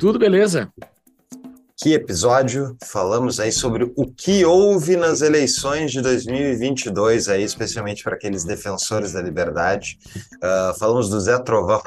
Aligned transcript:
Tudo 0.00 0.18
beleza. 0.18 0.72
Que 1.76 1.92
episódio 1.92 2.74
falamos 2.82 3.38
aí 3.38 3.52
sobre 3.52 3.92
o 3.94 4.10
que 4.10 4.46
houve 4.46 4.96
nas 4.96 5.20
eleições 5.20 5.92
de 5.92 6.00
2022 6.00 7.28
aí, 7.28 7.42
especialmente 7.42 8.02
para 8.02 8.14
aqueles 8.14 8.42
defensores 8.42 9.12
da 9.12 9.20
liberdade. 9.20 9.98
Uh, 10.36 10.78
falamos 10.78 11.10
do 11.10 11.20
Zé 11.20 11.38
Trovão, 11.40 11.82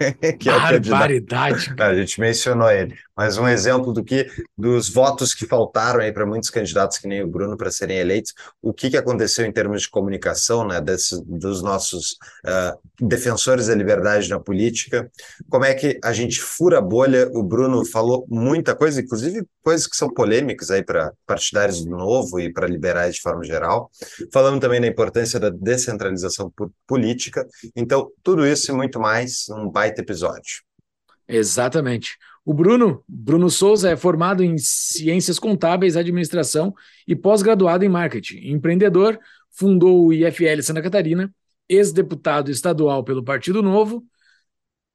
que 0.40 0.48
é 0.48 0.80
Barbaridade. 0.80 1.74
A 1.78 1.94
gente 1.94 2.18
mencionou 2.18 2.70
ele. 2.70 2.96
Mas 3.16 3.36
um 3.36 3.46
exemplo 3.46 3.92
do 3.92 4.02
que 4.02 4.26
dos 4.56 4.88
votos 4.88 5.34
que 5.34 5.46
faltaram 5.46 6.00
aí 6.00 6.12
para 6.12 6.26
muitos 6.26 6.50
candidatos 6.50 6.98
que 6.98 7.06
nem 7.06 7.22
o 7.22 7.28
Bruno 7.28 7.56
para 7.56 7.70
serem 7.70 7.98
eleitos, 7.98 8.32
o 8.60 8.72
que, 8.72 8.90
que 8.90 8.96
aconteceu 8.96 9.44
em 9.44 9.52
termos 9.52 9.82
de 9.82 9.90
comunicação, 9.90 10.66
né, 10.66 10.80
desse, 10.80 11.22
dos 11.24 11.62
nossos 11.62 12.12
uh, 12.46 13.06
defensores 13.06 13.66
da 13.66 13.74
liberdade 13.74 14.28
na 14.28 14.40
política, 14.40 15.10
como 15.48 15.64
é 15.64 15.74
que 15.74 15.98
a 16.02 16.12
gente 16.12 16.40
fura 16.40 16.78
a 16.78 16.82
bolha. 16.82 17.28
O 17.32 17.42
Bruno 17.42 17.84
falou 17.84 18.26
muita 18.28 18.74
coisa, 18.74 19.00
inclusive 19.00 19.46
coisas 19.62 19.86
que 19.86 19.96
são 19.96 20.08
polêmicas 20.12 20.70
aí 20.70 20.82
para 20.82 21.12
partidários 21.26 21.84
do 21.84 21.90
Novo 21.90 22.40
e 22.40 22.52
para 22.52 22.66
liberais 22.66 23.16
de 23.16 23.20
forma 23.20 23.44
geral. 23.44 23.90
Falamos 24.32 24.60
também 24.60 24.80
da 24.80 24.86
importância 24.86 25.38
da 25.38 25.50
descentralização 25.50 26.52
política. 26.86 27.46
Então, 27.76 28.10
tudo 28.22 28.46
isso 28.46 28.70
e 28.70 28.74
muito 28.74 28.98
mais 28.98 29.46
num 29.48 29.70
baita 29.70 30.00
episódio. 30.00 30.62
Exatamente. 31.28 32.16
O 32.44 32.52
Bruno, 32.52 33.04
Bruno 33.08 33.48
Souza, 33.48 33.90
é 33.90 33.96
formado 33.96 34.42
em 34.42 34.58
Ciências 34.58 35.38
Contábeis, 35.38 35.96
Administração 35.96 36.74
e 37.06 37.14
pós-graduado 37.14 37.84
em 37.84 37.88
Marketing. 37.88 38.48
Empreendedor, 38.50 39.18
fundou 39.50 40.06
o 40.06 40.12
IFL 40.12 40.60
Santa 40.62 40.82
Catarina, 40.82 41.32
ex-deputado 41.68 42.50
estadual 42.50 43.04
pelo 43.04 43.22
Partido 43.22 43.62
Novo 43.62 44.04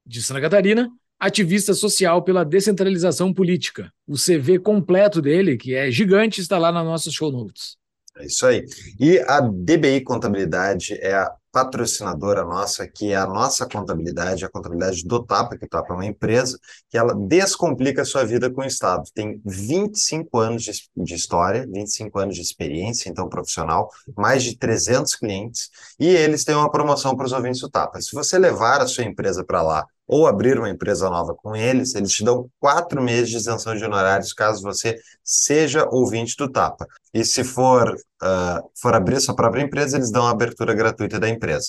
de 0.04 0.22
Santa 0.22 0.42
Catarina, 0.42 0.90
ativista 1.18 1.74
social 1.74 2.22
pela 2.22 2.44
descentralização 2.44 3.32
política. 3.32 3.92
O 4.06 4.14
CV 4.14 4.58
completo 4.58 5.20
dele, 5.20 5.56
que 5.56 5.74
é 5.74 5.90
gigante, 5.90 6.40
está 6.40 6.58
lá 6.58 6.70
nas 6.70 6.84
nossas 6.84 7.12
show 7.12 7.32
notes. 7.32 7.76
É 8.18 8.26
isso 8.26 8.46
aí. 8.46 8.64
E 9.00 9.18
a 9.20 9.40
DBI 9.40 10.02
Contabilidade 10.02 10.94
é 11.00 11.14
a 11.14 11.32
patrocinadora 11.64 12.44
nossa, 12.44 12.86
que 12.86 13.12
é 13.12 13.16
a 13.16 13.26
nossa 13.26 13.66
contabilidade, 13.66 14.44
a 14.44 14.48
contabilidade 14.48 15.04
do 15.04 15.24
Tapa, 15.24 15.56
que 15.58 15.64
o 15.64 15.68
Tapa 15.68 15.92
é 15.92 15.96
uma 15.96 16.06
empresa, 16.06 16.58
que 16.88 16.96
ela 16.96 17.14
descomplica 17.14 18.02
a 18.02 18.04
sua 18.04 18.24
vida 18.24 18.48
com 18.48 18.60
o 18.60 18.64
Estado. 18.64 19.02
Tem 19.12 19.40
25 19.44 20.38
anos 20.38 20.62
de, 20.62 20.72
de 20.96 21.14
história, 21.14 21.66
25 21.68 22.18
anos 22.18 22.36
de 22.36 22.42
experiência, 22.42 23.08
então 23.08 23.28
profissional, 23.28 23.90
mais 24.16 24.44
de 24.44 24.56
300 24.56 25.16
clientes, 25.16 25.70
e 25.98 26.06
eles 26.06 26.44
têm 26.44 26.54
uma 26.54 26.70
promoção 26.70 27.16
para 27.16 27.26
os 27.26 27.32
ouvintes 27.32 27.60
do 27.60 27.68
Tapa. 27.68 28.00
Se 28.00 28.14
você 28.14 28.38
levar 28.38 28.80
a 28.80 28.86
sua 28.86 29.04
empresa 29.04 29.44
para 29.44 29.62
lá 29.62 29.86
ou 30.08 30.26
abrir 30.26 30.58
uma 30.58 30.70
empresa 30.70 31.10
nova 31.10 31.34
com 31.34 31.54
eles, 31.54 31.94
eles 31.94 32.10
te 32.10 32.24
dão 32.24 32.48
quatro 32.58 33.02
meses 33.02 33.28
de 33.28 33.36
isenção 33.36 33.76
de 33.76 33.84
honorários 33.84 34.32
caso 34.32 34.62
você 34.62 34.98
seja 35.22 35.86
ouvinte 35.90 36.34
do 36.36 36.50
Tapa. 36.50 36.86
E 37.12 37.22
se 37.24 37.44
for, 37.44 37.94
uh, 37.94 38.70
for 38.80 38.94
abrir 38.94 39.20
sua 39.20 39.36
própria 39.36 39.62
empresa, 39.62 39.98
eles 39.98 40.10
dão 40.10 40.26
a 40.26 40.30
abertura 40.30 40.72
gratuita 40.72 41.20
da 41.20 41.28
empresa. 41.28 41.68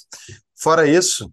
Fora 0.55 0.87
isso, 0.87 1.29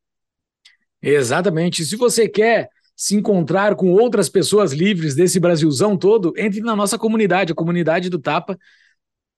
Exatamente. 1.01 1.85
Se 1.85 1.95
você 1.97 2.29
quer 2.29 2.71
se 2.97 3.15
encontrar 3.15 3.77
com 3.77 3.93
outras 3.93 4.29
pessoas 4.29 4.73
livres 4.73 5.15
desse 5.15 5.39
Brasilzão 5.39 5.97
todo, 5.97 6.33
entre 6.37 6.61
na 6.61 6.75
nossa 6.75 6.99
comunidade, 6.99 7.53
a 7.53 7.57
comunidade 7.57 8.11
do 8.11 8.19
Tapa, 8.19 8.59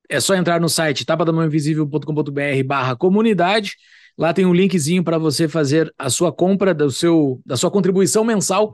é 0.09 0.21
só 0.21 0.35
entrar 0.35 0.61
no 0.61 0.69
site 0.69 1.05
tapadamãoinvisível.com.br 1.05 2.65
barra 2.65 2.97
comunidade. 2.97 3.77
Lá 4.17 4.33
tem 4.33 4.47
um 4.47 4.55
linkzinho 4.55 5.05
para 5.05 5.19
você 5.19 5.47
fazer 5.47 5.93
a 5.99 6.09
sua 6.09 6.33
compra 6.33 6.73
do 6.73 6.91
seu, 6.91 7.41
da 7.45 7.57
sua 7.57 7.71
contribuição 7.71 8.25
mensal, 8.25 8.73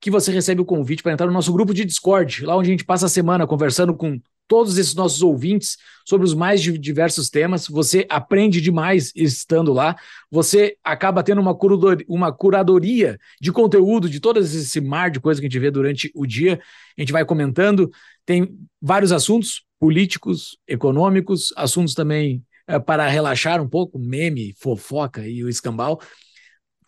que 0.00 0.10
você 0.10 0.30
recebe 0.30 0.60
o 0.60 0.64
convite 0.64 1.02
para 1.02 1.12
entrar 1.12 1.26
no 1.26 1.32
nosso 1.32 1.52
grupo 1.52 1.74
de 1.74 1.84
Discord, 1.84 2.44
lá 2.44 2.56
onde 2.56 2.68
a 2.68 2.72
gente 2.72 2.84
passa 2.84 3.06
a 3.06 3.08
semana 3.08 3.46
conversando 3.46 3.94
com 3.94 4.20
todos 4.46 4.76
esses 4.78 4.94
nossos 4.94 5.22
ouvintes 5.22 5.78
sobre 6.04 6.26
os 6.26 6.34
mais 6.34 6.60
diversos 6.62 7.30
temas. 7.30 7.66
Você 7.66 8.06
aprende 8.08 8.60
demais 8.60 9.10
estando 9.16 9.72
lá. 9.72 9.96
Você 10.30 10.76
acaba 10.84 11.22
tendo 11.22 11.40
uma, 11.40 11.54
curadoria, 11.54 12.04
uma 12.08 12.32
curadoria 12.32 13.18
de 13.40 13.50
conteúdo 13.50 14.08
de 14.08 14.20
todo 14.20 14.38
esse 14.38 14.80
mar 14.80 15.10
de 15.10 15.20
coisas 15.20 15.40
que 15.40 15.46
a 15.46 15.48
gente 15.48 15.58
vê 15.58 15.70
durante 15.70 16.10
o 16.14 16.26
dia. 16.26 16.60
A 16.96 17.00
gente 17.00 17.12
vai 17.12 17.24
comentando. 17.24 17.90
Tem 18.26 18.54
vários 18.80 19.12
assuntos 19.12 19.62
políticos, 19.84 20.56
econômicos, 20.66 21.52
assuntos 21.58 21.92
também 21.92 22.42
é, 22.66 22.78
para 22.78 23.06
relaxar 23.06 23.60
um 23.60 23.68
pouco, 23.68 23.98
meme, 23.98 24.54
fofoca 24.58 25.28
e 25.28 25.44
o 25.44 25.48
escambau. 25.50 26.00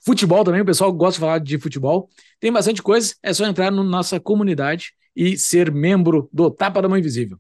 Futebol 0.03 0.43
também, 0.43 0.63
o 0.63 0.65
pessoal 0.65 0.91
gosta 0.91 1.19
de 1.19 1.21
falar 1.21 1.39
de 1.41 1.59
futebol. 1.59 2.09
Tem 2.41 2.51
bastante 2.51 2.83
coisa, 2.83 3.15
é 3.23 3.35
só 3.35 3.45
entrar 3.45 3.71
na 3.71 3.85
nossa 3.85 4.19
comunidade 4.19 4.95
e 5.15 5.37
ser 5.37 5.71
membro 5.71 6.27
do 6.33 6.51
Tapa 6.51 6.81
da 6.81 6.89
Mãe 6.89 7.01
Invisível. 7.01 7.39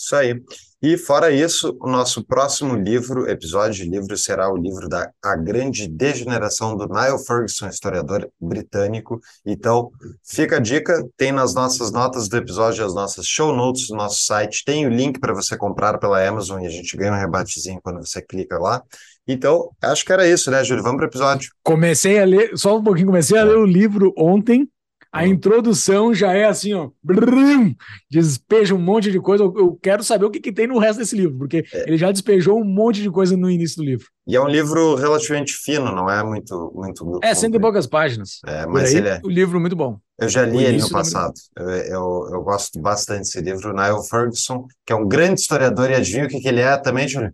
Isso 0.00 0.16
aí. 0.16 0.42
E 0.82 0.96
fora 0.96 1.30
isso, 1.30 1.76
o 1.78 1.86
nosso 1.86 2.24
próximo 2.24 2.74
livro, 2.74 3.28
episódio 3.28 3.84
de 3.84 3.90
livro, 3.90 4.16
será 4.16 4.50
o 4.50 4.56
livro 4.56 4.88
da 4.88 5.10
A 5.22 5.36
Grande 5.36 5.86
Degeneração 5.86 6.74
do 6.74 6.88
Niall 6.88 7.18
Ferguson, 7.18 7.68
historiador 7.68 8.26
britânico. 8.40 9.20
Então, 9.44 9.90
fica 10.24 10.56
a 10.56 10.58
dica, 10.58 11.06
tem 11.18 11.32
nas 11.32 11.54
nossas 11.54 11.92
notas 11.92 12.30
do 12.30 12.36
episódio, 12.38 12.82
as 12.82 12.94
nossas 12.94 13.26
show 13.26 13.54
notes 13.54 13.90
no 13.90 13.96
nosso 13.98 14.24
site, 14.24 14.64
tem 14.64 14.86
o 14.86 14.88
link 14.88 15.20
para 15.20 15.34
você 15.34 15.54
comprar 15.54 15.98
pela 15.98 16.26
Amazon 16.26 16.62
e 16.62 16.66
a 16.66 16.70
gente 16.70 16.96
ganha 16.96 17.12
um 17.12 17.20
rebatezinho 17.20 17.78
quando 17.82 17.98
você 18.02 18.22
clica 18.22 18.58
lá. 18.58 18.82
Então, 19.28 19.68
acho 19.82 20.02
que 20.02 20.12
era 20.14 20.26
isso, 20.26 20.50
né, 20.50 20.64
Júlio? 20.64 20.82
Vamos 20.82 20.96
para 20.96 21.04
o 21.04 21.10
episódio. 21.10 21.50
Comecei 21.62 22.18
a 22.18 22.24
ler, 22.24 22.56
só 22.56 22.78
um 22.78 22.82
pouquinho, 22.82 23.08
comecei 23.08 23.36
a 23.36 23.44
ler 23.44 23.58
o 23.58 23.66
livro 23.66 24.14
ontem, 24.16 24.66
a 25.12 25.26
introdução 25.26 26.14
já 26.14 26.32
é 26.32 26.44
assim, 26.44 26.72
ó, 26.72 26.90
brum, 27.02 27.74
despeja 28.08 28.74
um 28.74 28.78
monte 28.78 29.10
de 29.10 29.18
coisa. 29.18 29.42
Eu, 29.42 29.78
quero 29.82 30.04
saber 30.04 30.24
o 30.24 30.30
que, 30.30 30.38
que, 30.38 30.52
tem 30.52 30.68
no 30.68 30.78
resto 30.78 31.00
desse 31.00 31.16
livro, 31.16 31.36
porque 31.36 31.64
é. 31.72 31.88
ele 31.88 31.98
já 31.98 32.12
despejou 32.12 32.60
um 32.60 32.64
monte 32.64 33.02
de 33.02 33.10
coisa 33.10 33.36
no 33.36 33.50
início 33.50 33.78
do 33.78 33.84
livro. 33.84 34.06
E 34.26 34.36
é 34.36 34.40
um 34.40 34.48
livro 34.48 34.94
relativamente 34.94 35.52
fino, 35.52 35.92
não 35.92 36.08
é 36.08 36.22
muito 36.22 36.72
muito. 36.74 37.18
É, 37.22 37.34
cento 37.34 37.56
e 37.56 37.60
poucas 37.60 37.86
páginas. 37.86 38.38
É, 38.46 38.64
mas 38.66 38.90
aí, 38.90 38.96
ele 38.96 39.08
é. 39.08 39.20
O 39.24 39.28
livro 39.28 39.58
muito 39.58 39.74
bom. 39.74 39.98
Eu 40.16 40.28
já 40.28 40.44
li 40.44 40.62
ele 40.62 40.78
no 40.78 40.90
passado. 40.90 41.34
Eu, 41.56 41.68
eu, 41.68 42.28
eu, 42.32 42.42
gosto 42.42 42.80
bastante 42.80 43.20
desse 43.20 43.40
livro. 43.40 43.72
Niall 43.72 44.04
Ferguson, 44.04 44.66
que 44.86 44.92
é 44.92 44.96
um 44.96 45.08
grande 45.08 45.40
historiador, 45.40 45.90
e 45.90 45.94
adivinha 45.94 46.26
o 46.26 46.28
que, 46.28 46.40
que 46.40 46.48
ele 46.48 46.60
é 46.60 46.76
também, 46.76 47.08
Júlio? 47.08 47.32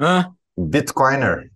Hã? 0.00 0.30
Bitcoiner. 0.56 1.51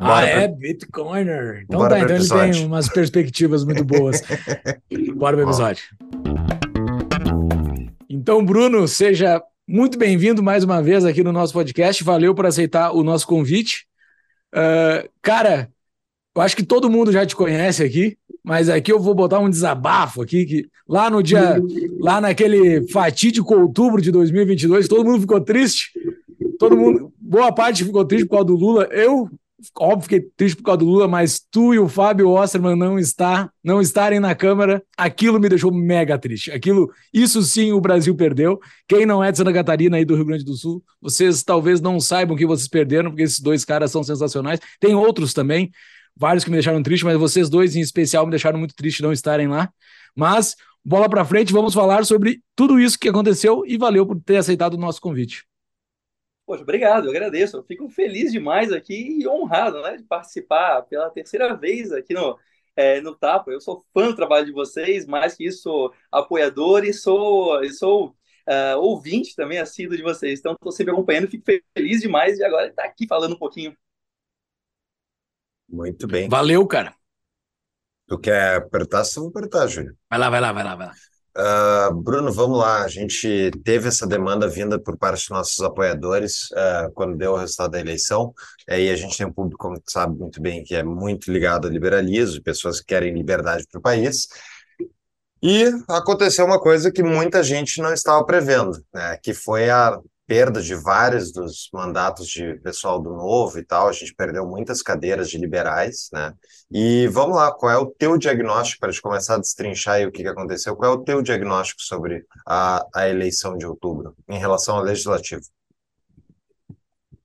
Bora 0.00 0.24
ah, 0.24 0.28
é? 0.28 0.48
Bitcoiner. 0.48 1.60
Então 1.64 1.78
Bora 1.78 1.96
tá, 1.96 2.00
então 2.00 2.16
ele 2.16 2.52
tem 2.52 2.64
umas 2.64 2.88
perspectivas 2.88 3.66
muito 3.66 3.84
boas. 3.84 4.22
Bora 5.14 5.36
pro 5.36 5.46
episódio. 5.46 5.84
Então, 8.08 8.42
Bruno, 8.42 8.88
seja 8.88 9.42
muito 9.68 9.98
bem-vindo 9.98 10.42
mais 10.42 10.64
uma 10.64 10.82
vez 10.82 11.04
aqui 11.04 11.22
no 11.22 11.32
nosso 11.32 11.52
podcast. 11.52 12.02
Valeu 12.02 12.34
por 12.34 12.46
aceitar 12.46 12.92
o 12.92 13.04
nosso 13.04 13.26
convite. 13.26 13.86
Uh, 14.54 15.06
cara, 15.20 15.70
eu 16.34 16.40
acho 16.40 16.56
que 16.56 16.64
todo 16.64 16.88
mundo 16.88 17.12
já 17.12 17.26
te 17.26 17.36
conhece 17.36 17.84
aqui, 17.84 18.16
mas 18.42 18.70
aqui 18.70 18.90
eu 18.90 18.98
vou 18.98 19.14
botar 19.14 19.38
um 19.38 19.50
desabafo 19.50 20.22
aqui, 20.22 20.46
que 20.46 20.68
lá 20.88 21.10
no 21.10 21.22
dia, 21.22 21.60
lá 21.98 22.22
naquele 22.22 22.88
fatídico 22.88 23.54
outubro 23.54 24.00
de 24.00 24.10
2022, 24.10 24.88
todo 24.88 25.04
mundo 25.04 25.20
ficou 25.20 25.42
triste, 25.42 25.92
todo 26.58 26.74
mundo, 26.74 27.12
boa 27.20 27.52
parte 27.52 27.84
ficou 27.84 28.02
triste 28.02 28.24
por 28.24 28.36
causa 28.36 28.46
do 28.46 28.56
Lula. 28.56 28.88
Eu 28.90 29.28
óbvio, 29.78 30.02
fiquei 30.02 30.20
triste 30.36 30.56
por 30.56 30.64
causa 30.64 30.78
do 30.78 30.86
Lula, 30.86 31.08
mas 31.08 31.40
tu 31.50 31.74
e 31.74 31.78
o 31.78 31.88
Fábio 31.88 32.30
Osterman 32.30 32.76
não 32.76 32.98
estar, 32.98 33.50
não 33.62 33.80
estarem 33.80 34.20
na 34.20 34.34
Câmara, 34.34 34.82
aquilo 34.96 35.38
me 35.38 35.48
deixou 35.48 35.72
mega 35.72 36.18
triste. 36.18 36.50
Aquilo, 36.50 36.90
isso 37.12 37.42
sim, 37.42 37.72
o 37.72 37.80
Brasil 37.80 38.14
perdeu. 38.14 38.58
Quem 38.88 39.06
não 39.06 39.22
é 39.22 39.30
de 39.30 39.38
Santa 39.38 39.52
Catarina 39.52 40.00
e 40.00 40.04
do 40.04 40.14
Rio 40.14 40.24
Grande 40.24 40.44
do 40.44 40.54
Sul, 40.54 40.82
vocês 41.00 41.42
talvez 41.42 41.80
não 41.80 42.00
saibam 42.00 42.36
que 42.36 42.46
vocês 42.46 42.68
perderam, 42.68 43.10
porque 43.10 43.22
esses 43.22 43.40
dois 43.40 43.64
caras 43.64 43.90
são 43.90 44.02
sensacionais. 44.02 44.60
Tem 44.78 44.94
outros 44.94 45.32
também, 45.34 45.70
vários 46.16 46.44
que 46.44 46.50
me 46.50 46.56
deixaram 46.56 46.82
triste, 46.82 47.04
mas 47.04 47.18
vocês 47.18 47.48
dois 47.48 47.76
em 47.76 47.80
especial 47.80 48.24
me 48.24 48.30
deixaram 48.30 48.58
muito 48.58 48.74
triste 48.74 49.02
não 49.02 49.12
estarem 49.12 49.48
lá. 49.48 49.70
Mas 50.14 50.56
bola 50.84 51.08
para 51.08 51.24
frente, 51.24 51.52
vamos 51.52 51.74
falar 51.74 52.04
sobre 52.04 52.40
tudo 52.54 52.78
isso 52.80 52.98
que 52.98 53.08
aconteceu 53.08 53.64
e 53.66 53.76
valeu 53.76 54.06
por 54.06 54.20
ter 54.20 54.36
aceitado 54.36 54.74
o 54.74 54.78
nosso 54.78 55.00
convite. 55.00 55.49
Poxa, 56.50 56.64
obrigado, 56.64 57.04
eu 57.04 57.10
agradeço. 57.10 57.58
Eu 57.58 57.62
fico 57.62 57.88
feliz 57.88 58.32
demais 58.32 58.72
aqui 58.72 59.20
e 59.20 59.28
honrado 59.28 59.80
né, 59.82 59.96
de 59.96 60.02
participar 60.02 60.82
pela 60.82 61.08
terceira 61.08 61.54
vez 61.54 61.92
aqui 61.92 62.12
no, 62.12 62.36
é, 62.74 63.00
no 63.00 63.14
Tapa. 63.14 63.52
Eu 63.52 63.60
sou 63.60 63.86
fã 63.94 64.08
do 64.08 64.16
trabalho 64.16 64.46
de 64.46 64.50
vocês, 64.50 65.06
mais 65.06 65.36
que 65.36 65.46
isso, 65.46 65.62
sou 65.62 65.94
apoiador 66.10 66.84
e 66.84 66.92
sou, 66.92 67.62
e 67.62 67.70
sou 67.70 68.16
uh, 68.48 68.76
ouvinte 68.80 69.36
também 69.36 69.58
assíduo 69.58 69.96
de 69.96 70.02
vocês. 70.02 70.40
Então, 70.40 70.54
estou 70.54 70.72
sempre 70.72 70.92
acompanhando, 70.92 71.28
fico 71.28 71.44
feliz 71.72 72.00
demais 72.00 72.36
de 72.36 72.42
agora 72.42 72.66
estar 72.66 72.82
aqui 72.82 73.06
falando 73.06 73.34
um 73.34 73.38
pouquinho. 73.38 73.72
Muito 75.68 76.08
bem. 76.08 76.28
Valeu, 76.28 76.66
cara. 76.66 76.92
Tu 78.08 78.18
quer 78.18 78.56
apertar? 78.56 79.04
Você 79.04 79.20
vai 79.20 79.28
apertar, 79.28 79.68
Júlio. 79.68 79.96
Vai 80.10 80.18
lá, 80.18 80.28
vai 80.28 80.40
lá, 80.40 80.52
vai 80.52 80.64
lá, 80.64 80.74
vai 80.74 80.86
lá. 80.88 80.94
Uh, 81.36 81.94
Bruno, 81.94 82.32
vamos 82.32 82.58
lá. 82.58 82.82
A 82.82 82.88
gente 82.88 83.50
teve 83.64 83.88
essa 83.88 84.06
demanda 84.06 84.48
vinda 84.48 84.78
por 84.78 84.96
parte 84.96 85.20
dos 85.20 85.30
nossos 85.30 85.60
apoiadores 85.60 86.50
uh, 86.50 86.90
quando 86.92 87.16
deu 87.16 87.32
o 87.32 87.36
resultado 87.36 87.70
da 87.72 87.80
eleição. 87.80 88.34
Aí 88.68 88.90
a 88.90 88.96
gente 88.96 89.16
tem 89.16 89.26
um 89.26 89.32
público, 89.32 89.58
como 89.58 89.80
sabe 89.86 90.18
muito 90.18 90.40
bem, 90.40 90.64
que 90.64 90.74
é 90.74 90.82
muito 90.82 91.30
ligado 91.30 91.66
ao 91.66 91.72
liberalismo, 91.72 92.42
pessoas 92.42 92.80
que 92.80 92.86
querem 92.86 93.14
liberdade 93.14 93.64
para 93.70 93.78
o 93.78 93.82
país. 93.82 94.26
E 95.42 95.64
aconteceu 95.88 96.44
uma 96.44 96.60
coisa 96.60 96.92
que 96.92 97.02
muita 97.02 97.42
gente 97.42 97.80
não 97.80 97.92
estava 97.92 98.24
prevendo, 98.26 98.72
né? 98.92 99.16
Que 99.22 99.32
foi 99.32 99.70
a 99.70 99.98
perda 100.30 100.62
de 100.62 100.76
vários 100.76 101.32
dos 101.32 101.68
mandatos 101.72 102.28
de 102.28 102.54
pessoal 102.60 103.02
do 103.02 103.10
Novo 103.10 103.58
e 103.58 103.64
tal, 103.64 103.88
a 103.88 103.92
gente 103.92 104.14
perdeu 104.14 104.46
muitas 104.46 104.80
cadeiras 104.80 105.28
de 105.28 105.36
liberais, 105.36 106.08
né? 106.12 106.32
E 106.70 107.08
vamos 107.08 107.34
lá, 107.34 107.52
qual 107.52 107.72
é 107.72 107.76
o 107.76 107.86
teu 107.90 108.16
diagnóstico, 108.16 108.78
para 108.78 108.92
gente 108.92 109.02
começar 109.02 109.34
a 109.34 109.38
destrinchar 109.38 109.94
aí 109.94 110.06
o 110.06 110.12
que, 110.12 110.22
que 110.22 110.28
aconteceu, 110.28 110.76
qual 110.76 110.92
é 110.92 110.94
o 110.94 111.02
teu 111.02 111.20
diagnóstico 111.20 111.82
sobre 111.82 112.24
a, 112.46 112.86
a 112.94 113.08
eleição 113.08 113.58
de 113.58 113.66
outubro, 113.66 114.14
em 114.28 114.38
relação 114.38 114.76
ao 114.76 114.84
legislativo? 114.84 115.42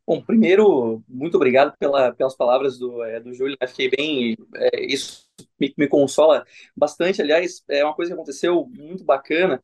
Bom, 0.07 0.19
primeiro, 0.23 1.03
muito 1.07 1.35
obrigado 1.35 1.77
pela, 1.77 2.11
pelas 2.11 2.35
palavras 2.35 2.79
do, 2.79 3.03
é, 3.03 3.19
do 3.19 3.35
Júlio, 3.35 3.55
fiquei 3.67 3.87
bem, 3.87 4.35
é, 4.55 4.83
isso 4.83 5.29
me, 5.59 5.71
me 5.77 5.87
consola 5.87 6.43
bastante, 6.75 7.21
aliás, 7.21 7.63
é 7.69 7.85
uma 7.85 7.93
coisa 7.93 8.09
que 8.09 8.15
aconteceu 8.15 8.67
muito 8.73 9.03
bacana, 9.03 9.61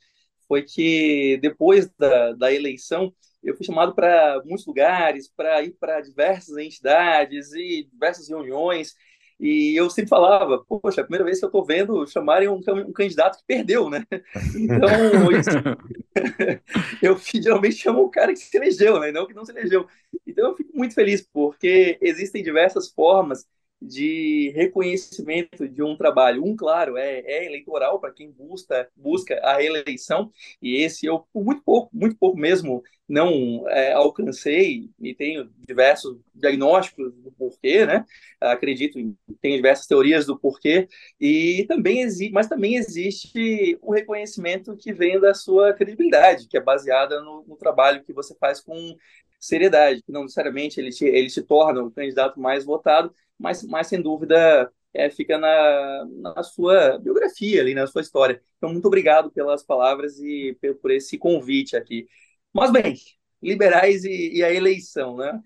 foi 0.48 0.62
que 0.62 1.40
depois 1.42 1.90
da, 1.98 2.34
da 2.34 2.54
eleição, 2.54 3.12
eu 3.44 3.56
fui 3.56 3.66
chamado 3.66 3.94
para 3.94 4.42
muitos 4.46 4.66
lugares, 4.66 5.28
para 5.28 5.62
ir 5.64 5.72
para 5.80 6.02
diversas 6.02 6.58
entidades 6.58 7.54
e 7.54 7.88
diversas 7.92 8.30
reuniões. 8.30 8.96
E 9.40 9.76
eu 9.76 9.90
sempre 9.90 10.10
falava, 10.10 10.64
poxa, 10.64 11.02
é 11.02 11.04
a 11.04 11.04
primeira 11.04 11.26
vez 11.26 11.40
que 11.40 11.46
eu 11.46 11.48
estou 11.48 11.66
vendo 11.66 12.06
chamarem 12.06 12.48
um, 12.48 12.62
um, 12.68 12.94
candidato 12.94 13.40
que 13.40 13.44
perdeu, 13.46 13.90
né? 13.90 14.06
Então, 14.56 15.32
isso, 15.32 15.50
eu 17.02 17.18
geralmente 17.18 17.76
chamo 17.76 18.04
o 18.04 18.12
cara 18.12 18.34
que 18.34 18.40
se 18.40 18.56
elegeu, 18.56 19.00
né? 19.00 19.12
Não 19.12 19.26
que 19.26 19.34
não 19.34 19.44
se 19.44 19.52
elegeu. 19.52 19.88
Então, 20.28 20.50
eu 20.50 20.56
fico 20.56 20.78
muito 20.78 20.94
feliz, 20.94 21.28
porque 21.34 21.98
existem 22.02 22.44
diversas 22.44 22.92
formas 22.92 23.48
de 23.82 24.52
reconhecimento 24.56 25.68
de 25.68 25.82
um 25.82 25.98
trabalho. 25.98 26.46
Um, 26.46 26.56
claro, 26.56 26.98
é, 26.98 27.20
é 27.22 27.46
eleitoral 27.46 28.00
para 28.00 28.14
quem 28.14 28.30
busca, 28.32 28.88
busca 28.96 29.40
a 29.44 29.64
eleição, 29.64 30.32
e 30.62 30.76
esse 30.78 31.06
eu, 31.06 31.26
por 31.34 31.44
muito 31.44 31.64
pouco, 31.64 31.90
muito 31.92 32.16
pouco 32.18 32.38
mesmo, 32.38 32.84
não 33.10 33.68
é, 33.68 33.92
alcancei, 33.94 34.90
e 35.00 35.14
tenho 35.16 35.50
diversos 35.68 36.18
diagnósticos 36.34 37.14
do 37.16 37.32
porquê, 37.32 37.86
né? 37.86 38.06
Acredito 38.40 39.00
em 39.00 39.18
tem 39.42 39.56
diversas 39.56 39.88
teorias 39.88 40.26
do 40.26 40.40
porquê, 40.40 40.88
e 41.20 41.66
também 41.68 42.02
existe, 42.02 42.32
mas 42.32 42.48
também 42.48 42.76
existe 42.76 43.78
o 43.82 43.92
reconhecimento 43.94 44.78
que 44.78 44.94
vem 44.94 45.20
da 45.20 45.34
sua 45.34 45.74
credibilidade, 45.74 46.48
que 46.48 46.58
é 46.58 46.62
baseada 46.62 47.22
no, 47.22 47.44
no 47.48 47.56
trabalho 47.56 48.04
que 48.04 48.14
você 48.14 48.36
faz 48.40 48.62
com 48.62 48.96
seriedade, 49.40 50.04
que 50.04 50.12
não 50.12 50.22
necessariamente 50.22 50.80
ele 50.80 50.92
te, 50.92 51.04
ele 51.06 51.28
te 51.28 51.42
torna 51.42 51.84
o 51.84 51.92
candidato 51.92 52.40
mais 52.40 52.64
votado, 52.64 53.12
mas, 53.42 53.64
mas 53.64 53.88
sem 53.88 54.02
dúvida 54.02 54.72
é, 54.94 55.10
fica 55.10 55.38
na, 55.38 56.06
na 56.36 56.44
sua 56.44 56.98
biografia 57.00 57.62
ali, 57.62 57.74
na 57.74 57.88
sua 57.88 58.02
história. 58.02 58.42
Então, 58.58 58.72
muito 58.72 58.86
obrigado 58.88 59.32
pelas 59.32 59.64
palavras 59.64 60.20
e 60.20 60.58
por, 60.62 60.76
por 60.76 60.92
esse 60.92 61.18
convite 61.18 61.76
aqui. 61.76 62.08
Mas 62.54 62.72
bem, 62.72 62.96
liberais 63.42 64.04
e, 64.04 64.38
e, 64.38 64.44
a 64.44 64.54
eleição, 64.54 65.18
né? 65.18 65.42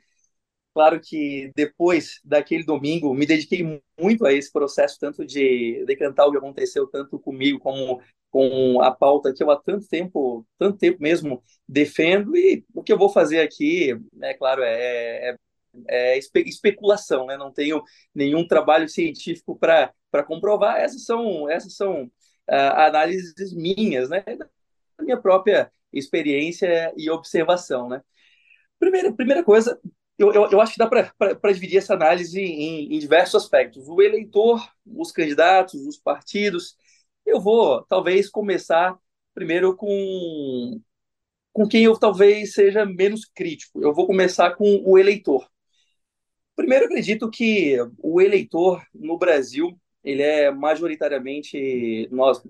Claro 0.74 1.00
que 1.00 1.52
depois 1.56 2.20
daquele 2.24 2.64
domingo 2.66 3.14
me 3.14 3.26
dediquei 3.26 3.82
muito 4.00 4.26
a 4.26 4.34
esse 4.34 4.52
processo, 4.52 5.00
tanto 5.00 5.26
de 5.26 5.86
decantar 5.86 6.28
o 6.28 6.32
que 6.32 6.38
aconteceu, 6.38 6.88
tanto 6.88 7.18
comigo 7.18 7.60
como 7.60 8.02
com 8.30 8.82
a 8.82 8.92
pauta 8.92 9.34
que 9.34 9.42
eu 9.42 9.50
há 9.50 9.56
tanto 9.56 9.88
tempo, 9.88 10.46
tanto 10.58 10.78
tempo 10.78 11.02
mesmo 11.02 11.42
defendo 11.66 12.36
e 12.36 12.66
o 12.74 12.84
que 12.84 12.92
eu 12.92 12.98
vou 12.98 13.08
fazer 13.08 13.40
aqui, 13.40 13.98
é 14.22 14.34
claro, 14.34 14.62
é, 14.62 15.30
é, 15.30 15.38
é 15.88 16.18
espe 16.18 16.42
especulação, 16.42 17.26
né? 17.26 17.38
Não 17.38 17.52
tenho 17.52 17.84
nenhum 18.14 18.48
trabalho 18.48 18.88
científico 18.88 19.58
para 19.58 19.94
comprovar. 20.26 20.78
Essas 20.78 21.04
são 21.06 21.50
essas 21.50 21.76
são 21.76 22.04
uh, 22.04 22.76
análises 22.76 23.54
minhas, 23.54 24.10
né? 24.10 24.24
Da 24.98 25.04
minha 25.04 25.18
própria 25.18 25.72
experiência 25.92 26.94
e 26.98 27.10
observação, 27.10 27.90
né? 27.90 28.02
Primeira 28.80 29.14
primeira 29.14 29.44
coisa, 29.44 29.80
eu, 30.18 30.34
eu, 30.34 30.52
eu 30.52 30.62
acho 30.62 30.74
que 30.74 30.80
dá 30.80 30.88
para 30.88 31.52
dividir 31.54 31.78
essa 31.78 31.94
análise 31.94 32.40
em, 32.40 32.94
em 32.96 33.00
diversos 33.00 33.36
aspectos. 33.36 33.88
O 33.88 34.02
eleitor, 34.02 34.68
os 34.86 35.12
candidatos, 35.12 35.82
os 35.86 35.98
partidos 35.98 36.76
eu 37.26 37.42
vou, 37.42 37.84
talvez, 37.86 38.30
começar 38.30 38.98
primeiro 39.34 39.76
com, 39.76 40.80
com 41.52 41.68
quem 41.68 41.86
eu 41.86 41.98
talvez 41.98 42.54
seja 42.54 42.86
menos 42.86 43.26
crítico. 43.26 43.82
Eu 43.82 43.94
vou 43.94 44.08
começar 44.08 44.52
com 44.56 44.84
o 44.86 44.98
eleitor. 44.98 45.50
Primeiro, 46.56 46.86
acredito 46.86 47.30
que 47.30 47.78
o 48.02 48.22
eleitor 48.22 48.82
no 48.94 49.18
Brasil 49.18 49.78
ele 50.04 50.22
é 50.22 50.52
majoritariamente, 50.52 52.08
nós, 52.12 52.42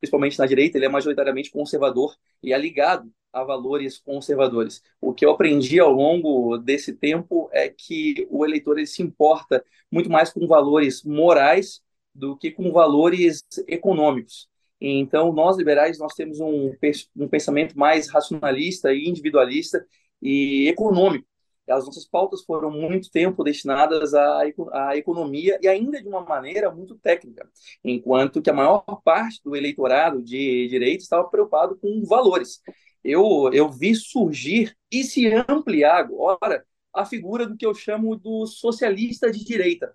principalmente 0.00 0.38
na 0.38 0.46
direita, 0.46 0.76
ele 0.76 0.86
é 0.86 0.88
majoritariamente 0.88 1.52
conservador 1.52 2.16
e 2.42 2.52
é 2.52 2.58
ligado 2.58 3.10
a 3.32 3.44
valores 3.44 3.98
conservadores. 3.98 4.82
O 5.00 5.14
que 5.14 5.24
eu 5.24 5.30
aprendi 5.30 5.78
ao 5.78 5.92
longo 5.92 6.58
desse 6.58 6.92
tempo 6.92 7.48
é 7.52 7.68
que 7.68 8.26
o 8.28 8.44
eleitor 8.44 8.76
ele 8.76 8.86
se 8.88 9.02
importa 9.02 9.64
muito 9.90 10.10
mais 10.10 10.32
com 10.32 10.46
valores 10.48 11.04
morais 11.04 11.80
do 12.12 12.36
que 12.36 12.50
com 12.50 12.72
valores 12.72 13.44
econômicos. 13.68 14.48
Então, 14.80 15.32
nós 15.32 15.56
liberais, 15.56 15.98
nós 15.98 16.14
temos 16.14 16.40
um, 16.40 16.72
um 17.16 17.28
pensamento 17.28 17.78
mais 17.78 18.08
racionalista 18.08 18.92
e 18.92 19.08
individualista 19.08 19.86
e 20.20 20.68
econômico. 20.68 21.26
As 21.68 21.84
nossas 21.84 22.06
pautas 22.06 22.44
foram 22.44 22.70
muito 22.70 23.10
tempo 23.10 23.42
destinadas 23.42 24.14
à, 24.14 24.42
à 24.72 24.96
economia 24.96 25.58
e 25.60 25.68
ainda 25.68 26.00
de 26.00 26.08
uma 26.08 26.24
maneira 26.24 26.70
muito 26.70 26.96
técnica, 26.96 27.48
enquanto 27.84 28.40
que 28.40 28.50
a 28.50 28.54
maior 28.54 28.84
parte 29.04 29.40
do 29.42 29.56
eleitorado 29.56 30.22
de 30.22 30.68
direito 30.68 31.00
estava 31.00 31.28
preocupado 31.28 31.76
com 31.76 32.04
valores. 32.04 32.60
Eu, 33.02 33.50
eu 33.52 33.68
vi 33.70 33.94
surgir 33.94 34.76
e 34.90 35.04
se 35.04 35.26
ampliar 35.48 35.96
agora 35.96 36.64
a 36.92 37.04
figura 37.04 37.46
do 37.46 37.56
que 37.56 37.66
eu 37.66 37.74
chamo 37.74 38.16
do 38.16 38.46
socialista 38.46 39.30
de 39.30 39.44
direita. 39.44 39.94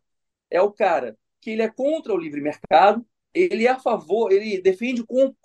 É 0.49 0.61
o 0.61 0.71
cara 0.71 1.17
que 1.41 1.49
ele 1.51 1.63
é 1.63 1.69
contra 1.69 2.13
o 2.13 2.17
livre 2.17 2.39
mercado, 2.39 3.05
ele 3.33 3.65
é 3.65 3.69
a 3.69 3.79
favor, 3.79 4.31
ele 4.31 4.61
defende 4.61 5.03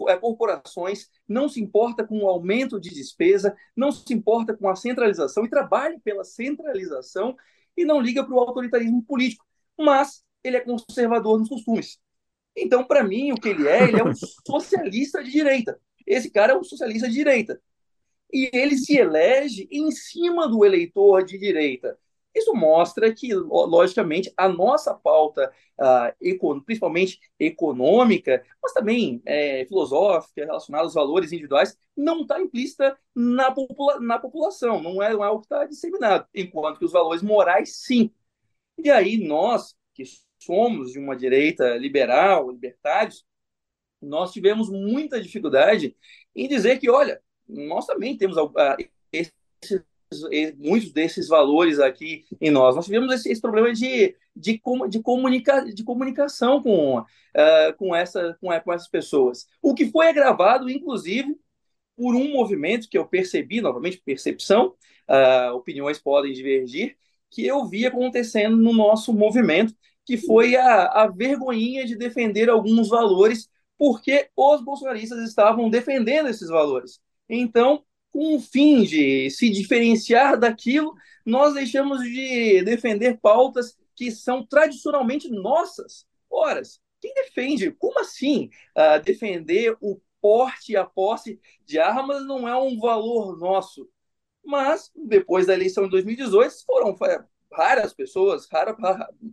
é, 0.09 0.17
corporações, 0.17 1.09
não 1.29 1.49
se 1.49 1.61
importa 1.61 2.07
com 2.07 2.19
o 2.19 2.29
aumento 2.29 2.81
de 2.81 2.91
despesa, 2.91 3.57
não 3.77 3.93
se 3.93 4.13
importa 4.13 4.57
com 4.57 4.69
a 4.69 4.77
centralização 4.77 5.45
e 5.45 5.51
trabalha 5.51 5.99
pela 6.03 6.25
centralização 6.25 7.37
e 7.77 7.85
não 7.85 8.01
liga 8.01 8.25
para 8.25 8.35
o 8.35 8.41
autoritarismo 8.41 9.03
político, 9.05 9.45
mas 9.79 10.25
ele 10.43 10.57
é 10.57 10.61
conservador 10.61 11.39
nos 11.39 11.49
costumes. 11.49 11.99
Então, 12.57 12.85
para 12.85 13.05
mim, 13.05 13.33
o 13.33 13.37
que 13.37 13.51
ele 13.51 13.69
é, 13.69 13.85
ele 13.85 14.01
é 14.01 14.05
um 14.05 14.15
socialista 14.47 15.23
de 15.23 15.31
direita. 15.31 15.79
Esse 16.07 16.31
cara 16.31 16.55
é 16.55 16.57
um 16.57 16.65
socialista 16.65 17.09
de 17.09 17.15
direita. 17.15 17.61
E 18.33 18.51
ele 18.53 18.77
se 18.77 18.97
elege 18.97 19.69
em 19.71 19.91
cima 19.91 20.49
do 20.49 20.65
eleitor 20.65 21.25
de 21.25 21.39
direita. 21.39 21.99
Isso 22.37 22.53
mostra 22.55 23.11
que, 23.15 23.33
logicamente, 23.33 24.31
a 24.37 24.47
nossa 24.47 24.93
pauta, 24.93 25.51
uh, 25.81 26.63
principalmente 26.65 27.19
econômica, 27.41 28.45
mas 28.63 28.75
também 28.75 29.23
é, 29.25 29.65
filosófica, 29.65 30.45
relacionada 30.45 30.85
aos 30.85 30.93
valores 30.93 31.33
individuais, 31.33 31.79
não 31.97 32.21
está 32.21 32.39
implícita 32.39 32.95
na, 33.15 33.51
popula 33.51 33.99
na 34.01 34.19
população, 34.19 34.83
não 34.83 35.03
é, 35.03 35.15
não 35.15 35.25
é 35.25 35.31
o 35.31 35.39
que 35.39 35.47
está 35.47 35.65
disseminado, 35.65 36.27
enquanto 36.35 36.79
que 36.79 36.85
os 36.85 36.93
valores 36.93 37.23
morais, 37.23 37.79
sim. 37.79 38.11
E 38.77 38.91
aí 38.91 39.17
nós, 39.27 39.75
que 39.95 40.05
somos 40.39 40.93
de 40.93 40.99
uma 40.99 41.17
direita 41.17 41.77
liberal, 41.79 42.51
libertários, 42.51 43.25
nós 44.01 44.31
tivemos 44.31 44.69
muita 44.69 45.23
dificuldade 45.23 45.97
em 46.35 46.47
dizer 46.47 46.79
que, 46.79 46.91
olha, 46.91 47.19
nós 47.49 47.87
também 47.87 48.15
temos 48.15 48.37
uh, 48.37 48.51
esses, 49.11 49.33
muitos 50.59 50.93
desses 50.93 51.29
valores 51.29 51.79
aqui 51.79 52.25
em 52.41 52.51
nós. 52.51 52.77
Nós 52.77 52.85
tivemos 52.85 53.13
esse, 53.13 53.31
esse 53.31 53.41
problema 53.41 53.73
de, 53.73 54.15
de, 54.35 54.61
de, 54.89 55.03
comunica, 55.03 55.65
de 55.65 55.85
comunicação 55.85 56.63
com, 56.63 56.99
uh, 56.99 57.77
com, 57.77 57.95
essa, 57.95 58.37
com, 58.41 58.49
com 58.61 58.73
essas 58.73 58.89
pessoas. 58.89 59.47
O 59.61 59.75
que 59.75 59.91
foi 59.91 60.09
agravado, 60.09 60.71
inclusive, 60.71 61.37
por 61.97 62.15
um 62.15 62.33
movimento 62.33 62.89
que 62.89 62.99
eu 62.99 63.07
percebi, 63.07 63.61
novamente, 63.61 64.01
percepção, 64.05 64.75
uh, 65.09 65.55
opiniões 65.55 65.99
podem 65.99 66.33
divergir, 66.33 66.97
que 67.31 67.45
eu 67.45 67.67
vi 67.67 67.87
acontecendo 67.87 68.57
no 68.57 68.73
nosso 68.73 69.13
movimento, 69.13 69.75
que 70.05 70.17
foi 70.17 70.55
a, 70.57 70.87
a 70.87 71.09
vergonhinha 71.09 71.85
de 71.85 71.97
defender 71.97 72.49
alguns 72.49 72.89
valores, 72.89 73.49
porque 73.77 74.29
os 74.37 74.63
bolsonaristas 74.63 75.19
estavam 75.29 75.69
defendendo 75.69 76.29
esses 76.29 76.49
valores. 76.49 77.01
Então, 77.29 77.83
o 78.19 78.41
fim 78.41 78.83
de 78.83 79.29
se 79.31 79.51
diferenciar 79.51 80.39
daquilo, 80.39 80.95
nós 81.25 81.53
deixamos 81.53 82.03
de 82.03 82.63
defender 82.63 83.19
pautas 83.21 83.77
que 83.95 84.11
são 84.11 84.45
tradicionalmente 84.47 85.29
nossas. 85.31 86.07
Ora, 86.31 86.63
quem 86.99 87.13
defende? 87.13 87.71
Como 87.73 88.01
assim 88.01 88.49
uh, 88.75 89.03
defender 89.05 89.77
o 89.83 90.01
porte 90.21 90.73
e 90.73 90.77
a 90.77 90.85
posse 90.85 91.39
de 91.67 91.79
armas 91.79 92.25
não 92.27 92.49
é 92.49 92.57
um 92.57 92.79
valor 92.81 93.39
nosso? 93.39 93.87
Mas, 94.43 94.91
depois 94.95 95.47
da 95.47 95.53
eleição 95.53 95.85
de 95.85 95.91
2018, 95.91 96.65
foram 96.65 96.97
raras 97.53 97.93
pessoas, 97.93 98.49
rara, 98.51 98.75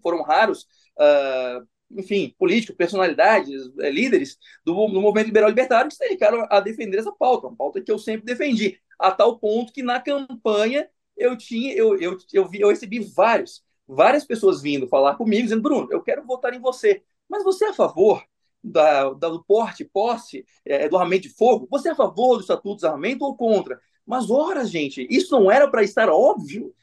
foram 0.02 0.24
raros, 0.24 0.68
uh, 0.98 1.66
enfim, 1.98 2.34
políticos, 2.38 2.76
personalidades, 2.76 3.68
uh, 3.68 3.90
líderes 3.90 4.38
do, 4.66 4.74
do, 4.88 5.02
movimento 5.02 5.28
liberal 5.28 5.50
libertário 5.50 5.90
que 5.90 5.96
se 5.96 6.04
dedicaram 6.04 6.46
a 6.50 6.60
defender 6.60 6.98
essa 6.98 7.12
pauta, 7.12 7.48
uma 7.48 7.56
pauta 7.56 7.82
que 7.82 7.92
eu 7.92 8.00
sempre 8.00 8.26
defendi, 8.26 8.80
a 9.00 9.12
tal 9.12 9.38
ponto 9.40 9.74
que 9.74 9.84
na 9.84 10.00
campanha 10.00 10.88
eu 11.18 11.38
tinha, 11.38 11.74
eu, 11.74 11.98
eu, 12.00 12.18
eu, 12.34 12.48
vi, 12.48 12.62
eu 12.62 12.70
recebi 12.70 13.00
vários, 13.00 13.64
várias 13.88 14.26
pessoas 14.26 14.62
vindo 14.62 14.88
falar 14.88 15.16
comigo, 15.16 15.44
dizendo, 15.44 15.62
Bruno, 15.62 15.88
eu 15.92 16.02
quero 16.02 16.26
votar 16.26 16.54
em 16.54 16.60
você, 16.60 17.04
mas 17.30 17.44
você 17.44 17.66
é 17.66 17.70
a 17.70 17.74
favor 17.74 18.24
da, 18.64 19.12
da, 19.14 19.30
do 19.30 19.44
porte, 19.44 19.84
posse 19.84 20.46
é, 20.66 20.88
do 20.88 20.98
armamento 20.98 21.24
de 21.24 21.30
fogo? 21.30 21.68
Você 21.70 21.90
é 21.90 21.92
a 21.92 21.96
favor 21.96 22.38
do 22.38 22.42
Estatuto 22.42 22.80
de 22.80 22.86
Armamento 22.86 23.26
ou 23.26 23.36
contra? 23.36 23.80
Mas, 24.06 24.30
ora, 24.30 24.66
gente, 24.66 25.06
isso 25.10 25.38
não 25.38 25.52
era 25.52 25.68
para 25.70 25.84
estar 25.84 26.10
óbvio? 26.10 26.74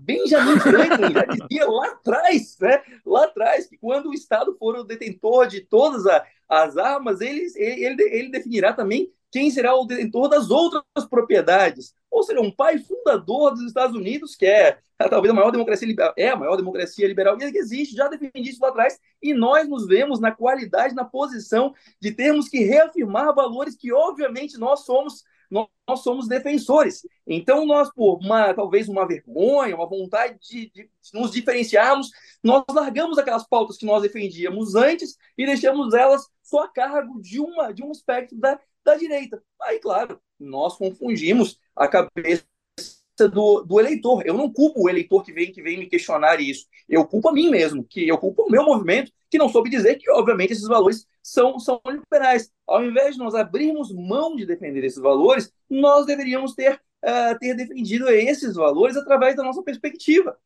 Benjamin 0.00 0.58
Franklin 0.60 1.12
já 1.12 1.24
dizia 1.26 1.68
lá 1.68 1.86
atrás, 1.88 2.56
né? 2.60 2.82
lá 3.04 3.24
atrás, 3.24 3.66
que 3.66 3.76
quando 3.78 4.10
o 4.10 4.14
Estado 4.14 4.56
for 4.58 4.76
o 4.76 4.84
detentor 4.84 5.46
de 5.46 5.60
todas 5.60 6.06
a, 6.06 6.24
as 6.48 6.76
armas, 6.76 7.20
ele, 7.20 7.46
ele, 7.56 8.02
ele 8.02 8.30
definirá 8.30 8.72
também 8.72 9.12
quem 9.30 9.50
será 9.50 9.74
o 9.74 9.84
detentor 9.84 10.28
das 10.28 10.50
outras 10.50 10.82
propriedades. 11.10 11.94
Ou 12.10 12.22
seja, 12.22 12.40
um 12.40 12.50
pai 12.50 12.78
fundador 12.78 13.50
dos 13.50 13.64
Estados 13.64 13.94
Unidos, 13.94 14.34
que 14.34 14.46
é 14.46 14.78
talvez 15.10 15.30
a 15.30 15.34
maior 15.34 15.50
democracia 15.50 15.86
liberal, 15.86 16.14
é 16.16 16.30
a 16.30 16.36
maior 16.36 16.56
democracia 16.56 17.06
liberal 17.06 17.36
que 17.36 17.44
existe, 17.44 17.94
já 17.94 18.08
defendi 18.08 18.50
isso 18.50 18.62
lá 18.62 18.68
atrás, 18.68 18.98
e 19.22 19.34
nós 19.34 19.68
nos 19.68 19.86
vemos 19.86 20.18
na 20.20 20.32
qualidade, 20.32 20.94
na 20.94 21.04
posição 21.04 21.74
de 22.00 22.12
termos 22.12 22.48
que 22.48 22.64
reafirmar 22.64 23.34
valores 23.34 23.76
que, 23.76 23.92
obviamente, 23.92 24.56
nós 24.56 24.86
somos 24.86 25.24
nós, 25.50 25.68
nós 25.86 26.00
somos 26.00 26.28
defensores. 26.28 27.06
Então, 27.26 27.66
nós, 27.66 27.92
por 27.92 28.18
uma, 28.18 28.52
talvez 28.54 28.88
uma 28.88 29.06
vergonha, 29.06 29.74
uma 29.74 29.88
vontade 29.88 30.38
de, 30.40 30.70
de, 30.70 30.90
nos 31.12 31.30
diferenciarmos, 31.30 32.10
nós 32.42 32.64
largamos 32.70 33.18
aquelas 33.18 33.46
pautas 33.46 33.76
que 33.76 33.86
nós 33.86 34.02
defendíamos 34.02 34.74
antes 34.74 35.16
e 35.36 35.46
deixamos 35.46 35.94
elas 35.94 36.26
só 36.42 36.64
a 36.64 36.68
cargo 36.68 37.20
de, 37.20 37.40
uma, 37.40 37.72
de 37.72 37.82
um 37.82 37.90
espectro 37.90 38.38
da, 38.38 38.58
da 38.84 38.94
direita. 38.94 39.42
Aí, 39.62 39.78
claro, 39.78 40.20
nós 40.38 40.76
confundimos 40.76 41.58
a 41.74 41.88
cabeça 41.88 42.44
do, 43.18 43.62
do, 43.62 43.80
eleitor. 43.80 44.22
Eu 44.26 44.34
não 44.34 44.52
culpo 44.52 44.82
o 44.82 44.88
eleitor 44.88 45.24
que 45.24 45.32
vem, 45.32 45.50
que 45.50 45.62
vem 45.62 45.78
me 45.78 45.86
questionar 45.86 46.40
isso. 46.40 46.66
Eu 46.88 47.06
culpo 47.06 47.28
a 47.28 47.32
mim 47.32 47.50
mesmo, 47.50 47.84
que 47.84 48.06
eu 48.06 48.18
culpo 48.18 48.42
o 48.42 48.50
meu 48.50 48.64
movimento, 48.64 49.10
que 49.30 49.38
não 49.38 49.48
soube 49.48 49.70
dizer 49.70 49.96
que, 49.96 50.10
obviamente, 50.10 50.52
esses 50.52 50.66
valores 50.66 51.06
são, 51.22 51.58
são 51.58 51.80
liberais. 51.86 52.50
Ao 52.66 52.84
invés 52.84 53.14
de 53.14 53.18
nós 53.18 53.34
abrirmos 53.34 53.92
mão 53.92 54.36
de 54.36 54.46
defender 54.46 54.84
esses 54.84 55.00
valores, 55.00 55.52
nós 55.68 56.06
deveríamos 56.06 56.54
ter, 56.54 56.74
uh, 56.74 57.38
ter 57.38 57.54
defendido 57.54 58.08
esses 58.08 58.54
valores 58.54 58.96
através 58.96 59.34
da 59.34 59.42
nossa 59.42 59.62
perspectiva. 59.62 60.38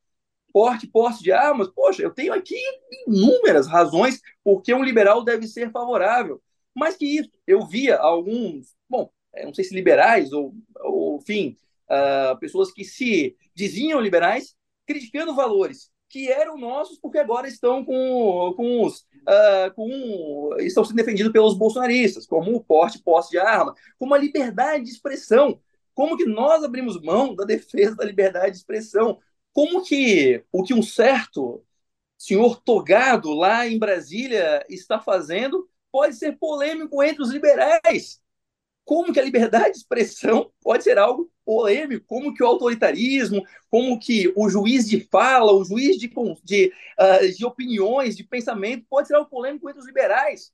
Porte, 0.53 0.87
posse 0.87 1.23
de 1.23 1.31
armas, 1.31 1.69
poxa, 1.69 2.03
eu 2.03 2.11
tenho 2.11 2.33
aqui 2.33 2.59
inúmeras 3.07 3.69
razões 3.69 4.21
porque 4.43 4.75
um 4.75 4.83
liberal 4.83 5.23
deve 5.23 5.47
ser 5.47 5.71
favorável. 5.71 6.41
Mais 6.75 6.97
que 6.97 7.05
isso, 7.05 7.31
eu 7.47 7.67
via 7.67 7.99
alguns, 7.99 8.75
bom, 8.89 9.11
não 9.45 9.55
sei 9.55 9.65
se 9.65 9.75
liberais 9.75 10.33
ou, 10.33 10.55
ou 10.81 11.19
enfim, 11.19 11.57
uh, 11.91 12.39
pessoas 12.39 12.73
que 12.73 12.85
se 12.85 13.37
diziam 13.55 14.01
liberais, 14.01 14.55
criticando 14.87 15.35
valores 15.35 15.91
que 16.09 16.29
eram 16.29 16.59
nossos, 16.59 16.99
porque 16.99 17.19
agora 17.19 17.47
estão 17.47 17.85
com, 17.85 18.53
com 18.57 18.85
os. 18.85 19.07
Uh, 19.21 19.73
com, 19.77 20.57
estão 20.59 20.85
sendo 20.85 20.97
defendidos 20.97 21.33
pelos 21.33 21.57
bolsonaristas, 21.57 22.27
como 22.27 22.55
o 22.55 22.65
porte 22.65 22.99
e 22.99 23.03
posse 23.03 23.31
de 23.31 23.39
arma, 23.39 23.75
como 23.99 24.15
a 24.15 24.19
liberdade 24.19 24.85
de 24.85 24.91
expressão. 24.91 25.61
Como 25.95 26.17
que 26.17 26.25
nós 26.25 26.65
abrimos 26.65 27.01
mão 27.01 27.35
da 27.35 27.45
defesa 27.45 27.95
da 27.95 28.05
liberdade 28.05 28.53
de 28.53 28.59
expressão? 28.59 29.19
Como 29.53 29.83
que 29.85 30.45
o 30.51 30.63
que 30.63 30.75
um 30.75 30.83
certo 30.83 31.65
senhor 32.19 32.61
togado 32.63 33.33
lá 33.33 33.67
em 33.67 33.79
Brasília 33.79 34.65
está 34.69 34.99
fazendo 34.99 35.69
pode 35.93 36.17
ser 36.17 36.39
polêmico 36.39 37.03
entre 37.03 37.23
os 37.23 37.31
liberais? 37.31 38.21
Como 38.85 39.13
que 39.13 39.21
a 39.21 39.25
liberdade 39.25 39.73
de 39.73 39.79
expressão 39.79 40.51
pode 40.61 40.85
ser 40.85 40.99
algo 40.99 41.31
polêmico, 41.45 42.05
como 42.07 42.35
que 42.35 42.43
o 42.43 42.47
autoritarismo, 42.47 43.45
como 43.69 43.99
que 43.99 44.33
o 44.37 44.49
juiz 44.49 44.89
de 44.89 45.01
fala, 45.11 45.53
o 45.53 45.65
juiz 45.65 45.97
de, 45.99 46.11
de, 46.45 46.73
uh, 46.99 47.37
de 47.37 47.45
opiniões, 47.45 48.17
de 48.17 48.25
pensamento, 48.25 48.87
pode 48.89 49.09
ser 49.09 49.15
algo 49.15 49.31
polêmico 49.31 49.69
entre 49.69 49.81
os 49.81 49.87
liberais. 49.87 50.53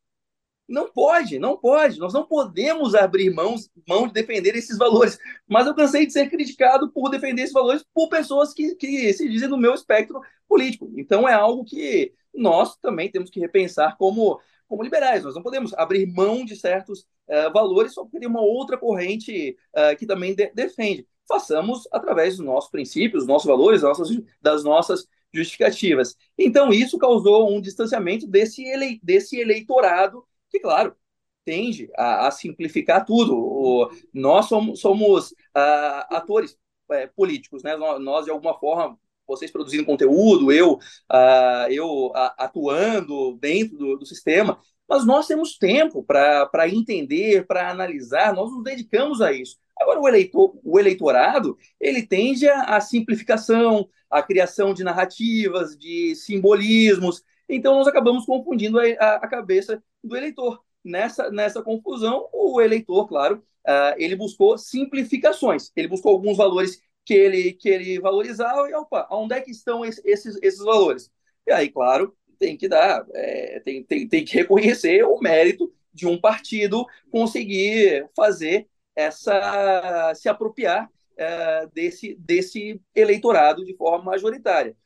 Não 0.68 0.90
pode, 0.90 1.38
não 1.38 1.56
pode. 1.56 1.99
Nós 1.99 2.12
não 2.12 2.26
podemos 2.26 2.95
abrir 2.95 3.30
mãos, 3.33 3.71
mão 3.88 4.09
de 4.09 4.12
defender 4.12 4.56
esses 4.56 4.76
valores. 4.76 5.18
Mas 5.47 5.66
eu 5.66 5.75
cansei 5.75 6.06
de 6.06 6.12
ser 6.12 6.28
criticado 6.28 6.90
por 6.90 7.09
defender 7.09 7.42
esses 7.42 7.52
valores 7.52 7.85
por 7.95 8.09
pessoas 8.09 8.52
que, 8.52 8.75
que 8.75 9.12
se 9.12 9.28
dizem 9.28 9.49
do 9.49 9.56
meu 9.56 9.75
espectro 9.75 10.21
político. 10.49 10.90
Então 10.97 11.28
é 11.28 11.33
algo 11.33 11.64
que 11.64 12.12
nós 12.35 12.76
também 12.78 13.11
temos 13.11 13.30
que 13.30 13.40
repensar 13.40 13.97
como 13.97 14.40
como 14.68 14.82
liberais. 14.82 15.25
Nós 15.25 15.35
não 15.35 15.42
podemos 15.42 15.73
abrir 15.75 16.06
mão 16.06 16.44
de 16.44 16.56
certos 16.56 17.00
uh, 17.28 17.52
valores 17.52 17.94
só 17.94 18.02
porque 18.02 18.18
tem 18.18 18.28
uma 18.28 18.40
outra 18.40 18.76
corrente 18.76 19.56
uh, 19.75 19.96
que 19.96 20.06
também 20.06 20.35
de 20.35 20.50
defende. 20.54 21.06
Façamos 21.28 21.88
através 21.92 22.37
dos 22.37 22.46
nossos 22.46 22.70
princípios, 22.70 23.23
dos 23.25 23.28
nossos 23.28 23.46
valores, 23.46 23.82
das 23.82 23.99
nossas, 23.99 24.16
das 24.40 24.64
nossas 24.64 25.08
justificativas. 25.32 26.16
Então, 26.38 26.70
isso 26.73 26.99
causou 26.99 27.50
um 27.50 27.61
distanciamento 27.61 28.26
desse, 28.26 28.64
ele, 28.64 29.00
desse 29.02 29.38
eleitorado, 29.38 30.25
que, 30.49 30.61
claro, 30.61 30.94
tende 31.44 31.90
a, 31.96 32.28
a 32.28 32.30
simplificar 32.30 33.04
tudo. 33.04 33.37
O, 33.37 33.90
nós 34.12 34.46
somos, 34.46 34.80
somos 34.80 35.32
uh, 35.32 36.06
atores 36.11 36.56
é, 36.90 37.06
políticos, 37.08 37.62
né? 37.62 37.76
Nós, 37.76 38.25
de 38.25 38.30
alguma 38.30 38.58
forma, 38.58 38.99
vocês 39.26 39.50
produzindo 39.50 39.85
conteúdo, 39.85 40.52
eu, 40.52 40.75
uh, 40.75 41.71
eu 41.71 42.06
uh, 42.06 42.12
atuando 42.38 43.37
dentro 43.40 43.76
do, 43.76 43.97
do, 43.99 44.06
sistema, 44.06 44.59
mas 44.88 45.04
nós 45.04 45.26
temos 45.26 45.59
tempo 45.59 46.02
para 46.02 46.68
entender, 46.68 47.47
para 47.47 47.71
analisar, 47.71 48.33
nós 48.35 48.50
nos 48.50 48.62
dedicamos 48.62 49.21
a 49.21 49.33
isso. 49.33 49.56
Agora, 49.78 50.00
o, 50.00 50.09
eleitor, 50.09 50.59
o 50.64 50.78
eleitorado, 50.78 51.56
ele 51.80 52.06
tende 52.06 52.49
à 52.49 52.80
simplificação, 52.80 53.88
à 54.11 54.23
criação 54.23 54.73
de 54.73 54.85
narrativas, 54.85 55.76
de 55.76 56.14
simbolismos, 56.14 57.23
então 57.49 57.75
nós 57.75 57.87
acabamos 57.87 58.25
confundindo 58.25 58.78
a, 58.78 58.85
a, 58.85 59.28
cabeça 59.28 59.83
do 60.02 60.16
eleitor. 60.16 60.61
Nessa, 60.85 61.30
nessa 61.30 61.62
confusão, 61.62 62.28
o 62.33 62.61
eleitor, 62.61 63.09
claro, 63.09 63.42
uh, 63.66 63.95
ele 63.97 64.14
buscou 64.14 64.56
simplificações, 64.56 65.73
ele 65.75 65.88
buscou 65.88 66.12
alguns 66.12 66.37
valores 66.37 66.80
que 67.06 67.14
ele, 67.14 67.52
que 67.52 67.68
ele 67.68 68.00
valorizava, 68.00 68.68
e 68.68 68.75
opa, 68.75 69.06
onde 69.12 69.34
é 69.34 69.40
que 69.40 69.52
estão 69.52 69.84
esses, 69.84 70.36
esses 70.42 70.58
valores? 70.58 71.10
E 71.46 71.52
aí, 71.52 71.70
claro, 71.70 72.14
tem 72.38 72.56
que 72.56 72.68
dar, 72.68 73.06
é, 73.14 73.60
tem, 73.60 73.82
tem, 73.84 74.08
tem 74.08 74.25
que 74.25 74.34
reconhecer 74.36 75.04
o 75.04 75.20
mérito 75.20 75.72
de 75.94 76.06
um 76.06 76.20
partido 76.20 76.84
conseguir 77.10 78.10
fazer 78.14 78.68
essa, 78.94 80.12
se 80.16 80.28
apropriar 80.28 80.90
é, 81.16 81.66
desse, 81.72 82.16
desse 82.16 82.80
eleitorado 82.94 83.64
de 83.64 83.75
forma 83.76 84.04
majoritária 84.04 84.76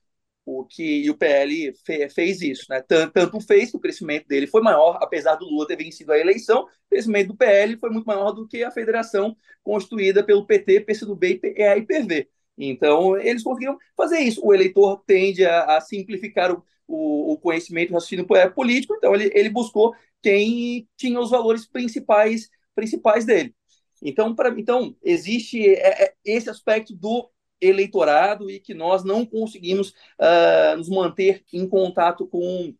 o 0.59 0.65
que 0.65 1.09
o 1.09 1.17
PL 1.17 1.73
fe, 1.85 2.09
fez 2.09 2.43
isso, 2.43 2.67
né? 2.69 2.83
Tanto, 2.87 3.13
tanto, 3.13 3.41
fez 3.41 3.71
que 3.71 3.77
o 3.77 3.81
crescimento 3.81 4.27
dele 4.27 4.47
foi 4.47 4.63
maior, 4.63 4.99
apesar 5.01 5.37
do 5.37 5.45
Lula 5.47 5.67
ter 5.67 5.77
vencido 5.77 6.13
a 6.13 6.19
eleição, 6.19 6.63
o 6.63 6.69
crescimento 6.89 7.29
do 7.29 7.37
PL 7.37 7.77
foi 7.77 7.91
muito 7.91 8.07
maior 8.07 8.33
do 8.33 8.47
que 8.49 8.65
a 8.65 8.71
federação 8.71 9.37
constituída 9.63 10.25
pelo 10.25 10.47
PT, 10.47 10.81
PCdoB 10.81 11.41
e 11.43 11.79
IPV. 11.79 12.29
Então, 12.59 13.17
eles 13.17 13.43
conseguiram 13.43 13.79
fazer 13.97 14.19
isso. 14.19 14.45
O 14.45 14.53
eleitor 14.53 15.03
tende 15.07 15.45
a, 15.45 15.77
a 15.77 15.81
simplificar 15.81 16.53
o, 16.53 16.63
o, 16.87 17.33
o 17.33 17.39
conhecimento, 17.39 17.91
o 17.91 17.95
raciocínio 17.95 18.27
político, 18.55 18.95
então 18.97 19.15
ele, 19.15 19.31
ele 19.35 19.49
buscou 19.49 19.95
quem 20.23 20.89
tinha 20.97 21.19
os 21.21 21.31
valores 21.31 21.67
principais, 21.67 22.51
principais 22.75 23.25
dele. 23.25 23.55
Então, 24.03 24.35
então 24.57 24.97
existe 25.03 25.67
é, 25.69 26.05
é, 26.05 26.15
esse 26.25 26.49
aspecto 26.49 26.95
do 26.95 27.31
eleitorado 27.61 28.51
e 28.51 28.59
que 28.59 28.75
nós 28.75 29.05
não 29.05 29.25
conseguimos 29.27 29.91
uh, 29.91 30.77
nos 30.77 30.89
manter 30.89 31.45
em 31.53 31.69
contato 31.69 32.27
com, 32.27 32.75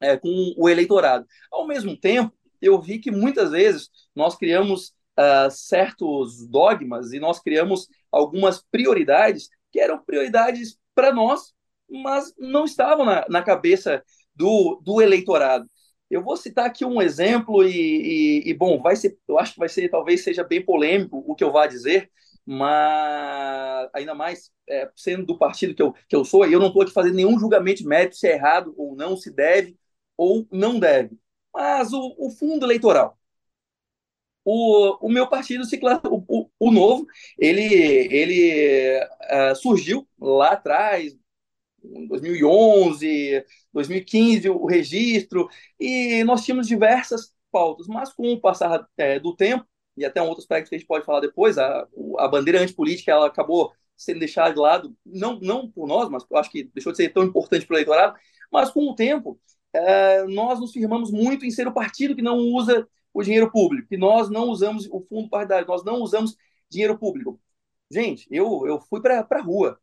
é, 0.00 0.16
com 0.16 0.54
o 0.56 0.68
eleitorado. 0.68 1.26
Ao 1.50 1.66
mesmo 1.66 1.96
tempo, 1.96 2.32
eu 2.60 2.80
vi 2.80 2.98
que 2.98 3.10
muitas 3.10 3.50
vezes 3.50 3.90
nós 4.14 4.36
criamos 4.36 4.94
uh, 5.18 5.50
certos 5.50 6.46
dogmas 6.48 7.12
e 7.12 7.20
nós 7.20 7.40
criamos 7.40 7.88
algumas 8.10 8.62
prioridades 8.70 9.48
que 9.70 9.80
eram 9.80 10.02
prioridades 10.02 10.78
para 10.94 11.12
nós, 11.12 11.52
mas 11.88 12.32
não 12.38 12.64
estavam 12.64 13.04
na, 13.04 13.26
na 13.28 13.42
cabeça 13.42 14.02
do, 14.34 14.80
do 14.82 15.02
eleitorado. 15.02 15.68
Eu 16.10 16.22
vou 16.22 16.36
citar 16.36 16.66
aqui 16.66 16.84
um 16.84 17.02
exemplo 17.02 17.64
e, 17.64 18.42
e, 18.44 18.50
e, 18.50 18.54
bom, 18.54 18.80
vai 18.80 18.94
ser, 18.94 19.18
eu 19.26 19.38
acho 19.38 19.54
que 19.54 19.58
vai 19.58 19.68
ser, 19.68 19.88
talvez 19.88 20.22
seja 20.22 20.44
bem 20.44 20.64
polêmico 20.64 21.24
o 21.26 21.34
que 21.34 21.42
eu 21.42 21.50
vá 21.50 21.66
dizer, 21.66 22.10
mas 22.46 23.88
ainda 23.94 24.14
mais 24.14 24.52
é, 24.68 24.90
sendo 24.96 25.26
do 25.26 25.38
partido 25.38 25.74
que 25.74 25.82
eu, 25.82 25.92
que 26.08 26.16
eu 26.16 26.24
sou, 26.24 26.46
eu 26.46 26.60
não 26.60 26.68
estou 26.68 26.82
aqui 26.82 26.92
fazendo 26.92 27.14
nenhum 27.16 27.38
julgamento 27.38 27.82
de 27.82 27.88
mérito 27.88 28.16
se 28.16 28.26
é 28.28 28.34
errado 28.34 28.74
ou 28.76 28.94
não, 28.96 29.16
se 29.16 29.30
deve 29.30 29.76
ou 30.16 30.46
não 30.50 30.78
deve. 30.78 31.18
Mas 31.52 31.92
o, 31.92 32.14
o 32.18 32.30
fundo 32.30 32.64
eleitoral. 32.66 33.18
O, 34.44 35.06
o 35.06 35.10
meu 35.10 35.26
partido, 35.28 35.64
o, 36.10 36.24
o, 36.28 36.50
o 36.58 36.70
Novo, 36.70 37.06
ele, 37.38 37.62
ele 37.62 39.00
uh, 39.52 39.56
surgiu 39.56 40.06
lá 40.20 40.52
atrás, 40.52 41.16
em 41.82 42.06
2011, 42.08 43.44
2015, 43.72 44.50
o 44.50 44.66
registro, 44.66 45.48
e 45.80 46.24
nós 46.24 46.44
tínhamos 46.44 46.66
diversas 46.68 47.34
pautas, 47.50 47.86
mas 47.86 48.12
com 48.12 48.32
o 48.32 48.40
passar 48.40 48.86
é, 48.96 49.18
do 49.20 49.34
tempo, 49.36 49.66
e 49.96 50.04
até 50.04 50.20
um 50.20 50.26
outro 50.26 50.42
aspecto 50.42 50.68
que 50.68 50.74
a 50.74 50.78
gente 50.78 50.86
pode 50.86 51.04
falar 51.04 51.20
depois, 51.20 51.58
a, 51.58 51.86
a 52.18 52.28
bandeira 52.28 52.60
antipolítica 52.60 53.12
ela 53.12 53.26
acabou 53.26 53.72
sendo 53.96 54.18
deixada 54.18 54.52
de 54.52 54.60
lado, 54.60 54.96
não, 55.04 55.38
não 55.40 55.70
por 55.70 55.86
nós, 55.86 56.08
mas 56.08 56.24
eu 56.28 56.36
acho 56.36 56.50
que 56.50 56.64
deixou 56.64 56.92
de 56.92 56.98
ser 56.98 57.12
tão 57.12 57.24
importante 57.24 57.66
para 57.66 57.74
o 57.74 57.76
eleitorado, 57.76 58.18
mas 58.50 58.70
com 58.70 58.88
o 58.88 58.94
tempo, 58.94 59.40
é, 59.72 60.24
nós 60.24 60.60
nos 60.60 60.72
firmamos 60.72 61.10
muito 61.10 61.44
em 61.44 61.50
ser 61.50 61.66
o 61.68 61.72
partido 61.72 62.14
que 62.14 62.22
não 62.22 62.38
usa 62.38 62.88
o 63.12 63.22
dinheiro 63.22 63.50
público, 63.50 63.88
que 63.88 63.96
nós 63.96 64.28
não 64.28 64.48
usamos 64.48 64.88
o 64.90 65.00
fundo 65.00 65.28
partidário, 65.28 65.66
nós 65.66 65.84
não 65.84 66.00
usamos 66.00 66.36
dinheiro 66.68 66.98
público. 66.98 67.40
Gente, 67.90 68.26
eu, 68.30 68.66
eu 68.66 68.80
fui 68.80 69.00
para 69.00 69.26
a 69.30 69.40
rua, 69.40 69.78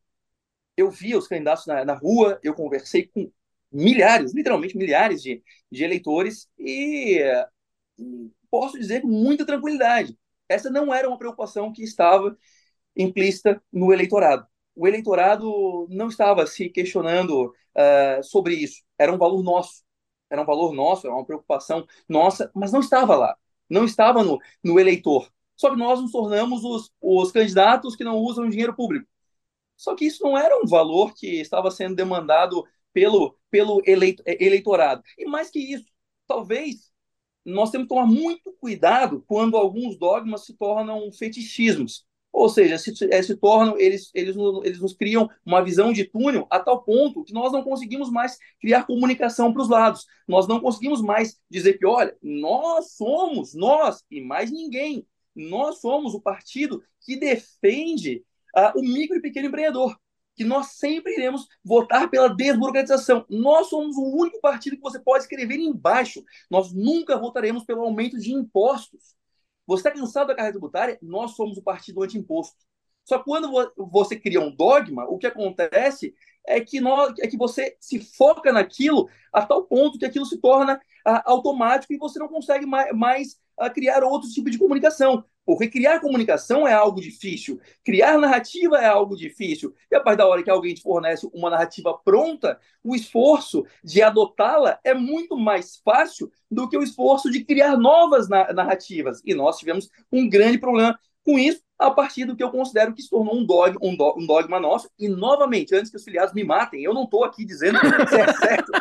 eu 0.76 0.90
via 0.90 1.18
os 1.18 1.28
candidatos 1.28 1.66
na, 1.66 1.86
na 1.86 1.94
rua, 1.94 2.40
eu 2.44 2.54
conversei 2.54 3.08
com 3.08 3.32
milhares, 3.72 4.34
literalmente 4.34 4.78
milhares 4.78 5.22
de, 5.22 5.42
de 5.72 5.84
eleitores 5.84 6.50
e 6.60 7.22
posso 8.52 8.78
dizer 8.78 9.02
com 9.02 9.08
muita 9.08 9.46
tranquilidade, 9.46 10.18
essa 10.50 10.70
não 10.70 10.94
era 10.94 11.08
uma 11.08 11.18
preocupação 11.18 11.72
que 11.72 11.84
estava 11.84 12.38
implícita 12.96 13.64
no 13.72 13.94
eleitorado. 13.94 14.46
O 14.76 14.88
eleitorado 14.88 15.88
não 15.90 16.08
estava 16.08 16.46
se 16.46 16.70
questionando 16.70 17.48
uh, 17.48 18.24
sobre 18.24 18.56
isso. 18.56 18.84
Era 18.98 19.14
um 19.14 19.18
valor 19.18 19.44
nosso. 19.44 19.84
Era 20.30 20.42
um 20.42 20.46
valor 20.46 20.74
nosso, 20.74 21.08
era 21.08 21.16
uma 21.16 21.26
preocupação 21.26 21.86
nossa, 22.08 22.52
mas 22.56 22.72
não 22.72 22.80
estava 22.80 23.16
lá. 23.16 23.38
Não 23.70 23.86
estava 23.86 24.24
no, 24.24 24.40
no 24.64 24.80
eleitor. 24.80 25.30
Só 25.56 25.70
que 25.70 25.78
nós 25.78 26.02
nos 26.02 26.12
tornamos 26.12 26.64
os, 26.64 26.92
os 27.02 27.32
candidatos 27.32 27.96
que 27.96 28.04
não 28.04 28.18
usam 28.18 28.50
dinheiro 28.50 28.76
público. 28.76 29.08
Só 29.78 29.96
que 29.96 30.06
isso 30.06 30.24
não 30.24 30.38
era 30.38 30.58
um 30.62 30.68
valor 30.68 31.14
que 31.14 31.40
estava 31.42 31.72
sendo 31.72 31.96
demandado 31.96 32.64
pelo, 32.94 33.38
pelo 33.50 33.82
eleito, 33.86 34.24
eleitorado. 34.26 35.04
E 35.18 35.26
mais 35.26 35.50
que 35.50 35.60
isso, 35.60 35.86
talvez 36.28 36.91
nós 37.46 37.72
temos 37.72 37.86
que 37.88 37.94
tomar 37.94 38.06
muito 38.06 38.54
cuidado 38.60 39.24
quando 39.28 39.58
alguns 39.58 39.98
dogmas 39.98 40.46
se 40.46 40.54
tornam 40.54 41.12
fetichismos. 41.12 42.06
Ou 42.32 42.48
seja, 42.48 42.78
se, 42.78 42.94
é, 43.12 43.22
se 43.22 43.36
tornam, 43.36 43.78
eles, 43.78 44.10
eles, 44.14 44.36
eles 44.64 44.80
nos 44.80 44.94
criam 44.94 45.30
uma 45.46 45.62
visão 45.62 45.92
de 45.92 46.06
túnel 46.06 46.48
a 46.50 46.60
tal 46.60 46.82
ponto 46.82 47.26
que 47.26 47.34
nós 47.34 47.52
não 47.52 47.62
conseguimos 47.62 48.10
mais 48.10 48.38
criar 48.60 48.86
comunicação 48.86 49.52
para 49.52 49.62
os 49.62 49.70
lados. 49.70 50.06
Nós 50.28 50.48
não 50.48 50.62
conseguimos 50.62 51.02
mais 51.02 51.38
dizer 51.50 51.78
que, 51.78 51.86
olha, 51.86 52.16
nós 52.22 52.94
somos, 52.94 53.54
nós 53.54 54.06
e 54.10 54.22
mais 54.22 54.50
ninguém, 54.50 55.06
nós 55.36 55.82
somos 55.82 56.14
o 56.14 56.22
partido 56.22 56.82
que 57.02 57.18
defende 57.18 58.24
uh, 58.56 58.80
o 58.80 58.82
micro 58.82 59.18
e 59.18 59.22
pequeno 59.22 59.48
empreendedor, 59.48 59.98
que 60.36 60.44
nós 60.44 60.74
sempre 60.74 61.14
iremos 61.14 61.48
votar 61.64 62.10
pela 62.10 62.34
desburocratização. 62.34 63.26
Nós 63.30 63.68
somos 63.68 63.96
o 63.98 64.16
único 64.16 64.40
partido 64.40 64.76
que 64.76 64.82
você 64.82 65.00
pode 65.00 65.24
escrever 65.24 65.60
embaixo. 65.60 66.24
Nós 66.50 66.74
nunca 66.74 67.18
votaremos 67.18 67.64
pelo 67.64 67.82
aumento 67.82 68.18
de 68.18 68.34
impostos. 68.34 69.16
Você 69.68 69.88
está 69.88 69.92
cansado 69.92 70.28
da 70.28 70.36
carreira 70.36 70.54
tributária? 70.54 70.98
Nós 71.02 71.36
somos 71.36 71.58
o 71.58 71.64
partido 71.64 72.02
anti-imposto. 72.04 72.56
Só 73.04 73.18
que 73.18 73.26
quando 73.26 73.52
você 73.78 74.16
cria 74.20 74.40
um 74.40 74.56
dogma, 74.56 75.06
o 75.06 75.18
que 75.18 75.28
acontece 75.28 76.14
é 76.46 76.60
que, 76.60 76.80
nós, 76.80 77.14
é 77.20 77.28
que 77.28 77.38
você 77.38 77.76
se 77.80 78.00
foca 78.00 78.52
naquilo 78.52 79.10
a 79.32 79.46
tal 79.46 79.64
ponto 79.64 79.98
que 79.98 80.06
aquilo 80.06 80.26
se 80.26 80.38
torna 80.38 80.76
uh, 81.08 81.22
automático 81.26 81.94
e 81.94 81.98
você 81.98 82.20
não 82.20 82.28
consegue 82.28 82.66
mais, 82.66 82.96
mais 82.96 83.38
uh, 83.60 83.72
criar 83.74 84.04
outro 84.04 84.30
tipo 84.30 84.50
de 84.50 84.58
comunicação. 84.58 85.24
Porque 85.44 85.68
criar 85.68 86.00
comunicação 86.00 86.68
é 86.68 86.74
algo 86.74 87.02
difícil, 87.02 87.60
criar 87.84 88.18
narrativa 88.20 88.78
é 88.78 88.86
algo 88.86 89.16
difícil. 89.16 89.74
E 89.92 89.96
a 89.96 90.00
partir 90.00 90.20
da 90.20 90.28
hora 90.28 90.44
que 90.44 90.50
alguém 90.50 90.74
te 90.74 90.84
fornece 90.84 91.28
uma 91.34 91.50
narrativa 91.50 91.98
pronta, 91.98 92.60
o 92.84 92.96
esforço 92.96 93.66
de 93.84 94.04
adotá-la 94.04 94.80
é 94.84 94.94
muito 94.94 95.36
mais 95.36 95.78
fácil 95.78 96.32
do 96.50 96.70
que 96.70 96.78
o 96.78 96.84
esforço 96.84 97.32
de 97.32 97.44
criar 97.44 97.76
novas 97.76 98.30
narrativas. 98.30 99.22
E 99.26 99.34
nós 99.34 99.58
tivemos 99.58 99.90
um 100.12 100.30
grande 100.30 100.60
problema 100.60 100.98
com 101.24 101.38
isso, 101.38 101.62
a 101.82 101.90
partir 101.90 102.26
do 102.26 102.36
que 102.36 102.44
eu 102.44 102.52
considero 102.52 102.94
que 102.94 103.02
se 103.02 103.10
tornou 103.10 103.36
um 103.36 103.44
dogma, 103.44 103.80
um, 103.82 103.96
do, 103.96 104.16
um 104.16 104.26
dogma 104.26 104.60
nosso. 104.60 104.88
E, 105.00 105.10
novamente, 105.10 105.74
antes 105.74 105.90
que 105.90 105.98
os 105.98 106.04
filiados 106.04 106.32
me 106.32 106.44
matem, 106.44 106.84
eu 106.84 106.94
não 106.94 107.06
estou 107.06 107.24
aqui 107.26 107.44
dizendo 107.44 107.80
se 107.80 108.16
é 108.16 108.34
certo. 108.34 108.72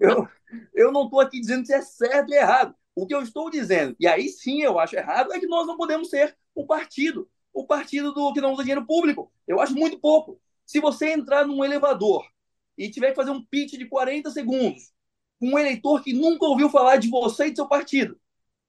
eu, 0.00 0.26
eu 0.74 0.90
não 0.90 1.04
estou 1.04 1.20
aqui 1.20 1.38
dizendo 1.38 1.66
se 1.66 1.74
é 1.74 1.82
certo 1.82 2.32
e 2.32 2.36
errado. 2.36 2.74
O 2.96 3.06
que 3.06 3.14
eu 3.14 3.20
estou 3.22 3.50
dizendo, 3.50 3.94
e 4.00 4.08
aí 4.08 4.28
sim 4.28 4.62
eu 4.62 4.78
acho 4.78 4.96
errado, 4.96 5.32
é 5.32 5.38
que 5.38 5.46
nós 5.46 5.66
não 5.66 5.76
podemos 5.76 6.08
ser 6.08 6.36
um 6.56 6.66
partido, 6.66 7.28
o 7.52 7.64
partido 7.64 8.12
do 8.12 8.32
que 8.32 8.40
não 8.40 8.54
usa 8.54 8.62
dinheiro 8.62 8.86
público. 8.86 9.30
Eu 9.46 9.60
acho 9.60 9.74
muito 9.74 10.00
pouco. 10.00 10.40
Se 10.66 10.80
você 10.80 11.12
entrar 11.12 11.46
num 11.46 11.62
elevador 11.62 12.26
e 12.76 12.90
tiver 12.90 13.10
que 13.10 13.16
fazer 13.16 13.30
um 13.30 13.44
pitch 13.44 13.74
de 13.74 13.86
40 13.86 14.30
segundos 14.30 14.92
com 15.38 15.50
um 15.50 15.58
eleitor 15.58 16.02
que 16.02 16.12
nunca 16.12 16.46
ouviu 16.46 16.70
falar 16.70 16.96
de 16.96 17.08
você 17.08 17.46
e 17.46 17.50
de 17.50 17.56
seu 17.56 17.68
partido, 17.68 18.18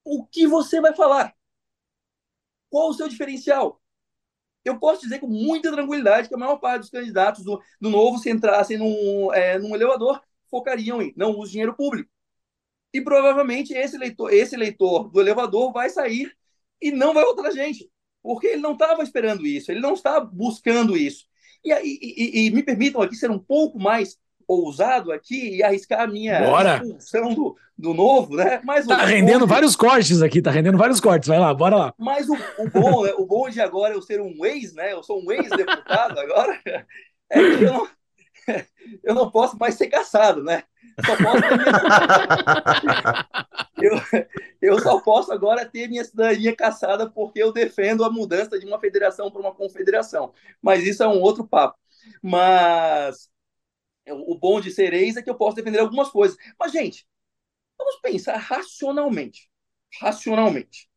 o 0.04 0.26
que 0.26 0.46
você 0.46 0.80
vai 0.80 0.94
falar? 0.94 1.34
Qual 2.70 2.90
o 2.90 2.94
seu 2.94 3.08
diferencial? 3.08 3.82
Eu 4.64 4.80
posso 4.80 5.02
dizer 5.02 5.20
com 5.20 5.28
muita 5.28 5.72
tranquilidade 5.72 6.28
que 6.28 6.36
a 6.36 6.38
maior 6.38 6.58
parte 6.58 6.82
dos 6.82 6.90
candidatos 6.90 7.44
do, 7.44 7.62
do 7.80 7.90
Novo, 7.90 8.20
se 8.20 8.30
entrassem 8.30 8.78
num, 8.78 9.34
é, 9.34 9.58
num 9.58 9.74
elevador, 9.74 10.22
focariam 10.50 11.02
em 11.02 11.14
não 11.16 11.32
use 11.32 11.52
dinheiro 11.52 11.76
público. 11.76 12.10
E 12.94 13.02
provavelmente 13.02 13.74
esse 13.74 13.98
leitor, 13.98 14.34
esse 14.34 14.56
leitor 14.58 15.10
do 15.10 15.22
elevador 15.22 15.72
vai 15.72 15.90
sair 15.90 16.36
e 16.82 16.92
não 16.92 17.14
vai 17.14 17.24
votar 17.24 17.46
a 17.46 17.52
gente, 17.52 17.90
porque 18.22 18.48
ele 18.48 18.62
não 18.62 18.74
estava 18.74 19.04
esperando 19.04 19.46
isso, 19.46 19.72
ele 19.72 19.80
não 19.80 19.94
está 19.94 20.20
buscando 20.20 20.98
isso. 20.98 21.26
E, 21.64 21.72
e, 21.72 22.46
e, 22.46 22.48
e, 22.48 22.52
me 22.52 22.64
permitam 22.64 23.02
aqui 23.02 23.16
ser 23.16 23.30
um 23.30 23.40
pouco 23.40 23.80
mais 23.80 24.18
ousado 24.50 25.12
aqui 25.12 25.58
e 25.58 25.64
arriscar 25.64 26.02
a 26.02 26.08
minha 26.08 26.40
bora. 26.42 26.78
expulsão 26.78 27.36
do, 27.36 27.56
do 27.78 27.94
novo, 27.94 28.36
né? 28.36 28.60
Mas 28.64 28.88
tá 28.88 29.06
rendendo 29.06 29.46
vários 29.46 29.76
cortes 29.76 30.24
aqui, 30.24 30.42
tá 30.42 30.50
rendendo 30.50 30.78
vários 30.78 31.00
cortes, 31.00 31.30
vai 31.30 31.38
lá, 31.38 31.54
bora 31.54 31.76
lá. 31.76 31.94
Mas 32.00 32.28
o, 32.28 32.34
o 32.34 32.68
bom, 32.68 33.04
né, 33.04 33.14
o 33.16 33.28
bom 33.28 33.48
de 33.48 33.62
agora 33.62 33.94
eu 33.94 34.02
ser 34.02 34.20
um 34.20 34.44
ex, 34.44 34.74
né? 34.74 34.92
Eu 34.92 35.04
sou 35.04 35.24
um 35.24 35.32
ex-deputado 35.32 36.20
agora, 36.20 36.60
é 36.66 36.84
que 37.30 37.64
eu 37.64 37.74
não, 37.74 37.88
eu 39.04 39.14
não 39.14 39.30
posso 39.30 39.56
mais 39.60 39.76
ser 39.76 39.86
caçado, 39.86 40.44
né? 40.44 40.64
Só 41.06 41.16
posso 41.16 41.38
minha... 41.38 41.66
eu, 43.82 44.02
eu 44.60 44.80
só 44.80 45.00
posso 45.00 45.32
agora 45.32 45.64
ter 45.64 45.88
minha 45.88 46.04
cidadania 46.04 46.56
caçada 46.56 47.08
porque 47.08 47.42
eu 47.42 47.54
defendo 47.54 48.04
a 48.04 48.10
mudança 48.10 48.58
de 48.60 48.66
uma 48.66 48.80
federação 48.80 49.30
para 49.30 49.42
uma 49.42 49.54
confederação. 49.54 50.34
Mas 50.60 50.84
isso 50.84 51.04
é 51.04 51.08
um 51.08 51.22
outro 51.22 51.48
papo. 51.48 51.78
Mas 52.22 53.30
o 54.08 54.38
bom 54.38 54.60
de 54.60 54.72
ser 54.72 54.94
ex 54.94 55.18
é 55.18 55.22
que 55.22 55.30
eu 55.30 55.36
posso 55.36 55.56
defender 55.56 55.80
algumas 55.80 56.10
coisas. 56.10 56.38
Mas, 56.60 56.72
gente, 56.72 57.08
vamos 57.78 57.98
pensar 58.02 58.38
racionalmente. 58.38 59.50
Racionalmente. 60.00 60.90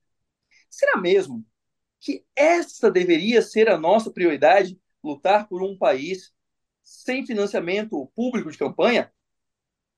Será 0.70 0.98
mesmo 0.98 1.44
que 2.00 2.24
essa 2.34 2.90
deveria 2.90 3.42
ser 3.42 3.68
a 3.68 3.78
nossa 3.78 4.10
prioridade? 4.10 4.80
Lutar 5.02 5.48
por 5.48 5.62
um 5.62 5.76
país 5.76 6.32
sem 6.82 7.26
financiamento 7.26 8.06
público 8.14 8.50
de 8.50 8.58
campanha? 8.58 9.12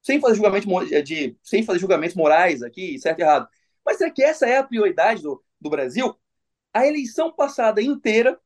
sem 0.04 0.20
fazer 0.20 0.36
julgamento 0.36 0.68
de, 1.02 1.36
sem 1.42 1.62
fazer 1.64 1.78
julgamentos 1.78 2.14
morais 2.14 2.62
aqui, 2.62 2.98
certo 2.98 3.20
e 3.20 3.22
errado. 3.22 3.48
Mas 3.84 3.96
será 3.96 4.10
que 4.10 4.22
essa 4.22 4.46
é 4.46 4.58
a 4.58 4.62
prioridade 4.62 5.22
do, 5.22 5.42
do 5.58 5.70
Brasil? 5.70 6.14
A 6.74 6.86
eleição 6.86 7.32
passada 7.32 7.80
inteira, 7.80 8.38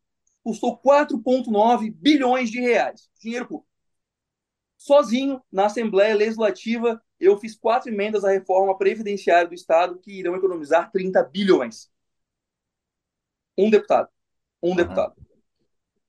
custou 0.42 0.80
4,9 0.80 1.92
bilhões 1.92 2.50
de 2.50 2.60
reais. 2.60 3.10
Dinheiro 3.20 3.46
público. 3.46 3.67
Sozinho, 4.78 5.42
na 5.50 5.66
Assembleia 5.66 6.14
Legislativa, 6.14 7.02
eu 7.18 7.36
fiz 7.36 7.56
quatro 7.56 7.92
emendas 7.92 8.24
à 8.24 8.30
reforma 8.30 8.78
previdenciária 8.78 9.48
do 9.48 9.54
Estado 9.54 9.98
que 9.98 10.20
irão 10.20 10.36
economizar 10.36 10.90
30 10.92 11.20
bilhões. 11.24 11.90
Um 13.58 13.68
deputado. 13.68 14.08
Um 14.62 14.70
uhum. 14.70 14.76
deputado. 14.76 15.14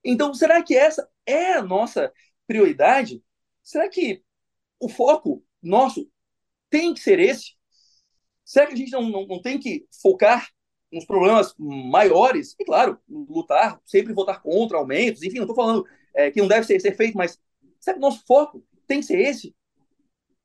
Então, 0.03 0.34
será 0.36 0.62
que 0.62 0.75
essa 0.75 1.10
é 1.25 1.53
a 1.53 1.63
nossa 1.63 2.13
prioridade? 2.45 3.23
Será 3.63 3.89
que 3.89 4.23
o 4.79 4.88
foco 4.88 5.43
nosso 5.62 6.08
tem 6.69 6.93
que 6.93 6.99
ser 6.99 7.19
esse? 7.19 7.55
Será 8.45 8.67
que 8.67 8.73
a 8.73 8.77
gente 8.77 8.91
não, 8.91 9.01
não, 9.10 9.25
não 9.25 9.41
tem 9.41 9.60
que 9.60 9.88
focar 10.01 10.47
nos 10.91 11.05
problemas 11.05 11.55
maiores? 11.58 12.55
E, 12.60 12.63
claro, 12.63 12.99
lutar, 13.10 13.82
sempre 13.84 14.13
votar 14.13 14.43
contra 14.43 14.77
aumentos, 14.77 15.23
enfim, 15.23 15.38
não 15.38 15.43
estou 15.43 15.55
falando 15.55 15.86
é, 16.15 16.29
que 16.29 16.39
não 16.39 16.47
deve 16.47 16.67
ser, 16.67 16.79
ser 16.79 16.95
feito, 16.95 17.17
mas 17.17 17.39
o 17.87 17.99
nosso 17.99 18.23
foco 18.25 18.63
tem 18.87 18.99
que 18.99 19.05
ser 19.05 19.19
esse? 19.19 19.55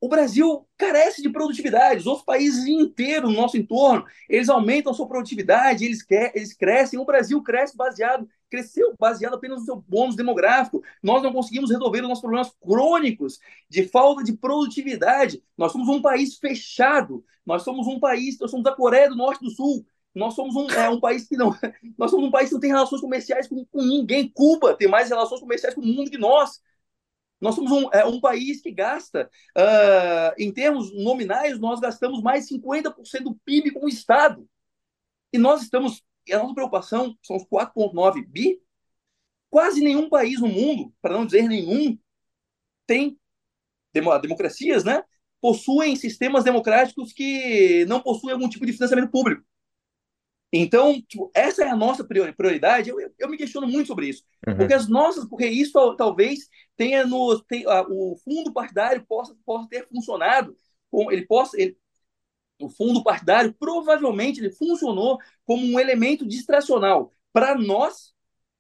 O 0.05 0.09
Brasil 0.09 0.69
carece 0.77 1.23
de 1.23 1.31
produtividade. 1.31 2.01
Os 2.01 2.07
outros 2.07 2.27
países 2.27 2.67
inteiros 2.67 3.31
no 3.31 3.41
nosso 3.41 3.57
entorno, 3.57 4.05
eles 4.29 4.51
aumentam 4.51 4.93
sua 4.93 5.09
produtividade, 5.09 5.83
eles, 5.83 6.03
quer, 6.03 6.31
eles 6.35 6.53
crescem. 6.53 6.99
O 6.99 7.07
Brasil 7.07 7.43
cresce 7.43 7.75
baseado, 7.75 8.29
cresceu 8.51 8.95
baseado 9.01 9.33
apenas 9.33 9.61
no 9.61 9.65
seu 9.65 9.77
bônus 9.77 10.15
demográfico. 10.15 10.83
Nós 11.03 11.23
não 11.23 11.33
conseguimos 11.33 11.71
resolver 11.71 12.03
os 12.03 12.09
nossos 12.09 12.21
problemas 12.21 12.53
crônicos 12.61 13.39
de 13.67 13.89
falta 13.89 14.23
de 14.23 14.35
produtividade. 14.35 15.43
Nós 15.57 15.73
somos 15.73 15.89
um 15.89 16.03
país 16.03 16.37
fechado. 16.37 17.25
Nós 17.47 17.63
somos 17.63 17.87
um 17.87 17.99
país, 17.99 18.39
nós 18.39 18.51
somos 18.51 18.65
da 18.65 18.73
Coreia 18.73 19.09
do 19.09 19.17
Norte 19.17 19.43
do 19.43 19.51
Sul. 19.51 19.87
Nós 20.15 20.35
somos 20.35 20.55
um, 20.55 20.69
é, 20.71 20.89
um 20.91 21.01
país 21.01 21.27
que 21.27 21.35
não, 21.35 21.51
nós 21.97 22.11
somos 22.11 22.27
um 22.27 22.31
país 22.31 22.49
que 22.49 22.55
não 22.55 22.61
tem 22.61 22.71
relações 22.71 23.01
comerciais 23.01 23.49
com, 23.49 23.65
com 23.65 23.83
ninguém. 23.83 24.31
Cuba 24.35 24.75
tem 24.75 24.87
mais 24.87 25.09
relações 25.09 25.41
comerciais 25.41 25.75
com 25.75 25.81
o 25.81 25.87
mundo 25.87 26.11
que 26.11 26.19
nós. 26.19 26.61
Nós 27.45 27.57
somos 27.57 27.71
um, 27.71 27.91
é, 27.93 28.07
um 28.07 28.19
país 28.23 28.63
que 28.63 28.71
gasta, 28.71 29.31
uh, 29.55 30.35
em 30.39 30.51
termos 30.51 30.91
nominais, 30.95 31.61
nós 31.61 31.79
gastamos 31.79 32.23
mais 32.23 32.49
50% 32.49 33.25
do 33.25 33.35
PIB 33.45 33.73
com 33.73 33.85
o 33.85 33.89
Estado. 33.89 34.49
E 35.31 35.37
nós 35.37 35.61
estamos, 35.63 36.03
a 36.33 36.39
nossa 36.39 36.55
preocupação 36.55 37.15
são 37.23 37.37
os 37.37 37.45
4,9 37.45 38.27
bi. 38.27 38.59
Quase 39.51 39.83
nenhum 39.83 40.09
país 40.09 40.41
no 40.41 40.49
mundo, 40.49 40.91
para 41.03 41.13
não 41.13 41.27
dizer 41.27 41.47
nenhum, 41.47 41.99
tem 42.87 43.19
democracias, 44.23 44.83
né? 44.83 45.03
Possuem 45.39 45.97
sistemas 45.97 46.45
democráticos 46.45 47.13
que 47.13 47.85
não 47.85 48.01
possuem 48.01 48.33
algum 48.33 48.49
tipo 48.49 48.65
de 48.65 48.73
financiamento 48.73 49.11
público. 49.11 49.45
Então, 50.57 51.03
tipo, 51.03 51.33
essa 51.35 51.65
é 51.65 51.69
a 51.69 51.75
nossa 51.75 52.05
prioridade. 52.05 52.89
Eu, 52.89 52.97
eu, 53.19 53.29
me 53.29 53.37
questiono 53.37 53.67
muito 53.67 53.89
sobre 53.89 54.09
isso. 54.09 54.23
Uhum. 54.47 54.57
Porque 54.57 54.73
as 54.73 54.89
nossas, 54.89 55.25
porque 55.25 55.49
isso 55.49 55.97
talvez 55.97 56.49
tenha 56.77 57.05
no 57.05 57.41
tem, 57.41 57.67
uh, 57.67 57.85
o 57.91 58.17
fundo 58.19 58.53
partidário 58.53 59.05
possa, 59.05 59.37
possa 59.45 59.69
ter 59.69 59.89
funcionado, 59.89 60.57
com, 60.93 61.11
ele 61.11 61.27
possa 61.27 61.61
ele, 61.61 61.77
o 62.63 62.69
fundo 62.69 63.03
partidário 63.03 63.53
provavelmente 63.59 64.39
ele 64.39 64.53
funcionou 64.53 65.19
como 65.45 65.67
um 65.67 65.81
elemento 65.81 66.25
distracional 66.25 67.13
para 67.33 67.57
nós, 67.57 68.15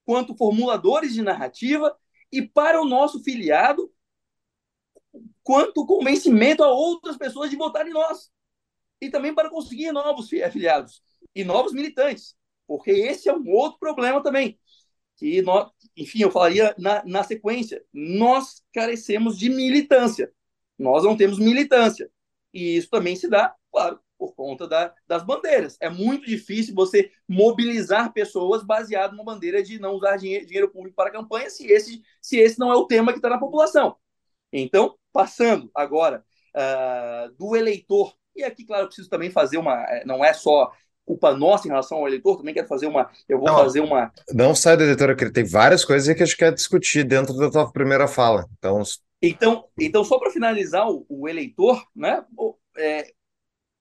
quanto 0.05 0.37
formuladores 0.37 1.15
de 1.15 1.23
narrativa, 1.23 1.97
e 2.33 2.43
para 2.43 2.83
o 2.83 2.85
nosso 2.85 3.23
filiado, 3.23 3.89
quanto 5.45 5.87
convencimento 5.87 6.65
a 6.65 6.73
outras 6.73 7.17
pessoas 7.17 7.51
de 7.51 7.57
votar 7.57 7.87
em 7.87 7.93
nós. 7.93 8.33
E 9.01 9.11
também 9.11 9.33
para 9.33 9.49
conseguir 9.49 9.93
novos 9.93 10.29
afiliados 10.43 11.01
e 11.35 11.45
novos 11.45 11.73
militantes, 11.73 12.37
porque 12.67 12.91
esse 12.91 13.29
é 13.29 13.35
um 13.35 13.51
outro 13.51 13.79
problema 13.79 14.23
também. 14.23 14.59
Que 15.17 15.43
nós, 15.43 15.71
enfim, 15.97 16.23
eu 16.23 16.31
falaria 16.31 16.75
na, 16.79 17.05
na 17.05 17.23
sequência, 17.23 17.85
nós 17.93 18.63
carecemos 18.73 19.39
de 19.39 19.49
militância. 19.49 20.33
Nós 20.79 21.05
não 21.05 21.17
temos 21.17 21.39
militância. 21.39 22.11
E 22.53 22.77
isso 22.77 22.91
também 22.91 23.15
se 23.15 23.29
dá, 23.29 23.55
claro, 23.71 24.01
por 24.19 24.35
conta 24.35 24.67
da, 24.67 24.95
das 25.07 25.25
bandeiras. 25.25 25.77
É 25.81 25.89
muito 25.89 26.27
difícil 26.27 26.75
você 26.75 27.11
mobilizar 27.29 28.13
pessoas 28.13 28.65
baseado 28.65 29.13
numa 29.13 29.25
bandeira 29.25 29.63
de 29.63 29.79
não 29.79 29.95
usar 29.95 30.17
dinheiro, 30.17 30.47
dinheiro 30.47 30.71
público 30.71 30.97
para 30.97 31.11
campanha, 31.11 31.51
se 31.51 31.67
esse, 31.71 32.03
se 32.21 32.39
esse 32.39 32.59
não 32.59 32.73
é 32.73 32.77
o 32.77 32.87
tema 32.87 33.13
que 33.13 33.19
está 33.19 33.29
na 33.29 33.39
população. 33.39 33.97
Então, 34.53 34.97
passando 35.13 35.71
agora 35.75 36.25
uh, 36.57 37.33
do 37.37 37.57
eleitor, 37.57 38.17
e 38.37 38.43
aqui, 38.43 38.65
claro, 38.65 38.85
eu 38.85 38.87
preciso 38.87 39.09
também 39.09 39.31
fazer 39.31 39.59
uma. 39.59 39.85
Eh, 39.85 40.05
não 40.05 40.25
é 40.25 40.33
só 40.33 40.73
culpa 41.05 41.37
nossa 41.37 41.67
em 41.67 41.71
relação 41.71 41.99
ao 41.99 42.09
eleitor, 42.09 42.39
também 42.39 42.55
quero 42.55 42.67
fazer 42.67 42.87
uma. 42.87 43.11
Eu 43.29 43.39
vou 43.39 43.47
não, 43.47 43.57
fazer 43.57 43.81
uma. 43.81 44.13
Não 44.33 44.55
sai 44.55 44.77
do 44.77 44.83
eleitor, 44.83 45.15
tem 45.31 45.45
várias 45.45 45.85
coisas 45.85 46.15
que 46.15 46.23
a 46.23 46.27
gente 46.27 46.37
quer 46.37 46.53
discutir 46.53 47.05
dentro 47.05 47.35
da 47.35 47.51
tua 47.51 47.71
primeira 47.71 48.09
fala. 48.09 48.47
Então, 48.59 48.83
então, 49.23 49.69
então 49.79 50.05
só 50.05 50.19
para 50.19 50.31
finalizar 50.31 50.89
o, 50.91 51.05
o, 51.09 51.29
eleitor, 51.29 51.85
né? 51.95 52.25
É, 52.77 53.13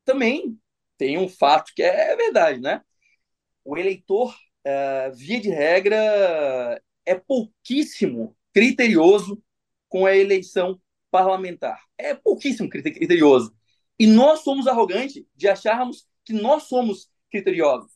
também 0.06 0.58
tem 0.98 1.18
um 1.18 1.28
fato 1.28 1.72
que 1.76 1.82
é 1.82 2.16
verdade, 2.16 2.60
né? 2.62 2.82
O 3.64 3.78
eleitor, 3.78 4.36
é, 4.64 5.10
via 5.12 5.40
de 5.40 5.50
regra, 5.50 6.82
é 7.06 7.16
pouquíssimo 7.16 8.36
criterioso 8.54 9.42
com 9.88 10.06
a 10.06 10.16
eleição 10.16 10.80
parlamentar. 11.10 11.80
É 11.98 12.14
pouquíssimo 12.14 12.70
criterioso. 12.70 13.54
E 14.00 14.08
nós 14.08 14.40
somos 14.40 14.68
arrogantes 14.68 15.24
de 15.36 15.48
acharmos 15.48 16.08
que 16.26 16.34
nós 16.34 16.64
somos 16.64 17.10
criteriosos. 17.34 17.92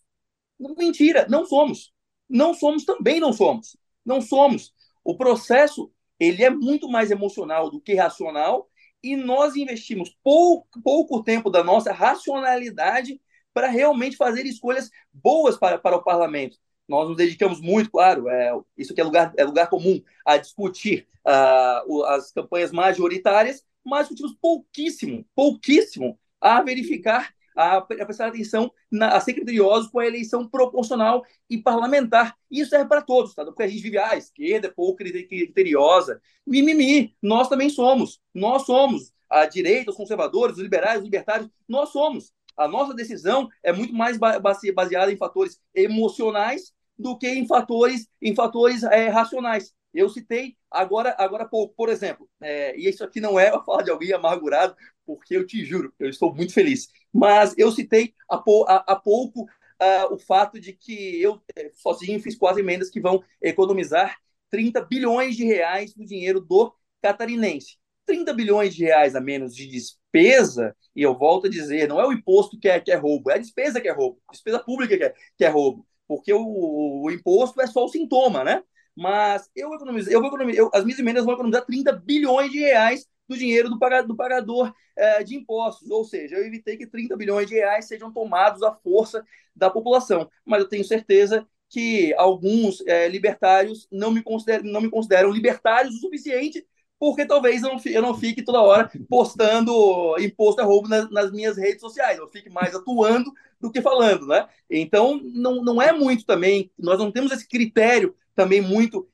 Mentira, 0.60 1.28
não 1.30 1.46
somos. 1.46 1.94
Não 2.28 2.54
somos, 2.56 2.84
também 2.84 3.20
não 3.20 3.32
somos. 3.32 3.78
Não 4.04 4.20
somos. 4.20 4.74
O 5.04 5.16
processo 5.16 5.92
ele 6.20 6.44
é 6.44 6.50
muito 6.50 6.90
mais 6.90 7.12
emocional 7.12 7.70
do 7.70 7.80
que 7.80 7.94
racional 7.94 8.68
e 9.04 9.16
nós 9.16 9.56
investimos 9.56 10.18
pouco, 10.24 10.82
pouco 10.82 11.24
tempo 11.24 11.52
da 11.52 11.64
nossa 11.64 11.94
racionalidade 11.94 13.22
para 13.54 13.68
realmente 13.68 14.18
fazer 14.18 14.46
escolhas 14.46 14.90
boas 15.14 15.56
para, 15.56 15.78
para 15.78 15.96
o 15.96 16.04
parlamento. 16.04 16.58
Nós 16.88 17.08
nos 17.08 17.18
dedicamos 17.18 17.62
muito, 17.62 17.92
claro, 17.92 18.28
é, 18.30 18.52
isso 18.78 18.96
que 18.96 19.02
é 19.02 19.04
lugar, 19.04 19.32
é 19.38 19.44
lugar 19.44 19.70
comum, 19.70 20.02
a 20.26 20.38
discutir 20.38 21.08
uh, 21.26 22.04
as 22.06 22.32
campanhas 22.32 22.72
majoritárias, 22.72 23.64
mas 23.84 24.08
discutimos 24.08 24.36
pouquíssimo, 24.42 25.26
pouquíssimo 25.36 26.18
a 26.42 26.62
verificar 26.62 27.34
a, 27.58 27.78
a 27.78 27.82
prestar 27.82 28.28
atenção, 28.28 28.72
na, 28.92 29.16
a 29.16 29.20
ser 29.20 29.34
criteriosos 29.34 29.90
com 29.90 30.00
a 30.00 30.06
eleição 30.06 30.48
proporcional 30.48 31.26
e 31.50 31.58
parlamentar. 31.58 32.38
Isso 32.50 32.70
serve 32.70 32.88
para 32.88 33.02
todos, 33.02 33.34
tá? 33.34 33.44
Porque 33.44 33.64
a 33.64 33.68
gente 33.68 33.82
vive, 33.82 33.98
ah, 33.98 34.12
a 34.12 34.18
esquerda 34.18 34.68
é 34.68 34.72
pouco 34.72 34.98
criteriosa. 34.98 36.22
Mimimi, 36.46 37.16
nós 37.22 37.50
também 37.50 37.70
somos. 37.70 38.22
Nós 38.34 38.66
somos. 38.66 39.12
A 39.30 39.46
direita, 39.46 39.92
os 39.92 39.98
conservadores, 39.98 40.56
os 40.56 40.64
liberais, 40.64 41.00
os 41.00 41.04
libertários, 41.04 41.50
nós 41.68 41.90
somos. 41.90 42.32
A 42.56 42.68
nossa 42.68 42.94
decisão 42.94 43.50
é 43.62 43.74
muito 43.74 43.94
mais 43.94 44.18
baseada 44.18 45.12
em 45.12 45.18
fatores 45.18 45.60
emocionais 45.76 46.72
do 46.98 47.18
que 47.18 47.28
em 47.28 47.46
fatores, 47.46 48.08
em 48.22 48.34
fatores 48.34 48.84
é, 48.84 49.10
racionais. 49.10 49.74
Eu 49.94 50.10
citei 50.10 50.56
agora 50.70 51.16
agora 51.18 51.46
pouco, 51.46 51.74
por 51.76 51.90
exemplo, 51.90 52.30
é, 52.42 52.78
e 52.78 52.88
isso 52.88 53.04
aqui 53.04 53.20
não 53.20 53.40
é 53.40 53.50
a 53.54 53.60
fala 53.62 53.84
de 53.84 53.92
alguém 53.92 54.14
amargurado, 54.14 54.76
porque 55.06 55.36
eu 55.36 55.46
te 55.46 55.64
juro, 55.64 55.94
eu 56.00 56.10
estou 56.10 56.34
muito 56.34 56.54
feliz. 56.54 56.90
Mas 57.14 57.54
eu 57.58 57.72
citei 57.72 58.14
há, 58.30 58.38
pou, 58.38 58.66
há, 58.68 58.84
há 58.88 58.96
pouco 58.96 59.42
uh, 59.44 60.14
o 60.14 60.18
fato 60.18 60.60
de 60.60 60.74
que 60.74 61.22
eu 61.22 61.42
é, 61.56 61.72
sozinho 61.74 62.22
fiz 62.22 62.36
quase 62.36 62.60
emendas 62.60 62.90
que 62.90 63.00
vão 63.00 63.24
economizar 63.42 64.18
30 64.50 64.82
bilhões 64.86 65.36
de 65.36 65.46
reais 65.46 65.94
do 65.94 66.06
dinheiro 66.06 66.40
do 66.42 66.74
catarinense. 67.02 67.78
30 68.06 68.34
bilhões 68.34 68.74
de 68.74 68.86
reais 68.86 69.16
a 69.16 69.22
menos 69.22 69.54
de 69.54 69.68
despesa, 69.68 70.76
e 70.96 71.02
eu 71.02 71.18
volto 71.18 71.48
a 71.48 71.50
dizer, 71.50 71.90
não 71.90 72.00
é 72.00 72.08
o 72.08 72.14
imposto 72.14 72.58
que 72.58 72.70
é, 72.70 72.80
que 72.80 72.92
é 72.92 72.96
roubo, 72.96 73.30
é 73.30 73.36
a 73.36 73.38
despesa 73.38 73.82
que 73.82 73.88
é 73.88 73.92
roubo, 73.92 74.20
despesa 74.32 74.60
pública 74.60 74.98
que 74.98 75.04
é, 75.04 75.14
que 75.38 75.46
é 75.46 75.50
roubo, 75.50 75.86
porque 76.08 76.34
o, 76.34 77.04
o 77.04 77.12
imposto 77.12 77.62
é 77.62 77.68
só 77.68 77.84
o 77.84 77.90
sintoma, 77.90 78.44
né? 78.44 78.64
Mas 78.98 79.48
eu 79.56 79.72
economizei, 79.76 80.16
eu 80.16 80.20
vou 80.20 80.30
economizar, 80.30 80.60
eu, 80.60 80.72
as 80.74 80.84
minhas 80.84 80.98
emendas 80.98 81.24
vão 81.24 81.36
economizar 81.36 81.64
30 81.64 81.94
bilhões 81.94 82.52
de 82.52 82.58
reais 82.58 83.06
do 83.30 83.38
dinheiro 83.38 83.70
do 83.70 83.78
do 83.78 84.16
pagador 84.16 84.74
é, 84.96 85.24
de 85.24 85.36
impostos. 85.36 85.88
Ou 85.92 86.04
seja, 86.04 86.36
eu 86.36 86.44
evitei 86.44 86.78
que 86.78 86.88
30 86.88 87.16
bilhões 87.16 87.48
de 87.48 87.54
reais 87.54 87.88
sejam 87.88 88.12
tomados 88.12 88.64
à 88.64 88.74
força 88.74 89.24
da 89.56 89.70
população. 89.70 90.28
Mas 90.44 90.62
eu 90.62 90.68
tenho 90.68 90.84
certeza 90.84 91.48
que 91.70 92.12
alguns 92.16 92.82
é, 92.88 93.08
libertários 93.08 93.88
não 93.92 94.10
me, 94.10 94.24
consideram, 94.24 94.64
não 94.64 94.82
me 94.82 94.90
consideram 94.90 95.30
libertários 95.30 95.94
o 95.94 96.00
suficiente 96.00 96.66
porque 97.00 97.28
talvez 97.28 97.62
eu 97.62 97.70
não, 97.70 97.82
eu 97.86 98.02
não 98.02 98.18
fique 98.18 98.42
toda 98.42 98.62
hora 98.62 98.90
postando 99.08 100.16
imposto 100.18 100.60
a 100.62 100.64
roubo 100.64 100.88
nas, 100.88 101.08
nas, 101.12 101.32
minhas 101.32 101.56
redes 101.56 101.82
sociais. 101.82 102.18
Eu 102.18 102.28
fique 102.28 102.50
mais 102.50 102.74
atuando 102.74 103.32
do 103.62 103.72
que 103.72 103.80
falando, 103.80 104.26
né? 104.26 104.48
Então, 104.68 105.22
não, 105.24 105.64
não 105.64 105.80
é 105.80 105.92
muito 105.92 106.26
também, 106.26 106.72
nós 106.76 106.98
não 106.98 107.12
temos 107.12 107.32
esse 107.32 107.48
critério 107.48 108.16
também 108.38 108.62
muito 108.62 109.10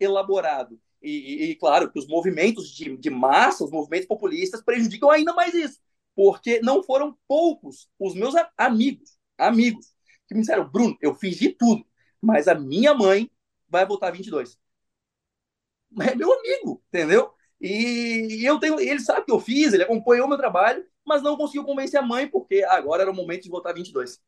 elaborado. 0.00 0.80
E, 1.02 1.50
e, 1.50 1.54
claro, 1.56 1.92
que 1.92 1.98
os 1.98 2.08
movimentos 2.08 2.74
de, 2.74 2.96
de 2.96 3.10
massa, 3.10 3.62
os 3.62 3.70
movimentos 3.70 4.08
populistas, 4.08 4.62
prejudicam 4.62 5.10
ainda 5.10 5.34
mais 5.34 5.52
isso, 5.52 5.78
porque 6.16 6.58
não 6.62 6.82
foram 6.82 7.14
poucos 7.28 7.88
os 8.00 8.14
meus 8.14 8.34
amigos, 8.56 9.18
amigos, 9.36 9.92
que 10.26 10.34
me 10.34 10.40
disseram, 10.40 10.68
Bruno, 10.68 10.96
eu 11.02 11.14
fiz 11.14 11.36
de 11.36 11.50
tudo, 11.50 11.86
mas 12.22 12.48
a 12.48 12.54
minha 12.54 12.94
mãe 12.94 13.30
vai 13.68 13.86
votar 13.86 14.10
22. 14.10 14.58
É 16.00 16.14
meu 16.14 16.32
amigo, 16.32 16.82
entendeu? 16.88 17.30
E 17.60 18.42
eu 18.44 18.58
tenho, 18.58 18.80
ele 18.80 19.00
sabe 19.00 19.26
que 19.26 19.32
eu 19.32 19.40
fiz, 19.40 19.72
ele 19.72 19.82
acompanhou 19.82 20.26
o 20.26 20.28
meu 20.28 20.38
trabalho, 20.38 20.84
mas 21.04 21.22
não 21.22 21.36
conseguiu 21.36 21.64
convencer 21.64 22.00
a 22.00 22.02
mãe, 22.02 22.26
porque 22.26 22.62
agora 22.64 23.02
era 23.02 23.10
o 23.10 23.14
momento 23.14 23.42
de 23.42 23.50
votar 23.50 23.74
22. 23.74 24.18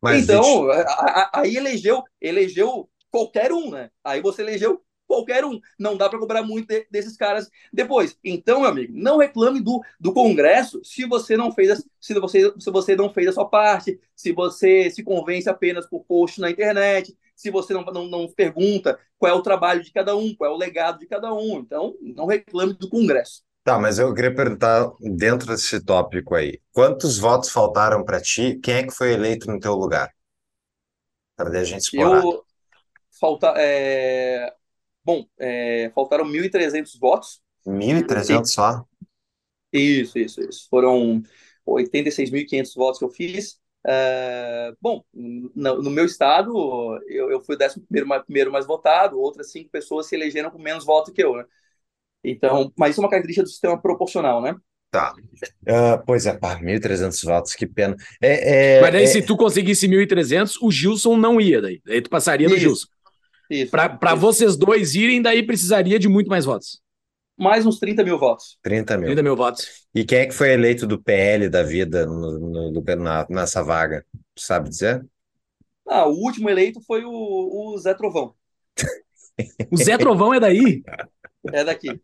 Mas 0.00 0.24
então, 0.24 0.70
a, 0.70 1.40
aí 1.40 1.56
elegeu, 1.56 2.02
elegeu 2.20 2.90
qualquer 3.12 3.52
um, 3.52 3.70
né? 3.70 3.90
Aí 4.02 4.20
você 4.20 4.42
elegeu 4.42 4.82
qualquer 5.06 5.44
um. 5.44 5.60
Não 5.78 5.96
dá 5.96 6.08
para 6.08 6.18
cobrar 6.18 6.42
muito 6.42 6.68
de, 6.68 6.86
desses 6.90 7.16
caras 7.16 7.50
depois. 7.72 8.16
Então, 8.24 8.60
meu 8.60 8.70
amigo, 8.70 8.92
não 8.96 9.18
reclame 9.18 9.60
do, 9.60 9.80
do 10.00 10.12
Congresso 10.12 10.80
se 10.82 11.04
você 11.06 11.36
não 11.36 11.52
fez 11.52 11.70
a, 11.70 11.76
se 12.00 12.14
você 12.14 12.52
se 12.58 12.70
você 12.70 12.96
não 12.96 13.12
fez 13.12 13.28
a 13.28 13.32
sua 13.32 13.48
parte, 13.48 14.00
se 14.16 14.32
você 14.32 14.90
se 14.90 15.02
convence 15.02 15.48
apenas 15.48 15.86
por 15.86 16.04
post 16.04 16.40
na 16.40 16.50
internet, 16.50 17.16
se 17.36 17.50
você 17.50 17.74
não, 17.74 17.84
não, 17.84 18.08
não 18.08 18.28
pergunta 18.32 18.98
qual 19.18 19.32
é 19.32 19.34
o 19.34 19.42
trabalho 19.42 19.82
de 19.82 19.92
cada 19.92 20.16
um, 20.16 20.34
qual 20.34 20.50
é 20.50 20.54
o 20.54 20.58
legado 20.58 20.98
de 20.98 21.06
cada 21.06 21.32
um. 21.34 21.58
Então, 21.58 21.94
não 22.00 22.26
reclame 22.26 22.72
do 22.72 22.88
Congresso. 22.88 23.42
Tá, 23.64 23.78
mas 23.78 23.98
eu 23.98 24.12
queria 24.12 24.34
perguntar 24.34 24.90
dentro 24.98 25.46
desse 25.46 25.80
tópico 25.80 26.34
aí, 26.34 26.60
quantos 26.72 27.16
votos 27.18 27.48
faltaram 27.48 28.04
para 28.04 28.20
ti? 28.20 28.58
Quem 28.60 28.74
é 28.74 28.82
que 28.82 28.90
foi 28.92 29.12
eleito 29.12 29.48
no 29.48 29.60
teu 29.60 29.74
lugar? 29.74 30.10
Para 31.36 31.60
a 31.60 31.64
gente 31.64 31.82
explorar. 31.82 32.24
Eu 32.24 32.41
falta, 33.22 33.54
é... 33.56 34.52
bom, 35.04 35.24
é... 35.38 35.92
faltaram 35.94 36.24
1.300 36.24 36.98
votos. 37.00 37.40
1.300 37.64 38.46
só? 38.46 38.84
Isso, 39.72 40.18
isso, 40.18 40.40
isso. 40.40 40.66
Foram 40.68 41.22
86.500 41.64 42.74
votos 42.74 42.98
que 42.98 43.04
eu 43.04 43.08
fiz. 43.08 43.60
É... 43.86 44.72
bom, 44.80 45.04
no, 45.14 45.80
no, 45.80 45.90
meu 45.90 46.04
estado, 46.04 46.52
eu, 47.06 47.30
eu 47.30 47.40
fui 47.40 47.54
o 47.54 47.58
décimo 47.58 47.86
primeiro, 47.88 48.24
primeiro 48.24 48.52
mais 48.52 48.66
votado, 48.66 49.20
outras 49.20 49.52
cinco 49.52 49.70
pessoas 49.70 50.06
se 50.06 50.16
elegeram 50.16 50.50
com 50.50 50.58
menos 50.58 50.84
votos 50.84 51.12
que 51.12 51.22
eu, 51.22 51.36
né? 51.36 51.44
Então, 52.24 52.72
mas 52.76 52.90
isso 52.90 53.00
é 53.00 53.04
uma 53.04 53.10
característica 53.10 53.44
do 53.44 53.50
sistema 53.50 53.80
proporcional, 53.80 54.42
né? 54.42 54.56
Tá. 54.92 55.14
Uh, 55.62 56.04
pois 56.04 56.26
é, 56.26 56.36
pá, 56.36 56.60
1.300 56.60 57.24
votos, 57.24 57.54
que 57.54 57.66
pena. 57.66 57.96
É, 58.20 58.76
é, 58.76 58.80
Mas 58.82 58.92
daí, 58.92 59.04
é... 59.04 59.06
se 59.06 59.22
tu 59.22 59.38
conseguisse 59.38 59.88
1.300, 59.88 60.58
o 60.60 60.70
Gilson 60.70 61.16
não 61.16 61.40
ia 61.40 61.62
daí. 61.62 61.80
Daí 61.82 62.02
tu 62.02 62.10
passaria 62.10 62.46
no 62.46 62.58
Gilson. 62.58 62.88
Para 63.70 64.14
vocês 64.14 64.56
dois 64.56 64.94
irem, 64.94 65.22
daí 65.22 65.42
precisaria 65.42 65.98
de 65.98 66.08
muito 66.08 66.28
mais 66.28 66.44
votos. 66.44 66.80
Mais 67.36 67.66
uns 67.66 67.78
30 67.78 68.04
mil 68.04 68.18
votos. 68.18 68.58
30 68.62 68.96
mil. 68.98 69.06
30 69.06 69.22
mil 69.22 69.36
votos. 69.36 69.66
E 69.94 70.04
quem 70.04 70.18
é 70.18 70.26
que 70.26 70.34
foi 70.34 70.52
eleito 70.52 70.86
do 70.86 71.02
PL 71.02 71.48
da 71.48 71.62
vida 71.62 72.06
no, 72.06 72.70
no, 72.70 72.84
na, 72.96 73.26
nessa 73.28 73.62
vaga? 73.62 74.04
Sabe 74.36 74.68
dizer? 74.68 75.04
Ah, 75.88 76.06
o 76.06 76.12
último 76.12 76.48
eleito 76.48 76.80
foi 76.86 77.04
o, 77.04 77.10
o 77.10 77.78
Zé 77.78 77.94
Trovão. 77.94 78.34
o 79.70 79.76
Zé 79.76 79.98
Trovão 79.98 80.32
é 80.32 80.40
daí? 80.40 80.82
É 81.52 81.64
daqui. 81.64 82.00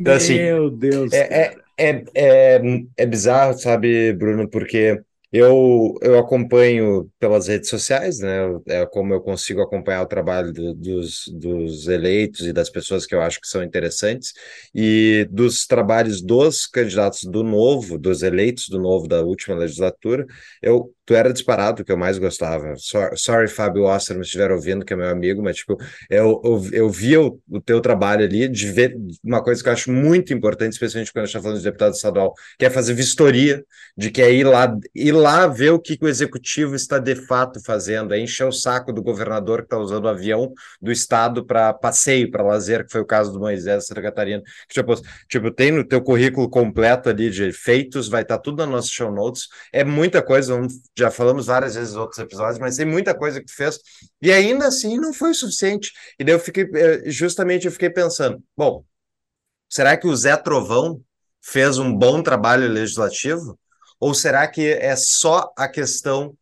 Então, 0.00 0.14
assim, 0.14 0.36
Meu 0.36 0.70
Deus. 0.70 1.12
É, 1.12 1.52
é, 1.76 1.90
é, 1.90 2.04
é, 2.14 2.60
é 2.96 3.06
bizarro, 3.06 3.58
sabe, 3.58 4.12
Bruno, 4.14 4.48
porque 4.48 5.02
eu, 5.32 5.94
eu 6.00 6.18
acompanho 6.18 7.10
pelas 7.18 7.48
redes 7.48 7.68
sociais, 7.68 8.18
né? 8.18 8.38
É 8.66 8.86
como 8.86 9.12
eu 9.12 9.20
consigo 9.20 9.60
acompanhar 9.60 10.02
o 10.02 10.06
trabalho 10.06 10.52
do, 10.52 10.74
dos, 10.74 11.28
dos 11.28 11.86
eleitos 11.86 12.46
e 12.46 12.52
das 12.52 12.70
pessoas 12.70 13.04
que 13.06 13.14
eu 13.14 13.20
acho 13.20 13.40
que 13.40 13.46
são 13.48 13.62
interessantes, 13.62 14.32
e 14.74 15.26
dos 15.30 15.66
trabalhos 15.66 16.22
dos 16.22 16.66
candidatos 16.66 17.22
do 17.24 17.42
novo, 17.44 17.98
dos 17.98 18.22
eleitos 18.22 18.68
do 18.68 18.80
novo 18.80 19.06
da 19.06 19.22
última 19.22 19.56
legislatura, 19.56 20.26
eu 20.62 20.94
tu 21.08 21.14
era 21.14 21.32
disparado 21.32 21.82
que 21.82 21.90
eu 21.90 21.96
mais 21.96 22.18
gostava. 22.18 22.74
Sorry, 22.76 23.16
sorry 23.16 23.48
Fábio 23.48 23.84
Oster, 23.84 24.14
me 24.14 24.20
estiver 24.20 24.52
ouvindo, 24.52 24.84
que 24.84 24.92
é 24.92 24.96
meu 24.96 25.08
amigo, 25.08 25.42
mas 25.42 25.56
tipo, 25.56 25.78
eu, 26.10 26.38
eu, 26.44 26.68
eu 26.70 26.90
via 26.90 27.18
o, 27.18 27.40
o, 27.48 27.62
teu 27.62 27.80
trabalho 27.80 28.26
ali, 28.26 28.46
de 28.46 28.70
ver 28.70 28.94
uma 29.24 29.42
coisa 29.42 29.62
que 29.62 29.70
eu 29.70 29.72
acho 29.72 29.90
muito 29.90 30.34
importante, 30.34 30.74
especialmente 30.74 31.10
quando 31.10 31.22
a 31.22 31.26
gente 31.26 31.34
está 31.34 31.42
falando 31.42 31.56
de 31.56 31.64
deputado 31.64 31.94
estadual, 31.94 32.34
que 32.58 32.66
é 32.66 32.68
fazer 32.68 32.92
vistoria, 32.92 33.64
de 33.96 34.10
que 34.10 34.20
é 34.20 34.30
ir 34.30 34.44
lá, 34.44 34.76
ir 34.94 35.12
lá 35.12 35.46
ver 35.46 35.70
o 35.70 35.78
que, 35.78 35.96
que 35.96 36.04
o 36.04 36.08
executivo 36.08 36.74
está 36.74 36.98
de 36.98 37.16
fato 37.16 37.58
fazendo, 37.64 38.12
é 38.12 38.20
encher 38.20 38.46
o 38.46 38.52
saco 38.52 38.92
do 38.92 39.02
governador 39.02 39.60
que 39.60 39.64
está 39.64 39.78
usando 39.78 40.04
o 40.04 40.08
avião 40.08 40.52
do 40.78 40.92
estado 40.92 41.42
para 41.42 41.72
passeio, 41.72 42.30
para 42.30 42.42
lazer, 42.42 42.84
que 42.84 42.92
foi 42.92 43.00
o 43.00 43.06
caso 43.06 43.32
do 43.32 43.40
Moisés 43.40 43.86
Santa 43.86 44.02
Catarina. 44.02 44.42
Tipo, 44.68 44.94
tipo, 45.26 45.50
tem 45.50 45.72
no 45.72 45.84
teu 45.84 46.02
currículo 46.02 46.50
completo 46.50 47.08
ali 47.08 47.30
de 47.30 47.50
feitos, 47.50 48.08
vai 48.08 48.20
estar 48.20 48.36
tá 48.36 48.42
tudo 48.42 48.58
na 48.58 48.66
nossa 48.66 48.88
show 48.88 49.10
notes. 49.10 49.48
É 49.72 49.82
muita 49.84 50.20
coisa, 50.20 50.54
vamos 50.54 50.74
já 50.98 51.10
falamos 51.10 51.46
várias 51.46 51.74
vezes 51.74 51.94
em 51.94 51.98
outros 51.98 52.18
episódios, 52.18 52.58
mas 52.58 52.76
tem 52.76 52.86
muita 52.86 53.14
coisa 53.14 53.40
que 53.40 53.46
tu 53.46 53.54
fez, 53.54 53.78
e 54.20 54.32
ainda 54.32 54.66
assim 54.66 54.98
não 54.98 55.12
foi 55.12 55.30
o 55.30 55.34
suficiente. 55.34 55.92
E 56.18 56.24
daí 56.24 56.34
eu 56.34 56.40
fiquei, 56.40 56.68
eh, 56.74 57.02
justamente 57.06 57.66
eu 57.66 57.72
fiquei 57.72 57.90
pensando, 57.90 58.42
bom, 58.56 58.84
será 59.68 59.96
que 59.96 60.06
o 60.06 60.16
Zé 60.16 60.36
Trovão 60.36 61.00
fez 61.40 61.78
um 61.78 61.94
bom 61.94 62.22
trabalho 62.22 62.68
legislativo? 62.68 63.58
Ou 64.00 64.14
será 64.14 64.46
que 64.46 64.66
é 64.72 64.94
só 64.96 65.52
a 65.56 65.68
questão 65.68 66.36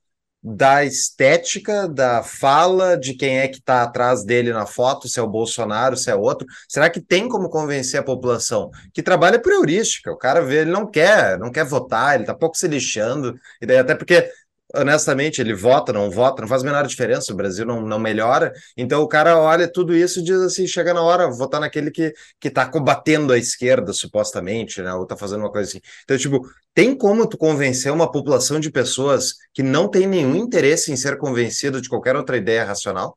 da 0.49 0.85
estética, 0.85 1.89
da 1.89 2.23
fala, 2.23 2.97
de 2.97 3.15
quem 3.15 3.39
é 3.41 3.49
que 3.49 3.59
está 3.59 3.83
atrás 3.83 4.25
dele 4.25 4.53
na 4.53 4.65
foto, 4.65 5.09
se 5.09 5.19
é 5.19 5.23
o 5.23 5.27
Bolsonaro, 5.27 5.97
se 5.97 6.09
é 6.09 6.15
outro. 6.15 6.47
Será 6.69 6.89
que 6.89 7.01
tem 7.01 7.29
como 7.29 7.51
convencer 7.51 7.99
a 7.99 8.03
população? 8.03 8.71
Que 8.95 9.03
trabalha 9.03 9.41
por 9.41 9.53
heurística. 9.53 10.13
O 10.13 10.17
cara 10.17 10.41
vê, 10.41 10.59
ele 10.59 10.71
não 10.71 10.89
quer, 10.89 11.37
não 11.37 11.51
quer 11.51 11.65
votar, 11.65 12.15
ele 12.15 12.23
está 12.23 12.33
pouco 12.33 12.57
se 12.57 12.69
lixando. 12.69 13.35
E 13.61 13.67
daí, 13.67 13.79
até 13.79 13.97
porque 13.97 14.31
honestamente, 14.77 15.41
ele 15.41 15.55
vota, 15.55 15.93
não 15.93 16.11
vota, 16.11 16.43
não 16.43 16.49
faz 16.49 16.63
a 16.63 16.67
menor 16.67 16.87
diferença, 16.87 17.33
o 17.33 17.37
Brasil 17.37 17.65
não, 17.67 17.81
não 17.83 17.99
melhora. 17.99 18.53
Então 18.77 19.03
o 19.03 19.09
cara 19.09 19.39
olha 19.39 19.71
tudo 19.71 19.95
isso 19.95 20.21
e 20.21 20.23
diz 20.23 20.41
assim: 20.41 20.67
chega 20.67 20.95
na 20.95 21.03
hora, 21.03 21.31
votar 21.31 21.61
naquele 21.61 21.91
que, 21.91 22.13
que 22.41 22.51
tá 22.51 22.67
combatendo 22.69 23.33
a 23.33 23.39
esquerda, 23.39 23.93
supostamente, 23.93 24.83
né? 24.83 24.93
Ou 24.95 25.07
tá 25.07 25.17
fazendo 25.17 25.41
uma 25.41 25.51
coisa 25.51 25.69
assim. 25.71 25.81
Então, 26.05 26.17
tipo, 26.19 26.41
tem 26.75 26.97
como 26.97 27.29
tu 27.29 27.39
convencer 27.39 27.93
uma 27.93 28.11
população 28.11 28.61
de 28.61 28.71
pessoas 28.71 29.35
que 29.53 29.63
não 29.63 29.89
tem 29.89 30.07
nenhum 30.07 30.37
interesse 30.37 30.93
em 30.93 30.97
ser 30.97 31.19
convencido 31.19 31.81
de 31.81 31.89
qualquer 31.89 32.17
outra 32.17 32.37
ideia 32.37 32.65
racional? 32.65 33.17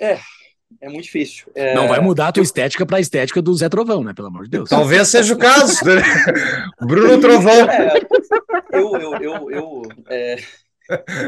É, 0.00 0.18
é 0.80 0.88
muito 0.88 1.04
difícil. 1.04 1.50
É... 1.54 1.74
Não 1.74 1.88
vai 1.88 2.00
mudar 2.00 2.28
a 2.28 2.32
tua 2.32 2.42
estética 2.42 2.84
para 2.84 2.98
a 2.98 3.00
estética 3.00 3.40
do 3.40 3.54
Zé 3.54 3.68
Trovão, 3.68 4.04
né? 4.04 4.12
Pelo 4.14 4.28
amor 4.28 4.44
de 4.44 4.50
Deus. 4.50 4.68
Talvez 4.68 5.08
seja 5.08 5.34
o 5.34 5.38
caso. 5.38 5.84
Né? 5.84 6.02
Bruno 6.80 7.20
Trovão. 7.20 7.70
É, 7.70 7.98
eu, 8.72 8.96
eu, 8.96 9.14
eu, 9.20 9.50
eu, 9.50 9.82
é, 10.08 10.36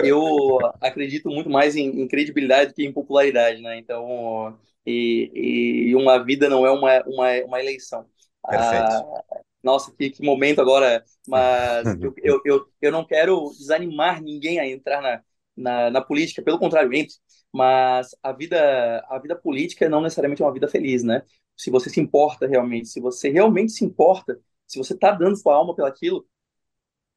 eu 0.05 0.59
acredito 0.81 1.29
muito 1.31 1.51
mais 1.51 1.75
em, 1.75 2.03
em, 2.03 2.07
credibilidade 2.07 2.75
que 2.75 2.85
em 2.85 2.93
popularidade, 2.93 3.61
né? 3.61 3.79
Então, 3.79 4.59
e, 4.87 5.89
e 5.91 5.95
uma 5.97 6.23
vida 6.23 6.49
não 6.49 6.67
é 6.67 6.71
uma, 6.71 7.03
uma, 7.07 7.29
uma 7.47 7.61
eleição. 7.61 8.07
Perfeito. 8.49 8.85
Ah, 8.85 9.41
nossa, 9.63 9.93
que, 9.97 10.11
que 10.11 10.23
momento 10.23 10.61
agora, 10.61 11.05
mas 11.27 11.85
eu, 12.01 12.15
eu, 12.23 12.41
eu, 12.45 12.67
eu 12.81 12.93
não 12.93 13.05
quero 13.05 13.51
desanimar 13.59 14.23
ninguém 14.23 14.59
a 14.59 14.67
entrar 14.67 15.03
na, 15.03 15.23
na, 15.57 15.91
na 15.91 16.01
política, 16.01 16.43
pelo 16.43 16.59
contrário, 16.59 16.93
entre 16.95 17.15
mas 17.53 18.15
a 18.23 18.33
vida 18.33 19.05
a 19.09 19.19
vida 19.19 19.37
política 19.37 19.89
não 19.89 20.01
necessariamente 20.01 20.43
é 20.43 20.45
uma 20.45 20.53
vida 20.53 20.69
feliz, 20.69 21.03
né? 21.03 21.23
Se 21.57 21.71
você 21.71 21.91
se 21.91 22.01
importa 22.01 22.47
realmente, 22.47 22.89
se 22.89 23.01
você 23.01 23.31
realmente 23.31 23.73
se 23.73 23.85
importa, 23.85 24.41
se 24.67 24.79
você 24.79 24.95
está 24.95 25.13
dando 25.13 25.37
sua 25.37 25.55
alma 25.55 25.75
pelaquilo, 25.75 26.27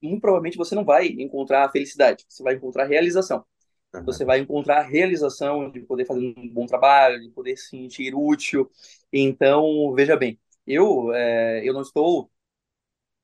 muito 0.02 0.22
provavelmente 0.22 0.58
você 0.58 0.76
não 0.76 0.84
vai 0.84 1.08
encontrar 1.08 1.66
a 1.66 1.72
felicidade, 1.72 2.26
você 2.28 2.44
vai 2.44 2.56
encontrar 2.56 2.86
realização. 2.86 3.46
Uhum. 3.94 4.04
Você 4.06 4.26
vai 4.26 4.40
encontrar 4.40 4.80
a 4.80 4.84
realização 4.84 5.70
de 5.72 5.82
poder 5.82 6.06
fazer 6.06 6.34
um 6.38 6.50
bom 6.50 6.66
trabalho, 6.66 7.22
de 7.22 7.30
poder 7.30 7.56
se 7.58 7.70
sentir 7.70 8.14
útil. 8.16 8.70
Então, 9.12 9.94
veja 9.94 10.18
bem, 10.18 10.40
eu 10.66 11.14
é, 11.14 11.62
eu 11.68 11.74
não 11.74 11.82
estou 11.82 12.30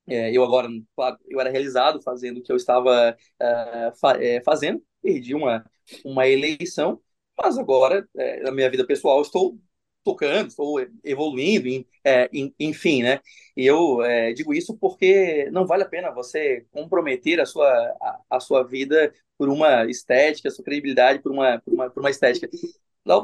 é, 0.10 0.32
eu 0.32 0.44
agora, 0.44 0.68
claro, 0.96 1.18
eu 1.28 1.40
era 1.40 1.50
realizado 1.50 2.02
fazendo 2.02 2.40
o 2.40 2.44
que 2.44 2.52
eu 2.52 2.56
estava 2.56 3.18
é, 3.40 3.92
fa 4.00 4.18
é, 4.24 4.42
fazendo, 4.44 4.84
perdi 5.02 5.36
uma, 5.36 5.66
uma 6.06 6.28
eleição, 6.28 7.02
mas 7.38 7.58
agora, 7.58 8.08
é, 8.18 8.42
na 8.42 8.52
minha 8.52 8.70
vida 8.70 8.86
pessoal, 8.86 9.22
estou 9.22 9.58
tocando, 10.04 10.48
estou 10.48 10.80
evoluindo, 11.04 11.86
é, 12.04 12.30
enfim, 12.60 13.04
né? 13.04 13.20
E 13.56 13.66
eu 13.66 14.02
é, 14.04 14.34
digo 14.34 14.54
isso 14.54 14.78
porque 14.78 15.50
não 15.52 15.66
vale 15.66 15.84
a 15.84 15.90
pena 15.90 16.12
você 16.12 16.66
comprometer 16.72 17.40
a 17.40 17.46
sua, 17.46 17.68
a, 18.02 18.22
a, 18.30 18.40
sua 18.40 18.64
vida 18.64 19.14
por 19.38 19.50
uma 19.50 19.86
estética, 19.86 20.50
a 20.50 20.52
sua 20.52 20.64
credibilidade 20.64 21.22
por 21.22 21.32
uma, 21.32 21.60
por 21.60 21.74
uma, 21.74 21.90
por 21.90 22.00
uma 22.02 22.10
estética. 22.10 22.50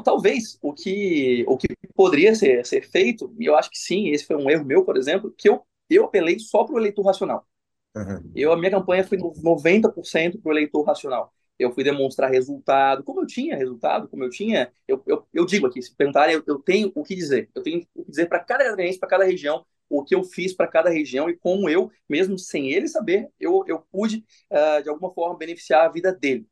Talvez 0.04 0.58
o 0.62 0.72
que, 0.72 1.44
o 1.46 1.56
que 1.56 1.68
poderia 1.94 2.34
ser, 2.34 2.64
ser 2.66 2.82
feito, 2.82 3.32
e 3.38 3.46
eu 3.46 3.56
acho 3.56 3.70
que 3.70 3.78
sim, 3.78 4.08
esse 4.08 4.26
foi 4.26 4.36
um 4.36 4.50
erro 4.50 4.64
meu, 4.64 4.84
por 4.84 4.96
exemplo, 4.96 5.32
que 5.36 5.48
eu, 5.48 5.64
eu 5.88 6.04
apelei 6.04 6.38
só 6.38 6.64
para 6.64 6.74
o 6.74 6.78
eleitor 6.78 7.02
racional. 7.02 7.46
Uhum. 7.94 8.30
Eu, 8.34 8.52
a 8.52 8.56
minha 8.56 8.70
campanha 8.70 9.04
foi 9.04 9.18
90% 9.18 10.40
para 10.40 10.50
o 10.50 10.52
eleitor 10.52 10.82
racional 10.82 11.32
eu 11.58 11.72
fui 11.72 11.82
demonstrar 11.82 12.30
resultado, 12.30 13.02
como 13.02 13.22
eu 13.22 13.26
tinha 13.26 13.56
resultado, 13.56 14.08
como 14.08 14.22
eu 14.24 14.30
tinha, 14.30 14.70
eu, 14.86 15.02
eu, 15.06 15.26
eu 15.32 15.46
digo 15.46 15.66
aqui, 15.66 15.80
se 15.80 15.94
perguntarem, 15.94 16.34
eu, 16.34 16.42
eu 16.46 16.58
tenho 16.58 16.92
o 16.94 17.02
que 17.02 17.14
dizer, 17.14 17.50
eu 17.54 17.62
tenho 17.62 17.86
o 17.94 18.04
que 18.04 18.10
dizer 18.10 18.26
para 18.26 18.40
cada 18.40 18.64
catarinense, 18.64 18.98
para 18.98 19.08
cada 19.08 19.24
região, 19.24 19.64
o 19.88 20.04
que 20.04 20.14
eu 20.14 20.24
fiz 20.24 20.52
para 20.52 20.66
cada 20.66 20.90
região 20.90 21.30
e 21.30 21.36
como 21.36 21.68
eu, 21.68 21.90
mesmo 22.08 22.38
sem 22.38 22.70
ele 22.72 22.88
saber, 22.88 23.30
eu, 23.38 23.64
eu 23.66 23.80
pude, 23.90 24.24
uh, 24.50 24.82
de 24.82 24.88
alguma 24.88 25.12
forma, 25.12 25.38
beneficiar 25.38 25.86
a 25.86 25.88
vida 25.88 26.12
dele. 26.12 26.46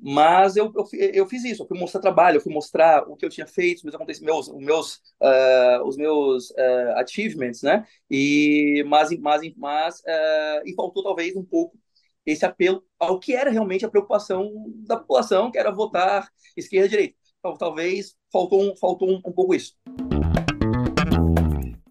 Mas 0.00 0.56
eu, 0.56 0.72
eu, 0.74 0.86
eu, 0.92 1.26
fiz 1.26 1.44
isso, 1.44 1.62
eu 1.62 1.66
fui 1.66 1.78
mostrar 1.78 2.00
trabalho, 2.00 2.36
eu 2.36 2.40
fui 2.40 2.52
mostrar 2.52 3.08
o 3.08 3.16
que 3.16 3.24
eu 3.24 3.30
tinha 3.30 3.46
feito, 3.46 3.82
meus 3.82 3.94
acontecimentos, 3.94 4.48
meus, 4.48 4.64
meus, 4.64 4.94
uh, 5.22 5.86
os 5.86 5.96
meus 5.96 6.50
uh, 6.50 6.92
achievements, 6.96 7.62
né? 7.62 7.86
E, 8.10 8.84
mas, 8.86 9.10
mas, 9.18 9.40
mas 9.56 10.00
uh, 10.00 10.62
e 10.66 10.74
faltou 10.74 11.02
talvez 11.02 11.34
um 11.34 11.44
pouco 11.44 11.78
esse 12.26 12.44
apelo 12.44 12.84
ao 12.98 13.18
que 13.18 13.34
era 13.34 13.50
realmente 13.50 13.84
a 13.84 13.88
preocupação 13.88 14.52
da 14.86 14.96
população, 14.96 15.50
que 15.50 15.58
era 15.58 15.70
votar 15.70 16.28
esquerda 16.56 16.86
e 16.86 16.90
direita. 16.90 17.16
Então, 17.38 17.56
talvez 17.56 18.14
faltou 18.32 18.62
um, 18.62 18.76
faltou 18.76 19.08
um, 19.08 19.16
um 19.24 19.32
pouco 19.32 19.54
isso. 19.54 19.74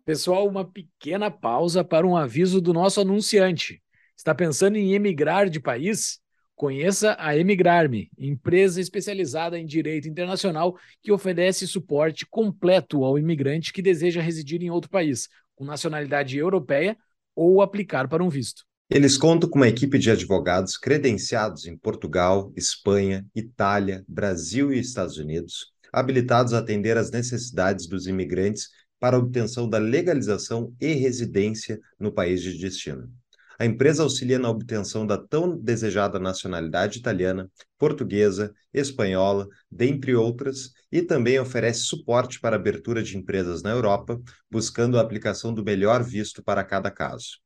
Pessoal, 0.03 0.47
uma 0.47 0.63
pequena 0.63 1.31
pausa 1.31 1.83
para 1.83 2.05
um 2.05 2.15
aviso 2.15 2.61
do 2.61 2.73
nosso 2.73 3.01
anunciante. 3.01 3.81
Está 4.15 4.35
pensando 4.35 4.75
em 4.75 4.93
emigrar 4.93 5.49
de 5.49 5.59
país? 5.59 6.19
Conheça 6.55 7.17
a 7.19 7.37
Emigrarme, 7.37 8.09
empresa 8.17 8.79
especializada 8.79 9.59
em 9.59 9.65
direito 9.65 10.07
internacional 10.07 10.77
que 11.01 11.11
oferece 11.11 11.67
suporte 11.67 12.25
completo 12.25 13.03
ao 13.03 13.19
imigrante 13.19 13.73
que 13.73 13.81
deseja 13.81 14.21
residir 14.21 14.63
em 14.63 14.69
outro 14.69 14.89
país, 14.89 15.27
com 15.53 15.65
nacionalidade 15.65 16.37
europeia 16.37 16.97
ou 17.35 17.61
aplicar 17.61 18.07
para 18.07 18.23
um 18.23 18.29
visto. 18.29 18.63
Eles 18.89 19.17
contam 19.17 19.49
com 19.49 19.59
uma 19.59 19.67
equipe 19.67 19.99
de 19.99 20.09
advogados 20.09 20.77
credenciados 20.77 21.65
em 21.65 21.75
Portugal, 21.75 22.53
Espanha, 22.55 23.25
Itália, 23.35 24.05
Brasil 24.07 24.71
e 24.71 24.79
Estados 24.79 25.17
Unidos, 25.17 25.73
habilitados 25.91 26.53
a 26.53 26.59
atender 26.59 26.95
às 26.97 27.11
necessidades 27.11 27.85
dos 27.85 28.07
imigrantes 28.07 28.69
para 28.97 29.17
obtenção 29.17 29.67
da 29.67 29.77
legalização 29.77 30.73
e 30.79 30.93
residência 30.93 31.81
no 31.99 32.13
país 32.13 32.41
de 32.41 32.57
destino. 32.57 33.11
A 33.57 33.65
empresa 33.65 34.03
auxilia 34.03 34.37
na 34.37 34.49
obtenção 34.49 35.07
da 35.07 35.17
tão 35.17 35.57
desejada 35.57 36.19
nacionalidade 36.19 36.99
italiana, 36.99 37.49
portuguesa, 37.77 38.53
espanhola, 38.73 39.47
dentre 39.71 40.13
outras, 40.13 40.71
e 40.91 41.01
também 41.01 41.39
oferece 41.39 41.81
suporte 41.81 42.39
para 42.39 42.55
a 42.55 42.59
abertura 42.59 43.01
de 43.01 43.17
empresas 43.17 43.63
na 43.63 43.71
Europa, 43.71 44.19
buscando 44.51 44.97
a 44.97 45.01
aplicação 45.01 45.53
do 45.53 45.63
melhor 45.63 46.03
visto 46.03 46.43
para 46.43 46.63
cada 46.63 46.91
caso. 46.91 47.39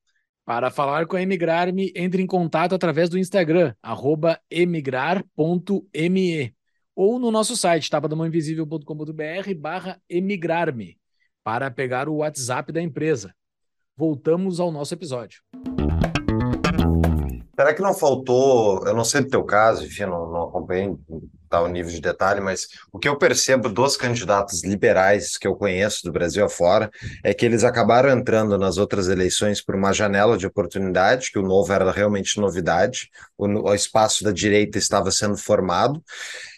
Para 0.44 0.72
falar 0.72 1.06
com 1.06 1.16
a 1.16 1.22
Emigrar-me, 1.22 1.94
entre 1.96 2.24
em 2.24 2.26
contato 2.26 2.74
através 2.74 3.08
do 3.08 3.20
Instagram, 3.20 3.76
emigrar.me, 4.50 6.56
ou 6.96 7.20
no 7.20 7.30
nosso 7.30 7.56
site, 7.56 7.88
tapadamãoinvisível.com.br 7.88 9.54
barra 9.60 10.02
emigrar-me, 10.10 10.98
para 11.44 11.70
pegar 11.70 12.10
o 12.10 12.18
WhatsApp 12.18 12.72
da 12.72 12.82
empresa. 12.82 13.32
Voltamos 14.00 14.62
ao 14.62 14.72
nosso 14.72 14.94
episódio. 14.94 15.42
Será 17.54 17.74
que 17.74 17.82
não 17.82 17.94
faltou, 17.94 18.82
eu 18.88 18.96
não 18.96 19.04
sei 19.04 19.20
do 19.20 19.28
teu 19.28 19.44
caso, 19.44 19.86
enfim, 19.86 20.04
não, 20.04 20.32
não 20.32 20.44
acompanhei 20.44 20.96
tal 21.50 21.68
nível 21.68 21.92
de 21.92 22.02
detalhe, 22.02 22.40
mas 22.40 22.68
o 22.92 23.00
que 23.00 23.08
eu 23.08 23.18
percebo 23.18 23.68
dos 23.70 23.98
candidatos 23.98 24.64
liberais 24.64 25.38
que 25.38 25.48
eu 25.48 25.56
conheço 25.56 26.04
do 26.04 26.12
Brasil 26.12 26.46
afora 26.46 26.90
é 27.24 27.34
que 27.34 27.46
eles 27.46 27.64
acabaram 27.64 28.10
entrando 28.10 28.58
nas 28.58 28.78
outras 28.78 29.08
eleições 29.08 29.62
por 29.62 29.76
uma 29.76 29.92
janela 29.92 30.38
de 30.38 30.46
oportunidade, 30.46 31.32
que 31.32 31.40
o 31.40 31.44
novo 31.44 31.72
era 31.74 31.92
realmente 31.92 32.40
novidade, 32.40 33.10
o, 33.38 33.48
o 33.48 33.74
espaço 33.74 34.24
da 34.24 34.32
direita 34.32 34.78
estava 34.78 35.12
sendo 35.12 35.38
formado, 35.38 36.04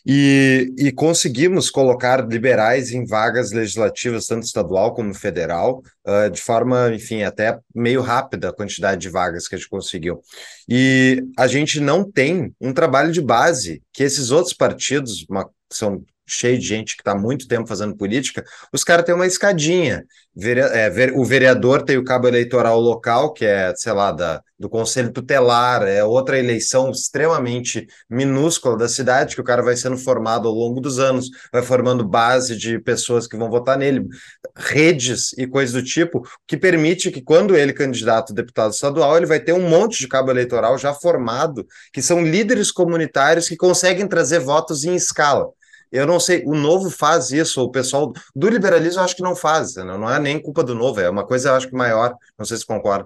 e, 0.06 0.74
e, 0.80 0.92
conseguimos 0.92 1.70
colocar 1.70 2.28
liberais 2.28 2.92
em 2.92 3.06
vagas 3.06 3.52
legislativas, 3.52 4.26
tanto 4.26 4.46
estadual 4.46 4.96
como 4.96 5.14
federal, 5.14 5.84
uh, 6.08 6.30
de 6.30 6.42
forma, 6.42 6.92
enfim, 6.94 7.22
até 7.22 7.60
meio 7.74 8.02
rápida 8.02 8.50
a 8.50 8.54
quantidade 8.54 9.00
de 9.00 9.10
vagas 9.10 9.48
que 9.48 9.54
a 9.54 9.58
gente 9.60 9.70
conseguiu. 9.70 10.20
E 10.68 11.24
a 11.38 11.46
gente 11.46 11.80
não 11.80 12.10
tem 12.10 12.52
um 12.60 12.74
trabalho 12.74 13.12
de 13.12 13.22
base 13.22 13.84
que 13.94 14.04
esses 14.04 14.32
outros 14.32 14.56
partidos, 14.56 14.81
uma, 15.30 15.50
são 15.72 16.04
cheio 16.34 16.58
de 16.58 16.65
gente 16.65 16.96
que 16.96 17.02
está 17.02 17.15
muito 17.15 17.48
tempo 17.48 17.67
fazendo 17.67 17.96
política, 17.96 18.44
os 18.74 18.84
caras 18.84 19.06
têm 19.06 19.15
uma 19.15 19.28
escadinha. 19.28 20.04
É, 20.74 21.12
o 21.13 21.26
vereador 21.26 21.82
tem 21.84 21.98
o 21.98 22.06
cabo 22.06 22.26
eleitoral 22.26 22.80
local, 22.80 23.34
que 23.34 23.44
é, 23.44 23.74
sei 23.76 23.91
lá, 23.91 24.13
da, 24.13 24.41
do 24.58 24.70
conselho 24.70 25.12
tutelar, 25.12 25.84
é 25.84 26.06
outra 26.06 26.39
eleição 26.39 26.89
extremamente 26.89 27.86
minúscula 28.10 28.78
da 28.78 28.88
cidade, 28.88 29.36
que 29.36 29.41
o 29.41 29.44
cara 29.44 29.62
vai 29.62 29.76
sendo 29.76 29.98
formado 29.98 30.48
ao 30.48 30.54
longo 30.54 30.80
dos 30.80 31.00
anos, 31.00 31.30
vai 31.52 31.62
formando 31.62 32.08
base 32.08 32.56
de 32.56 32.80
pessoas 32.80 33.28
que 33.28 33.36
vão 33.36 33.50
votar 33.50 33.78
nele, 33.78 34.08
redes 34.56 35.34
e 35.38 35.46
coisas 35.46 35.74
do 35.74 35.84
tipo, 35.84 36.26
que 36.48 36.56
permite 36.56 37.12
que 37.12 37.22
quando 37.22 37.54
ele 37.54 37.74
candidato 37.74 38.32
a 38.32 38.36
deputado 38.36 38.72
estadual, 38.72 39.17
ele 39.17 39.26
vai 39.26 39.39
ter 39.41 39.52
um 39.52 39.67
monte 39.67 40.00
de 40.00 40.08
cabo 40.08 40.32
eleitoral 40.32 40.78
já 40.78 40.94
formado, 40.94 41.67
que 41.91 42.02
são 42.02 42.24
líderes 42.24 42.72
comunitários 42.72 43.50
que 43.50 43.58
conseguem 43.58 44.08
trazer 44.08 44.39
votos 44.39 44.86
em 44.86 44.96
escala. 44.96 45.50
Eu 45.92 46.08
não 46.08 46.20
sei, 46.20 46.44
o 46.46 46.56
novo 46.56 46.90
faz 46.90 47.32
isso, 47.32 47.62
o 47.62 47.70
pessoal 47.70 48.14
do 48.36 48.50
liberalismo 48.50 49.02
eu 49.02 49.04
acho 49.04 49.16
que 49.16 49.22
não 49.22 49.36
faz, 49.36 49.76
né? 49.76 49.84
não 49.84 50.10
é 50.10 50.20
nem 50.20 50.42
culpa 50.42 50.64
do 50.64 50.74
novo, 50.74 51.02
é 51.02 51.10
uma 51.10 51.26
coisa 51.26 51.50
eu 51.50 51.56
acho 51.56 51.68
que 51.68 51.76
maior, 51.76 52.16
não 52.38 52.46
sei 52.46 52.58
se 52.58 52.66
concorda. 52.66 53.06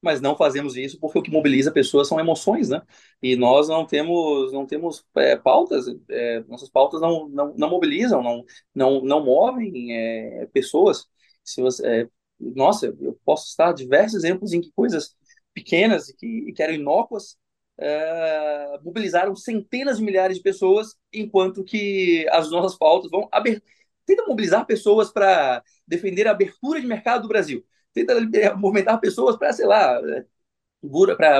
Mas 0.00 0.20
não 0.20 0.36
fazemos 0.36 0.76
isso 0.76 0.98
porque 0.98 1.18
o 1.18 1.22
que 1.22 1.30
mobiliza 1.30 1.70
pessoas 1.70 2.08
são 2.08 2.18
emoções, 2.18 2.68
né? 2.68 2.82
E 3.22 3.36
nós 3.36 3.68
não 3.68 3.86
temos, 3.86 4.52
não 4.52 4.66
temos 4.66 5.04
é, 5.16 5.36
pautas, 5.36 5.86
é, 6.10 6.40
nossas 6.48 6.68
pautas 6.68 7.00
não, 7.00 7.28
não, 7.28 7.54
não 7.56 7.70
mobilizam, 7.70 8.20
não, 8.20 8.44
não, 8.74 9.00
não 9.04 9.24
movem 9.24 9.96
é, 9.96 10.46
pessoas. 10.52 11.06
Se 11.44 11.62
você, 11.62 11.86
é, 11.86 12.08
nossa, 12.40 12.86
eu 13.00 13.16
posso 13.24 13.50
citar 13.50 13.72
diversos 13.72 14.24
exemplos 14.24 14.52
em 14.52 14.60
que 14.60 14.72
coisas 14.72 15.14
pequenas 15.54 16.08
e 16.08 16.16
que, 16.16 16.52
que 16.52 16.62
eram 16.62 16.74
inócuas 16.74 17.36
é, 17.78 18.78
mobilizaram 18.82 19.34
centenas 19.34 19.98
de 19.98 20.04
milhares 20.04 20.36
de 20.36 20.42
pessoas, 20.42 20.96
enquanto 21.12 21.64
que 21.64 22.26
as 22.30 22.50
nossas 22.50 22.76
pautas 22.78 23.10
vão 23.10 23.28
aber... 23.32 23.62
tenta 24.06 24.26
mobilizar 24.26 24.66
pessoas 24.66 25.10
para 25.12 25.62
defender 25.86 26.26
a 26.28 26.32
abertura 26.32 26.80
de 26.80 26.86
mercado 26.86 27.22
do 27.22 27.28
Brasil, 27.28 27.64
tenta 27.94 28.14
movimentar 28.56 29.00
pessoas 29.00 29.36
para, 29.36 29.52
sei 29.52 29.66
lá, 29.66 30.00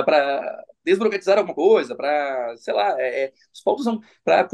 para 0.05 0.65
desburocratizar 0.83 1.37
alguma 1.37 1.55
coisa, 1.55 1.95
para, 1.95 2.55
sei 2.57 2.73
lá, 2.73 2.99
é, 2.99 3.25
é, 3.25 3.33
os 3.53 3.61
pautas 3.61 3.85
são 3.85 4.01
para 4.23 4.47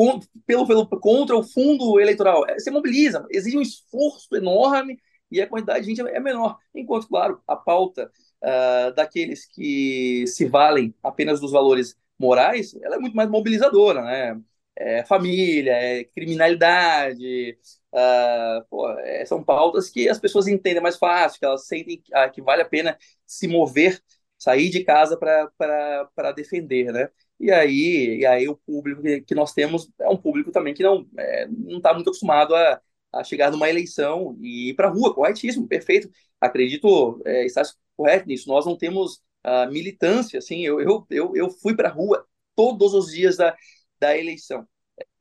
pelo, 0.45 0.67
pelo 0.67 0.87
contra 0.87 1.35
o 1.35 1.43
fundo 1.43 1.99
eleitoral. 1.99 2.47
É, 2.47 2.59
você 2.59 2.69
mobiliza, 2.71 3.25
exige 3.31 3.57
um 3.57 3.61
esforço 3.61 4.35
enorme 4.35 4.99
e 5.31 5.41
a 5.41 5.47
quantidade 5.47 5.81
de 5.81 5.95
gente 5.95 6.01
é 6.01 6.19
menor. 6.19 6.57
Enquanto, 6.73 7.07
claro, 7.07 7.41
a 7.47 7.55
pauta 7.55 8.11
uh, 8.43 8.93
daqueles 8.95 9.45
que 9.45 10.25
se 10.28 10.45
valem 10.45 10.93
apenas 11.04 11.39
dos 11.39 11.52
valores 11.52 11.95
morais, 12.17 12.75
ela 12.82 12.95
é 12.95 12.99
muito 12.99 13.15
mais 13.15 13.30
mobilizadora, 13.30 14.02
né? 14.04 14.41
É 14.75 15.04
família, 15.06 15.73
é 15.73 16.04
criminalidade, 16.06 17.58
uh, 17.93 18.65
pô, 18.69 18.89
é, 18.99 19.25
são 19.25 19.43
pautas 19.43 19.89
que 19.89 20.08
as 20.08 20.17
pessoas 20.19 20.47
entendem 20.47 20.82
mais 20.82 20.95
fácil, 20.97 21.39
que 21.39 21.45
elas 21.45 21.67
sentem 21.67 22.02
uh, 22.13 22.32
que 22.32 22.41
vale 22.41 22.62
a 22.62 22.65
pena 22.65 22.97
se 23.25 23.47
mover, 23.47 24.02
sair 24.38 24.69
de 24.69 24.84
casa 24.84 25.17
para 25.17 26.32
defender, 26.34 26.91
né? 26.93 27.10
E 27.39 27.52
aí, 27.52 28.19
e 28.19 28.25
aí 28.25 28.47
o 28.49 28.56
público 28.58 29.02
que 29.25 29.36
nós 29.36 29.54
temos 29.54 29.89
é 29.99 30.10
um 30.10 30.17
público 30.17 30.52
também 30.52 30.73
que 30.73 30.84
não 30.84 31.08
é, 31.17 31.47
não 31.47 31.78
está 31.78 31.93
muito 31.93 32.10
acostumado 32.10 32.54
a, 32.56 32.82
a 33.13 33.23
chegar 33.23 33.52
numa 33.52 33.69
eleição 33.69 34.38
e 34.41 34.69
ir 34.69 34.73
para 34.75 34.88
a 34.88 34.91
rua, 34.91 35.13
corretíssimo, 35.13 35.67
perfeito. 35.67 36.10
Acredito, 36.39 37.21
é, 37.25 37.45
está 37.45 37.62
correto 37.99 38.27
nisso. 38.27 38.47
Nós 38.47 38.65
não 38.65 38.77
temos 38.77 39.15
uh, 39.45 39.69
militância, 39.69 40.38
assim. 40.38 40.65
Eu, 40.65 40.79
eu, 40.79 41.05
eu, 41.09 41.35
eu 41.35 41.49
fui 41.49 41.75
para 41.75 41.89
a 41.89 41.91
rua 41.91 42.25
todos 42.55 42.93
os 42.93 43.12
dias 43.12 43.35
da, 43.35 43.53
da 43.99 44.17
eleição. 44.17 44.65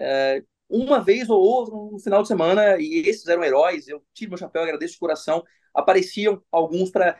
Uh, 0.00 0.46
uma 0.68 1.00
vez 1.00 1.28
ou 1.28 1.40
outra 1.40 1.74
no 1.74 1.98
final 1.98 2.22
de 2.22 2.28
semana, 2.28 2.76
e 2.78 3.00
esses 3.08 3.26
eram 3.26 3.42
heróis, 3.42 3.88
eu 3.88 4.04
tiro 4.14 4.30
meu 4.30 4.38
chapéu, 4.38 4.62
agradeço 4.62 4.94
de 4.94 5.00
coração. 5.00 5.42
Apareciam 5.74 6.40
alguns 6.52 6.90
para 6.90 7.16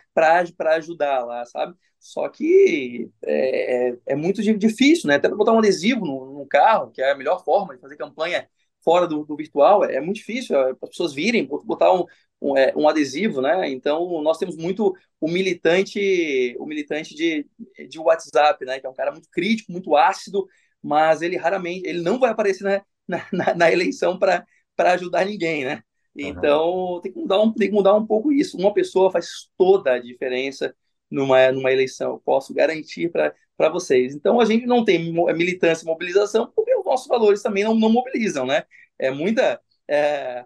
ajudar 0.77 1.25
lá, 1.25 1.45
sabe? 1.45 1.75
Só 1.99 2.29
que 2.29 3.11
é, 3.25 3.89
é, 3.89 3.99
é 4.07 4.17
muito 4.17 4.41
difícil, 4.57 5.09
né? 5.09 5.17
Até 5.17 5.29
botar 5.29 5.53
um 5.53 5.59
adesivo 5.59 6.07
no, 6.07 6.39
no, 6.39 6.47
carro, 6.47 6.91
que 6.93 7.03
é 7.03 7.11
a 7.11 7.17
melhor 7.17 7.45
forma 7.45 7.75
de 7.75 7.81
fazer 7.81 7.97
campanha 7.97 8.49
fora 8.85 9.07
do, 9.09 9.25
do 9.25 9.37
virtual, 9.37 9.85
é, 9.85 9.97
é 9.97 10.01
muito 10.01 10.17
difícil. 10.19 10.57
É, 10.57 10.71
as 10.71 10.89
pessoas 10.91 11.13
virem, 11.13 11.47
botar 11.47 11.93
um, 11.93 12.05
um, 12.41 12.57
é, 12.57 12.73
um, 12.77 12.89
adesivo, 12.89 13.41
né? 13.41 13.69
Então 13.69 14.23
nós 14.23 14.39
temos 14.39 14.57
muito 14.57 14.95
o 15.21 15.29
militante, 15.29 16.57
o 16.59 16.67
militante 16.67 17.15
de, 17.15 17.47
de 17.89 17.99
WhatsApp, 17.99 18.65
né? 18.65 18.81
Que 18.81 18.87
é 18.87 18.91
um 18.91 18.95
cara 18.95 19.13
muito 19.13 19.29
crítico, 19.31 19.73
muito 19.73 19.97
ácido, 19.97 20.47
mas 20.83 21.23
ele 21.23 21.37
raramente, 21.37 21.87
ele 21.89 22.01
não 22.01 22.19
vai 22.19 22.31
aparecer 22.31 22.85
na, 23.09 23.27
na, 23.33 23.55
na 23.55 23.73
eleição 23.73 24.19
para 24.19 24.45
ajudar 24.93 25.25
ninguém, 25.25 25.65
né? 25.65 25.83
Então 26.17 26.95
uhum. 26.95 27.01
tem 27.01 27.13
que 27.13 27.19
mudar 27.19 27.41
um, 27.41 27.53
tem 27.53 27.69
que 27.69 27.75
mudar 27.75 27.95
um 27.95 28.07
pouco 28.07 28.33
isso. 28.33 28.57
Uma 28.57 28.75
pessoa 28.75 29.11
faz 29.11 29.49
toda 29.57 29.93
a 29.93 29.99
diferença 29.99 30.75
numa 31.11 31.51
numa 31.53 31.73
eleição. 31.73 32.13
Eu 32.13 32.23
posso 32.25 32.53
garantir 32.55 33.11
para 33.11 33.69
vocês. 33.71 34.15
Então 34.15 34.41
a 34.41 34.45
gente 34.45 34.67
não 34.67 34.85
tem 34.85 35.13
militância 35.35 35.85
e 35.85 35.87
mobilização 35.87 36.51
porque 36.55 36.75
os 36.75 36.85
nossos 36.85 37.07
valores 37.07 37.43
também 37.43 37.65
não, 37.65 37.75
não 37.75 37.91
mobilizam, 37.91 38.47
né? 38.47 38.65
É 38.99 39.11
muita 39.11 39.61
é, 39.89 40.45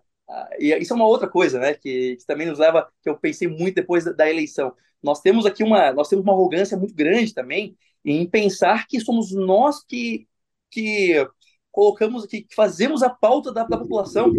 e 0.59 0.75
isso 0.79 0.93
é 0.93 0.97
uma 0.97 1.07
outra 1.07 1.29
coisa, 1.29 1.59
né, 1.59 1.75
que, 1.75 2.17
que, 2.17 2.27
também 2.27 2.47
nos 2.47 2.59
leva, 2.59 2.91
que 3.03 3.09
eu 3.09 3.17
pensei 3.19 3.49
muito 3.49 3.75
depois 3.75 4.05
da, 4.05 4.13
da, 4.13 4.31
eleição. 4.31 4.75
Nós 5.03 5.21
temos 5.21 5.45
aqui 5.45 5.63
uma, 5.63 5.93
nós 5.93 6.09
temos 6.09 6.25
uma 6.25 6.33
arrogância 6.33 6.77
muito 6.77 6.95
grande 6.95 7.35
também 7.35 7.77
em 8.05 8.27
pensar 8.29 8.87
que 8.87 9.01
somos 9.01 9.33
nós 9.33 9.85
que 9.85 10.27
que 10.71 11.15
colocamos, 11.71 12.27
que 12.27 12.47
fazemos 12.55 13.03
a 13.03 13.11
pauta 13.11 13.53
da, 13.53 13.65
da 13.65 13.79
população. 13.79 14.33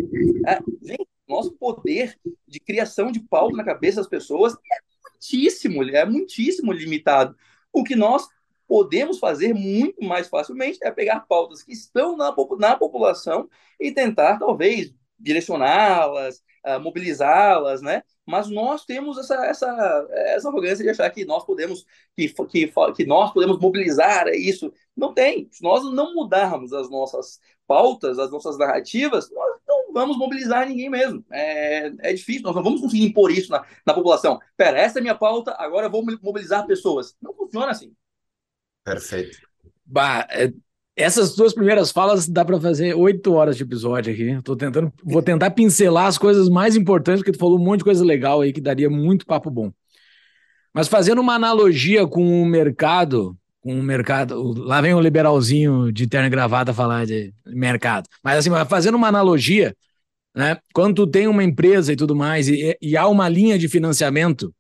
É, 0.48 0.60
gente, 0.82 1.08
nosso 1.28 1.54
poder 1.54 2.18
de 2.48 2.60
criação 2.60 3.12
de 3.12 3.20
pauta 3.20 3.56
na 3.56 3.64
cabeça 3.64 3.98
das 3.98 4.08
pessoas 4.08 4.54
é 4.54 4.78
muitíssimo, 5.12 5.84
é 5.84 6.06
muitíssimo 6.06 6.72
limitado. 6.72 7.36
O 7.72 7.84
que 7.84 7.96
nós 7.96 8.28
podemos 8.68 9.20
fazer 9.20 9.54
muito 9.54 10.04
mais 10.04 10.28
facilmente 10.28 10.80
é 10.82 10.92
pegar 10.92 11.22
pautas 11.22 11.64
que 11.64 11.72
estão 11.72 12.18
na, 12.18 12.34
na 12.60 12.76
população 12.76 13.50
e 13.80 13.92
tentar, 13.92 14.38
talvez, 14.40 14.94
direcioná-las, 15.24 16.44
uh, 16.66 16.80
mobilizá-las, 16.80 17.82
né? 17.82 18.04
Mas 18.26 18.50
nós 18.50 18.86
temos 18.86 19.18
essa, 19.18 19.46
essa, 19.46 20.08
essa 20.12 20.50
arrogância 20.50 20.84
de 20.84 20.90
achar 20.90 21.10
que 21.10 21.26
nós 21.26 21.46
podemos 21.46 21.86
que, 22.16 22.30
que, 22.30 22.72
que 22.96 23.06
nós 23.06 23.34
podemos 23.34 23.60
mobilizar 23.60 24.28
isso. 24.28 24.72
Não 24.96 25.14
tem. 25.14 25.50
Se 25.52 25.64
nós 25.64 25.84
não 25.92 26.14
mudarmos 26.14 26.72
as 26.74 26.90
nossas 26.90 27.40
pautas, 27.68 28.20
as 28.20 28.32
nossas 28.32 28.58
narrativas, 28.58 29.30
nós 29.32 29.60
não 29.68 29.94
vamos 29.94 30.18
mobilizar 30.18 30.68
ninguém 30.68 30.90
mesmo. 30.90 31.26
É, 31.32 31.92
é 32.00 32.14
difícil, 32.14 32.44
nós 32.44 32.56
não 32.56 32.64
vamos 32.64 32.82
conseguir 32.82 33.06
impor 33.06 33.32
isso 33.32 33.52
na, 33.52 33.66
na 33.86 33.94
população. 33.94 34.40
Pera, 34.56 34.78
essa 34.80 35.00
é 35.00 35.02
a 35.02 35.04
minha 35.04 35.16
pauta, 35.16 35.56
agora 35.58 35.88
eu 35.88 35.92
vou 35.92 36.04
mobilizar 36.22 36.66
pessoas. 36.66 37.16
Não 37.22 37.34
funciona 37.34 37.72
assim. 37.72 37.94
Perfeito. 38.84 39.38
Bah, 39.86 40.28
é, 40.30 40.52
essas 40.96 41.36
duas 41.36 41.54
primeiras 41.54 41.92
falas 41.92 42.28
dá 42.28 42.46
para 42.46 42.60
fazer 42.60 42.94
oito 42.96 43.34
horas 43.34 43.58
de 43.58 43.64
episódio 43.64 44.14
aqui. 44.14 44.42
Tô 44.44 44.56
tentando, 44.56 44.94
vou 45.04 45.22
tentar 45.22 45.52
pincelar 45.52 46.06
as 46.06 46.18
coisas 46.18 46.50
mais 46.50 46.76
importantes, 46.76 47.22
porque 47.22 47.32
tu 47.32 47.40
falou 47.40 47.60
um 47.60 47.64
monte 47.64 47.80
de 47.80 47.86
coisa 47.86 48.06
legal 48.06 48.42
aí 48.42 48.54
que 48.54 48.62
daria 48.62 48.90
muito 48.90 49.26
papo 49.26 49.50
bom. 49.50 49.72
Mas 50.74 50.88
fazendo 50.88 51.22
uma 51.22 51.36
analogia 51.36 52.08
com 52.08 52.42
o 52.42 52.46
mercado, 52.46 53.38
com 53.62 53.80
o 53.80 53.84
mercado, 53.84 54.54
lá 54.54 54.82
vem 54.82 54.94
o 54.94 55.00
liberalzinho 55.00 55.92
de 55.92 56.08
terno 56.08 56.28
e 56.28 56.30
gravata 56.30 56.74
falar 56.74 57.06
de 57.06 57.34
mercado. 57.46 58.08
Mas 58.24 58.40
assim, 58.40 58.50
fazendo 58.68 58.96
uma 58.96 59.08
analogia, 59.08 59.76
né? 60.36 60.58
Quando 60.74 60.96
tu 60.96 61.08
tem 61.08 61.28
uma 61.28 61.44
empresa 61.44 61.94
e 61.94 61.96
tudo 61.96 62.16
mais 62.16 62.48
e, 62.48 62.78
e 62.82 62.98
há 62.98 63.08
uma 63.08 63.30
linha 63.30 63.58
de 63.58 63.68
financiamento 63.68 64.54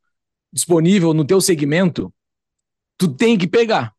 disponível 0.52 1.14
no 1.14 1.26
teu 1.26 1.42
segmento, 1.42 2.14
tu 2.98 3.08
tem 3.08 3.38
que 3.38 3.48
pegar. 3.48 3.94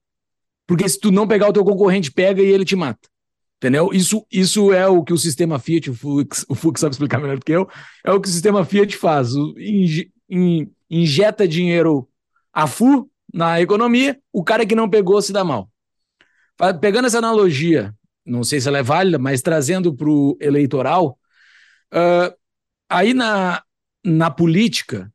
Porque 0.66 0.88
se 0.88 0.98
tu 0.98 1.10
não 1.10 1.28
pegar, 1.28 1.48
o 1.48 1.52
teu 1.52 1.64
concorrente 1.64 2.10
pega 2.10 2.42
e 2.42 2.46
ele 2.46 2.64
te 2.64 2.76
mata. 2.76 3.08
Entendeu? 3.56 3.90
Isso, 3.92 4.26
isso 4.30 4.72
é 4.72 4.86
o 4.86 5.02
que 5.02 5.12
o 5.12 5.18
sistema 5.18 5.58
Fiat, 5.58 5.90
o 5.90 5.94
Fux, 5.94 6.44
o 6.48 6.54
Fux 6.54 6.80
sabe 6.80 6.92
explicar 6.92 7.18
melhor 7.18 7.38
do 7.38 7.44
que 7.44 7.52
eu, 7.52 7.68
é 8.04 8.12
o 8.12 8.20
que 8.20 8.28
o 8.28 8.30
sistema 8.30 8.64
Fiat 8.64 8.96
faz. 8.96 9.34
O, 9.34 9.54
in, 9.58 10.10
in, 10.28 10.70
injeta 10.90 11.48
dinheiro 11.48 12.08
a 12.52 12.66
full 12.66 13.10
na 13.32 13.60
economia, 13.60 14.18
o 14.32 14.44
cara 14.44 14.64
que 14.64 14.74
não 14.74 14.88
pegou 14.88 15.20
se 15.20 15.32
dá 15.32 15.42
mal. 15.42 15.68
Pegando 16.80 17.06
essa 17.06 17.18
analogia, 17.18 17.94
não 18.24 18.44
sei 18.44 18.60
se 18.60 18.68
ela 18.68 18.78
é 18.78 18.82
válida, 18.82 19.18
mas 19.18 19.42
trazendo 19.42 19.92
para 19.94 20.08
o 20.08 20.36
eleitoral, 20.40 21.18
uh, 21.92 22.34
aí 22.88 23.12
na, 23.12 23.62
na 24.04 24.30
política 24.30 25.12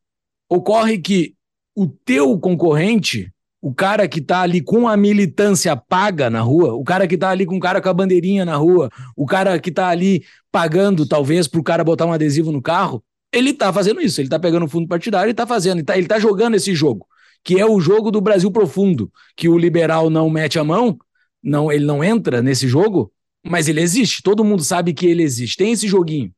ocorre 0.50 0.98
que 0.98 1.36
o 1.74 1.88
teu 1.88 2.38
concorrente 2.38 3.32
o 3.62 3.74
cara 3.74 4.08
que 4.08 4.22
tá 4.22 4.42
ali 4.42 4.62
com 4.62 4.88
a 4.88 4.96
militância 4.96 5.76
paga 5.76 6.30
na 6.30 6.42
rua, 6.42 6.74
o 6.74 6.84
cara 6.84 7.08
que 7.08 7.18
tá 7.18 7.30
ali 7.30 7.46
com 7.46 7.58
o 7.58 7.60
cara 7.60 7.82
com 7.82 7.90
a 7.90 7.94
bandeirinha 7.94 8.46
na 8.46 8.56
rua, 8.56 8.90
o 9.16 9.26
cara 9.26 9.60
que 9.60 9.72
tá 9.72 9.90
ali 9.90 10.24
pagando, 10.52 11.06
talvez, 11.06 11.48
pro 11.48 11.64
cara 11.64 11.84
botar 11.84 12.06
um 12.06 12.14
adesivo 12.14 12.52
no 12.52 12.62
carro, 12.62 13.04
ele 13.32 13.54
tá 13.54 13.72
fazendo 13.72 14.02
isso, 14.02 14.22
ele 14.22 14.30
tá 14.30 14.40
pegando 14.40 14.66
o 14.66 14.70
fundo 14.70 14.88
partidário 14.88 15.30
e 15.30 15.34
tá 15.34 15.46
fazendo, 15.46 15.80
ele 15.80 15.86
tá, 15.86 15.98
ele 15.98 16.08
tá 16.08 16.18
jogando 16.20 16.56
esse 16.56 16.74
jogo, 16.74 17.06
que 17.44 17.60
é 17.60 17.66
o 17.66 17.80
jogo 17.80 18.12
do 18.12 18.22
Brasil 18.22 18.52
profundo, 18.52 19.12
que 19.36 19.50
o 19.50 19.58
liberal 19.58 20.10
não 20.10 20.30
mete 20.30 20.58
a 20.58 20.64
mão, 20.64 20.98
não, 21.44 21.72
ele 21.72 21.86
não 21.86 22.04
entra 22.04 22.42
nesse 22.42 22.68
jogo, 22.68 23.12
mas 23.46 23.68
ele 23.68 23.82
existe, 23.82 24.24
todo 24.24 24.44
mundo 24.44 24.64
sabe 24.64 24.94
que 24.94 25.06
ele 25.06 25.24
existe, 25.24 25.58
tem 25.58 25.72
esse 25.72 25.88
joguinho. 25.88 26.34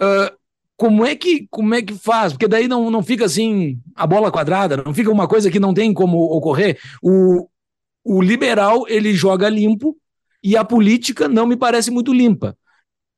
Uh, 0.00 0.34
como 0.76 1.04
é 1.04 1.14
que 1.14 1.46
como 1.50 1.74
é 1.74 1.82
que 1.82 1.94
faz? 1.94 2.32
Porque 2.32 2.48
daí 2.48 2.66
não, 2.66 2.90
não 2.90 3.02
fica 3.02 3.24
assim 3.24 3.80
a 3.94 4.06
bola 4.06 4.30
quadrada, 4.30 4.76
não 4.76 4.94
fica 4.94 5.10
uma 5.10 5.28
coisa 5.28 5.50
que 5.50 5.60
não 5.60 5.72
tem 5.72 5.92
como 5.92 6.18
ocorrer. 6.18 6.78
O, 7.02 7.48
o 8.04 8.20
liberal 8.20 8.84
ele 8.88 9.14
joga 9.14 9.48
limpo 9.48 9.96
e 10.42 10.56
a 10.56 10.64
política 10.64 11.28
não 11.28 11.46
me 11.46 11.56
parece 11.56 11.90
muito 11.90 12.12
limpa. 12.12 12.56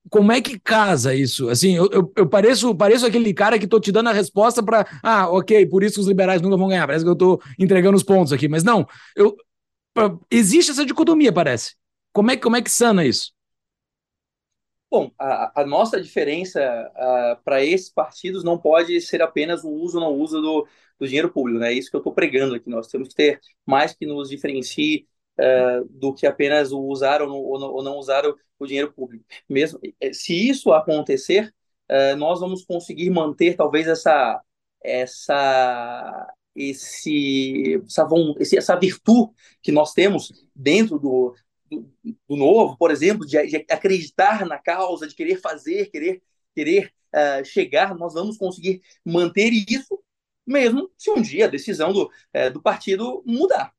Como 0.08 0.30
é 0.30 0.40
que 0.40 0.58
casa 0.60 1.14
isso? 1.14 1.48
Assim, 1.48 1.76
eu, 1.76 1.88
eu, 1.90 2.12
eu 2.16 2.28
pareço 2.28 2.74
pareço 2.74 3.06
aquele 3.06 3.34
cara 3.34 3.58
que 3.58 3.66
tô 3.66 3.80
te 3.80 3.90
dando 3.90 4.10
a 4.10 4.12
resposta 4.12 4.62
para 4.62 4.86
ah, 5.02 5.28
ok, 5.30 5.66
por 5.66 5.82
isso 5.82 6.00
os 6.00 6.06
liberais 6.06 6.40
nunca 6.40 6.56
vão 6.56 6.68
ganhar. 6.68 6.86
Parece 6.86 7.04
que 7.04 7.10
eu 7.10 7.16
tô 7.16 7.40
entregando 7.58 7.96
os 7.96 8.04
pontos 8.04 8.32
aqui, 8.32 8.48
mas 8.48 8.62
não. 8.62 8.86
Eu, 9.16 9.36
existe 10.30 10.70
essa 10.70 10.84
dicotomia, 10.84 11.32
parece. 11.32 11.74
Como 12.12 12.30
é, 12.30 12.36
como 12.36 12.56
é 12.56 12.62
que 12.62 12.70
sana 12.70 13.04
isso? 13.04 13.32
Bom, 14.96 15.12
a, 15.18 15.60
a 15.60 15.66
nossa 15.66 16.00
diferença 16.00 16.58
para 17.44 17.62
esses 17.62 17.90
partidos 17.90 18.42
não 18.42 18.56
pode 18.56 18.98
ser 19.02 19.20
apenas 19.20 19.62
o 19.62 19.68
uso 19.68 19.98
ou 19.98 20.04
não 20.04 20.18
uso 20.18 20.40
do, 20.40 20.66
do 20.98 21.06
dinheiro 21.06 21.30
público, 21.30 21.58
né? 21.58 21.68
É 21.68 21.74
isso 21.74 21.90
que 21.90 21.96
eu 21.96 22.00
estou 22.00 22.14
pregando 22.14 22.54
aqui. 22.54 22.70
Nós 22.70 22.88
temos 22.88 23.08
que 23.08 23.14
ter 23.14 23.38
mais 23.66 23.92
que 23.92 24.06
nos 24.06 24.30
diferencie 24.30 25.06
uh, 25.38 25.84
do 25.90 26.14
que 26.14 26.26
apenas 26.26 26.72
o 26.72 26.80
usar 26.80 27.20
ou 27.20 27.28
não, 27.28 27.36
ou 27.36 27.60
não, 27.60 27.68
ou 27.68 27.82
não 27.82 27.96
usar 27.98 28.24
o, 28.24 28.34
o, 28.58 28.66
dinheiro 28.66 28.90
público. 28.90 29.22
Mesmo 29.46 29.78
eh, 30.00 30.14
se 30.14 30.48
isso 30.48 30.72
acontecer, 30.72 31.54
uh, 31.90 32.16
nós 32.16 32.40
vamos 32.40 32.64
conseguir 32.64 33.10
manter 33.10 33.54
talvez 33.54 33.86
essa 33.86 34.40
essa 34.82 36.26
esse 36.54 37.82
essa, 37.84 38.56
essa 38.56 38.76
virtude 38.76 39.30
que 39.62 39.70
nós 39.70 39.92
temos 39.92 40.32
dentro 40.54 40.98
do, 40.98 41.34
do, 41.70 41.90
do 42.28 42.36
novo, 42.36 42.76
por 42.76 42.90
exemplo, 42.90 43.26
de, 43.26 43.44
de, 43.46 43.56
acreditar 43.70 44.46
na 44.46 44.58
causa, 44.58 45.06
de 45.06 45.14
querer 45.14 45.40
fazer, 45.40 45.90
querer, 45.90 46.22
querer 46.54 46.92
uh, 47.14 47.44
chegar, 47.44 47.94
nós 47.94 48.14
vamos 48.14 48.36
conseguir 48.36 48.82
manter 49.04 49.50
isso, 49.52 50.02
mesmo 50.46 50.90
se 50.96 51.10
um 51.10 51.20
dia 51.20 51.46
a 51.46 51.48
decisão 51.48 51.92
do, 51.92 52.04
uh, 52.04 52.50
do 52.52 52.62
partido 52.62 53.22
mudar. 53.26 53.72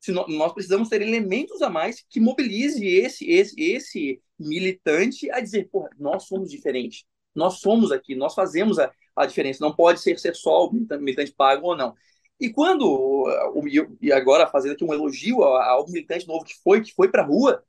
Se 0.00 0.12
no, 0.12 0.26
nós 0.28 0.52
precisamos 0.52 0.88
ter 0.88 1.02
elementos 1.02 1.60
a 1.60 1.68
mais 1.68 2.04
que 2.08 2.20
mobilize 2.20 2.84
esse, 2.86 3.28
esse, 3.30 3.60
esse 3.60 4.22
militante 4.38 5.30
a 5.30 5.40
dizer, 5.40 5.68
pô, 5.70 5.88
nós 5.98 6.24
somos 6.24 6.50
diferentes, 6.50 7.04
nós 7.34 7.60
somos 7.60 7.92
aqui, 7.92 8.14
nós 8.14 8.34
fazemos 8.34 8.78
a, 8.78 8.90
a 9.14 9.26
diferença. 9.26 9.64
Não 9.64 9.74
pode 9.74 10.00
ser, 10.00 10.18
ser 10.18 10.34
só 10.34 10.66
o 10.66 10.72
militante, 10.72 11.02
militante 11.02 11.32
pago 11.32 11.68
ou 11.68 11.76
não. 11.76 11.94
E 12.40 12.50
quando, 12.50 13.26
e 14.00 14.12
agora 14.12 14.46
fazendo 14.46 14.72
aqui 14.72 14.84
um 14.84 14.94
elogio 14.94 15.42
ao, 15.42 15.86
militante 15.86 16.26
novo 16.26 16.44
que 16.44 16.54
foi, 16.62 16.80
que 16.80 16.94
foi 16.94 17.10
para 17.10 17.22
a 17.22 17.26
rua, 17.26 17.62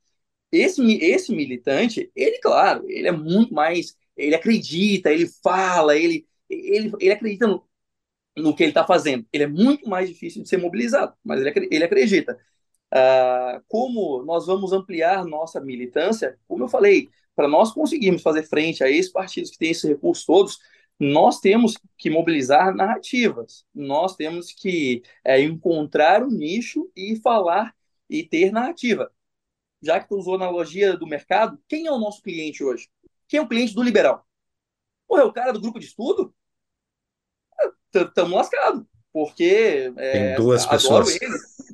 esse, 0.52 0.82
esse 0.98 1.34
militante, 1.34 2.10
ele, 2.16 2.38
claro, 2.40 2.84
ele 2.88 3.08
é 3.08 3.12
muito 3.12 3.54
mais, 3.54 3.96
ele 4.16 4.34
acredita, 4.34 5.12
ele 5.12 5.26
fala, 5.42 5.96
ele, 5.96 6.26
ele, 6.48 6.92
ele 7.00 7.12
acredita 7.12 7.46
no, 7.46 7.66
no 8.36 8.54
que 8.54 8.62
ele 8.62 8.70
está 8.70 8.86
fazendo. 8.86 9.26
Ele 9.32 9.44
é 9.44 9.46
muito 9.46 9.88
mais 9.88 10.08
difícil 10.08 10.42
de 10.42 10.48
ser 10.48 10.58
mobilizado, 10.58 11.14
mas 11.24 11.40
ele, 11.40 11.68
ele 11.70 11.84
acredita. 11.84 12.38
Ah, 12.90 13.62
como 13.68 14.22
nós 14.24 14.46
vamos 14.46 14.72
ampliar 14.72 15.24
nossa 15.24 15.60
militância? 15.60 16.38
Como 16.48 16.64
eu 16.64 16.68
falei, 16.68 17.08
para 17.34 17.48
nós 17.48 17.72
conseguirmos 17.72 18.22
fazer 18.22 18.42
frente 18.44 18.84
a 18.84 18.90
esses 18.90 19.10
partidos 19.12 19.50
que 19.50 19.58
têm 19.58 19.70
esses 19.70 19.88
recursos 19.88 20.24
todos, 20.26 20.58
nós 21.02 21.40
temos 21.40 21.76
que 21.98 22.08
mobilizar 22.08 22.72
narrativas, 22.72 23.66
nós 23.74 24.14
temos 24.14 24.52
que 24.52 25.02
é, 25.24 25.40
encontrar 25.40 26.22
um 26.22 26.30
nicho 26.30 26.88
e 26.94 27.16
falar 27.16 27.74
e 28.08 28.22
ter 28.22 28.52
narrativa. 28.52 29.10
Já 29.82 29.98
que 29.98 30.08
tu 30.08 30.16
usou 30.16 30.34
a 30.34 30.36
analogia 30.36 30.96
do 30.96 31.04
mercado, 31.04 31.58
quem 31.66 31.88
é 31.88 31.90
o 31.90 31.98
nosso 31.98 32.22
cliente 32.22 32.62
hoje? 32.62 32.88
Quem 33.26 33.40
é 33.40 33.42
o 33.42 33.48
cliente 33.48 33.74
do 33.74 33.82
liberal? 33.82 34.24
Pô, 35.08 35.18
é 35.18 35.24
o 35.24 35.32
cara 35.32 35.52
do 35.52 35.60
grupo 35.60 35.80
de 35.80 35.86
estudo? 35.86 36.32
Estamos 37.92 38.32
lascados, 38.32 38.84
porque 39.12 39.92
é, 39.96 40.12
Tem 40.12 40.36
duas 40.36 40.64
pessoas. 40.64 41.18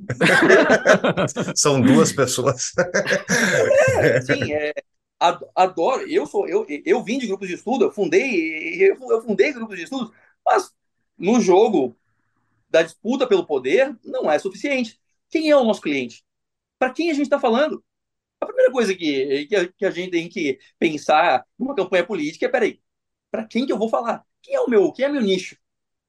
São 1.54 1.82
duas 1.82 2.12
pessoas. 2.12 2.72
É, 4.00 4.20
sim, 4.22 4.54
é, 4.54 4.72
adoro, 5.54 6.08
eu 6.08 6.26
sou, 6.26 6.46
eu, 6.48 6.66
eu 6.84 7.02
vim 7.02 7.18
de 7.18 7.26
grupos 7.26 7.48
de 7.48 7.54
estudo, 7.54 7.84
eu 7.86 7.92
fundei, 7.92 8.82
eu, 8.82 8.96
eu 9.10 9.22
fundei 9.22 9.52
grupos 9.52 9.76
de 9.76 9.84
estudo, 9.84 10.12
mas 10.44 10.72
no 11.16 11.40
jogo 11.40 11.96
da 12.70 12.82
disputa 12.82 13.26
pelo 13.26 13.46
poder 13.46 13.98
não 14.04 14.30
é 14.30 14.38
suficiente. 14.38 15.00
Quem 15.30 15.50
é 15.50 15.56
o 15.56 15.64
nosso 15.64 15.80
cliente? 15.80 16.24
Para 16.78 16.92
quem 16.92 17.10
a 17.10 17.14
gente 17.14 17.24
está 17.24 17.40
falando? 17.40 17.84
A 18.40 18.46
primeira 18.46 18.72
coisa 18.72 18.94
que, 18.94 19.46
que 19.46 19.56
a, 19.56 19.68
que, 19.72 19.84
a, 19.84 19.90
gente 19.90 20.10
tem 20.12 20.28
que 20.28 20.58
pensar 20.78 21.44
numa 21.58 21.74
campanha 21.74 22.06
política 22.06 22.46
é, 22.46 22.48
peraí, 22.48 22.80
para 23.30 23.44
quem 23.46 23.66
que 23.66 23.72
eu 23.72 23.78
vou 23.78 23.88
falar? 23.88 24.24
Quem 24.42 24.54
é 24.54 24.60
o 24.60 24.68
meu, 24.70 24.92
quem 24.92 25.04
é 25.06 25.08
meu 25.08 25.22
nicho? 25.22 25.56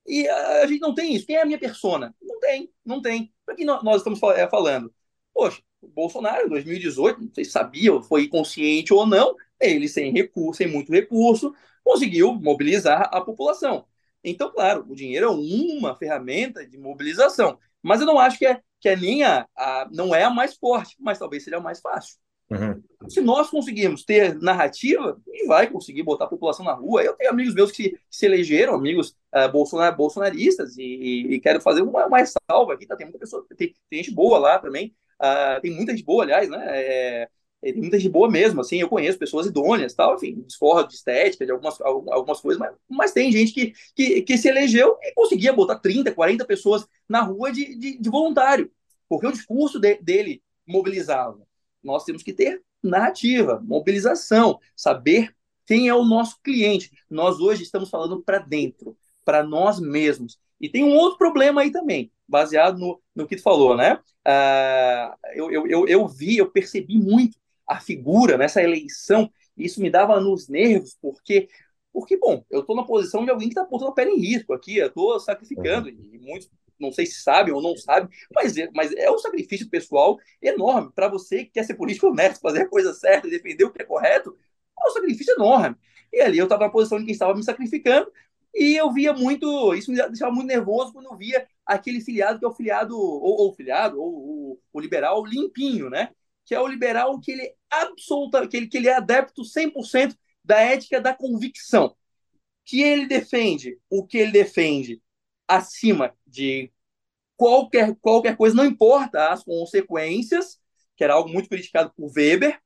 E 0.05 0.27
a, 0.27 0.63
a 0.63 0.67
gente 0.67 0.81
não 0.81 0.93
tem 0.93 1.15
isso. 1.15 1.25
Quem 1.25 1.35
é 1.37 1.41
a 1.41 1.45
minha 1.45 1.59
persona? 1.59 2.15
Não 2.21 2.39
tem, 2.39 2.71
não 2.85 3.01
tem. 3.01 3.33
Para 3.45 3.55
quem 3.55 3.65
nós, 3.65 3.97
estamos 3.97 4.21
é, 4.35 4.47
falando? 4.49 4.93
Poxa, 5.33 5.61
o 5.81 5.87
Bolsonaro, 5.87 6.45
em 6.45 6.49
2018, 6.49 7.21
não 7.21 7.33
sei 7.33 7.45
se 7.45 7.51
sabia, 7.51 8.01
foi 8.01 8.27
consciente 8.27 8.93
ou 8.93 9.05
não, 9.05 9.35
ele 9.59 9.87
sem 9.87 10.11
recurso, 10.11 10.57
sem 10.57 10.67
muito 10.67 10.91
recurso, 10.91 11.53
conseguiu 11.83 12.33
mobilizar 12.33 13.09
a 13.11 13.21
população. 13.21 13.85
Então, 14.23 14.51
claro, 14.51 14.85
o 14.87 14.95
dinheiro 14.95 15.27
é 15.27 15.29
uma 15.29 15.95
ferramenta 15.95 16.65
de 16.67 16.77
mobilização, 16.77 17.57
mas 17.81 18.01
eu 18.01 18.07
não 18.07 18.19
acho 18.19 18.37
que 18.37 18.45
é 18.45 18.61
que 18.79 18.87
é 18.87 19.23
a, 19.25 19.45
a, 19.55 19.89
não 19.91 20.15
é 20.15 20.23
a 20.23 20.29
mais 20.29 20.55
forte, 20.55 20.95
mas 20.99 21.19
talvez 21.19 21.43
seja 21.43 21.57
a 21.57 21.61
mais 21.61 21.81
fácil. 21.81 22.15
Uhum. 22.49 22.81
Se 23.07 23.21
nós 23.21 23.49
conseguirmos 23.49 24.03
ter 24.03 24.35
narrativa, 24.41 25.21
a 25.27 25.31
gente 25.31 25.45
vai 25.45 25.67
conseguir 25.69 26.01
botar 26.01 26.25
a 26.25 26.29
população 26.29 26.65
na 26.65 26.73
rua. 26.73 27.03
Eu 27.03 27.13
tenho 27.13 27.29
amigos 27.29 27.53
meus 27.53 27.71
que 27.71 27.99
se, 28.09 28.25
elegeram, 28.25 28.73
amigos 28.73 29.15
uh, 29.35 29.51
bolsonar, 29.51 29.95
bolsonaristas, 29.95 30.77
e, 30.77 30.81
e, 30.81 31.33
e, 31.35 31.39
quero 31.39 31.61
fazer 31.61 31.81
uma, 31.81 32.07
uma 32.07 32.25
salva 32.25 32.73
aqui. 32.73 32.87
Tá? 32.87 32.95
Tem 32.95 33.05
muita 33.05 33.19
pessoa, 33.19 33.45
tem, 33.55 33.73
tem 33.89 34.03
gente 34.03 34.11
boa 34.11 34.39
lá 34.39 34.57
também. 34.57 34.95
Uh, 35.21 35.61
tem 35.61 35.71
muita 35.71 35.91
gente 35.91 36.05
boa, 36.05 36.23
aliás, 36.23 36.49
né? 36.49 36.63
É, 36.67 37.29
tem 37.61 37.75
muita 37.75 37.99
gente 37.99 38.11
boa 38.11 38.29
mesmo, 38.29 38.61
assim, 38.61 38.77
eu 38.77 38.87
conheço 38.87 39.19
pessoas 39.19 39.45
idôneas, 39.45 39.93
tal, 39.93 40.15
enfim, 40.15 40.41
discordo 40.47 40.87
de 40.87 40.95
estética, 40.95 41.45
de 41.45 41.51
algumas, 41.51 41.79
algumas 41.81 42.39
coisas, 42.39 42.57
mas, 42.57 42.73
mas 42.87 43.11
tem 43.11 43.31
gente 43.33 43.51
que, 43.51 43.73
que, 43.93 44.21
que 44.21 44.37
se 44.37 44.47
elegeu 44.47 44.97
e 45.01 45.13
conseguia 45.13 45.51
botar 45.51 45.77
30, 45.77 46.13
40 46.13 46.45
pessoas 46.45 46.87
na 47.07 47.21
rua 47.21 47.51
de, 47.51 47.75
de, 47.75 47.97
de 47.99 48.09
voluntário, 48.09 48.71
porque 49.09 49.27
o 49.27 49.31
discurso 49.31 49.77
de, 49.77 49.95
dele 49.95 50.41
mobilizava 50.65 51.45
nós 51.83 52.03
temos 52.03 52.23
que 52.23 52.33
ter 52.33 52.61
narrativa, 52.81 53.61
mobilização, 53.63 54.59
saber 54.75 55.35
quem 55.65 55.87
é 55.87 55.93
o 55.93 56.03
nosso 56.03 56.39
cliente. 56.41 56.91
Nós 57.09 57.39
hoje 57.39 57.63
estamos 57.63 57.89
falando 57.89 58.21
para 58.21 58.39
dentro, 58.39 58.97
para 59.23 59.43
nós 59.43 59.79
mesmos. 59.79 60.39
E 60.59 60.69
tem 60.69 60.83
um 60.83 60.95
outro 60.95 61.17
problema 61.17 61.61
aí 61.61 61.71
também, 61.71 62.11
baseado 62.27 62.77
no, 62.77 63.01
no 63.15 63.27
que 63.27 63.35
tu 63.35 63.41
falou, 63.41 63.75
né? 63.75 63.99
Uh, 64.27 65.15
eu, 65.33 65.51
eu, 65.51 65.67
eu, 65.67 65.87
eu 65.87 66.07
vi, 66.07 66.37
eu 66.37 66.51
percebi 66.51 66.97
muito 66.97 67.37
a 67.65 67.79
figura 67.79 68.37
nessa 68.37 68.61
eleição, 68.61 69.31
e 69.55 69.65
isso 69.65 69.81
me 69.81 69.89
dava 69.89 70.19
nos 70.19 70.47
nervos, 70.47 70.97
porque 71.01 71.47
porque, 71.91 72.17
bom, 72.17 72.45
eu 72.51 72.59
estou 72.61 72.75
na 72.75 72.83
posição 72.83 73.25
de 73.25 73.31
alguém 73.31 73.49
que 73.49 73.53
está 73.53 73.65
botando 73.65 73.89
a 73.89 73.93
pele 73.93 74.11
em 74.11 74.19
risco 74.19 74.53
aqui, 74.53 74.77
eu 74.77 74.87
estou 74.87 75.19
sacrificando, 75.19 75.89
uhum. 75.89 76.09
e 76.13 76.19
muitos 76.19 76.49
não 76.79 76.91
sei 76.91 77.05
se 77.05 77.21
sabem 77.21 77.53
ou 77.53 77.61
não 77.61 77.75
sabem, 77.75 78.09
mas 78.33 78.57
é, 78.57 78.69
mas 78.73 78.93
é 78.93 79.11
um 79.11 79.17
sacrifício 79.17 79.69
pessoal 79.69 80.17
enorme 80.41 80.91
para 80.95 81.09
você 81.09 81.43
que 81.43 81.51
quer 81.51 81.63
ser 81.63 81.73
político 81.73 82.07
honesto, 82.07 82.39
fazer 82.41 82.61
a 82.61 82.69
coisa 82.69 82.93
certa 82.93 83.27
defender 83.27 83.65
o 83.65 83.71
que 83.71 83.81
é 83.81 83.85
correto, 83.85 84.35
é 84.79 84.87
um 84.87 84.91
sacrifício 84.91 85.33
enorme. 85.33 85.75
E 86.11 86.21
ali 86.21 86.37
eu 86.37 86.45
estava 86.45 86.65
na 86.65 86.71
posição 86.71 86.97
de 86.97 87.05
quem 87.05 87.11
estava 87.11 87.35
me 87.35 87.43
sacrificando, 87.43 88.11
e 88.53 88.75
eu 88.75 88.91
via 88.91 89.13
muito, 89.13 89.73
isso 89.75 89.91
me 89.91 89.97
deixava 89.97 90.31
muito 90.33 90.47
nervoso 90.47 90.93
quando 90.93 91.05
eu 91.05 91.17
via 91.17 91.47
aquele 91.65 92.01
filiado 92.01 92.39
que 92.39 92.45
é 92.45 92.47
o 92.47 92.53
filiado, 92.53 92.97
ou, 92.97 93.41
ou 93.41 93.53
filiado, 93.53 94.01
ou, 94.01 94.13
ou 94.13 94.61
o 94.73 94.79
liberal 94.79 95.25
limpinho, 95.25 95.89
né? 95.89 96.11
Que 96.45 96.55
é 96.55 96.59
o 96.59 96.67
liberal 96.67 97.19
que 97.19 97.31
ele 97.31 97.43
é 97.43 97.55
absoluta, 97.69 98.47
que 98.47 98.57
ele, 98.57 98.67
que 98.67 98.77
ele 98.77 98.87
é 98.87 98.95
adepto 98.95 99.43
100% 99.43 100.15
da 100.43 100.59
ética 100.59 100.99
da 100.99 101.13
convicção. 101.13 101.95
Que 102.65 102.81
ele 102.81 103.07
defende 103.07 103.79
o 103.89 104.05
que 104.05 104.17
ele 104.17 104.31
defende 104.31 105.01
acima 105.47 106.15
de 106.25 106.71
qualquer, 107.37 107.95
qualquer 108.01 108.35
coisa, 108.35 108.55
não 108.55 108.65
importa 108.65 109.29
as 109.29 109.43
consequências, 109.43 110.59
que 110.95 111.03
era 111.03 111.13
algo 111.13 111.29
muito 111.29 111.49
criticado 111.49 111.93
por 111.95 112.11
Weber, 112.15 112.59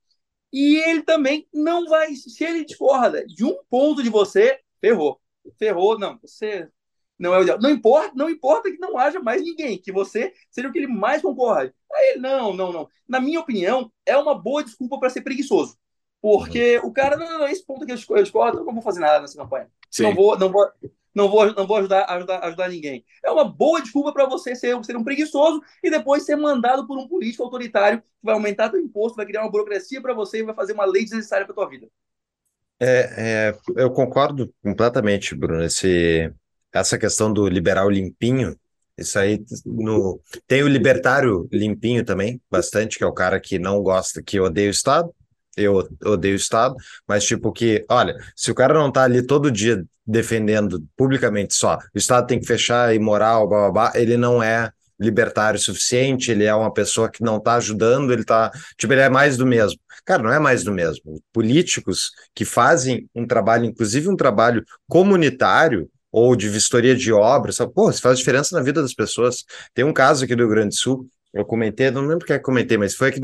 e 0.52 0.78
ele 0.78 1.04
também 1.04 1.48
não 1.54 1.88
vai, 1.88 2.16
se 2.16 2.44
ele 2.44 2.66
discorda 2.66 3.26
de 3.26 3.44
um 3.46 3.58
ponto 3.70 4.04
de 4.04 4.10
você, 4.10 4.60
ferrou. 4.82 5.20
Ferrou, 5.58 5.98
não, 5.98 6.18
você 6.22 6.70
não 7.18 7.34
é 7.34 7.40
o 7.40 7.42
ideal. 7.44 7.60
Não 7.62 7.70
importa, 7.70 8.12
não 8.16 8.30
importa 8.30 8.72
que 8.72 8.78
não 8.78 8.98
haja 8.98 9.20
mais 9.20 9.42
ninguém, 9.42 9.78
que 9.78 9.92
você 9.92 10.34
seja 10.52 10.68
o 10.68 10.72
que 10.72 10.80
ele 10.80 10.88
mais 10.88 11.22
concorda. 11.22 11.74
Aí 11.94 12.12
ele, 12.12 12.20
não, 12.20 12.54
não, 12.54 12.74
não. 12.74 12.88
Na 13.08 13.20
minha 13.20 13.40
opinião, 13.40 13.92
é 14.06 14.18
uma 14.18 14.36
boa 14.36 14.64
desculpa 14.64 15.00
para 15.00 15.10
ser 15.10 15.22
preguiçoso. 15.22 15.78
Porque 16.22 16.80
uhum. 16.80 16.88
o 16.88 16.94
cara, 16.94 17.18
não, 17.18 17.40
não, 17.40 17.48
esse 17.48 17.66
ponto 17.66 17.86
que 17.86 17.92
eu 17.92 17.96
discordo, 17.96 18.60
eu 18.60 18.66
não 18.66 18.74
vou 18.74 18.82
fazer 18.82 19.00
nada 19.00 19.22
nessa 19.22 19.38
campanha. 19.38 19.70
Sim. 19.92 20.04
Não 20.04 20.16
vou, 20.16 20.40
não 20.40 20.52
vou, 20.52 20.66
não 21.14 21.30
vou, 21.30 21.54
não 21.54 21.68
vou 21.68 21.78
ajudar, 21.78 22.06
ajudar, 22.10 22.40
ajudar 22.46 22.70
ninguém. 22.70 23.06
É 23.24 23.30
uma 23.30 23.46
boa 23.46 23.82
desculpa 23.82 24.12
para 24.12 24.26
você 24.26 24.56
ser, 24.56 24.84
ser 24.84 24.98
um 24.98 25.04
preguiçoso 25.04 25.62
e 25.84 25.90
depois 25.90 26.26
ser 26.26 26.36
mandado 26.36 26.88
por 26.88 26.98
um 26.98 27.08
político 27.08 27.44
autoritário 27.44 28.02
que 28.02 28.08
vai 28.24 28.34
aumentar 28.34 28.72
seu 28.72 28.80
imposto, 28.80 29.18
vai 29.18 29.26
criar 29.26 29.42
uma 29.42 29.52
burocracia 29.52 30.02
para 30.02 30.14
você 30.14 30.40
e 30.40 30.44
vai 30.44 30.56
fazer 30.56 30.74
uma 30.74 30.86
lei 30.86 31.04
desnecessária 31.04 31.46
para 31.46 31.54
tua 31.54 31.70
vida. 31.70 31.88
É, 32.80 33.50
é, 33.52 33.56
eu 33.78 33.92
concordo 33.92 34.54
completamente, 34.62 35.36
Bruno. 35.36 35.64
Esse, 35.64 36.32
essa 36.74 36.98
questão 36.98 37.32
do 37.32 37.48
liberal 37.48 37.90
limpinho, 37.90 38.56
isso 38.98 39.18
aí 39.18 39.44
no, 39.66 40.20
tem 40.48 40.64
o 40.64 40.68
libertário 40.68 41.48
limpinho 41.52 42.04
também, 42.04 42.42
bastante, 42.50 42.98
que 42.98 43.04
é 43.04 43.08
o 43.08 43.14
cara 43.14 43.40
que 43.40 43.58
não 43.58 43.82
gosta, 43.82 44.22
que 44.22 44.40
odeia 44.40 44.68
o 44.68 44.72
Estado, 44.72 45.14
eu 45.56 45.88
odeio 46.04 46.34
o 46.34 46.38
Estado, 46.38 46.76
mas 47.08 47.24
tipo 47.26 47.52
que, 47.52 47.86
olha, 47.90 48.16
se 48.36 48.52
o 48.52 48.56
cara 48.56 48.74
não 48.74 48.92
tá 48.92 49.04
ali 49.04 49.26
todo 49.26 49.52
dia 49.52 49.84
defendendo 50.06 50.84
publicamente 50.98 51.54
só, 51.54 51.78
o 51.94 51.98
Estado 51.98 52.28
tem 52.28 52.40
que 52.40 52.48
fechar 52.48 52.94
imoral, 52.94 53.48
blá, 53.48 53.72
blá, 53.72 53.72
blá, 53.72 53.92
ele 53.96 54.18
não 54.18 54.42
é 54.42 54.72
libertário 55.00 55.60
suficiente, 55.60 56.32
ele 56.32 56.46
é 56.46 56.54
uma 56.54 56.72
pessoa 56.72 57.10
que 57.10 57.24
não 57.24 57.40
tá 57.40 57.56
ajudando, 57.56 58.12
ele 58.12 58.24
tá, 58.24 58.52
tipo, 58.78 58.94
ele 58.94 59.02
é 59.02 59.10
mais 59.10 59.38
do 59.38 59.46
mesmo. 59.46 59.80
Cara, 60.06 60.24
não 60.24 60.34
é 60.34 60.40
mais 60.40 60.64
do 60.64 60.72
mesmo. 60.72 61.22
Políticos 61.32 62.12
que 62.36 62.46
fazem 62.46 63.10
um 63.16 63.26
trabalho, 63.26 63.66
inclusive 63.66 64.10
um 64.10 64.16
trabalho 64.16 64.64
comunitário, 64.88 65.90
ou 66.12 66.36
de 66.36 66.48
vistoria 66.48 66.96
de 66.96 67.12
obras, 67.12 67.58
pô, 67.74 67.90
isso 67.90 68.02
faz 68.02 68.20
diferença 68.20 68.56
na 68.56 68.62
vida 68.62 68.82
das 68.82 68.94
pessoas. 68.94 69.44
Tem 69.74 69.84
um 69.84 69.94
caso 69.94 70.24
aqui 70.24 70.36
do 70.36 70.44
Rio 70.44 70.50
Grande 70.50 70.70
do 70.70 70.76
Sul 70.76 71.10
eu 71.34 71.44
comentei, 71.44 71.90
não 71.90 72.06
lembro 72.06 72.32
é 72.32 72.38
que 72.38 72.44
comentei, 72.44 72.78
mas 72.78 72.94
foi 72.94 73.10
aqui 73.10 73.20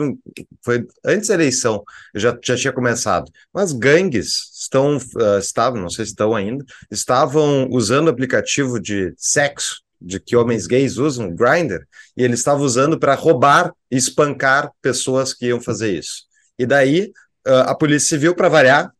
foi 0.65 0.87
antes 1.05 1.27
da 1.27 1.35
eleição, 1.35 1.83
eu 2.13 2.19
já, 2.19 2.37
já 2.43 2.57
tinha 2.57 2.73
começado. 2.73 3.31
Mas 3.53 3.71
gangues 3.71 4.51
estão, 4.59 4.97
uh, 4.97 5.37
estavam, 5.37 5.79
não 5.79 5.89
sei 5.89 6.05
se 6.05 6.11
estão 6.11 6.35
ainda, 6.35 6.65
estavam 6.89 7.69
usando 7.69 8.09
aplicativo 8.09 8.79
de 8.79 9.13
sexo 9.15 9.81
de 10.01 10.19
que 10.19 10.35
homens 10.35 10.65
gays 10.65 10.97
usam, 10.97 11.35
Grindr, 11.35 11.85
e 12.17 12.23
eles 12.23 12.39
estavam 12.39 12.65
usando 12.65 12.97
para 12.97 13.13
roubar 13.13 13.71
e 13.91 13.97
espancar 13.97 14.71
pessoas 14.81 15.33
que 15.33 15.47
iam 15.47 15.61
fazer 15.61 15.93
isso. 15.93 16.28
E 16.59 16.65
daí 16.65 17.13
uh, 17.47 17.67
a 17.67 17.73
Polícia 17.73 18.09
Civil, 18.09 18.35
para 18.35 18.49
variar, 18.49 18.93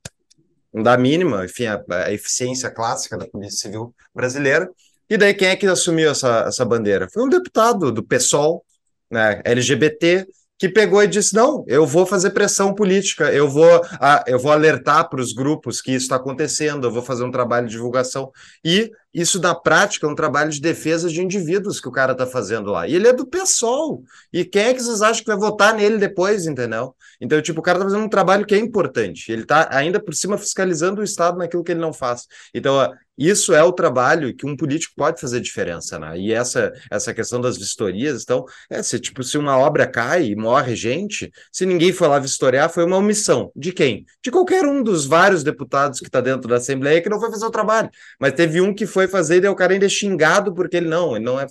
não 0.74 0.82
dá 0.82 0.98
mínima, 0.98 1.44
enfim, 1.44 1.66
a, 1.66 1.84
a 1.90 2.14
eficiência 2.14 2.72
clássica 2.72 3.18
da 3.18 3.28
Polícia 3.28 3.60
Civil 3.60 3.94
brasileira. 4.16 4.70
E 5.10 5.18
daí 5.18 5.34
quem 5.34 5.50
é 5.50 5.56
que 5.56 5.68
assumiu 5.68 6.10
essa, 6.12 6.46
essa 6.48 6.64
bandeira? 6.64 7.10
Foi 7.12 7.24
um 7.24 7.30
deputado 7.30 7.92
do 7.92 8.02
PSOL, 8.02 8.64
né, 9.12 9.42
LGBT, 9.44 10.26
que 10.60 10.68
pegou 10.68 11.02
e 11.02 11.08
disse: 11.08 11.34
não, 11.34 11.64
eu 11.66 11.88
vou 11.88 12.06
fazer 12.06 12.32
pressão 12.32 12.76
política, 12.76 13.32
eu 13.32 13.50
vou, 13.50 13.82
ah, 13.94 14.24
eu 14.28 14.38
vou 14.38 14.52
alertar 14.52 15.10
para 15.10 15.22
os 15.22 15.32
grupos 15.32 15.82
que 15.82 15.94
isso 15.94 16.04
está 16.04 16.18
acontecendo, 16.18 16.86
eu 16.86 16.92
vou 16.92 17.02
fazer 17.02 17.24
um 17.24 17.32
trabalho 17.32 17.66
de 17.66 17.72
divulgação. 17.72 18.30
E 18.64 18.92
isso, 19.14 19.42
na 19.42 19.56
prática, 19.56 20.06
é 20.06 20.10
um 20.10 20.16
trabalho 20.16 20.52
de 20.52 20.62
defesa 20.62 21.10
de 21.10 21.22
indivíduos 21.22 21.80
que 21.80 21.88
o 21.88 21.92
cara 21.92 22.12
está 22.12 22.28
fazendo 22.28 22.72
lá. 22.72 22.88
E 22.88 22.94
ele 22.94 23.08
é 23.08 23.14
do 23.14 23.26
PSOL. 23.26 24.04
E 24.32 24.46
quem 24.46 24.64
é 24.64 24.74
que 24.74 24.84
vocês 24.84 25.02
acham 25.02 25.24
que 25.24 25.30
vai 25.30 25.38
votar 25.38 25.74
nele 25.74 25.98
depois, 25.98 26.46
entendeu? 26.46 26.94
Então, 27.20 27.42
tipo, 27.42 27.60
o 27.60 27.64
cara 27.64 27.78
está 27.78 27.90
fazendo 27.90 28.06
um 28.06 28.10
trabalho 28.10 28.46
que 28.46 28.54
é 28.54 28.60
importante. 28.60 29.32
Ele 29.32 29.44
está 29.44 29.68
ainda 29.72 30.00
por 30.00 30.14
cima 30.14 30.38
fiscalizando 30.38 31.02
o 31.02 31.04
Estado 31.04 31.38
naquilo 31.38 31.64
que 31.64 31.72
ele 31.72 31.80
não 31.80 31.94
faz. 31.94 32.28
Então, 32.54 32.92
isso 33.20 33.54
é 33.54 33.62
o 33.62 33.74
trabalho 33.74 34.34
que 34.34 34.46
um 34.46 34.56
político 34.56 34.94
pode 34.96 35.20
fazer 35.20 35.42
diferença, 35.42 36.00
né? 36.00 36.18
E 36.18 36.32
essa, 36.32 36.72
essa 36.90 37.14
questão 37.14 37.42
das 37.42 37.58
vistorias, 37.58 38.24
então, 38.24 38.46
é, 38.70 38.82
se, 38.82 38.98
tipo, 39.00 39.24
se 39.24 39.38
uma 39.38 39.58
obra 39.58 39.86
cai 39.86 40.28
e 40.28 40.36
morre 40.36 40.74
gente, 40.76 41.30
se 41.52 41.66
ninguém 41.66 41.92
foi 41.92 42.08
lá 42.08 42.18
vistoriar, 42.18 42.70
foi 42.70 42.86
uma 42.86 42.98
omissão. 42.98 43.52
De 43.54 43.74
quem? 43.74 44.06
De 44.24 44.32
qualquer 44.32 44.66
um 44.66 44.82
dos 44.82 45.06
vários 45.06 45.44
deputados 45.44 46.00
que 46.00 46.08
está 46.08 46.22
dentro 46.22 46.48
da 46.48 46.56
Assembleia 46.56 47.02
que 47.02 47.10
não 47.10 47.20
foi 47.20 47.30
fazer 47.30 47.46
o 47.46 47.52
trabalho. 47.52 47.90
Mas 48.20 48.34
teve 48.34 48.62
um 48.62 48.74
que 48.74 48.86
foi 48.86 49.08
fazer 49.08 49.44
e 49.44 49.48
o 49.50 49.56
cara 49.56 49.74
ainda 49.74 49.86
é 49.86 49.90
xingado 49.90 50.54
porque 50.54 50.78
ele 50.78 50.88
não, 50.88 51.16
ele 51.16 51.26
não 51.26 51.40
é. 51.40 51.48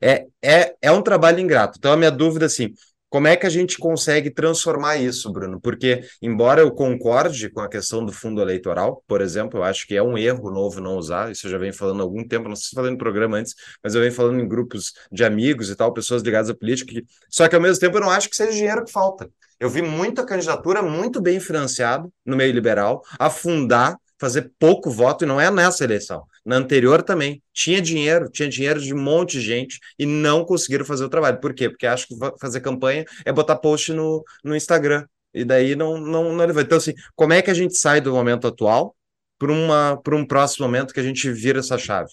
É, 0.00 0.26
é, 0.42 0.74
é 0.80 0.90
um 0.90 1.02
trabalho 1.02 1.40
ingrato. 1.40 1.76
Então, 1.78 1.92
a 1.92 1.96
minha 1.96 2.10
dúvida, 2.10 2.46
assim, 2.46 2.72
como 3.12 3.28
é 3.28 3.36
que 3.36 3.44
a 3.44 3.50
gente 3.50 3.76
consegue 3.76 4.30
transformar 4.30 4.96
isso, 4.96 5.30
Bruno? 5.30 5.60
Porque, 5.60 6.02
embora 6.22 6.62
eu 6.62 6.70
concorde 6.72 7.50
com 7.50 7.60
a 7.60 7.68
questão 7.68 8.02
do 8.02 8.10
fundo 8.10 8.40
eleitoral, 8.40 9.04
por 9.06 9.20
exemplo, 9.20 9.60
eu 9.60 9.64
acho 9.64 9.86
que 9.86 9.94
é 9.94 10.02
um 10.02 10.16
erro 10.16 10.50
novo 10.50 10.80
não 10.80 10.96
usar, 10.96 11.30
isso 11.30 11.46
eu 11.46 11.50
já 11.50 11.58
venho 11.58 11.74
falando 11.74 12.00
há 12.00 12.04
algum 12.04 12.26
tempo, 12.26 12.48
não 12.48 12.56
sei 12.56 12.70
se 12.70 12.74
falando 12.74 12.92
no 12.92 12.98
programa 12.98 13.36
antes, 13.36 13.54
mas 13.84 13.94
eu 13.94 14.00
venho 14.00 14.14
falando 14.14 14.40
em 14.40 14.48
grupos 14.48 14.94
de 15.12 15.22
amigos 15.24 15.68
e 15.68 15.76
tal, 15.76 15.92
pessoas 15.92 16.22
ligadas 16.22 16.48
à 16.48 16.54
política, 16.54 16.90
que... 16.90 17.04
só 17.28 17.46
que 17.46 17.54
ao 17.54 17.60
mesmo 17.60 17.78
tempo 17.78 17.98
eu 17.98 18.00
não 18.00 18.08
acho 18.08 18.30
que 18.30 18.36
seja 18.36 18.50
dinheiro 18.50 18.82
que 18.82 18.90
falta. 18.90 19.28
Eu 19.60 19.68
vi 19.68 19.82
muita 19.82 20.24
candidatura 20.24 20.80
muito 20.80 21.20
bem 21.20 21.38
financiada 21.38 22.08
no 22.24 22.34
meio 22.34 22.54
liberal 22.54 23.02
afundar 23.18 23.98
fazer 24.22 24.52
pouco 24.56 24.88
voto, 24.88 25.24
e 25.24 25.26
não 25.26 25.40
é 25.40 25.50
nessa 25.50 25.82
eleição. 25.82 26.22
Na 26.46 26.54
anterior 26.54 27.02
também. 27.02 27.42
Tinha 27.52 27.82
dinheiro, 27.82 28.30
tinha 28.30 28.48
dinheiro 28.48 28.80
de 28.80 28.94
um 28.94 29.02
monte 29.02 29.32
de 29.32 29.40
gente 29.40 29.80
e 29.98 30.06
não 30.06 30.44
conseguiram 30.44 30.84
fazer 30.84 31.04
o 31.04 31.08
trabalho. 31.08 31.40
Por 31.40 31.52
quê? 31.52 31.68
Porque 31.68 31.88
acho 31.88 32.06
que 32.06 32.14
fazer 32.40 32.60
campanha 32.60 33.04
é 33.24 33.32
botar 33.32 33.56
post 33.56 33.92
no, 33.92 34.22
no 34.44 34.54
Instagram. 34.54 35.04
E 35.34 35.44
daí 35.44 35.74
não, 35.74 35.98
não, 35.98 36.32
não 36.32 36.60
Então, 36.60 36.78
assim, 36.78 36.94
como 37.16 37.32
é 37.32 37.42
que 37.42 37.50
a 37.50 37.54
gente 37.54 37.76
sai 37.76 38.00
do 38.00 38.12
momento 38.12 38.46
atual 38.46 38.94
para 39.36 40.16
um 40.16 40.24
próximo 40.24 40.66
momento 40.66 40.94
que 40.94 41.00
a 41.00 41.02
gente 41.02 41.28
vira 41.32 41.58
essa 41.58 41.76
chave? 41.76 42.12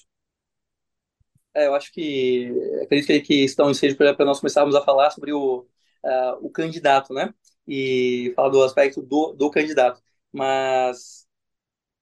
É, 1.54 1.68
eu 1.68 1.76
acho 1.76 1.92
que 1.94 2.52
acredito 2.82 3.24
que, 3.24 3.44
estão 3.44 3.70
em 3.70 3.96
para 3.96 4.26
nós 4.26 4.40
começarmos 4.40 4.74
a 4.74 4.82
falar 4.82 5.12
sobre 5.12 5.32
o, 5.32 5.60
uh, 6.04 6.38
o 6.42 6.50
candidato, 6.50 7.14
né? 7.14 7.32
E 7.68 8.34
falar 8.36 8.50
do 8.50 8.64
aspecto 8.64 9.00
do, 9.00 9.34
do 9.34 9.52
candidato. 9.52 10.02
Mas 10.34 11.19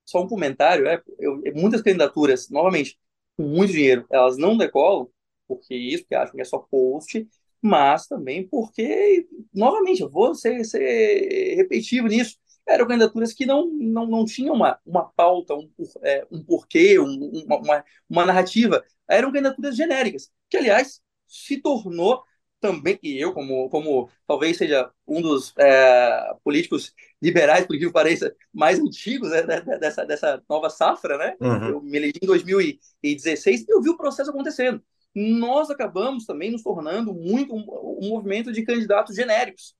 só 0.07 0.23
um 0.23 0.27
comentário, 0.27 0.87
é, 0.87 1.01
eu, 1.19 1.41
muitas 1.55 1.81
candidaturas, 1.81 2.49
novamente, 2.49 2.97
com 3.35 3.43
muito 3.43 3.73
dinheiro, 3.73 4.05
elas 4.11 4.37
não 4.37 4.57
decolam, 4.57 5.09
porque 5.47 5.75
isso, 5.75 6.03
porque 6.03 6.15
acham 6.15 6.35
que 6.35 6.41
é 6.41 6.45
só 6.45 6.59
post, 6.59 7.27
mas 7.61 8.07
também 8.07 8.47
porque, 8.47 9.27
novamente, 9.53 10.01
eu 10.01 10.09
vou 10.09 10.33
ser, 10.35 10.63
ser 10.65 11.55
repetitivo 11.55 12.07
nisso, 12.07 12.37
eram 12.65 12.87
candidaturas 12.87 13.33
que 13.33 13.45
não, 13.45 13.67
não, 13.67 14.05
não 14.05 14.25
tinham 14.25 14.55
uma, 14.55 14.79
uma 14.85 15.05
pauta, 15.15 15.55
um, 15.55 15.69
é, 16.03 16.25
um 16.31 16.43
porquê, 16.43 16.99
um, 16.99 17.43
uma, 17.45 17.83
uma 18.09 18.25
narrativa, 18.25 18.83
eram 19.07 19.31
candidaturas 19.31 19.75
genéricas, 19.75 20.31
que, 20.49 20.57
aliás, 20.57 21.01
se 21.27 21.61
tornou 21.61 22.23
também, 22.59 22.99
e 23.03 23.17
eu, 23.19 23.33
como, 23.33 23.69
como 23.69 24.09
talvez 24.25 24.57
seja 24.57 24.91
um 25.07 25.21
dos 25.21 25.53
é, 25.57 26.33
políticos 26.43 26.93
liberais, 27.21 27.65
por 27.65 27.77
que 27.77 27.91
pareça, 27.91 28.35
mais 28.53 28.79
antigos 28.79 29.29
né, 29.29 29.41
dessa, 29.79 30.05
dessa 30.05 30.43
nova 30.49 30.69
safra, 30.69 31.17
né? 31.17 31.35
Uhum. 31.39 31.69
Eu 31.69 31.81
me 31.81 31.97
elegi 31.97 32.19
em 32.21 32.27
2016 32.27 33.61
e 33.61 33.65
eu 33.69 33.81
vi 33.81 33.89
o 33.89 33.97
processo 33.97 34.29
acontecendo. 34.29 34.81
Nós 35.15 35.69
acabamos 35.69 36.25
também 36.25 36.51
nos 36.51 36.61
tornando 36.61 37.13
muito 37.13 37.55
um, 37.55 37.65
um 38.01 38.09
movimento 38.09 38.51
de 38.51 38.63
candidatos 38.63 39.15
genéricos. 39.15 39.75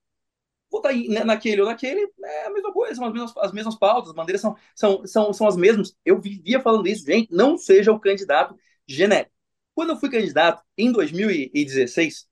Votar 0.70 0.94
né, 0.94 1.24
naquele 1.24 1.62
ou 1.62 1.68
naquele 1.68 2.12
é 2.24 2.48
a 2.48 2.50
mesma 2.50 2.74
coisa, 2.74 2.96
são 2.96 3.06
as 3.06 3.14
mesmas, 3.14 3.38
as 3.38 3.52
mesmas 3.54 3.76
pautas, 3.76 4.10
as 4.10 4.16
bandeiras 4.16 4.42
são, 4.42 4.56
são, 4.76 5.06
são, 5.06 5.34
são 5.34 5.48
as 5.48 5.56
mesmas. 5.56 5.96
Eu 6.04 6.20
vivia 6.20 6.60
falando 6.60 6.88
isso, 6.88 7.06
gente, 7.06 7.32
não 7.32 7.58
seja 7.58 7.92
o 7.92 8.00
candidato 8.00 8.56
genérico. 8.88 9.32
Quando 9.76 9.92
eu 9.92 9.98
fui 9.98 10.10
candidato 10.10 10.64
em 10.78 10.92
2016, 10.92 12.28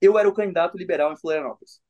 eu 0.00 0.18
era 0.18 0.28
o 0.28 0.32
candidato 0.32 0.76
liberal 0.78 1.12
em 1.12 1.16
Florianópolis. 1.16 1.80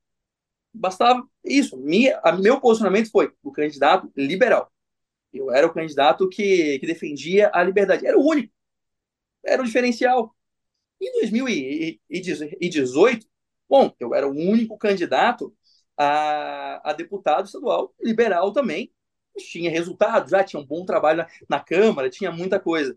Bastava 0.72 1.26
isso. 1.44 1.76
Minha, 1.78 2.18
a, 2.24 2.32
meu 2.32 2.60
posicionamento 2.60 3.10
foi 3.10 3.32
o 3.42 3.52
candidato 3.52 4.10
liberal. 4.16 4.70
Eu 5.32 5.50
era 5.52 5.66
o 5.66 5.72
candidato 5.74 6.28
que, 6.28 6.78
que 6.80 6.86
defendia 6.86 7.50
a 7.54 7.62
liberdade. 7.64 8.06
Era 8.06 8.18
o 8.18 8.26
único. 8.26 8.52
Era 9.44 9.62
o 9.62 9.66
diferencial. 9.66 10.34
Em 11.00 11.12
2018, 11.20 13.26
bom, 13.68 13.92
eu 14.00 14.14
era 14.14 14.26
o 14.28 14.32
único 14.32 14.76
candidato 14.78 15.54
a, 15.96 16.90
a 16.90 16.92
deputado 16.92 17.46
estadual 17.46 17.94
liberal 18.02 18.52
também. 18.52 18.92
Tinha 19.38 19.70
resultado, 19.70 20.28
já 20.30 20.42
tinha 20.44 20.60
um 20.60 20.66
bom 20.66 20.84
trabalho 20.84 21.18
na, 21.18 21.28
na 21.48 21.60
Câmara, 21.60 22.10
tinha 22.10 22.30
muita 22.32 22.58
coisa. 22.60 22.96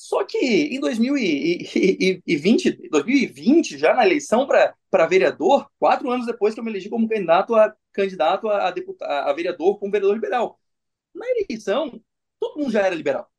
Só 0.00 0.24
que 0.24 0.38
em 0.38 0.80
2020, 0.80 2.88
2020 2.88 3.76
já 3.76 3.92
na 3.92 4.06
eleição 4.06 4.46
para 4.46 5.06
vereador, 5.06 5.70
quatro 5.78 6.10
anos 6.10 6.24
depois 6.24 6.54
que 6.54 6.60
eu 6.60 6.64
me 6.64 6.70
elegi 6.70 6.88
como 6.88 7.06
candidato 7.06 7.54
a 7.54 7.76
candidato 7.92 8.48
a, 8.48 8.68
a, 8.68 8.70
deputado, 8.70 9.28
a 9.28 9.32
vereador 9.34 9.78
como 9.78 9.92
vereador 9.92 10.14
liberal. 10.14 10.58
Na 11.14 11.26
eleição, 11.28 12.00
todo 12.40 12.58
mundo 12.58 12.72
já 12.72 12.80
era 12.80 12.94
liberal. 12.94 13.30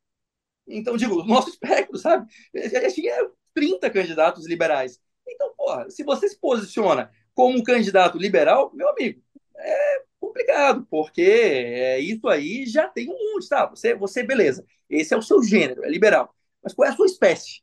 Então, 0.68 0.96
digo, 0.96 1.22
o 1.22 1.26
nosso 1.26 1.50
espectro, 1.50 1.98
sabe? 1.98 2.32
Já 2.54 2.88
tinha 2.92 3.28
30 3.54 3.90
candidatos 3.90 4.46
liberais. 4.46 5.00
Então, 5.26 5.52
porra, 5.56 5.90
se 5.90 6.04
você 6.04 6.28
se 6.28 6.38
posiciona 6.38 7.10
como 7.34 7.64
candidato 7.64 8.18
liberal, 8.18 8.70
meu 8.72 8.88
amigo, 8.88 9.20
é 9.56 10.04
complicado, 10.20 10.86
porque 10.88 11.22
é, 11.22 11.98
isso 11.98 12.28
aí 12.28 12.66
já 12.66 12.88
tem 12.88 13.10
um 13.10 13.32
monte, 13.32 13.48
tá? 13.48 13.66
Você, 13.66 13.96
você, 13.96 14.22
beleza, 14.22 14.64
esse 14.88 15.12
é 15.12 15.16
o 15.16 15.22
seu 15.22 15.42
gênero, 15.42 15.84
é 15.84 15.90
liberal 15.90 16.32
mas 16.62 16.74
qual 16.74 16.88
é 16.88 16.92
a 16.92 16.96
sua 16.96 17.06
espécie? 17.06 17.62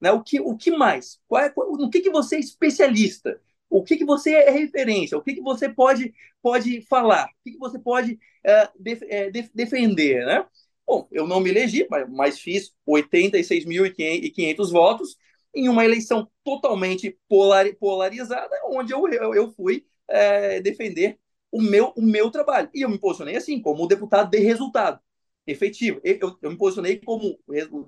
Né? 0.00 0.10
O, 0.12 0.22
que, 0.22 0.40
o 0.40 0.56
que 0.56 0.70
mais? 0.70 1.20
Qual 1.28 1.42
é, 1.42 1.50
qual, 1.50 1.72
no 1.72 1.90
que, 1.90 2.00
que 2.00 2.10
você 2.10 2.36
é 2.36 2.40
especialista? 2.40 3.40
O 3.68 3.84
que, 3.84 3.96
que 3.96 4.04
você 4.04 4.32
é 4.34 4.50
referência? 4.50 5.16
O 5.16 5.22
que, 5.22 5.34
que 5.34 5.40
você 5.40 5.68
pode, 5.68 6.12
pode 6.42 6.82
falar? 6.82 7.26
O 7.26 7.44
que, 7.44 7.52
que 7.52 7.58
você 7.58 7.78
pode 7.78 8.14
uh, 8.14 8.68
def, 8.78 9.02
uh, 9.02 9.30
def, 9.30 9.50
defender? 9.54 10.24
Né? 10.26 10.44
Bom, 10.86 11.06
eu 11.12 11.26
não 11.26 11.38
me 11.38 11.50
elegi, 11.50 11.86
mas, 11.88 12.10
mas 12.10 12.40
fiz 12.40 12.72
86.500 12.88 14.70
votos 14.72 15.16
em 15.54 15.68
uma 15.68 15.84
eleição 15.84 16.28
totalmente 16.44 17.16
polar, 17.28 17.66
polarizada, 17.76 18.50
onde 18.66 18.92
eu, 18.92 19.06
eu, 19.08 19.34
eu 19.34 19.52
fui 19.52 19.84
uh, 20.10 20.62
defender 20.62 21.18
o 21.52 21.60
meu, 21.60 21.92
o 21.96 22.02
meu 22.02 22.30
trabalho. 22.30 22.70
E 22.74 22.82
eu 22.82 22.88
me 22.88 22.98
posicionei 22.98 23.36
assim, 23.36 23.60
como 23.60 23.86
deputado 23.86 24.30
de 24.30 24.38
resultado 24.38 25.00
efetivo. 25.50 26.00
Eu, 26.04 26.36
eu 26.40 26.50
me 26.50 26.56
posicionei 26.56 26.98
como 26.98 27.38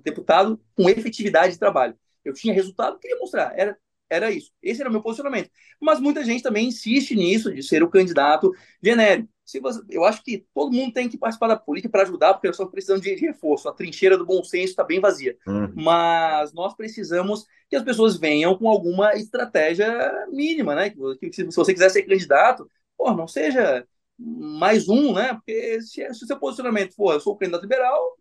deputado 0.03 0.59
com 0.75 0.89
efetividade 0.89 1.53
de 1.53 1.59
trabalho. 1.59 1.95
Eu 2.23 2.33
tinha 2.33 2.53
resultado, 2.53 2.99
queria 2.99 3.17
mostrar. 3.17 3.53
Era, 3.57 3.77
era 4.09 4.31
isso. 4.31 4.51
Esse 4.61 4.81
era 4.81 4.89
o 4.89 4.91
meu 4.91 5.01
posicionamento. 5.01 5.49
Mas 5.79 5.99
muita 5.99 6.23
gente 6.23 6.43
também 6.43 6.67
insiste 6.67 7.15
nisso, 7.15 7.53
de 7.53 7.63
ser 7.63 7.83
o 7.83 7.89
candidato 7.89 8.51
genérico. 8.81 9.29
Se 9.45 9.59
você, 9.59 9.81
eu 9.89 10.05
acho 10.05 10.23
que 10.23 10.45
todo 10.53 10.71
mundo 10.71 10.93
tem 10.93 11.09
que 11.09 11.17
participar 11.17 11.47
da 11.47 11.57
política 11.57 11.91
para 11.91 12.03
ajudar, 12.03 12.33
porque 12.33 12.47
nós 12.47 12.55
estamos 12.55 12.71
precisando 12.71 13.01
de, 13.01 13.15
reforço. 13.15 13.67
A 13.67 13.73
trincheira 13.73 14.17
do 14.17 14.25
bom 14.25 14.41
senso 14.43 14.71
está 14.71 14.83
bem 14.83 15.01
vazia. 15.01 15.37
Uhum. 15.45 15.73
Mas 15.75 16.53
nós 16.53 16.73
precisamos 16.73 17.45
que 17.69 17.75
as 17.75 17.83
pessoas 17.83 18.17
venham 18.17 18.57
com 18.57 18.69
alguma 18.69 19.15
estratégia 19.15 20.27
mínima, 20.31 20.73
né? 20.75 20.89
Que, 20.91 21.29
que 21.29 21.33
se, 21.33 21.51
se 21.51 21.55
você 21.55 21.73
quiser 21.73 21.89
ser 21.89 22.03
candidato, 22.03 22.69
pô, 22.97 23.13
não 23.13 23.27
seja 23.27 23.85
mais 24.23 24.87
um, 24.87 25.13
né? 25.13 25.33
Porque 25.33 25.81
se, 25.81 26.13
se 26.13 26.23
o 26.23 26.27
seu 26.27 26.39
posicionamento 26.39 26.95
for, 26.95 27.13
eu 27.13 27.19
sou 27.19 27.33
o 27.33 27.37
candidato 27.37 27.63
liberal, 27.63 28.17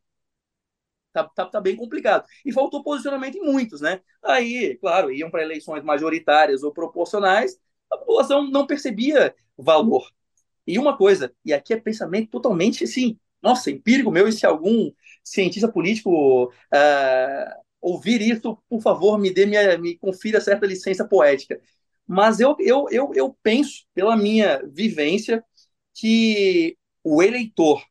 tá, 1.12 1.24
tá, 1.24 1.46
tá 1.46 1.60
bem 1.60 1.76
complicado. 1.76 2.26
E 2.44 2.52
faltou 2.52 2.82
posicionamento 2.82 3.36
em 3.36 3.42
muitos, 3.42 3.80
né? 3.80 4.00
Aí, 4.22 4.76
claro, 4.80 5.12
iam 5.12 5.30
para 5.30 5.42
eleições 5.42 5.82
majoritárias 5.84 6.62
ou 6.62 6.72
proporcionais, 6.72 7.58
a 7.90 7.96
população 7.96 8.50
não 8.50 8.66
percebia 8.66 9.34
valor. 9.56 10.08
E 10.66 10.78
uma 10.78 10.96
coisa, 10.96 11.34
e 11.44 11.52
aqui 11.52 11.74
é 11.74 11.80
pensamento 11.80 12.30
totalmente 12.30 12.84
assim, 12.84 13.18
nossa, 13.42 13.70
empírico 13.70 14.10
meu, 14.10 14.28
e 14.28 14.32
se 14.32 14.46
algum 14.46 14.92
cientista 15.24 15.68
político 15.70 16.46
uh, 16.46 17.62
ouvir 17.80 18.22
isso, 18.22 18.56
por 18.68 18.80
favor, 18.80 19.18
me 19.18 19.32
dê 19.32 19.44
minha, 19.46 19.76
me 19.78 19.98
confira 19.98 20.40
certa 20.40 20.66
licença 20.66 21.04
poética. 21.06 21.60
Mas 22.06 22.40
eu, 22.40 22.56
eu, 22.60 22.86
eu, 22.90 23.12
eu 23.14 23.36
penso, 23.42 23.84
pela 23.94 24.16
minha 24.16 24.62
vivência, 24.72 25.44
que 25.94 26.76
o 27.04 27.22
eleitor 27.22 27.84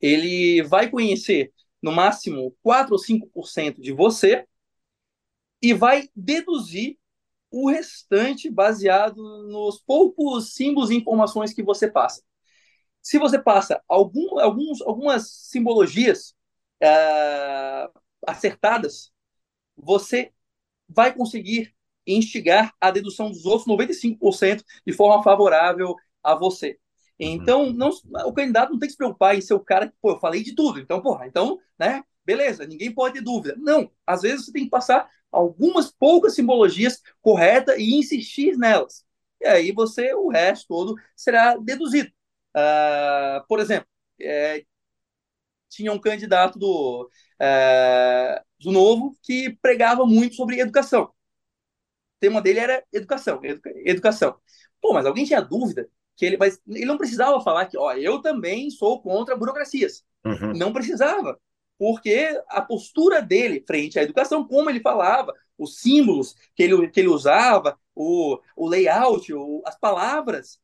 ele 0.00 0.62
vai 0.62 0.90
conhecer 0.90 1.52
no 1.82 1.92
máximo 1.92 2.56
4 2.62 2.92
ou 2.92 2.98
5% 2.98 3.80
de 3.80 3.92
você 3.92 4.46
e 5.62 5.72
vai 5.74 6.08
deduzir 6.14 6.98
o 7.50 7.70
restante 7.70 8.50
baseado 8.50 9.16
nos 9.48 9.80
poucos 9.80 10.54
símbolos 10.54 10.90
e 10.90 10.96
informações 10.96 11.52
que 11.52 11.62
você 11.62 11.90
passa. 11.90 12.22
Se 13.00 13.18
você 13.18 13.38
passa 13.38 13.82
algum, 13.88 14.38
alguns, 14.38 14.82
algumas 14.82 15.30
simbologias 15.30 16.34
uh, 16.82 18.00
acertadas, 18.26 19.10
você 19.76 20.32
vai 20.88 21.14
conseguir 21.14 21.74
instigar 22.06 22.74
a 22.80 22.90
dedução 22.90 23.30
dos 23.30 23.44
outros 23.46 23.66
95% 23.66 24.64
de 24.86 24.92
forma 24.92 25.22
favorável 25.22 25.94
a 26.22 26.34
você. 26.34 26.78
Então, 27.18 27.64
uhum. 27.64 27.72
não, 27.72 27.90
o 28.26 28.32
candidato 28.32 28.70
não 28.70 28.78
tem 28.78 28.86
que 28.86 28.92
se 28.92 28.96
preocupar 28.96 29.36
em 29.36 29.40
ser 29.40 29.54
o 29.54 29.60
cara 29.60 29.88
que, 29.88 29.94
pô, 30.00 30.12
eu 30.12 30.20
falei 30.20 30.42
de 30.42 30.54
tudo. 30.54 30.78
Então, 30.78 31.02
porra, 31.02 31.26
então, 31.26 31.58
né, 31.78 32.02
beleza, 32.24 32.66
ninguém 32.66 32.92
pode 32.92 33.14
ter 33.14 33.22
dúvida. 33.22 33.56
Não, 33.58 33.90
às 34.06 34.22
vezes 34.22 34.46
você 34.46 34.52
tem 34.52 34.64
que 34.64 34.70
passar 34.70 35.10
algumas 35.30 35.90
poucas 35.90 36.34
simbologias 36.34 37.02
corretas 37.20 37.76
e 37.78 37.94
insistir 37.94 38.56
nelas. 38.56 39.04
E 39.40 39.46
aí 39.46 39.72
você, 39.72 40.14
o 40.14 40.28
resto 40.28 40.66
todo, 40.68 40.94
será 41.16 41.56
deduzido. 41.56 42.10
Uh, 42.56 43.46
por 43.48 43.60
exemplo, 43.60 43.88
é, 44.20 44.64
tinha 45.68 45.92
um 45.92 45.98
candidato 45.98 46.58
do, 46.58 47.10
é, 47.40 48.42
do 48.60 48.72
Novo 48.72 49.16
que 49.22 49.56
pregava 49.62 50.06
muito 50.06 50.34
sobre 50.34 50.60
educação. 50.60 51.04
O 51.04 51.12
tema 52.20 52.40
dele 52.42 52.58
era 52.60 52.84
educação, 52.92 53.40
educa, 53.44 53.70
educação. 53.84 54.40
Pô, 54.80 54.92
mas 54.92 55.06
alguém 55.06 55.24
tinha 55.24 55.40
dúvida 55.40 55.88
que 56.18 56.26
ele, 56.26 56.36
mas 56.36 56.60
ele 56.66 56.84
não 56.84 56.98
precisava 56.98 57.40
falar 57.40 57.66
que, 57.66 57.78
ó, 57.78 57.92
eu 57.92 58.20
também 58.20 58.68
sou 58.70 59.00
contra 59.00 59.36
burocracias. 59.36 60.04
Uhum. 60.24 60.52
Não 60.52 60.72
precisava, 60.72 61.38
porque 61.78 62.42
a 62.48 62.60
postura 62.60 63.22
dele 63.22 63.62
frente 63.64 64.00
à 64.00 64.02
educação, 64.02 64.44
como 64.44 64.68
ele 64.68 64.80
falava, 64.80 65.32
os 65.56 65.78
símbolos 65.78 66.34
que 66.56 66.64
ele, 66.64 66.88
que 66.88 66.98
ele 66.98 67.08
usava, 67.08 67.78
o, 67.94 68.40
o 68.56 68.68
layout, 68.68 69.32
o, 69.32 69.62
as 69.64 69.78
palavras, 69.78 70.58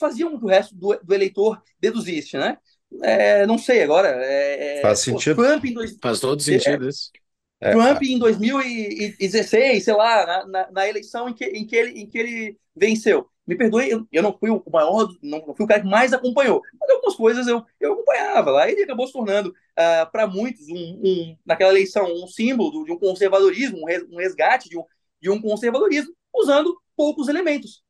faziam 0.00 0.36
que 0.36 0.44
o 0.44 0.48
resto 0.48 0.74
do, 0.74 0.98
do 1.00 1.14
eleitor 1.14 1.62
deduzisse, 1.78 2.36
né? 2.36 2.58
É, 3.02 3.46
não 3.46 3.58
sei 3.58 3.84
agora. 3.84 4.08
É, 4.08 4.78
é 4.78 4.82
Faz 4.82 4.98
sentido. 4.98 5.40
Trump 5.40 5.64
em 5.64 5.72
dois, 5.72 5.96
Faz 6.02 6.18
todo 6.18 6.42
sentido 6.42 6.88
isso. 6.88 7.12
É, 7.60 7.70
Trump 7.70 8.02
em 8.02 8.18
2016, 8.18 9.84
sei 9.84 9.94
lá, 9.94 10.26
na, 10.26 10.46
na, 10.46 10.70
na, 10.72 10.88
eleição 10.88 11.28
em 11.28 11.34
que, 11.34 11.44
em, 11.44 11.64
que 11.64 11.76
ele, 11.76 12.00
em 12.00 12.08
que 12.08 12.18
ele 12.18 12.58
venceu 12.74 13.30
me 13.52 13.58
perdoe, 13.58 13.90
eu, 13.90 14.06
eu 14.10 14.22
não 14.22 14.36
fui 14.36 14.50
o 14.50 14.62
maior, 14.70 15.08
não, 15.22 15.38
não, 15.46 15.54
fui 15.54 15.64
o 15.64 15.68
cara 15.68 15.80
que 15.80 15.88
mais 15.88 16.12
acompanhou, 16.12 16.62
mas 16.80 16.90
algumas 16.90 17.14
coisas 17.14 17.46
eu, 17.46 17.64
eu 17.80 17.92
acompanhava 17.92 18.50
lá. 18.50 18.70
Ele 18.70 18.82
acabou 18.82 19.06
se 19.06 19.12
tornando, 19.12 19.50
uh, 19.50 19.54
ah, 19.76 20.06
para 20.10 20.26
muitos, 20.26 20.66
um, 20.68 21.00
um, 21.04 21.36
naquela 21.44 21.70
eleição, 21.70 22.06
um 22.12 22.26
símbolo 22.26 22.84
de 22.84 22.92
um 22.92 22.98
conservadorismo, 22.98 23.78
um 24.10 24.16
resgate 24.16 24.68
de 24.68 24.78
um, 24.78 24.84
de 25.20 25.30
um 25.30 25.40
conservadorismo, 25.40 26.14
usando 26.34 26.76
poucos 26.96 27.28
elementos, 27.28 27.82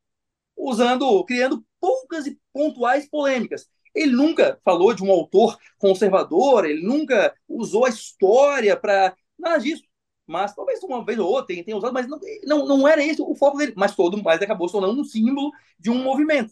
usando, 0.57 1.23
criando 1.25 1.63
poucas 1.79 2.27
e 2.27 2.39
pontuais 2.53 3.09
polêmicas. 3.09 3.67
Ele 3.93 4.11
nunca 4.11 4.59
falou 4.65 4.93
de 4.93 5.03
um 5.03 5.11
autor 5.11 5.57
conservador, 5.77 6.65
ele 6.65 6.81
nunca 6.81 7.35
usou 7.47 7.85
a 7.85 7.89
história 7.89 8.75
para 8.75 9.15
nada 9.37 9.59
disso. 9.59 9.83
Mas 10.33 10.55
talvez 10.55 10.81
uma 10.81 11.05
vez 11.05 11.19
ou 11.19 11.29
outra 11.29 11.45
tenha, 11.45 11.63
tenha 11.63 11.77
usado, 11.77 11.93
mas 11.93 12.07
não, 12.07 12.19
não, 12.43 12.65
não 12.65 12.87
era 12.87 13.05
esse 13.05 13.21
o 13.21 13.35
foco 13.35 13.55
dele. 13.55 13.73
Mas 13.75 13.95
todo, 13.95 14.21
mas 14.23 14.41
acabou 14.41 14.67
se 14.67 14.71
tornando 14.71 14.99
um 14.99 15.03
símbolo 15.03 15.51
de 15.79 15.91
um 15.91 16.03
movimento. 16.03 16.51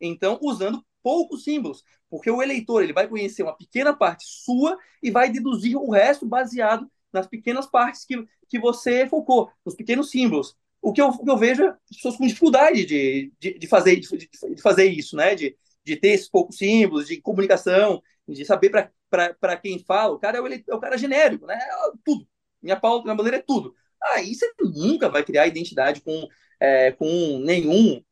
Então, 0.00 0.38
usando 0.40 0.82
poucos 1.02 1.44
símbolos, 1.44 1.84
porque 2.08 2.30
o 2.30 2.42
eleitor 2.42 2.82
ele 2.82 2.94
vai 2.94 3.06
conhecer 3.06 3.42
uma 3.42 3.54
pequena 3.54 3.94
parte 3.94 4.24
sua 4.26 4.78
e 5.02 5.10
vai 5.10 5.30
deduzir 5.30 5.76
o 5.76 5.90
resto 5.90 6.24
baseado 6.24 6.90
nas 7.12 7.26
pequenas 7.26 7.66
partes 7.66 8.06
que, 8.06 8.26
que 8.48 8.58
você 8.58 9.06
focou, 9.06 9.50
nos 9.62 9.74
pequenos 9.74 10.10
símbolos. 10.10 10.56
O 10.80 10.90
que 10.90 11.02
eu, 11.02 11.08
o 11.08 11.24
que 11.24 11.30
eu 11.30 11.36
vejo 11.36 11.64
é 11.64 11.76
pessoas 11.86 12.16
com 12.16 12.26
dificuldade 12.26 12.86
de, 12.86 13.30
de, 13.38 13.58
de 13.58 13.66
fazer, 13.66 13.96
de, 13.96 14.08
de, 14.16 14.62
fazer 14.62 14.86
isso, 14.86 15.16
né? 15.16 15.34
De, 15.34 15.54
de 15.84 15.96
ter 15.96 16.08
esses 16.08 16.30
poucos 16.30 16.56
símbolos, 16.56 17.06
de 17.06 17.20
comunicação, 17.20 18.02
de 18.26 18.42
saber 18.46 18.70
para 19.10 19.56
quem 19.58 19.78
fala. 19.80 20.14
O 20.14 20.18
cara 20.18 20.38
é 20.38 20.40
o, 20.40 20.46
eleitor, 20.46 20.72
é 20.72 20.74
o 20.74 20.80
cara 20.80 20.96
genérico, 20.96 21.44
né? 21.44 21.56
É 21.56 21.90
tudo. 22.02 22.26
Minha 22.62 22.76
pauta, 22.76 23.04
minha 23.04 23.14
bandeira 23.14 23.38
é 23.38 23.42
tudo. 23.42 23.74
Aí 24.02 24.34
você 24.34 24.50
nunca 24.60 25.08
vai 25.08 25.22
criar 25.22 25.46
identidade 25.46 26.00
com, 26.00 26.28
é, 26.60 26.92
com 26.92 27.40
nenhum 27.44 28.02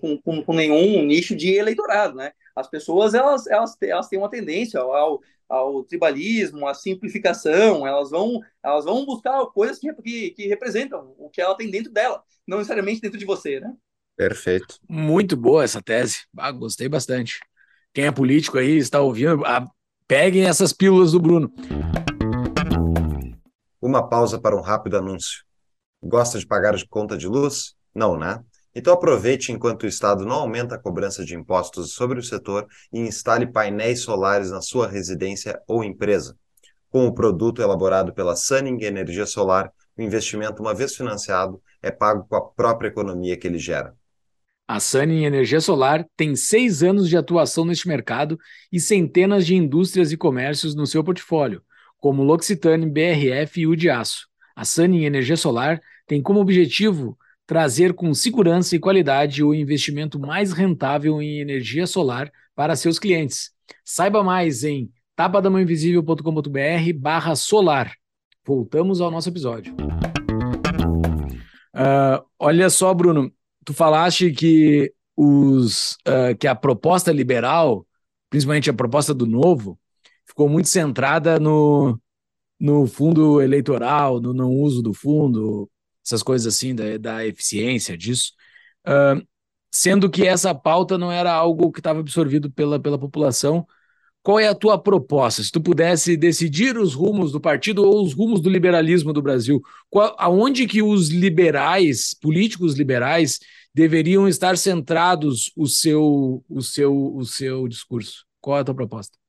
com, 0.00 0.18
com, 0.18 0.44
com, 0.44 0.54
nenhum 0.54 1.04
nicho 1.04 1.34
de 1.34 1.54
eleitorado, 1.54 2.14
né? 2.14 2.32
As 2.54 2.68
pessoas 2.68 3.14
elas, 3.14 3.46
elas, 3.46 3.76
elas 3.82 4.08
têm 4.08 4.18
uma 4.18 4.30
tendência 4.30 4.78
ao, 4.80 5.20
ao 5.48 5.82
tribalismo, 5.84 6.66
à 6.66 6.74
simplificação, 6.74 7.86
elas 7.86 8.10
vão, 8.10 8.40
elas 8.62 8.84
vão 8.84 9.04
buscar 9.04 9.44
coisas 9.46 9.78
que, 9.78 9.92
que, 9.94 10.30
que 10.30 10.46
representam 10.46 11.14
o 11.18 11.28
que 11.28 11.40
ela 11.40 11.56
tem 11.56 11.70
dentro 11.70 11.92
dela, 11.92 12.22
não 12.46 12.58
necessariamente 12.58 13.00
dentro 13.00 13.18
de 13.18 13.24
você, 13.24 13.60
né? 13.60 13.72
Perfeito. 14.16 14.78
Muito 14.88 15.36
boa 15.36 15.64
essa 15.64 15.82
tese. 15.82 16.26
Ah, 16.36 16.52
gostei 16.52 16.88
bastante. 16.88 17.40
Quem 17.94 18.06
é 18.06 18.12
político 18.12 18.58
aí 18.58 18.76
está 18.76 19.00
ouvindo, 19.00 19.44
ah, 19.44 19.66
peguem 20.06 20.44
essas 20.46 20.72
pílulas 20.72 21.12
do 21.12 21.20
Bruno. 21.20 21.52
Uma 23.82 24.08
pausa 24.08 24.40
para 24.40 24.56
um 24.56 24.60
rápido 24.60 24.96
anúncio. 24.96 25.42
Gosta 26.00 26.38
de 26.38 26.46
pagar 26.46 26.76
de 26.76 26.86
conta 26.86 27.18
de 27.18 27.26
luz? 27.26 27.74
Não, 27.92 28.16
né? 28.16 28.40
Então 28.72 28.94
aproveite 28.94 29.50
enquanto 29.50 29.82
o 29.82 29.88
Estado 29.88 30.24
não 30.24 30.36
aumenta 30.36 30.76
a 30.76 30.78
cobrança 30.78 31.24
de 31.24 31.34
impostos 31.34 31.92
sobre 31.92 32.20
o 32.20 32.22
setor 32.22 32.64
e 32.92 33.00
instale 33.00 33.44
painéis 33.44 34.02
solares 34.02 34.52
na 34.52 34.62
sua 34.62 34.86
residência 34.86 35.60
ou 35.66 35.82
empresa. 35.82 36.36
Com 36.90 37.08
o 37.08 37.12
produto 37.12 37.60
elaborado 37.60 38.14
pela 38.14 38.36
Sunning 38.36 38.84
Energia 38.84 39.26
Solar, 39.26 39.72
o 39.98 40.02
investimento, 40.02 40.62
uma 40.62 40.72
vez 40.72 40.94
financiado, 40.94 41.60
é 41.82 41.90
pago 41.90 42.24
com 42.28 42.36
a 42.36 42.40
própria 42.40 42.86
economia 42.86 43.36
que 43.36 43.48
ele 43.48 43.58
gera. 43.58 43.96
A 44.68 44.78
Sunning 44.78 45.24
Energia 45.24 45.60
Solar 45.60 46.06
tem 46.16 46.36
seis 46.36 46.84
anos 46.84 47.08
de 47.08 47.16
atuação 47.16 47.64
neste 47.64 47.88
mercado 47.88 48.38
e 48.70 48.78
centenas 48.78 49.44
de 49.44 49.56
indústrias 49.56 50.12
e 50.12 50.16
comércios 50.16 50.72
no 50.76 50.86
seu 50.86 51.02
portfólio, 51.02 51.62
como 52.02 52.24
L'Occitane, 52.24 52.90
BRF 52.90 53.60
e 53.60 53.66
o 53.68 53.76
de 53.76 53.88
Aço. 53.88 54.26
A 54.56 54.64
Sunning 54.64 55.04
Energia 55.04 55.36
Solar 55.36 55.80
tem 56.04 56.20
como 56.20 56.40
objetivo 56.40 57.16
trazer 57.46 57.92
com 57.94 58.12
segurança 58.12 58.74
e 58.74 58.80
qualidade 58.80 59.44
o 59.44 59.54
investimento 59.54 60.18
mais 60.18 60.52
rentável 60.52 61.22
em 61.22 61.38
energia 61.38 61.86
solar 61.86 62.28
para 62.56 62.74
seus 62.74 62.98
clientes. 62.98 63.52
Saiba 63.84 64.24
mais 64.24 64.64
em 64.64 64.90
tapadamãoinvisível.com.br 65.14 66.92
barra 66.96 67.36
solar. 67.36 67.92
Voltamos 68.44 69.00
ao 69.00 69.08
nosso 69.08 69.28
episódio. 69.28 69.72
Uh, 71.72 72.18
olha 72.36 72.68
só, 72.68 72.92
Bruno, 72.92 73.32
tu 73.64 73.72
falaste 73.72 74.32
que, 74.32 74.92
os, 75.16 75.92
uh, 76.08 76.36
que 76.36 76.48
a 76.48 76.54
proposta 76.56 77.12
liberal, 77.12 77.86
principalmente 78.28 78.68
a 78.68 78.74
proposta 78.74 79.14
do 79.14 79.24
novo, 79.24 79.78
ficou 80.32 80.48
muito 80.48 80.68
centrada 80.68 81.38
no, 81.38 82.00
no 82.58 82.86
fundo 82.86 83.40
eleitoral, 83.40 84.20
no 84.20 84.32
não 84.32 84.50
uso 84.50 84.82
do 84.82 84.94
fundo, 84.94 85.70
essas 86.04 86.22
coisas 86.22 86.52
assim, 86.54 86.74
da, 86.74 86.96
da 86.98 87.26
eficiência 87.26 87.96
disso, 87.96 88.32
uh, 88.86 89.22
sendo 89.70 90.10
que 90.10 90.26
essa 90.26 90.54
pauta 90.54 90.98
não 90.98 91.12
era 91.12 91.32
algo 91.32 91.70
que 91.70 91.80
estava 91.80 92.00
absorvido 92.00 92.50
pela, 92.50 92.80
pela 92.80 92.98
população. 92.98 93.66
Qual 94.22 94.38
é 94.38 94.48
a 94.48 94.54
tua 94.54 94.78
proposta? 94.80 95.42
Se 95.42 95.50
tu 95.50 95.60
pudesse 95.60 96.16
decidir 96.16 96.78
os 96.78 96.94
rumos 96.94 97.32
do 97.32 97.40
partido 97.40 97.84
ou 97.84 98.04
os 98.04 98.14
rumos 98.14 98.40
do 98.40 98.48
liberalismo 98.48 99.12
do 99.12 99.20
Brasil, 99.20 99.60
qual, 99.90 100.14
aonde 100.18 100.66
que 100.66 100.82
os 100.82 101.08
liberais, 101.08 102.14
políticos 102.14 102.74
liberais, 102.74 103.40
deveriam 103.74 104.28
estar 104.28 104.56
centrados 104.56 105.50
o 105.56 105.66
seu, 105.66 106.44
o 106.48 106.62
seu, 106.62 107.16
o 107.16 107.24
seu 107.24 107.66
discurso? 107.68 108.24
Qual 108.40 108.56
é 108.58 108.60
a 108.60 108.64
tua 108.64 108.74
proposta? 108.74 109.21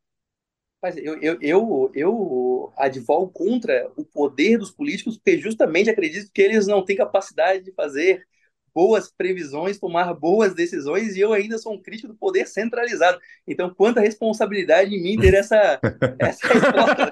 Mas 0.84 0.98
eu, 0.98 1.18
eu, 1.22 1.38
eu, 1.42 1.92
eu 1.96 2.74
advogo 2.76 3.32
contra 3.32 3.90
o 3.96 4.04
poder 4.04 4.58
dos 4.58 4.70
políticos, 4.70 5.16
porque 5.16 5.38
justamente 5.38 5.90
acredito 5.90 6.30
que 6.30 6.42
eles 6.42 6.68
não 6.68 6.84
têm 6.84 6.98
capacidade 6.98 7.64
de 7.64 7.72
fazer 7.72 8.28
boas 8.76 9.10
previsões, 9.10 9.80
tomar 9.80 10.14
boas 10.14 10.54
decisões, 10.54 11.16
e 11.16 11.22
eu 11.22 11.32
ainda 11.32 11.58
sou 11.58 11.74
um 11.74 11.82
crítico 11.82 12.10
do 12.10 12.16
poder 12.16 12.48
centralizado. 12.48 13.18
Então, 13.48 13.74
quanta 13.74 14.02
responsabilidade 14.02 14.94
em 14.94 15.02
mim 15.02 15.18
ter 15.18 15.34
essa, 15.36 15.80
essa 16.20 16.48
resposta. 16.48 17.10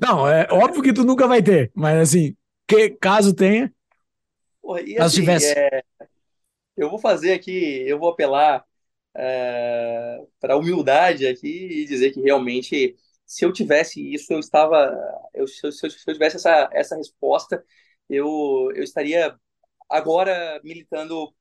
Não, 0.00 0.28
é 0.28 0.46
óbvio 0.48 0.80
que 0.80 0.92
tu 0.92 1.02
nunca 1.02 1.26
vai 1.26 1.42
ter, 1.42 1.72
mas 1.74 1.98
assim, 1.98 2.36
que 2.68 2.90
caso 2.90 3.34
tenha, 3.34 3.72
Porra, 4.62 4.82
e, 4.82 4.96
assim, 4.98 5.22
tivesse. 5.22 5.52
É, 5.58 5.82
eu 6.76 6.88
vou 6.88 7.00
fazer 7.00 7.32
aqui, 7.32 7.82
eu 7.88 7.98
vou 7.98 8.10
apelar 8.10 8.67
é, 9.18 10.20
para 10.40 10.56
humildade 10.56 11.26
aqui 11.26 11.48
e 11.48 11.86
dizer 11.86 12.12
que 12.12 12.20
realmente, 12.20 12.96
se 13.26 13.44
eu 13.44 13.52
tivesse 13.52 14.00
isso, 14.14 14.32
eu 14.32 14.38
estava, 14.40 14.90
eu, 15.34 15.46
se, 15.48 15.66
eu, 15.66 15.72
se 15.72 15.86
eu 15.86 16.14
tivesse 16.14 16.36
essa, 16.36 16.70
essa 16.72 16.96
resposta, 16.96 17.64
eu, 18.08 18.70
eu 18.74 18.82
estaria 18.84 19.36
agora 19.90 20.60
militando 20.64 21.34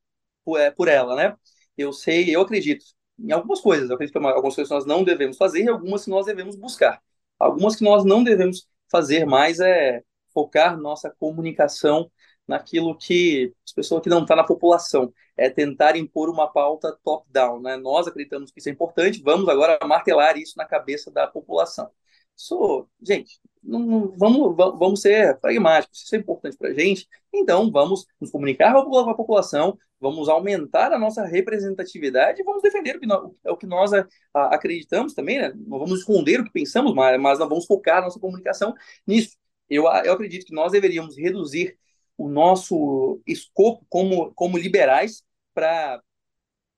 por, 0.45 0.59
é, 0.59 0.71
por 0.71 0.87
ela, 0.87 1.15
né? 1.15 1.37
Eu 1.77 1.93
sei, 1.93 2.35
eu 2.35 2.41
acredito 2.41 2.85
em 3.19 3.31
algumas 3.31 3.61
coisas, 3.61 3.89
eu 3.89 3.95
acredito 3.95 4.19
que 4.19 4.25
algumas 4.27 4.55
coisas 4.55 4.71
nós 4.71 4.85
não 4.85 5.03
devemos 5.03 5.37
fazer 5.37 5.63
e 5.63 5.69
algumas 5.69 6.03
que 6.05 6.09
nós 6.11 6.25
devemos 6.25 6.55
buscar. 6.55 7.01
Algumas 7.39 7.75
que 7.75 7.83
nós 7.83 8.05
não 8.05 8.23
devemos 8.23 8.67
fazer 8.91 9.25
mais 9.25 9.59
é 9.59 10.03
focar 10.33 10.77
nossa 10.79 11.09
comunicação 11.19 12.11
naquilo 12.47 12.97
que 12.97 13.53
as 13.65 13.73
pessoas 13.73 14.01
que 14.01 14.09
não 14.09 14.19
estão 14.19 14.35
tá 14.35 14.41
na 14.41 14.47
população 14.47 15.13
é 15.35 15.49
tentar 15.49 15.95
impor 15.95 16.29
uma 16.29 16.47
pauta 16.47 16.97
top-down. 17.03 17.61
Né? 17.61 17.77
Nós 17.77 18.07
acreditamos 18.07 18.51
que 18.51 18.59
isso 18.59 18.69
é 18.69 18.71
importante, 18.71 19.21
vamos 19.21 19.47
agora 19.49 19.77
martelar 19.85 20.37
isso 20.37 20.53
na 20.57 20.65
cabeça 20.65 21.11
da 21.11 21.27
população. 21.27 21.89
Isso, 22.35 22.87
gente, 23.01 23.39
não, 23.63 24.13
vamos, 24.15 24.55
vamos 24.55 25.01
ser 25.01 25.39
pragmáticos. 25.39 26.03
Isso 26.03 26.15
é 26.15 26.19
importante 26.19 26.55
para 26.57 26.69
a 26.69 26.73
gente, 26.73 27.07
então 27.33 27.71
vamos 27.71 28.05
nos 28.21 28.31
comunicar 28.31 28.73
com 28.73 28.97
a 28.97 29.15
população, 29.15 29.77
vamos 29.99 30.29
aumentar 30.29 30.91
a 30.93 30.99
nossa 30.99 31.25
representatividade 31.25 32.41
e 32.41 32.43
vamos 32.43 32.61
defender 32.61 32.95
o 32.95 32.99
que 32.99 33.07
nós, 33.07 33.31
é 33.43 33.51
o 33.51 33.57
que 33.57 33.65
nós 33.65 33.91
a, 33.93 34.05
acreditamos 34.33 35.13
também, 35.13 35.39
né? 35.39 35.51
Não 35.55 35.79
vamos 35.79 35.99
esconder 35.99 36.39
o 36.39 36.43
que 36.43 36.51
pensamos, 36.51 36.93
mas, 36.93 37.19
mas 37.19 37.39
vamos 37.39 37.65
focar 37.65 37.99
a 37.99 38.01
nossa 38.01 38.19
comunicação 38.19 38.73
nisso. 39.05 39.35
Eu, 39.69 39.83
eu 40.05 40.13
acredito 40.13 40.45
que 40.45 40.53
nós 40.53 40.71
deveríamos 40.71 41.17
reduzir 41.17 41.77
o 42.17 42.29
nosso 42.29 43.21
escopo 43.27 43.85
como, 43.89 44.33
como 44.33 44.57
liberais 44.57 45.23
para. 45.53 46.01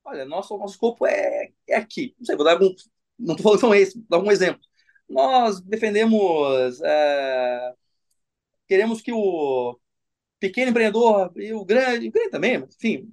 Olha, 0.03 0.25
nosso, 0.25 0.57
nosso 0.57 0.73
escopo 0.73 1.05
é, 1.05 1.49
é 1.67 1.75
aqui. 1.75 2.15
Não 2.19 2.25
sei, 2.25 2.35
vou 2.35 2.45
dar 2.45 2.53
algum. 2.53 2.73
Não 3.17 3.35
estou 3.35 3.43
falando 3.43 3.59
são 3.59 3.75
esses, 3.75 3.95
vou 3.95 4.05
dar 4.09 4.17
algum 4.17 4.31
exemplo. 4.31 4.61
Nós 5.09 5.61
defendemos. 5.61 6.81
É, 6.81 7.73
queremos 8.67 9.01
que 9.01 9.11
o 9.11 9.79
pequeno 10.39 10.71
empreendedor 10.71 11.31
e 11.35 11.53
o 11.53 11.65
grande, 11.65 12.07
o 12.07 12.11
grande 12.11 12.31
também, 12.31 12.55
enfim, 12.55 13.09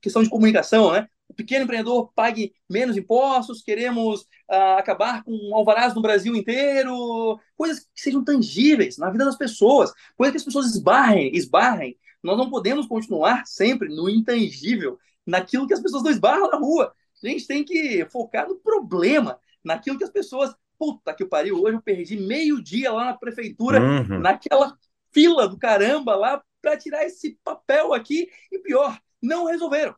questão 0.00 0.22
de 0.22 0.30
comunicação, 0.30 0.92
né? 0.92 1.08
Pequeno 1.38 1.62
empreendedor 1.62 2.10
pague 2.16 2.52
menos 2.68 2.96
impostos, 2.96 3.62
queremos 3.62 4.22
uh, 4.50 4.76
acabar 4.76 5.22
com 5.22 5.54
alvarás 5.54 5.94
no 5.94 6.02
Brasil 6.02 6.34
inteiro, 6.34 7.38
coisas 7.56 7.78
que 7.94 8.00
sejam 8.02 8.24
tangíveis 8.24 8.98
na 8.98 9.08
vida 9.08 9.24
das 9.24 9.38
pessoas, 9.38 9.92
coisas 10.16 10.32
que 10.32 10.38
as 10.38 10.44
pessoas 10.44 10.66
esbarrem, 10.66 11.30
esbarrem. 11.32 11.96
Nós 12.20 12.36
não 12.36 12.50
podemos 12.50 12.88
continuar 12.88 13.46
sempre 13.46 13.88
no 13.88 14.10
intangível 14.10 14.98
naquilo 15.24 15.68
que 15.68 15.74
as 15.74 15.80
pessoas 15.80 16.02
não 16.02 16.10
esbarram 16.10 16.50
na 16.50 16.58
rua. 16.58 16.92
A 17.22 17.28
gente 17.28 17.46
tem 17.46 17.64
que 17.64 18.04
focar 18.10 18.48
no 18.48 18.56
problema, 18.56 19.38
naquilo 19.62 19.96
que 19.96 20.04
as 20.04 20.10
pessoas. 20.10 20.52
Puta 20.76 21.14
que 21.14 21.24
pariu, 21.24 21.62
hoje 21.62 21.76
eu 21.76 21.82
perdi 21.82 22.16
meio 22.16 22.60
dia 22.60 22.92
lá 22.92 23.06
na 23.06 23.14
prefeitura, 23.14 23.80
uhum. 23.80 24.18
naquela 24.18 24.76
fila 25.12 25.48
do 25.48 25.56
caramba 25.56 26.16
lá 26.16 26.42
para 26.60 26.76
tirar 26.76 27.04
esse 27.04 27.38
papel 27.44 27.94
aqui. 27.94 28.28
E 28.50 28.58
pior, 28.58 28.98
não 29.22 29.46
resolveram. 29.46 29.94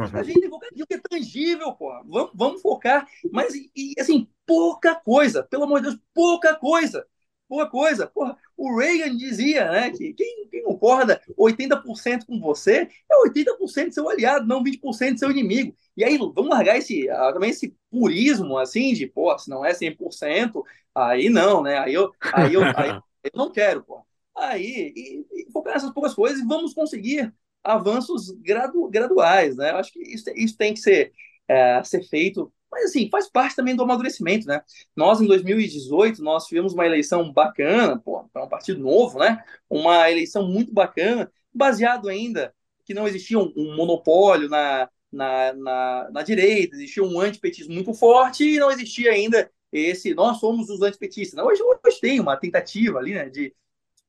Uhum. 0.00 0.20
A 0.20 0.22
gente 0.22 0.40
tem 0.40 0.50
naquilo 0.50 0.86
que 0.86 0.94
é 0.94 0.98
tangível, 0.98 1.72
porra. 1.74 2.02
Vamos, 2.06 2.30
vamos 2.34 2.62
focar. 2.62 3.06
Mas, 3.32 3.54
e, 3.54 3.94
assim, 3.98 4.28
pouca 4.46 4.94
coisa. 4.94 5.42
Pelo 5.42 5.64
amor 5.64 5.80
de 5.80 5.88
Deus, 5.88 6.00
pouca 6.14 6.54
coisa 6.54 7.06
boa 7.50 7.68
coisa. 7.68 8.06
Porra, 8.06 8.38
o 8.56 8.78
Reagan 8.78 9.16
dizia 9.16 9.68
né, 9.70 9.90
que 9.90 10.14
quem, 10.14 10.48
quem 10.48 10.62
concorda 10.62 11.20
80% 11.36 12.24
com 12.26 12.38
você 12.38 12.88
é 13.10 13.16
80% 13.26 13.90
seu 13.90 14.08
aliado, 14.08 14.46
não 14.46 14.62
20% 14.62 15.18
seu 15.18 15.30
inimigo. 15.30 15.74
E 15.96 16.04
aí, 16.04 16.16
vamos 16.16 16.48
largar 16.48 16.78
esse, 16.78 17.10
ah, 17.10 17.32
também 17.32 17.50
esse 17.50 17.76
purismo, 17.90 18.56
assim, 18.56 18.94
de, 18.94 19.06
pô, 19.08 19.36
se 19.36 19.50
não 19.50 19.64
é 19.64 19.74
100%, 19.74 20.62
aí 20.94 21.28
não, 21.28 21.60
né? 21.62 21.78
Aí 21.78 21.92
eu, 21.92 22.12
aí 22.32 22.54
eu, 22.54 22.62
aí 22.64 22.90
eu 23.24 23.30
não 23.34 23.50
quero, 23.50 23.82
pô. 23.82 24.00
aí 24.36 24.92
e, 24.96 25.26
e 25.32 25.52
focar 25.52 25.74
nessas 25.74 25.92
poucas 25.92 26.14
coisas 26.14 26.38
e 26.38 26.46
vamos 26.46 26.72
conseguir 26.72 27.34
avanços 27.62 28.30
gradu, 28.30 28.88
graduais, 28.88 29.56
né? 29.56 29.70
Eu 29.70 29.76
acho 29.76 29.92
que 29.92 30.00
isso, 30.00 30.30
isso 30.34 30.56
tem 30.56 30.74
que 30.74 30.80
ser, 30.80 31.12
é, 31.48 31.82
ser 31.84 32.02
feito, 32.02 32.52
mas 32.70 32.84
assim, 32.84 33.08
faz 33.10 33.28
parte 33.28 33.56
também 33.56 33.74
do 33.74 33.82
amadurecimento, 33.82 34.46
né? 34.46 34.62
Nós, 34.94 35.20
em 35.20 35.26
2018, 35.26 36.22
nós 36.22 36.46
tivemos 36.46 36.72
uma 36.72 36.86
eleição 36.86 37.32
bacana, 37.32 37.98
pô, 37.98 38.24
para 38.32 38.44
um 38.44 38.48
partido 38.48 38.80
novo, 38.80 39.18
né? 39.18 39.42
Uma 39.68 40.10
eleição 40.10 40.46
muito 40.46 40.72
bacana, 40.72 41.30
baseado 41.52 42.08
ainda 42.08 42.54
que 42.84 42.94
não 42.94 43.06
existia 43.06 43.38
um, 43.38 43.52
um 43.56 43.76
monopólio 43.76 44.48
na, 44.48 44.88
na, 45.12 45.52
na, 45.52 46.10
na, 46.10 46.22
direita, 46.22 46.76
existia 46.76 47.04
um 47.04 47.20
antipetismo 47.20 47.74
muito 47.74 47.92
forte 47.94 48.44
e 48.44 48.58
não 48.58 48.70
existia 48.70 49.12
ainda 49.12 49.50
esse, 49.72 50.14
nós 50.14 50.38
somos 50.38 50.68
os 50.68 50.82
antipetistas. 50.82 51.38
Hoje, 51.44 51.62
hoje 51.62 52.00
tem 52.00 52.18
uma 52.18 52.36
tentativa 52.36 52.98
ali, 52.98 53.14
né, 53.14 53.28
de, 53.28 53.54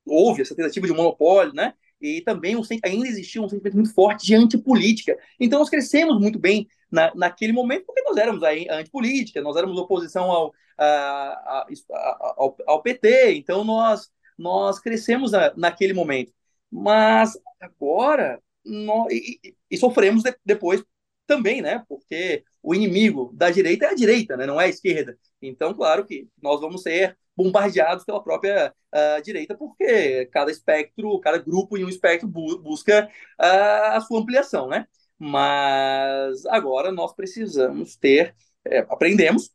houve 0.06 0.42
essa 0.42 0.56
tentativa 0.56 0.88
de 0.88 0.94
monopólio, 0.94 1.54
né, 1.54 1.76
e 2.02 2.22
também 2.22 2.56
um, 2.56 2.62
ainda 2.84 3.08
existia 3.08 3.42
um 3.42 3.50
sentimento 3.50 3.76
muito 3.76 3.94
forte 3.94 4.26
de 4.26 4.36
antipolítica. 4.36 5.18
Então, 5.40 5.60
nós 5.60 5.70
crescemos 5.70 6.20
muito 6.20 6.40
bem 6.40 6.68
na, 6.92 7.14
naquele 7.16 7.54
momento, 7.54 7.86
porque 7.86 8.02
nós 8.02 8.18
éramos 8.18 8.44
a, 8.44 8.50
antipolítica, 8.72 9.42
nós 9.42 9.56
éramos 9.56 9.78
oposição 9.78 10.30
ao, 10.32 10.54
a, 10.78 10.86
a, 10.86 12.36
ao, 12.38 12.58
ao, 12.68 12.82
PT, 12.82 13.36
então 13.36 13.64
nós, 13.64 14.10
nós 14.38 14.80
crescemos 14.80 15.32
na, 15.32 15.54
naquele 15.56 15.94
momento. 15.94 16.34
Mas 16.70 17.38
agora, 17.60 18.42
nós, 18.66 19.12
e, 19.12 19.56
e 19.70 19.78
sofremos 19.78 20.24
de, 20.24 20.36
depois 20.46 20.84
também, 21.32 21.62
né? 21.62 21.82
Porque 21.88 22.44
o 22.62 22.76
inimigo 22.76 23.32
da 23.34 23.50
direita 23.50 23.86
é 23.86 23.90
a 23.90 23.96
direita, 23.96 24.36
né? 24.36 24.46
Não 24.46 24.60
é 24.60 24.66
a 24.66 24.70
esquerda. 24.70 25.18
Então, 25.42 25.74
claro 25.74 26.06
que 26.06 26.28
nós 26.42 26.60
vamos 26.60 26.82
ser 26.82 27.18
bombardeados 27.36 28.04
pela 28.04 28.22
própria 28.22 28.74
uh, 28.94 29.22
direita, 29.24 29.56
porque 29.56 30.26
cada 30.28 30.52
espectro, 30.52 31.18
cada 31.22 31.38
grupo 31.38 31.78
em 31.78 31.86
um 31.86 31.90
espectro 31.90 32.28
bu 32.28 32.60
busca 32.60 33.10
uh, 33.40 33.96
a 33.96 34.02
sua 34.02 34.20
ampliação, 34.20 34.68
né? 34.68 34.86
Mas 35.18 36.46
agora 36.48 36.92
nós 36.92 37.14
precisamos 37.14 37.96
ter, 37.96 38.36
é, 38.66 38.80
aprendemos, 38.80 39.52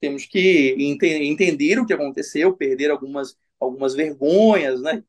temos 0.00 0.24
que 0.24 0.74
ente 0.78 1.06
entender 1.06 1.78
o 1.78 1.84
que 1.86 1.92
aconteceu, 1.92 2.56
perder 2.56 2.90
algumas, 2.90 3.36
algumas 3.60 3.94
vergonhas, 3.94 4.80
né? 4.80 5.04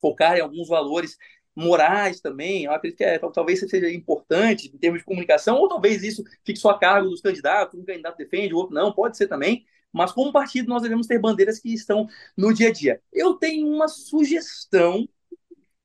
Focar 0.00 0.36
em 0.36 0.40
alguns 0.40 0.68
valores 0.68 1.16
morais 1.54 2.20
também, 2.20 2.64
eu 2.64 2.72
acredito 2.72 2.98
que 2.98 3.04
é, 3.04 3.18
talvez 3.18 3.60
seja 3.60 3.90
importante 3.90 4.70
em 4.72 4.78
termos 4.78 5.00
de 5.00 5.04
comunicação, 5.04 5.58
ou 5.58 5.68
talvez 5.68 6.02
isso 6.02 6.24
fique 6.44 6.58
só 6.58 6.70
a 6.70 6.78
cargo 6.78 7.10
dos 7.10 7.20
candidatos, 7.20 7.78
um 7.78 7.84
candidato 7.84 8.16
defende, 8.16 8.54
o 8.54 8.56
outro 8.56 8.74
não, 8.74 8.92
pode 8.92 9.16
ser 9.16 9.28
também, 9.28 9.64
mas 9.92 10.12
como 10.12 10.32
partido 10.32 10.68
nós 10.68 10.82
devemos 10.82 11.06
ter 11.06 11.18
bandeiras 11.18 11.58
que 11.58 11.72
estão 11.72 12.08
no 12.36 12.52
dia 12.52 12.68
a 12.68 12.72
dia. 12.72 13.02
Eu 13.12 13.34
tenho 13.34 13.68
uma 13.68 13.88
sugestão 13.88 15.06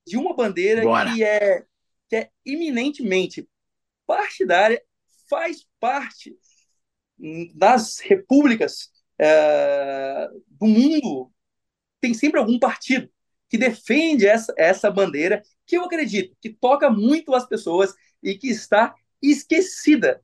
de 0.05 0.15
uma 0.15 0.33
bandeira 0.33 0.81
que 1.13 1.23
é, 1.23 1.65
que 2.07 2.15
é 2.15 2.29
eminentemente 2.45 3.47
partidária, 4.05 4.81
faz 5.29 5.67
parte 5.79 6.37
das 7.53 7.99
repúblicas 7.99 8.89
é, 9.19 10.29
do 10.47 10.67
mundo, 10.67 11.29
tem 11.99 12.13
sempre 12.13 12.39
algum 12.39 12.57
partido 12.57 13.09
que 13.49 13.57
defende 13.57 14.27
essa, 14.27 14.53
essa 14.57 14.91
bandeira 14.91 15.41
que 15.65 15.77
eu 15.77 15.83
acredito 15.83 16.35
que 16.41 16.49
toca 16.49 16.89
muito 16.89 17.33
as 17.33 17.47
pessoas 17.47 17.93
e 18.21 18.35
que 18.35 18.49
está 18.49 18.95
esquecida, 19.21 20.21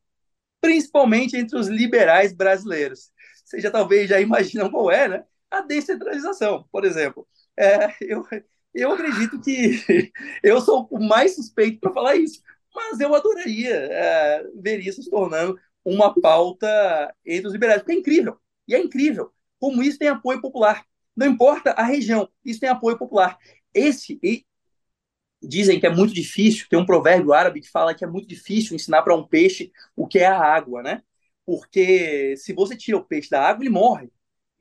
principalmente 0.62 1.38
entre 1.38 1.58
os 1.58 1.68
liberais 1.68 2.34
brasileiros. 2.34 3.12
Você 3.46 3.60
já 3.60 3.72
talvez 3.72 4.10
já 4.10 4.20
imaginam 4.22 4.70
qual 4.70 4.92
é, 4.92 5.08
né? 5.08 5.24
A 5.52 5.62
descentralização, 5.62 6.68
por 6.72 6.86
exemplo. 6.86 7.28
É, 7.58 7.94
eu, 8.02 8.26
eu 8.74 8.92
acredito 8.92 9.40
que 9.42 10.12
eu 10.44 10.62
sou 10.62 10.88
o 10.90 11.00
mais 11.00 11.36
suspeito 11.36 11.80
para 11.80 11.94
falar 11.94 12.16
isso, 12.16 12.42
mas 12.74 13.00
eu 13.00 13.14
adoraria 13.14 13.76
é, 13.76 14.44
ver 14.56 14.80
isso 14.80 15.04
se 15.04 15.10
tornando 15.10 15.60
uma 15.86 16.14
pauta 16.20 17.14
entre 17.26 17.48
os 17.48 17.54
liberais, 17.54 17.82
porque 17.82 17.92
é 17.92 17.96
incrível, 17.96 18.40
e 18.68 18.74
é 18.74 18.80
incrível 18.80 19.32
como 19.60 19.82
isso 19.84 19.98
tem 20.00 20.08
apoio 20.10 20.42
popular. 20.42 20.86
Não 21.16 21.28
importa 21.28 21.72
a 21.72 21.84
região, 21.84 22.30
isso 22.44 22.60
tem 22.60 22.70
apoio 22.70 22.98
popular. 22.98 23.38
Esse, 23.74 24.20
e 24.24 24.46
dizem 25.42 25.80
que 25.80 25.86
é 25.86 25.90
muito 25.90 26.14
difícil, 26.14 26.68
tem 26.70 26.80
um 26.80 26.86
provérbio 26.86 27.34
árabe 27.34 27.62
que 27.62 27.70
fala 27.70 27.94
que 27.94 28.04
é 28.04 28.08
muito 28.08 28.28
difícil 28.28 28.76
ensinar 28.76 29.04
para 29.04 29.16
um 29.16 29.28
peixe 29.28 29.72
o 29.96 30.08
que 30.08 30.20
é 30.20 30.26
a 30.26 30.40
água, 30.40 30.82
né? 30.82 31.04
Porque 31.46 32.36
se 32.38 32.54
você 32.54 32.76
tira 32.76 32.98
o 32.98 33.04
peixe 33.04 33.30
da 33.30 33.42
água, 33.42 33.64
ele 33.64 33.70
morre. 33.70 34.10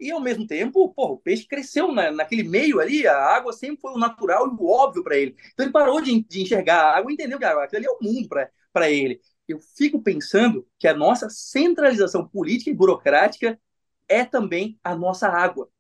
E 0.01 0.11
ao 0.11 0.21
mesmo 0.21 0.47
tempo, 0.47 0.93
porra, 0.93 1.13
o 1.13 1.19
peixe 1.19 1.47
cresceu 1.47 1.93
na, 1.93 2.11
naquele 2.11 2.43
meio 2.43 2.81
ali, 2.81 3.07
a 3.07 3.17
água 3.17 3.53
sempre 3.53 3.81
foi 3.81 3.93
o 3.93 3.99
natural 3.99 4.49
e 4.49 4.51
o 4.51 4.67
óbvio 4.67 5.05
para 5.05 5.17
ele. 5.17 5.37
Então 5.53 5.65
ele 5.65 5.73
parou 5.73 6.01
de, 6.01 6.23
de, 6.25 6.43
enxergar 6.43 6.81
a 6.83 6.97
água 6.99 7.11
e 7.11 7.15
entendeu 7.15 7.39
que 7.39 7.45
aquilo 7.45 7.79
ali 7.79 7.87
é 7.87 7.91
o 7.91 7.99
mundo 8.03 8.29
para 8.73 8.91
ele. 8.91 9.21
Eu 9.47 9.61
fico 9.77 10.03
pensando 10.03 10.67
que 10.79 10.89
a 10.89 10.95
nossa 10.95 11.29
centralização 11.31 12.27
política 12.27 12.71
e 12.71 12.75
burocrática 12.75 13.61
é 14.09 14.25
também 14.25 14.79
a 14.83 14.95
nossa 14.97 15.29
água 15.29 15.71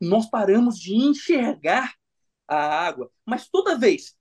nós 0.00 0.28
paramos 0.28 0.78
de 0.78 0.94
enxergar 0.94 1.94
a 2.46 2.56
água. 2.56 3.10
Mas 3.26 3.48
toda 3.48 3.78
vez 3.78 4.16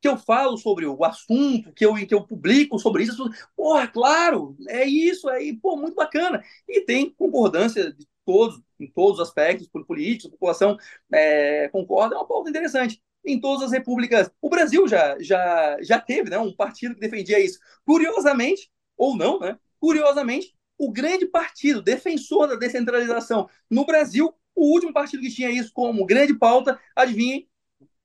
que 0.00 0.08
eu 0.08 0.16
falo 0.16 0.56
sobre 0.56 0.86
o 0.86 1.04
assunto, 1.04 1.72
que 1.74 1.84
eu, 1.84 1.94
que 1.94 2.14
eu 2.14 2.26
publico 2.26 2.78
sobre 2.78 3.04
isso, 3.04 3.28
porra, 3.54 3.86
claro, 3.86 4.56
é 4.68 4.84
isso 4.84 5.28
aí, 5.28 5.56
pô, 5.56 5.76
muito 5.76 5.94
bacana. 5.94 6.42
E 6.68 6.80
tem 6.82 7.10
concordância 7.10 7.92
de 7.92 8.08
todos, 8.24 8.60
em 8.78 8.86
todos 8.90 9.20
os 9.20 9.28
aspectos, 9.28 9.68
por 9.68 9.84
políticos, 9.86 10.30
população 10.30 10.78
é, 11.12 11.68
concorda, 11.68 12.14
é 12.14 12.18
uma 12.18 12.26
pauta 12.26 12.48
interessante. 12.48 13.02
Em 13.24 13.38
todas 13.38 13.64
as 13.64 13.72
repúblicas, 13.72 14.30
o 14.40 14.48
Brasil 14.48 14.88
já, 14.88 15.18
já, 15.20 15.76
já 15.82 16.00
teve 16.00 16.30
né, 16.30 16.38
um 16.38 16.54
partido 16.54 16.94
que 16.94 17.00
defendia 17.00 17.38
isso. 17.38 17.58
Curiosamente, 17.84 18.70
ou 18.96 19.14
não, 19.16 19.38
né? 19.38 19.58
Curiosamente, 19.78 20.54
o 20.78 20.90
grande 20.90 21.26
partido 21.26 21.82
defensor 21.82 22.48
da 22.48 22.56
descentralização 22.56 23.48
no 23.68 23.84
Brasil 23.84 24.34
o 24.60 24.74
último 24.74 24.92
partido 24.92 25.22
que 25.22 25.34
tinha 25.34 25.50
isso 25.50 25.70
como 25.72 26.04
grande 26.04 26.34
pauta, 26.34 26.78
adivinhem, 26.94 27.48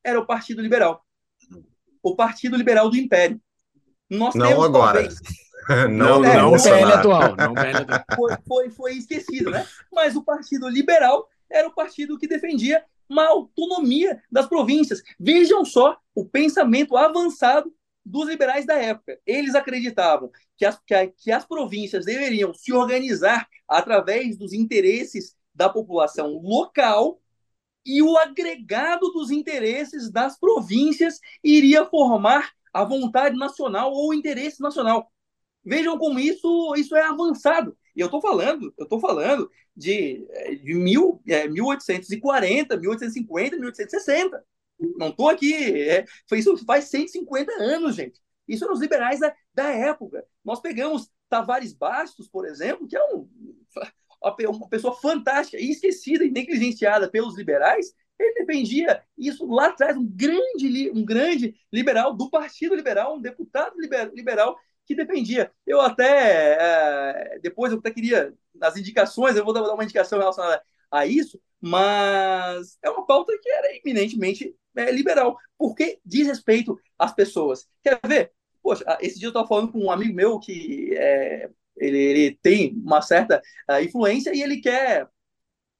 era 0.01 0.17
o 0.17 0.25
Partido 0.25 0.61
Liberal. 0.61 1.05
O 2.01 2.15
Partido 2.15 2.55
Liberal 2.55 2.89
do 2.89 2.95
Império. 2.95 3.41
Nós 4.09 4.33
não 4.35 4.47
temos, 4.47 4.63
agora. 4.63 5.01
Talvez, 5.01 5.19
não, 5.91 6.23
é, 6.23 6.37
não, 6.37 6.53
o 6.53 6.63
PL 6.63 6.93
atual. 6.93 7.35
Não 7.35 7.53
atual. 7.53 8.05
Foi, 8.15 8.37
foi, 8.47 8.69
foi 8.69 8.93
esquecido, 8.93 9.51
né? 9.51 9.67
Mas 9.91 10.15
o 10.15 10.23
Partido 10.23 10.69
Liberal 10.69 11.27
era 11.51 11.67
o 11.67 11.75
partido 11.75 12.17
que 12.17 12.27
defendia 12.27 12.81
uma 13.09 13.27
autonomia 13.27 14.23
das 14.31 14.47
províncias. 14.47 15.03
Vejam 15.19 15.65
só 15.65 15.97
o 16.13 16.23
pensamento 16.23 16.95
avançado 16.95 17.69
dos 18.05 18.29
liberais 18.29 18.65
da 18.65 18.75
época. 18.75 19.19
Eles 19.25 19.55
acreditavam 19.55 20.31
que 20.55 20.65
as, 20.65 20.79
que, 20.85 20.93
a, 20.93 21.07
que 21.07 21.31
as 21.31 21.43
províncias 21.43 22.05
deveriam 22.05 22.53
se 22.53 22.71
organizar 22.71 23.45
através 23.67 24.37
dos 24.37 24.53
interesses 24.53 25.35
da 25.55 25.69
população 25.69 26.37
local 26.37 27.19
e 27.85 28.01
o 28.01 28.17
agregado 28.17 29.11
dos 29.11 29.31
interesses 29.31 30.11
das 30.11 30.37
províncias 30.39 31.19
iria 31.43 31.85
formar 31.85 32.51
a 32.73 32.83
vontade 32.83 33.37
nacional 33.37 33.91
ou 33.93 34.09
o 34.09 34.13
interesse 34.13 34.61
nacional. 34.61 35.11
Vejam 35.63 35.97
como 35.97 36.19
isso, 36.19 36.73
isso 36.75 36.95
é 36.95 37.03
avançado. 37.03 37.77
E 37.95 38.01
eu 38.01 38.07
estou 38.07 38.21
falando, 38.21 38.73
eu 38.77 38.83
estou 38.83 38.99
falando 38.99 39.49
de, 39.75 40.27
de 40.63 40.73
mil, 40.73 41.21
é, 41.27 41.47
1840, 41.47 42.75
1850, 42.77 43.55
1860. 43.55 44.45
Não 44.97 45.09
estou 45.09 45.29
aqui. 45.29 45.53
É, 45.53 46.05
isso 46.33 46.57
faz 46.65 46.85
150 46.85 47.51
anos, 47.53 47.95
gente. 47.95 48.19
Isso 48.47 48.63
eram 48.63 48.73
os 48.73 48.81
liberais 48.81 49.19
da, 49.19 49.33
da 49.53 49.69
época. 49.69 50.25
Nós 50.43 50.59
pegamos 50.59 51.09
Tavares 51.29 51.73
Bastos, 51.73 52.27
por 52.27 52.45
exemplo, 52.45 52.87
que 52.87 52.97
é 52.97 53.03
um 53.15 53.27
uma 54.49 54.69
pessoa 54.69 54.95
fantástica 54.95 55.57
e 55.61 55.69
esquecida 55.69 56.23
e 56.23 56.31
negligenciada 56.31 57.09
pelos 57.09 57.37
liberais, 57.37 57.93
ele 58.17 58.33
defendia 58.33 59.03
isso 59.17 59.45
lá 59.45 59.67
atrás, 59.67 59.97
um 59.97 60.05
grande, 60.05 60.91
um 60.91 61.03
grande 61.03 61.55
liberal 61.71 62.13
do 62.13 62.29
Partido 62.29 62.75
Liberal, 62.75 63.17
um 63.17 63.21
deputado 63.21 63.75
liberal 64.13 64.57
que 64.85 64.95
defendia. 64.95 65.51
Eu 65.65 65.81
até, 65.81 66.57
é, 66.59 67.39
depois 67.39 67.71
eu 67.71 67.79
até 67.79 67.91
queria, 67.91 68.33
nas 68.53 68.77
indicações, 68.77 69.35
eu 69.35 69.43
vou 69.43 69.53
dar 69.53 69.73
uma 69.73 69.83
indicação 69.83 70.19
relacionada 70.19 70.61
a 70.89 71.05
isso, 71.05 71.41
mas 71.59 72.77
é 72.81 72.89
uma 72.89 73.05
pauta 73.05 73.37
que 73.41 73.49
era 73.49 73.75
eminentemente 73.75 74.55
é, 74.75 74.91
liberal, 74.91 75.37
porque 75.57 75.99
diz 76.05 76.27
respeito 76.27 76.79
às 76.97 77.13
pessoas. 77.13 77.67
Quer 77.83 77.99
ver? 78.07 78.31
Poxa, 78.61 78.83
esse 79.01 79.19
dia 79.19 79.27
eu 79.27 79.29
estava 79.29 79.47
falando 79.47 79.71
com 79.71 79.79
um 79.79 79.91
amigo 79.91 80.13
meu 80.13 80.39
que 80.39 80.95
é, 80.95 81.49
ele, 81.77 81.97
ele 81.97 82.39
tem 82.41 82.73
uma 82.83 83.01
certa 83.01 83.41
uh, 83.69 83.83
influência 83.83 84.35
e 84.35 84.41
ele 84.41 84.57
quer 84.57 85.07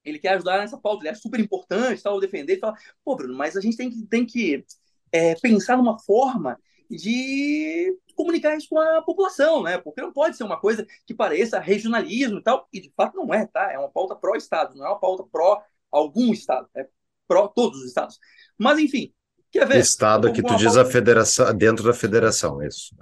ele 0.03 0.19
quer 0.19 0.35
ajudar 0.35 0.59
nessa 0.59 0.77
pauta, 0.77 1.01
ele 1.01 1.09
é 1.09 1.15
super 1.15 1.39
importante, 1.39 2.03
tal, 2.03 2.19
defender, 2.19 2.59
fala, 2.59 2.75
pô, 3.03 3.15
Bruno, 3.15 3.33
mas 3.33 3.57
a 3.57 3.61
gente 3.61 3.75
tem 3.75 3.89
que, 3.89 4.05
tem 4.05 4.23
que 4.23 4.63
é, 5.11 5.33
pensar 5.35 5.77
numa 5.77 5.97
forma 5.97 6.59
de 6.89 7.97
comunicar 8.15 8.55
isso 8.55 8.67
com 8.69 8.79
a 8.79 9.01
população, 9.01 9.63
né? 9.63 9.77
Porque 9.79 10.01
não 10.01 10.13
pode 10.13 10.37
ser 10.37 10.43
uma 10.43 10.59
coisa 10.59 10.85
que 11.05 11.13
pareça 11.13 11.59
regionalismo 11.59 12.37
e 12.37 12.43
tal, 12.43 12.67
e 12.71 12.79
de 12.79 12.93
fato 12.95 13.17
não 13.17 13.33
é, 13.33 13.47
tá? 13.47 13.71
É 13.71 13.79
uma 13.79 13.89
pauta 13.89 14.15
pró-estado, 14.15 14.75
não 14.75 14.85
é 14.85 14.89
uma 14.89 14.99
pauta 14.99 15.23
pró 15.23 15.61
algum 15.91 16.31
estado, 16.31 16.69
é 16.75 16.87
pró 17.27 17.47
todos 17.47 17.79
os 17.79 17.87
estados. 17.87 18.19
Mas, 18.57 18.77
enfim, 18.77 19.11
quer 19.51 19.67
ver? 19.67 19.79
Estado 19.79 20.31
que 20.31 20.43
tu 20.43 20.55
diz 20.55 20.77
a 20.77 20.85
federação, 20.85 21.53
dentro 21.55 21.83
da 21.83 21.93
federação, 21.93 22.61
isso. 22.61 22.95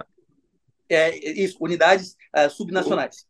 É, 0.88 1.16
isso, 1.40 1.58
unidades 1.60 2.16
uh, 2.36 2.50
subnacionais. 2.50 3.26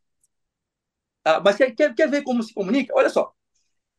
Uh, 1.27 1.41
mas 1.43 1.57
quer, 1.57 1.71
quer, 1.75 1.95
quer 1.95 2.11
ver 2.11 2.23
como 2.23 2.43
se 2.43 2.53
comunica? 2.53 2.93
Olha 2.95 3.09
só. 3.09 3.33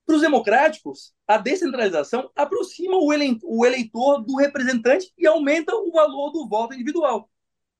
Para 0.05 0.15
os 0.15 0.21
democráticos, 0.21 1.13
a 1.27 1.37
descentralização 1.37 2.29
aproxima 2.35 2.95
o 2.97 3.65
eleitor 3.65 4.23
do 4.23 4.35
representante 4.35 5.11
e 5.17 5.25
aumenta 5.25 5.75
o 5.75 5.91
valor 5.91 6.31
do 6.31 6.47
voto 6.47 6.75
individual. 6.75 7.27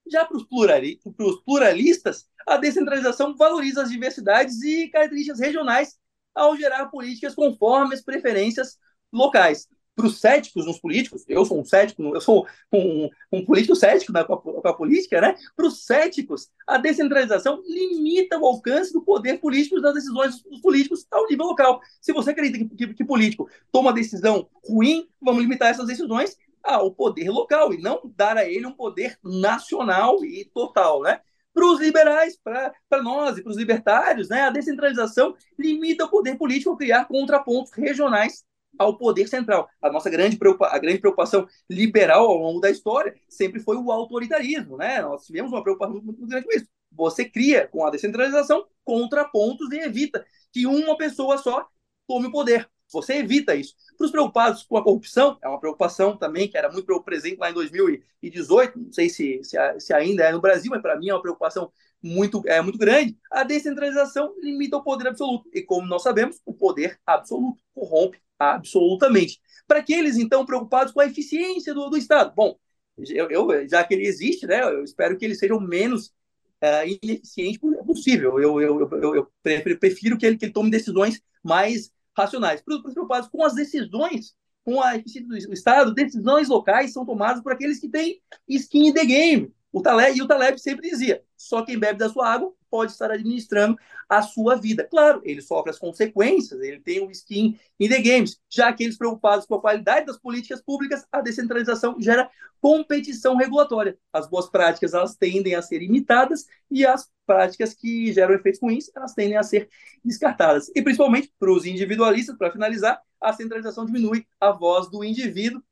Já 0.08 0.26
para 0.26 0.38
os 0.38 1.42
pluralistas, 1.44 2.28
a 2.48 2.58
descentralização 2.58 3.36
valoriza 3.36 3.84
as 3.84 3.90
diversidades 3.90 4.62
e 4.64 4.90
características 4.90 5.40
regionais 5.40 6.00
ao 6.34 6.58
gerar 6.58 6.88
políticas 6.88 7.36
conforme 7.36 7.94
as 7.94 8.02
preferências 8.02 8.80
locais. 9.12 9.68
Para 9.96 10.08
os 10.08 10.20
céticos 10.20 10.66
nos 10.66 10.78
políticos, 10.78 11.24
eu 11.28 11.46
sou 11.46 11.60
um 11.60 11.64
cético, 11.64 12.04
eu 12.14 12.20
sou 12.20 12.46
um, 12.72 13.10
um 13.32 13.46
político 13.46 13.76
cético 13.76 14.12
na, 14.12 14.26
com, 14.26 14.34
a, 14.34 14.38
com 14.42 14.68
a 14.68 14.74
política, 14.74 15.22
né? 15.22 15.36
Para 15.56 15.68
os 15.68 15.86
céticos, 15.86 16.50
a 16.68 16.78
descentralização 16.78 17.64
limita 17.66 18.38
o 18.38 18.46
alcance 18.46 18.92
do 18.92 19.02
poder 19.02 19.40
político 19.40 19.80
das 19.80 19.94
decisões 19.94 20.42
dos 20.44 20.60
políticos 20.60 21.08
ao 21.10 21.26
nível 21.28 21.46
local. 21.46 21.80
Se 22.02 22.12
você 22.12 22.32
acredita 22.32 22.58
que, 22.58 22.76
que, 22.76 22.94
que 22.94 23.06
político 23.06 23.50
toma 23.72 23.94
decisão 23.94 24.50
ruim, 24.68 25.08
vamos 25.22 25.42
limitar 25.42 25.70
essas 25.70 25.88
decisões 25.88 26.38
ao 26.62 26.92
poder 26.92 27.30
local 27.30 27.74
e 27.74 27.82
não 27.82 28.02
dar 28.16 28.38
a 28.38 28.50
ele 28.50 28.66
um 28.66 28.74
poder 28.74 29.18
nacional 29.24 30.26
e 30.26 30.50
total, 30.54 31.02
né? 31.02 31.22
Para 31.54 31.66
os 31.68 31.80
liberais, 31.80 32.38
para 32.44 33.02
nós 33.02 33.38
e 33.38 33.42
para 33.42 33.52
os 33.52 33.58
libertários, 33.58 34.28
né, 34.28 34.42
a 34.42 34.50
descentralização 34.50 35.34
limita 35.58 36.04
o 36.04 36.10
poder 36.10 36.38
político 36.38 36.72
ao 36.72 36.76
criar 36.76 37.06
contrapontos 37.06 37.72
regionais 37.72 38.44
ao 38.78 38.98
poder 38.98 39.28
central. 39.28 39.70
A 39.82 39.92
nossa 39.92 40.10
grande, 40.10 40.38
a 40.62 40.80
grande 40.80 41.00
preocupação 41.00 41.48
liberal 41.70 42.26
ao 42.26 42.38
longo 42.38 42.60
da 42.60 42.70
história 42.70 43.16
sempre 43.28 43.60
foi 43.60 43.78
o 43.78 43.92
autoritarismo. 43.92 44.78
Né? 44.78 45.02
Nós 45.02 45.26
tivemos 45.26 45.52
uma 45.52 45.64
preocupação 45.64 46.02
muito 46.02 46.26
grande 46.26 46.46
com 46.46 46.52
isso. 46.52 46.68
Você 46.92 47.26
cria, 47.26 47.68
com 47.68 47.86
a 47.86 47.90
descentralização, 47.90 48.66
contrapontos 48.84 49.72
e 49.72 49.80
evita 49.80 50.26
que 50.52 50.66
uma 50.66 50.98
pessoa 50.98 51.38
só 51.38 51.68
tome 52.08 52.28
o 52.28 52.32
poder. 52.32 52.70
Você 52.92 53.16
evita 53.16 53.56
isso. 53.56 53.76
Para 53.98 54.06
os 54.06 54.12
preocupados 54.12 54.64
com 54.64 54.78
a 54.78 54.84
corrupção, 54.84 55.38
é 55.42 55.48
uma 55.48 55.60
preocupação 55.60 56.16
também 56.18 56.48
que 56.48 56.58
era 56.58 56.72
muito 56.72 57.02
presente 57.02 57.38
lá 57.38 57.50
em 57.50 57.54
2018, 57.54 58.80
não 58.80 58.92
sei 58.92 59.10
se, 59.10 59.42
se, 59.44 59.58
se 59.80 59.94
ainda 59.94 60.24
é 60.24 60.32
no 60.32 60.40
Brasil, 60.40 60.70
mas 60.72 60.82
para 60.82 60.98
mim 60.98 61.10
é 61.10 61.14
uma 61.14 61.22
preocupação 61.22 61.72
muito, 62.02 62.42
é, 62.46 62.62
muito 62.62 62.78
grande. 62.78 63.18
A 63.32 63.44
descentralização 63.44 64.34
limita 64.42 64.78
o 64.78 64.84
poder 64.84 65.08
absoluto. 65.08 65.50
E 65.54 65.64
como 65.64 65.88
nós 65.88 66.04
sabemos, 66.04 66.40
o 66.46 66.54
poder 66.54 67.00
absoluto 67.06 67.62
corrompe 67.74 68.22
absolutamente. 68.40 69.40
Para 69.68 69.80
aqueles, 69.80 70.18
então, 70.18 70.46
preocupados 70.46 70.94
com 70.94 71.00
a 71.00 71.06
eficiência 71.06 71.74
do, 71.74 71.90
do 71.90 71.98
Estado, 71.98 72.34
bom, 72.36 72.58
eu, 72.98 73.30
eu, 73.30 73.68
já 73.68 73.84
que 73.84 73.94
ele 73.94 74.06
existe, 74.06 74.46
né, 74.46 74.64
eu 74.64 74.84
espero 74.84 75.18
que 75.18 75.26
ele 75.26 75.36
seja 75.36 75.56
o 75.56 75.62
menos 75.62 76.14
uh, 76.62 76.98
ineficiente 77.04 77.60
possível. 77.86 78.40
Eu, 78.40 78.62
eu, 78.62 78.90
eu, 78.92 79.16
eu 79.16 79.32
prefiro 79.80 80.18
que 80.18 80.26
ele, 80.26 80.38
que 80.38 80.46
ele 80.46 80.54
tome 80.54 80.70
decisões 80.70 81.22
mais 81.44 81.92
racionais. 82.18 82.62
Para 82.62 82.76
os 82.76 82.82
preocupados 82.82 83.30
com 83.30 83.44
as 83.44 83.54
decisões, 83.54 84.36
com 84.64 84.82
a 84.82 84.96
eficiência 84.96 85.48
do 85.48 85.54
Estado, 85.54 85.94
decisões 85.94 86.48
locais 86.48 86.94
são 86.94 87.06
tomadas 87.06 87.42
por 87.44 87.52
aqueles 87.52 87.80
que 87.80 87.90
têm 87.90 88.22
skin 88.48 88.88
in 88.88 88.94
the 88.94 89.06
game. 89.06 89.54
O 89.72 89.82
Taleb, 89.82 90.18
e 90.18 90.22
o 90.22 90.28
Taleb 90.28 90.58
sempre 90.58 90.90
dizia: 90.90 91.22
só 91.36 91.64
quem 91.64 91.78
bebe 91.78 92.00
da 92.00 92.10
sua 92.10 92.32
água 92.32 92.54
pode 92.76 92.92
estar 92.92 93.10
administrando 93.10 93.78
a 94.10 94.22
sua 94.22 94.58
vida. 94.58 94.84
Claro, 94.84 95.22
ele 95.24 95.42
sofre 95.42 95.70
as 95.70 95.80
consequências, 95.80 96.60
ele 96.60 96.82
tem 96.82 97.00
o 97.00 97.10
skin 97.10 97.58
in 97.80 97.88
the 97.88 98.02
games. 98.02 98.38
Já 98.50 98.68
aqueles 98.68 98.98
preocupados 98.98 99.46
com 99.46 99.56
a 99.56 99.62
qualidade 99.62 100.06
das 100.06 100.18
políticas 100.18 100.62
públicas, 100.62 101.06
a 101.10 101.22
descentralização 101.22 101.96
gera 102.02 102.30
competição 102.60 103.38
regulatória. 103.38 103.98
As 104.12 104.28
boas 104.30 104.50
práticas 104.50 104.94
elas 104.94 105.16
tendem 105.16 105.56
a 105.56 105.62
ser 105.62 105.82
imitadas 105.82 106.48
e 106.70 106.86
as 106.86 107.10
práticas 107.26 107.74
que 107.74 108.12
geram 108.12 108.36
efeitos 108.36 108.60
ruins 108.62 108.92
elas 108.94 109.14
tendem 109.14 109.38
a 109.38 109.44
ser 109.44 109.70
descartadas. 110.04 110.70
E 110.76 110.82
principalmente 110.82 111.32
para 111.40 111.54
os 111.54 111.66
individualistas, 111.66 112.38
para 112.38 112.52
finalizar, 112.52 113.02
a 113.22 113.32
centralização 113.32 113.86
diminui 113.86 114.28
a 114.38 114.52
voz 114.52 114.92
do 114.92 115.02
indivíduo 115.02 115.64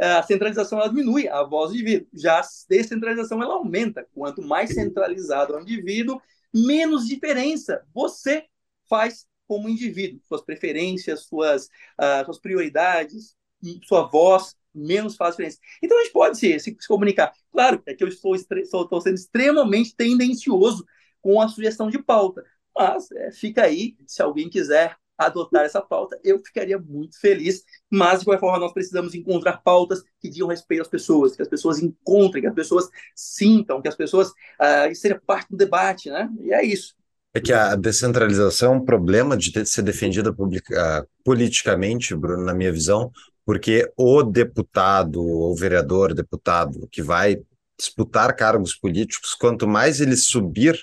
a 0.00 0.22
centralização 0.22 0.78
ela 0.78 0.88
diminui 0.88 1.28
a 1.28 1.42
voz 1.42 1.70
do 1.70 1.76
indivíduo. 1.76 2.08
Já 2.14 2.40
a 2.40 2.44
descentralização 2.68 3.42
ela 3.42 3.54
aumenta. 3.54 4.06
Quanto 4.14 4.40
mais 4.42 4.72
centralizado 4.72 5.52
é 5.52 5.58
o 5.58 5.60
indivíduo, 5.60 6.20
menos 6.52 7.06
diferença 7.06 7.82
você 7.92 8.46
faz 8.88 9.26
como 9.46 9.68
indivíduo. 9.68 10.20
Suas 10.28 10.42
preferências, 10.42 11.24
suas, 11.24 11.66
uh, 11.98 12.24
suas 12.24 12.38
prioridades, 12.38 13.36
sua 13.84 14.06
voz, 14.06 14.56
menos 14.74 15.16
faz 15.16 15.34
diferença. 15.34 15.58
Então 15.82 15.98
a 15.98 16.02
gente 16.02 16.12
pode 16.12 16.38
se, 16.38 16.58
se, 16.58 16.76
se 16.78 16.88
comunicar. 16.88 17.32
Claro 17.52 17.82
é 17.86 17.94
que 17.94 18.04
eu 18.04 18.08
estou, 18.08 18.34
estou, 18.34 19.00
sendo 19.00 19.16
extremamente 19.16 19.94
tendencioso 19.94 20.84
com 21.20 21.40
a 21.40 21.48
sugestão 21.48 21.90
de 21.90 22.02
pauta. 22.02 22.44
Mas 22.74 23.10
é, 23.12 23.32
fica 23.32 23.64
aí, 23.64 23.96
se 24.06 24.22
alguém 24.22 24.48
quiser 24.48 24.96
adotar 25.26 25.64
essa 25.64 25.80
pauta, 25.80 26.18
eu 26.24 26.38
ficaria 26.38 26.78
muito 26.78 27.20
feliz. 27.20 27.62
Mas, 27.90 28.20
de 28.20 28.24
qualquer 28.24 28.40
forma, 28.40 28.58
nós 28.58 28.72
precisamos 28.72 29.14
encontrar 29.14 29.58
pautas 29.58 30.02
que 30.20 30.28
digam 30.28 30.48
respeito 30.48 30.82
às 30.82 30.88
pessoas, 30.88 31.36
que 31.36 31.42
as 31.42 31.48
pessoas 31.48 31.82
encontrem, 31.82 32.42
que 32.42 32.48
as 32.48 32.54
pessoas 32.54 32.88
sintam, 33.14 33.82
que 33.82 33.88
as 33.88 33.96
pessoas 33.96 34.28
uh, 34.28 34.94
sejam 34.94 35.20
parte 35.26 35.48
do 35.50 35.56
debate, 35.56 36.10
né? 36.10 36.28
E 36.40 36.52
é 36.52 36.64
isso. 36.64 36.94
É 37.32 37.40
que 37.40 37.52
a 37.52 37.76
descentralização 37.76 38.74
é 38.74 38.76
um 38.76 38.84
problema 38.84 39.36
de 39.36 39.52
ter, 39.52 39.66
ser 39.66 39.82
defendida 39.82 40.32
publica, 40.32 41.06
politicamente, 41.24 42.14
Bruno, 42.14 42.44
na 42.44 42.54
minha 42.54 42.72
visão, 42.72 43.12
porque 43.44 43.88
o 43.96 44.22
deputado, 44.22 45.22
ou 45.22 45.54
vereador, 45.54 46.12
deputado, 46.12 46.88
que 46.90 47.02
vai 47.02 47.40
disputar 47.78 48.34
cargos 48.34 48.74
políticos, 48.74 49.34
quanto 49.34 49.66
mais 49.66 50.00
ele 50.00 50.16
subir 50.16 50.78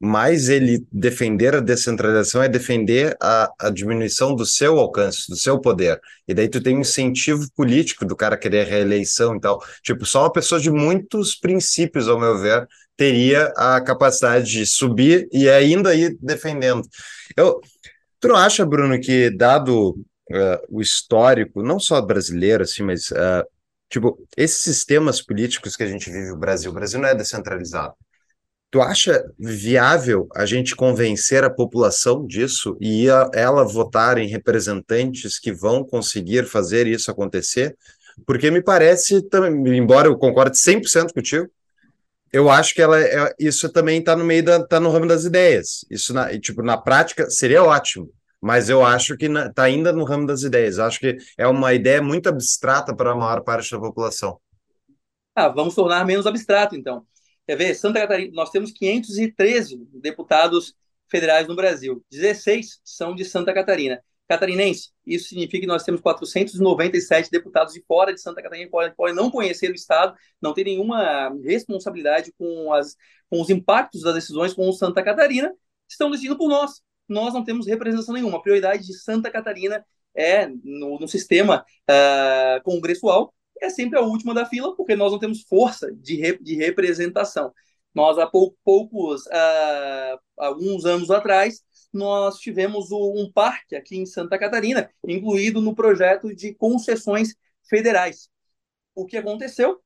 mais 0.00 0.48
ele 0.48 0.86
defender 0.90 1.54
a 1.54 1.60
descentralização 1.60 2.42
é 2.42 2.48
defender 2.48 3.14
a, 3.20 3.52
a, 3.60 3.68
diminuição 3.68 4.34
do 4.34 4.46
seu 4.46 4.78
alcance, 4.78 5.28
do 5.28 5.36
seu 5.36 5.60
poder. 5.60 6.00
E 6.26 6.32
daí 6.32 6.48
tu 6.48 6.62
tem 6.62 6.78
um 6.78 6.80
incentivo 6.80 7.46
político 7.54 8.06
do 8.06 8.16
cara 8.16 8.38
querer 8.38 8.66
reeleição 8.66 9.36
e 9.36 9.40
tal. 9.40 9.62
Tipo, 9.82 10.06
só 10.06 10.22
uma 10.22 10.32
pessoa 10.32 10.58
de 10.58 10.70
muitos 10.70 11.36
princípios, 11.36 12.08
ao 12.08 12.18
meu 12.18 12.38
ver, 12.38 12.66
teria 12.96 13.52
a 13.56 13.78
capacidade 13.82 14.50
de 14.50 14.66
subir 14.66 15.28
e 15.30 15.50
ainda 15.50 15.94
ir 15.94 16.16
defendendo. 16.20 16.82
Eu, 17.36 17.60
tu 18.18 18.28
não 18.28 18.36
acha, 18.36 18.64
Bruno, 18.64 18.98
que 18.98 19.28
dado 19.28 19.90
uh, 19.90 20.66
o 20.70 20.80
histórico, 20.80 21.62
não 21.62 21.78
só 21.78 22.00
brasileiro, 22.00 22.62
assim, 22.62 22.82
mas 22.82 23.10
uh, 23.10 23.46
tipo, 23.90 24.26
esses 24.34 24.62
sistemas 24.62 25.20
políticos 25.20 25.76
que 25.76 25.82
a 25.82 25.86
gente 25.86 26.10
vive 26.10 26.30
no 26.30 26.38
Brasil, 26.38 26.70
o 26.70 26.74
Brasil 26.74 26.98
não 26.98 27.08
é 27.08 27.14
descentralizado. 27.14 27.94
Tu 28.70 28.80
acha 28.80 29.24
viável 29.36 30.28
a 30.34 30.46
gente 30.46 30.76
convencer 30.76 31.42
a 31.42 31.50
população 31.50 32.24
disso 32.24 32.76
e 32.80 33.06
ela 33.34 33.64
votar 33.64 34.16
em 34.16 34.28
representantes 34.28 35.40
que 35.40 35.52
vão 35.52 35.82
conseguir 35.82 36.46
fazer 36.46 36.86
isso 36.86 37.10
acontecer? 37.10 37.76
Porque 38.24 38.50
me 38.50 38.62
parece, 38.62 39.26
embora 39.66 40.06
eu 40.06 40.16
concorde 40.16 40.56
100% 40.56 41.12
contigo, 41.12 41.48
eu 42.32 42.48
acho 42.48 42.74
que 42.74 42.82
ela 42.82 43.00
é, 43.00 43.34
isso 43.40 43.68
também 43.68 43.98
está 43.98 44.14
no 44.14 44.24
meio 44.24 44.44
da 44.44 44.64
tá 44.64 44.78
no 44.78 44.90
ramo 44.90 45.06
das 45.06 45.24
ideias. 45.24 45.84
Isso 45.90 46.14
na, 46.14 46.38
tipo 46.38 46.62
na 46.62 46.78
prática 46.78 47.28
seria 47.28 47.64
ótimo, 47.64 48.08
mas 48.40 48.68
eu 48.68 48.84
acho 48.84 49.16
que 49.16 49.26
está 49.26 49.64
ainda 49.64 49.92
no 49.92 50.04
ramo 50.04 50.26
das 50.26 50.42
ideias. 50.42 50.78
Eu 50.78 50.84
acho 50.84 51.00
que 51.00 51.16
é 51.36 51.46
uma 51.46 51.74
ideia 51.74 52.00
muito 52.00 52.28
abstrata 52.28 52.94
para 52.94 53.10
a 53.10 53.16
maior 53.16 53.42
parte 53.42 53.70
da 53.72 53.80
população. 53.80 54.38
Ah, 55.34 55.48
vamos 55.48 55.74
tornar 55.74 56.04
menos 56.04 56.26
abstrato 56.26 56.76
então. 56.76 57.04
Quer 57.50 57.56
ver? 57.56 57.74
Santa 57.74 57.98
Catarina, 57.98 58.30
nós 58.32 58.48
temos 58.50 58.70
513 58.70 59.76
deputados 59.94 60.72
federais 61.08 61.48
no 61.48 61.56
Brasil, 61.56 62.00
16 62.08 62.80
são 62.84 63.12
de 63.12 63.24
Santa 63.24 63.52
Catarina. 63.52 64.00
Catarinense, 64.28 64.90
isso 65.04 65.30
significa 65.30 65.62
que 65.62 65.66
nós 65.66 65.82
temos 65.82 66.00
497 66.00 67.28
deputados 67.28 67.74
de 67.74 67.82
fora 67.88 68.14
de 68.14 68.20
Santa 68.20 68.40
Catarina 68.40 68.66
que 68.66 68.70
podem, 68.70 69.16
não 69.16 69.32
conhecer 69.32 69.68
o 69.68 69.74
Estado, 69.74 70.14
não 70.40 70.54
ter 70.54 70.62
nenhuma 70.62 71.36
responsabilidade 71.44 72.32
com, 72.38 72.72
as, 72.72 72.94
com 73.28 73.40
os 73.40 73.50
impactos 73.50 74.02
das 74.02 74.14
decisões 74.14 74.54
com 74.54 74.70
Santa 74.70 75.02
Catarina, 75.02 75.52
estão 75.88 76.08
decidindo 76.08 76.38
por 76.38 76.48
nós. 76.48 76.80
Nós 77.08 77.34
não 77.34 77.42
temos 77.42 77.66
representação 77.66 78.14
nenhuma. 78.14 78.38
A 78.38 78.42
prioridade 78.42 78.86
de 78.86 78.94
Santa 78.94 79.28
Catarina 79.28 79.84
é 80.14 80.46
no, 80.46 81.00
no 81.00 81.08
sistema 81.08 81.64
uh, 81.90 82.62
congressual 82.62 83.34
é 83.60 83.70
sempre 83.70 83.98
a 83.98 84.02
última 84.02 84.34
da 84.34 84.46
fila, 84.46 84.74
porque 84.76 84.96
nós 84.96 85.12
não 85.12 85.18
temos 85.18 85.42
força 85.42 85.92
de, 85.92 86.16
re, 86.16 86.38
de 86.38 86.54
representação. 86.54 87.52
Nós, 87.94 88.18
há 88.18 88.26
pou, 88.26 88.56
poucos, 88.64 89.24
alguns 90.36 90.84
anos 90.84 91.10
atrás, 91.10 91.62
nós 91.92 92.38
tivemos 92.38 92.90
o, 92.90 93.14
um 93.14 93.30
parque 93.32 93.74
aqui 93.74 93.96
em 93.96 94.06
Santa 94.06 94.38
Catarina, 94.38 94.90
incluído 95.06 95.60
no 95.60 95.74
projeto 95.74 96.34
de 96.34 96.54
concessões 96.54 97.34
federais. 97.68 98.30
O 98.94 99.06
que 99.06 99.16
aconteceu? 99.16 99.80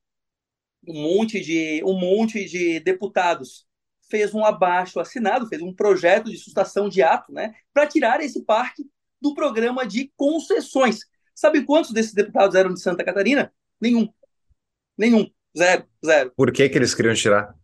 Um 0.87 1.17
monte 1.17 1.39
de, 1.41 1.83
um 1.83 1.99
monte 1.99 2.45
de 2.45 2.79
deputados 2.79 3.65
fez 4.07 4.35
um 4.35 4.45
abaixo 4.45 4.99
assinado, 4.99 5.47
fez 5.47 5.61
um 5.63 5.73
projeto 5.73 6.29
de 6.29 6.37
sustação 6.37 6.87
de 6.87 7.01
ato, 7.01 7.33
né, 7.33 7.55
para 7.73 7.87
tirar 7.87 8.21
esse 8.21 8.43
parque 8.43 8.87
do 9.19 9.33
programa 9.33 9.85
de 9.85 10.11
concessões 10.15 10.99
Sabe 11.35 11.65
quantos 11.65 11.91
desses 11.91 12.13
deputados 12.13 12.55
eram 12.55 12.73
de 12.73 12.79
Santa 12.79 13.03
Catarina? 13.03 13.53
Nenhum. 13.79 14.09
Nenhum. 14.97 15.29
Zero. 15.57 15.85
Zero. 16.05 16.31
Por 16.35 16.51
que, 16.51 16.67
que 16.69 16.77
eles 16.77 16.93
queriam 16.93 17.13
tirar? 17.13 17.55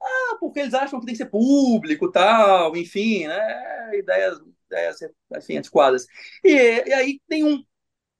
Ah, 0.00 0.36
porque 0.40 0.60
eles 0.60 0.74
acham 0.74 0.98
que 0.98 1.06
tem 1.06 1.14
que 1.14 1.22
ser 1.22 1.30
público, 1.30 2.10
tal, 2.10 2.76
enfim, 2.76 3.26
né? 3.26 3.98
Ideias, 3.98 4.38
ideias 4.66 4.96
assim, 5.32 5.56
antiquadas. 5.56 6.06
E, 6.44 6.50
e 6.50 6.92
aí, 6.92 7.20
nenhum. 7.28 7.64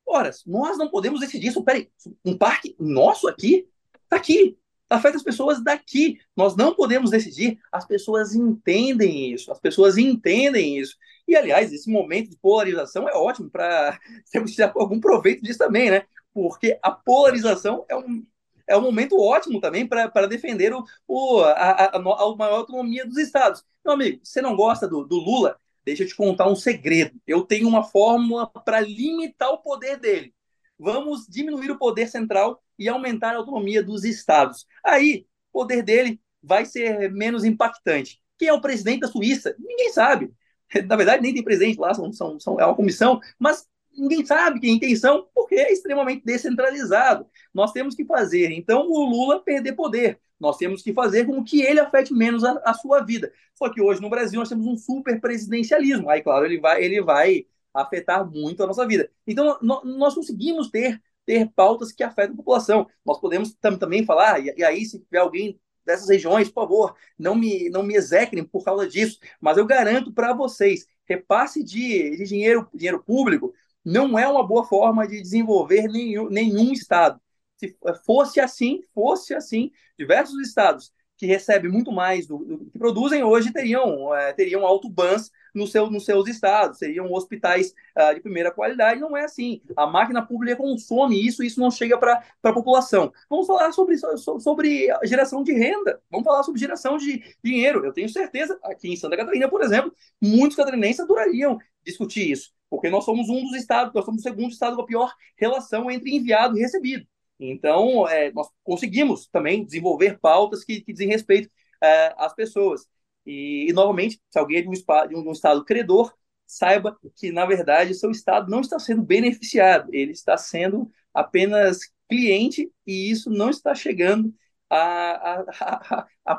Ora, 0.06 0.30
nós 0.46 0.76
não 0.78 0.90
podemos 0.90 1.20
decidir 1.20 1.48
isso. 1.48 1.64
Peraí, 1.64 1.90
um 2.24 2.36
parque 2.36 2.76
nosso 2.78 3.28
aqui? 3.28 3.68
Tá 4.08 4.16
aqui 4.16 4.58
afeta 4.94 5.16
as 5.16 5.22
pessoas 5.22 5.62
daqui. 5.62 6.18
Nós 6.36 6.56
não 6.56 6.74
podemos 6.74 7.10
decidir. 7.10 7.58
As 7.70 7.86
pessoas 7.86 8.34
entendem 8.34 9.32
isso. 9.32 9.50
As 9.50 9.58
pessoas 9.58 9.96
entendem 9.96 10.78
isso. 10.78 10.96
E, 11.26 11.34
aliás, 11.34 11.72
esse 11.72 11.90
momento 11.90 12.30
de 12.30 12.36
polarização 12.36 13.08
é 13.08 13.14
ótimo 13.14 13.50
para 13.50 13.98
tirar 14.46 14.72
algum 14.76 15.00
proveito 15.00 15.42
disso 15.42 15.58
também, 15.58 15.90
né? 15.90 16.04
Porque 16.32 16.78
a 16.82 16.90
polarização 16.90 17.84
é 17.88 17.96
um, 17.96 18.24
é 18.66 18.76
um 18.76 18.82
momento 18.82 19.18
ótimo 19.20 19.60
também 19.60 19.86
para 19.86 20.26
defender 20.26 20.72
o, 20.72 20.84
o, 21.06 21.40
a, 21.40 21.50
a, 21.50 21.96
a, 21.96 21.98
maior 22.00 22.56
autonomia 22.56 23.06
dos 23.06 23.18
estados. 23.18 23.64
Meu 23.84 23.94
amigo, 23.94 24.20
você 24.22 24.40
não 24.40 24.56
gosta 24.56 24.88
do, 24.88 25.04
do 25.04 25.16
Lula? 25.16 25.58
Deixa 25.84 26.04
eu 26.04 26.08
te 26.08 26.16
contar 26.16 26.48
um 26.48 26.54
segredo. 26.54 27.20
Eu 27.26 27.42
tenho 27.42 27.68
uma 27.68 27.82
fórmula 27.82 28.46
para 28.46 28.80
limitar 28.80 29.50
o 29.50 29.58
poder 29.58 29.98
dele. 29.98 30.34
Vamos 30.78 31.26
diminuir 31.28 31.70
o 31.70 31.78
poder 31.78 32.08
central 32.08 32.62
e 32.78 32.88
aumentar 32.88 33.34
a 33.34 33.38
autonomia 33.38 33.82
dos 33.82 34.04
estados. 34.04 34.66
Aí, 34.84 35.26
o 35.52 35.60
poder 35.60 35.82
dele 35.82 36.20
vai 36.42 36.64
ser 36.64 37.10
menos 37.12 37.44
impactante. 37.44 38.20
Quem 38.38 38.48
é 38.48 38.52
o 38.52 38.60
presidente 38.60 39.00
da 39.00 39.08
Suíça? 39.08 39.54
Ninguém 39.58 39.92
sabe. 39.92 40.32
Na 40.86 40.96
verdade, 40.96 41.22
nem 41.22 41.34
tem 41.34 41.44
presidente 41.44 41.78
lá, 41.78 41.92
são, 41.94 42.12
são, 42.12 42.40
são, 42.40 42.60
é 42.60 42.64
uma 42.64 42.74
comissão, 42.74 43.20
mas 43.38 43.66
ninguém 43.96 44.24
sabe 44.24 44.60
quem, 44.60 44.78
quem 44.78 44.96
são, 44.96 45.28
porque 45.34 45.54
é 45.54 45.72
extremamente 45.72 46.24
descentralizado. 46.24 47.26
Nós 47.52 47.72
temos 47.72 47.94
que 47.94 48.04
fazer, 48.04 48.50
então, 48.50 48.86
o 48.88 49.04
Lula 49.04 49.42
perder 49.42 49.72
poder. 49.72 50.20
Nós 50.38 50.56
temos 50.56 50.82
que 50.82 50.92
fazer 50.92 51.24
com 51.26 51.42
que 51.44 51.62
ele 51.62 51.78
afete 51.78 52.12
menos 52.12 52.42
a, 52.42 52.60
a 52.64 52.74
sua 52.74 53.00
vida. 53.00 53.32
Só 53.54 53.68
que 53.68 53.80
hoje 53.80 54.00
no 54.00 54.10
Brasil 54.10 54.40
nós 54.40 54.48
temos 54.48 54.66
um 54.66 54.76
super 54.76 55.20
presidencialismo. 55.20 56.10
Aí, 56.10 56.20
claro, 56.22 56.44
ele 56.44 56.58
vai, 56.60 56.82
ele 56.82 57.00
vai 57.00 57.46
afetar 57.72 58.28
muito 58.28 58.62
a 58.62 58.66
nossa 58.66 58.86
vida. 58.86 59.08
Então, 59.26 59.58
nós 59.62 60.14
conseguimos 60.14 60.68
ter 60.68 61.00
ter 61.24 61.48
pautas 61.54 61.92
que 61.92 62.02
afetam 62.02 62.34
a 62.34 62.36
população. 62.36 62.86
Nós 63.04 63.20
podemos 63.20 63.54
tam, 63.54 63.78
também 63.78 64.04
falar, 64.04 64.40
e, 64.40 64.52
e, 64.56 64.64
aí, 64.64 64.84
se 64.84 64.98
tiver 65.00 65.18
alguém 65.18 65.58
dessas 65.84 66.08
regiões, 66.08 66.48
por 66.48 66.62
favor, 66.62 66.96
não 67.18 67.34
me, 67.34 67.68
não 67.70 67.82
me 67.82 67.94
execrem 67.94 68.44
por 68.44 68.64
causa 68.64 68.86
disso, 68.88 69.18
mas 69.40 69.56
eu 69.56 69.66
garanto 69.66 70.12
para 70.12 70.32
vocês, 70.32 70.86
repasse 71.04 71.62
de, 71.62 72.16
de 72.16 72.24
dinheiro, 72.24 72.68
dinheiro 72.72 73.02
público 73.02 73.52
não 73.84 74.18
é 74.18 74.26
uma 74.28 74.46
boa 74.46 74.64
forma 74.64 75.06
de 75.06 75.20
desenvolver 75.20 75.88
nenhum, 75.88 76.28
nenhum 76.28 76.72
estado. 76.72 77.20
Se 77.56 77.76
fosse 78.04 78.40
assim, 78.40 78.82
fosse 78.94 79.34
assim, 79.34 79.70
diversos 79.98 80.38
estados 80.40 80.92
que 81.22 81.26
recebem 81.26 81.70
muito 81.70 81.92
mais 81.92 82.26
do, 82.26 82.38
do 82.38 82.58
que 82.70 82.76
produzem 82.76 83.22
hoje 83.22 83.52
teriam, 83.52 84.12
é, 84.12 84.32
teriam 84.32 84.66
autobans 84.66 85.30
no 85.54 85.68
seu, 85.68 85.88
nos 85.88 86.04
seus 86.04 86.26
estados, 86.26 86.78
seriam 86.78 87.12
hospitais 87.12 87.72
uh, 87.96 88.12
de 88.12 88.20
primeira 88.20 88.50
qualidade. 88.50 88.98
Não 88.98 89.16
é 89.16 89.22
assim. 89.22 89.62
A 89.76 89.86
máquina 89.86 90.20
pública 90.26 90.56
consome 90.56 91.24
isso 91.24 91.44
isso 91.44 91.60
não 91.60 91.70
chega 91.70 91.96
para 91.96 92.24
a 92.42 92.52
população. 92.52 93.12
Vamos 93.30 93.46
falar 93.46 93.70
sobre, 93.70 93.96
sobre 94.16 94.88
geração 95.04 95.44
de 95.44 95.52
renda, 95.52 96.02
vamos 96.10 96.24
falar 96.24 96.42
sobre 96.42 96.58
geração 96.58 96.96
de 96.96 97.22
dinheiro. 97.40 97.84
Eu 97.84 97.92
tenho 97.92 98.08
certeza, 98.08 98.58
aqui 98.64 98.92
em 98.92 98.96
Santa 98.96 99.16
Catarina, 99.16 99.48
por 99.48 99.62
exemplo, 99.62 99.94
muitos 100.20 100.56
catarinenses 100.56 100.98
adorariam 100.98 101.56
discutir 101.84 102.32
isso, 102.32 102.52
porque 102.72 102.88
nós 102.88 103.04
somos 103.04 103.28
um 103.28 103.44
dos 103.44 103.54
estados, 103.54 103.92
nós 103.92 104.02
somos 104.02 104.22
o 104.22 104.22
segundo 104.22 104.50
estado 104.50 104.76
com 104.76 104.80
a 104.80 104.86
pior 104.86 105.14
relação 105.36 105.90
entre 105.90 106.10
enviado 106.16 106.56
e 106.56 106.60
recebido. 106.62 107.06
Então, 107.38 108.08
é, 108.08 108.32
nós 108.32 108.48
conseguimos 108.64 109.26
também 109.26 109.62
desenvolver 109.62 110.18
pautas 110.18 110.64
que, 110.64 110.80
que 110.80 110.90
dizem 110.90 111.06
respeito 111.06 111.50
é, 111.82 112.14
às 112.16 112.34
pessoas. 112.34 112.86
E, 113.26 113.66
e, 113.68 113.72
novamente, 113.74 114.18
se 114.30 114.38
alguém 114.38 114.56
é 114.56 114.62
de 114.62 114.68
um, 114.70 114.72
de 114.72 115.28
um, 115.28 115.32
estado 115.32 115.62
credor, 115.66 116.14
saiba 116.46 116.98
que, 117.14 117.30
na 117.30 117.44
verdade, 117.44 117.92
seu 117.92 118.10
estado 118.10 118.50
não 118.50 118.62
está 118.62 118.78
sendo 118.78 119.02
beneficiado, 119.02 119.90
ele 119.92 120.12
está 120.12 120.38
sendo 120.38 120.90
apenas 121.12 121.80
cliente 122.08 122.72
e 122.86 123.10
isso 123.10 123.28
não 123.28 123.50
está 123.50 123.74
chegando 123.74 124.34
à, 124.70 125.44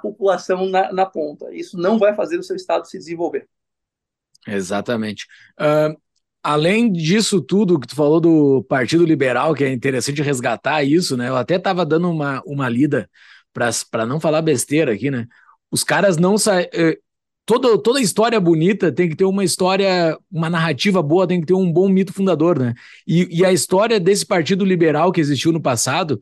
população 0.01 0.65
na, 0.65 0.91
na, 0.91 1.05
ponta. 1.05 1.53
Isso 1.53 1.77
não 1.77 1.99
vai 1.99 2.15
fazer 2.15 2.39
o 2.39 2.43
seu 2.43 2.55
estado 2.55 2.87
se 2.87 2.97
desenvolver. 2.97 3.47
Exatamente. 4.47 5.27
Uh, 5.59 5.95
além 6.43 6.91
disso 6.91 7.41
tudo 7.41 7.79
que 7.79 7.87
tu 7.87 7.95
falou 7.95 8.19
do 8.19 8.63
Partido 8.63 9.05
Liberal, 9.05 9.55
que 9.55 9.63
é 9.63 9.71
interessante 9.71 10.21
resgatar 10.21 10.83
isso, 10.83 11.15
né? 11.15 11.29
Eu 11.29 11.37
até 11.37 11.55
estava 11.55 11.85
dando 11.85 12.11
uma, 12.11 12.43
uma 12.45 12.67
lida 12.67 13.09
para 13.53 14.05
não 14.05 14.19
falar 14.19 14.41
besteira 14.41 14.93
aqui, 14.93 15.09
né? 15.09 15.25
Os 15.71 15.83
caras 15.83 16.17
não 16.17 16.37
saem. 16.37 16.67
Eh, 16.73 16.97
toda, 17.45 17.77
toda 17.77 18.01
história 18.01 18.39
bonita 18.39 18.91
tem 18.91 19.07
que 19.07 19.15
ter 19.15 19.25
uma 19.25 19.43
história, 19.43 20.17
uma 20.29 20.49
narrativa 20.49 21.01
boa, 21.01 21.27
tem 21.27 21.39
que 21.39 21.47
ter 21.47 21.53
um 21.53 21.71
bom 21.71 21.87
mito 21.87 22.11
fundador, 22.11 22.59
né? 22.59 22.73
E, 23.07 23.39
e 23.39 23.45
a 23.45 23.53
história 23.53 23.99
desse 23.99 24.25
partido 24.25 24.65
liberal 24.65 25.11
que 25.11 25.21
existiu 25.21 25.53
no 25.53 25.61
passado, 25.61 26.21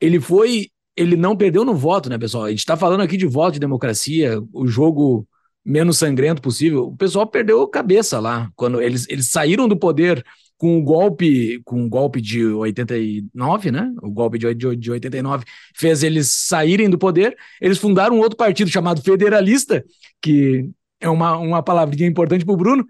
ele 0.00 0.20
foi. 0.20 0.68
Ele 0.94 1.16
não 1.16 1.34
perdeu 1.34 1.64
no 1.64 1.74
voto, 1.74 2.10
né, 2.10 2.18
pessoal? 2.18 2.44
A 2.44 2.50
gente 2.50 2.58
está 2.58 2.76
falando 2.76 3.00
aqui 3.00 3.16
de 3.16 3.26
voto 3.26 3.54
de 3.54 3.60
democracia, 3.60 4.38
o 4.52 4.66
jogo 4.66 5.26
menos 5.64 5.98
sangrento 5.98 6.42
possível. 6.42 6.86
O 6.86 6.96
pessoal 6.96 7.26
perdeu 7.26 7.66
cabeça 7.68 8.18
lá. 8.18 8.50
Quando 8.56 8.80
eles, 8.80 9.06
eles 9.08 9.30
saíram 9.30 9.68
do 9.68 9.76
poder 9.76 10.24
com 10.58 10.78
o 10.78 10.82
golpe, 10.82 11.60
com 11.64 11.84
o 11.84 11.88
golpe 11.88 12.20
de 12.20 12.44
89, 12.44 13.70
né? 13.70 13.92
O 14.00 14.10
golpe 14.10 14.38
de, 14.38 14.54
de, 14.54 14.76
de 14.76 14.90
89 14.90 15.44
fez 15.74 16.02
eles 16.02 16.32
saírem 16.32 16.88
do 16.88 16.98
poder. 16.98 17.36
Eles 17.60 17.78
fundaram 17.78 18.16
um 18.16 18.20
outro 18.20 18.36
partido 18.36 18.70
chamado 18.70 19.02
Federalista, 19.02 19.84
que 20.20 20.68
é 21.00 21.08
uma, 21.08 21.36
uma 21.36 21.62
palavrinha 21.62 22.08
importante 22.08 22.44
para 22.44 22.54
o 22.54 22.56
Bruno, 22.56 22.86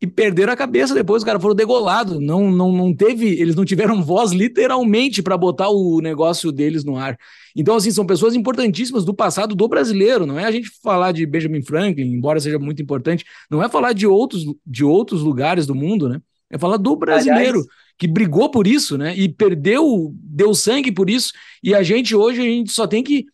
e 0.00 0.06
perderam 0.06 0.52
a 0.52 0.56
cabeça 0.56 0.94
depois, 0.94 1.20
os 1.20 1.26
caras 1.26 1.42
foram 1.42 1.54
degolados. 1.54 2.18
Não, 2.18 2.50
não, 2.50 2.72
não 2.72 2.94
teve, 2.94 3.28
eles 3.38 3.54
não 3.54 3.66
tiveram 3.66 4.00
voz 4.02 4.32
literalmente 4.32 5.22
para 5.22 5.36
botar 5.36 5.68
o 5.68 6.00
negócio 6.00 6.50
deles 6.50 6.84
no 6.84 6.96
ar. 6.96 7.18
Então, 7.54 7.76
assim, 7.76 7.90
são 7.90 8.06
pessoas 8.06 8.34
importantíssimas 8.34 9.04
do 9.04 9.12
passado 9.12 9.54
do 9.54 9.68
brasileiro. 9.68 10.24
Não 10.24 10.38
é 10.38 10.44
a 10.44 10.50
gente 10.50 10.70
falar 10.82 11.12
de 11.12 11.26
Benjamin 11.26 11.62
Franklin, 11.62 12.14
embora 12.14 12.40
seja 12.40 12.58
muito 12.58 12.80
importante, 12.80 13.26
não 13.50 13.62
é 13.62 13.68
falar 13.68 13.92
de 13.92 14.06
outros, 14.06 14.44
de 14.66 14.84
outros 14.84 15.20
lugares 15.20 15.66
do 15.66 15.74
mundo, 15.74 16.08
né? 16.08 16.20
É 16.48 16.58
falar 16.58 16.78
do 16.78 16.96
brasileiro 16.96 17.58
Aliás, 17.58 17.66
que 17.98 18.08
brigou 18.08 18.50
por 18.50 18.66
isso, 18.66 18.96
né? 18.96 19.14
E 19.14 19.28
perdeu, 19.28 20.12
deu 20.14 20.54
sangue 20.54 20.90
por 20.90 21.10
isso. 21.10 21.32
E 21.62 21.74
a 21.74 21.82
gente 21.82 22.16
hoje 22.16 22.40
a 22.40 22.44
gente 22.44 22.72
só 22.72 22.86
tem 22.86 23.04
que 23.04 23.26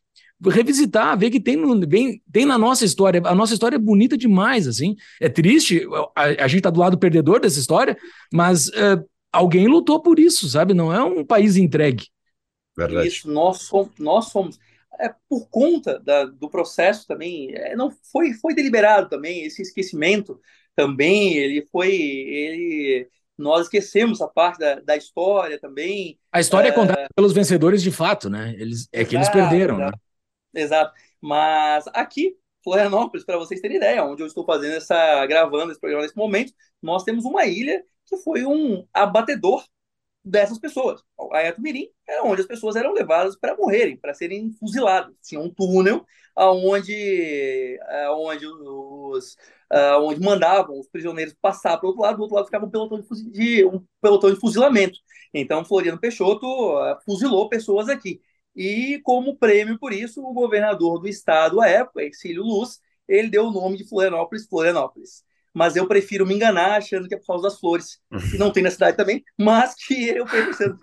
revisitar, 0.45 1.18
ver 1.18 1.30
que 1.30 1.41
tem, 1.41 1.59
bem, 1.87 2.22
tem 2.30 2.45
na 2.45 2.59
nossa 2.59 2.84
história. 2.84 3.22
A 3.24 3.34
nossa 3.34 3.55
história 3.55 3.76
é 3.76 3.78
bonita 3.80 4.16
demais, 4.16 4.66
assim. 4.66 4.97
É 5.20 5.28
triste, 5.28 5.82
a, 6.14 6.45
a 6.45 6.49
gente 6.49 6.62
tá 6.62 6.70
do 6.70 6.80
lado 6.80 6.99
perdedor 6.99 7.41
dessa 7.41 7.59
história, 7.59 7.97
mas 8.32 8.68
uh, 8.68 9.05
alguém 9.32 9.66
lutou 9.66 10.01
por 10.01 10.18
isso, 10.18 10.49
sabe? 10.49 10.74
Não 10.74 10.93
é 10.93 11.03
um 11.03 11.25
país 11.25 11.57
entregue. 11.57 12.07
Verdade. 12.76 13.08
Isso, 13.08 13.30
nós 13.30 13.63
somos, 13.63 13.91
nós 13.99 14.26
somos 14.26 14.58
é, 15.00 15.14
por 15.29 15.49
conta 15.49 15.99
da, 15.99 16.25
do 16.25 16.49
processo 16.49 17.07
também, 17.07 17.54
é, 17.54 17.75
não 17.76 17.91
foi, 18.13 18.33
foi 18.34 18.54
deliberado 18.54 19.08
também 19.08 19.45
esse 19.45 19.63
esquecimento 19.63 20.41
também, 20.75 21.34
ele 21.37 21.67
foi, 21.72 21.95
ele, 21.95 23.08
nós 23.37 23.63
esquecemos 23.63 24.21
a 24.21 24.29
parte 24.29 24.58
da, 24.58 24.76
da 24.80 24.96
história 24.96 25.58
também. 25.58 26.18
A 26.30 26.41
história 26.41 26.68
é, 26.68 26.71
é 26.71 26.75
contada 26.75 27.07
pelos 27.14 27.33
vencedores 27.33 27.83
de 27.83 27.91
fato, 27.91 28.29
né? 28.29 28.54
Eles, 28.58 28.88
é 28.92 29.04
que 29.04 29.17
eles 29.17 29.29
perderam, 29.29 29.79
né? 29.79 29.91
Exato. 30.57 30.92
Mas 31.20 31.87
aqui, 31.88 32.37
Florianópolis, 32.64 33.24
para 33.24 33.38
vocês 33.38 33.61
terem 33.61 33.76
ideia, 33.76 34.04
onde 34.04 34.22
eu 34.22 34.26
estou 34.26 34.45
fazendo 34.45 34.74
essa, 34.74 35.26
gravando 35.26 35.70
esse 35.70 35.80
programa 35.80 36.03
nesse 36.03 36.16
momento, 36.16 36.53
nós 36.83 37.04
temos 37.04 37.24
uma 37.24 37.45
ilha 37.46 37.84
que 38.07 38.16
foi 38.18 38.45
um 38.45 38.87
abatedor 38.92 39.64
dessas 40.24 40.58
pessoas. 40.58 41.03
A 41.33 41.45
Etumirim 41.45 41.88
é 42.08 42.20
onde 42.22 42.41
as 42.41 42.46
pessoas 42.46 42.74
eram 42.74 42.92
levadas 42.92 43.37
para 43.38 43.57
morrerem, 43.57 43.96
para 43.96 44.14
serem 44.14 44.50
fuziladas. 44.53 45.14
Tinha 45.22 45.41
um 45.41 45.49
túnel 45.49 46.04
aonde, 46.34 47.78
aonde 48.08 48.46
os 48.46 49.37
onde 50.00 50.20
mandavam 50.20 50.78
os 50.78 50.88
prisioneiros 50.88 51.34
passar 51.41 51.76
para 51.76 51.87
o 51.87 51.88
outro 51.88 52.03
lado, 52.03 52.16
do 52.16 52.22
outro 52.22 52.37
lado 52.37 52.46
ficava 52.46 52.66
um 52.66 52.70
pelotão 52.70 53.00
de, 53.00 53.30
de, 53.30 53.64
um 53.64 53.84
pelotão 54.00 54.33
de 54.33 54.38
fuzilamento. 54.41 54.99
Então, 55.34 55.64
Floriano 55.64 55.99
Peixoto 55.99 56.46
uh, 56.46 56.96
fuzilou 57.04 57.49
pessoas 57.49 57.88
aqui. 57.88 58.20
E, 58.57 59.00
como 59.04 59.37
prêmio 59.37 59.78
por 59.78 59.92
isso, 59.92 60.24
o 60.24 60.33
governador 60.33 60.99
do 60.99 61.08
estado 61.08 61.61
à 61.61 61.68
época, 61.68 62.03
Exílio 62.03 62.42
Luz, 62.42 62.80
ele 63.07 63.28
deu 63.28 63.46
o 63.46 63.53
nome 63.53 63.76
de 63.76 63.88
Florianópolis, 63.88 64.46
Florianópolis 64.46 65.26
mas 65.57 65.74
eu 65.74 65.88
prefiro 65.88 66.26
me 66.26 66.34
enganar 66.34 66.76
achando 66.76 67.08
que 67.08 67.14
é 67.14 67.18
por 67.18 67.28
causa 67.28 67.45
das 67.45 67.58
flores, 67.58 67.99
que 68.30 68.37
não 68.37 68.53
tem 68.53 68.62
na 68.62 68.70
cidade 68.70 68.95
também, 68.95 69.24
mas 69.38 69.74
que 69.74 70.11
eu 70.11 70.26
prefiro, 70.26 70.78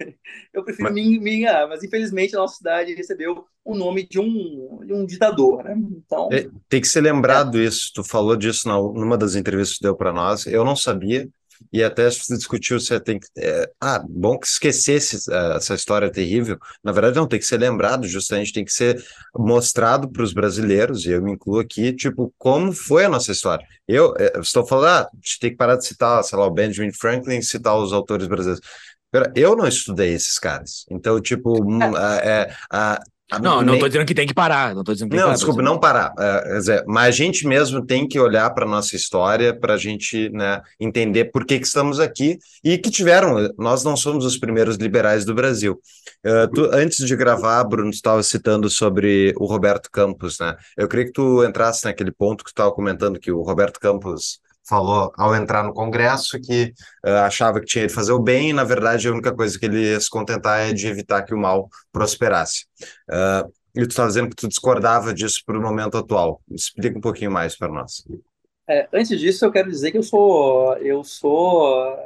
eu 0.52 0.64
prefiro 0.64 0.88
mas... 0.88 0.92
me, 0.92 1.20
me 1.20 1.36
enganar. 1.36 1.68
Mas 1.68 1.84
infelizmente 1.84 2.34
a 2.34 2.40
nossa 2.40 2.56
cidade 2.56 2.94
recebeu 2.94 3.44
o 3.64 3.76
nome 3.76 4.08
de 4.08 4.18
um, 4.18 4.80
de 4.84 4.92
um 4.92 5.06
ditador, 5.06 5.62
né? 5.62 5.76
Então 6.04 6.28
é, 6.32 6.48
tem 6.68 6.80
que 6.80 6.88
ser 6.88 7.00
lembrado 7.00 7.60
é. 7.60 7.64
isso. 7.64 7.92
Tu 7.94 8.02
falou 8.02 8.34
disso 8.34 8.66
na, 8.66 8.74
numa 8.74 9.16
das 9.16 9.36
entrevistas 9.36 9.78
que 9.78 9.84
deu 9.84 9.94
para 9.94 10.12
nós. 10.12 10.46
Eu 10.48 10.64
não 10.64 10.74
sabia. 10.74 11.28
E 11.72 11.82
até 11.82 12.10
se 12.10 12.36
discutiu 12.36 12.80
se 12.80 12.98
tem 13.00 13.18
que. 13.18 13.26
É, 13.36 13.70
ah, 13.80 14.02
bom 14.08 14.38
que 14.38 14.46
esquecesse 14.46 15.30
essa 15.56 15.74
história 15.74 16.10
terrível. 16.10 16.58
Na 16.82 16.92
verdade, 16.92 17.16
não 17.16 17.26
tem 17.26 17.38
que 17.38 17.46
ser 17.46 17.58
lembrado, 17.58 18.06
justamente 18.06 18.52
tem 18.52 18.64
que 18.64 18.72
ser 18.72 19.02
mostrado 19.36 20.10
para 20.10 20.22
os 20.22 20.32
brasileiros, 20.32 21.04
e 21.04 21.10
eu 21.10 21.22
me 21.22 21.32
incluo 21.32 21.60
aqui, 21.60 21.92
tipo, 21.92 22.32
como 22.38 22.72
foi 22.72 23.04
a 23.04 23.08
nossa 23.08 23.32
história. 23.32 23.66
Eu, 23.86 24.14
é, 24.18 24.32
eu 24.36 24.40
estou 24.40 24.66
falando, 24.66 24.88
ah, 24.88 25.08
a 25.12 25.16
gente 25.16 25.38
tem 25.40 25.50
que 25.50 25.56
parar 25.56 25.76
de 25.76 25.86
citar, 25.86 26.22
sei 26.24 26.38
lá, 26.38 26.46
o 26.46 26.50
Benjamin 26.50 26.92
Franklin, 26.92 27.42
citar 27.42 27.76
os 27.76 27.92
autores 27.92 28.26
brasileiros. 28.26 28.66
Eu 29.34 29.56
não 29.56 29.66
estudei 29.66 30.12
esses 30.12 30.38
caras. 30.38 30.84
Então, 30.90 31.20
tipo, 31.20 31.56
é, 32.22 32.54
é, 32.72 32.98
não, 33.40 33.60
não 33.60 33.74
estou 33.74 33.88
dizendo 33.88 34.06
que 34.06 34.14
tem 34.14 34.26
que 34.26 34.32
parar. 34.32 34.74
Não 34.74 34.80
estou 34.80 34.94
dizendo 34.94 35.10
que 35.10 35.16
não, 35.16 35.24
parar, 35.24 35.34
desculpa, 35.34 35.62
não 35.62 35.78
parar. 35.78 36.14
É, 36.18 36.58
dizer, 36.58 36.84
mas 36.86 37.08
a 37.08 37.10
gente 37.10 37.46
mesmo 37.46 37.84
tem 37.84 38.08
que 38.08 38.18
olhar 38.18 38.48
para 38.50 38.64
nossa 38.64 38.96
história 38.96 39.54
para 39.54 39.74
a 39.74 39.76
gente 39.76 40.30
né, 40.30 40.62
entender 40.80 41.26
por 41.26 41.44
que, 41.44 41.58
que 41.58 41.66
estamos 41.66 42.00
aqui 42.00 42.38
e 42.64 42.78
que 42.78 42.90
tiveram. 42.90 43.52
Nós 43.58 43.84
não 43.84 43.96
somos 43.96 44.24
os 44.24 44.38
primeiros 44.38 44.76
liberais 44.76 45.24
do 45.26 45.34
Brasil. 45.34 45.78
Uh, 46.24 46.48
tu, 46.54 46.70
antes 46.72 47.06
de 47.06 47.14
gravar, 47.14 47.62
Bruno, 47.64 47.90
estava 47.90 48.22
citando 48.22 48.70
sobre 48.70 49.34
o 49.36 49.44
Roberto 49.44 49.90
Campos, 49.90 50.38
né? 50.38 50.56
Eu 50.76 50.88
queria 50.88 51.04
que 51.04 51.12
tu 51.12 51.44
entrasse 51.44 51.84
naquele 51.84 52.10
ponto 52.10 52.42
que 52.42 52.50
tu 52.50 52.54
estava 52.54 52.72
comentando 52.72 53.20
que 53.20 53.30
o 53.30 53.42
Roberto 53.42 53.78
Campos 53.78 54.40
falou 54.68 55.12
ao 55.16 55.34
entrar 55.34 55.64
no 55.64 55.72
Congresso 55.72 56.38
que 56.40 56.72
uh, 57.06 57.10
achava 57.24 57.60
que 57.60 57.66
tinha 57.66 57.86
de 57.86 57.92
fazer 57.92 58.12
o 58.12 58.20
bem 58.20 58.50
e, 58.50 58.52
na 58.52 58.64
verdade, 58.64 59.08
a 59.08 59.12
única 59.12 59.34
coisa 59.34 59.58
que 59.58 59.66
ele 59.66 59.90
ia 59.90 60.00
se 60.00 60.10
contentar 60.10 60.60
é 60.60 60.72
de 60.72 60.86
evitar 60.86 61.22
que 61.22 61.34
o 61.34 61.38
mal 61.38 61.68
prosperasse. 61.92 62.66
Uh, 63.08 63.50
e 63.74 63.82
tu 63.82 63.90
estava 63.90 64.08
dizendo 64.08 64.28
que 64.30 64.36
tu 64.36 64.48
discordava 64.48 65.14
disso 65.14 65.42
para 65.46 65.58
o 65.58 65.62
momento 65.62 65.96
atual. 65.96 66.42
Explica 66.50 66.98
um 66.98 67.00
pouquinho 67.00 67.30
mais 67.30 67.56
para 67.56 67.68
nós. 67.68 68.04
É, 68.68 68.88
antes 68.92 69.18
disso, 69.18 69.44
eu 69.44 69.52
quero 69.52 69.70
dizer 69.70 69.90
que 69.90 69.98
eu 69.98 70.02
sou, 70.02 70.76
eu 70.78 71.02
sou, 71.02 71.96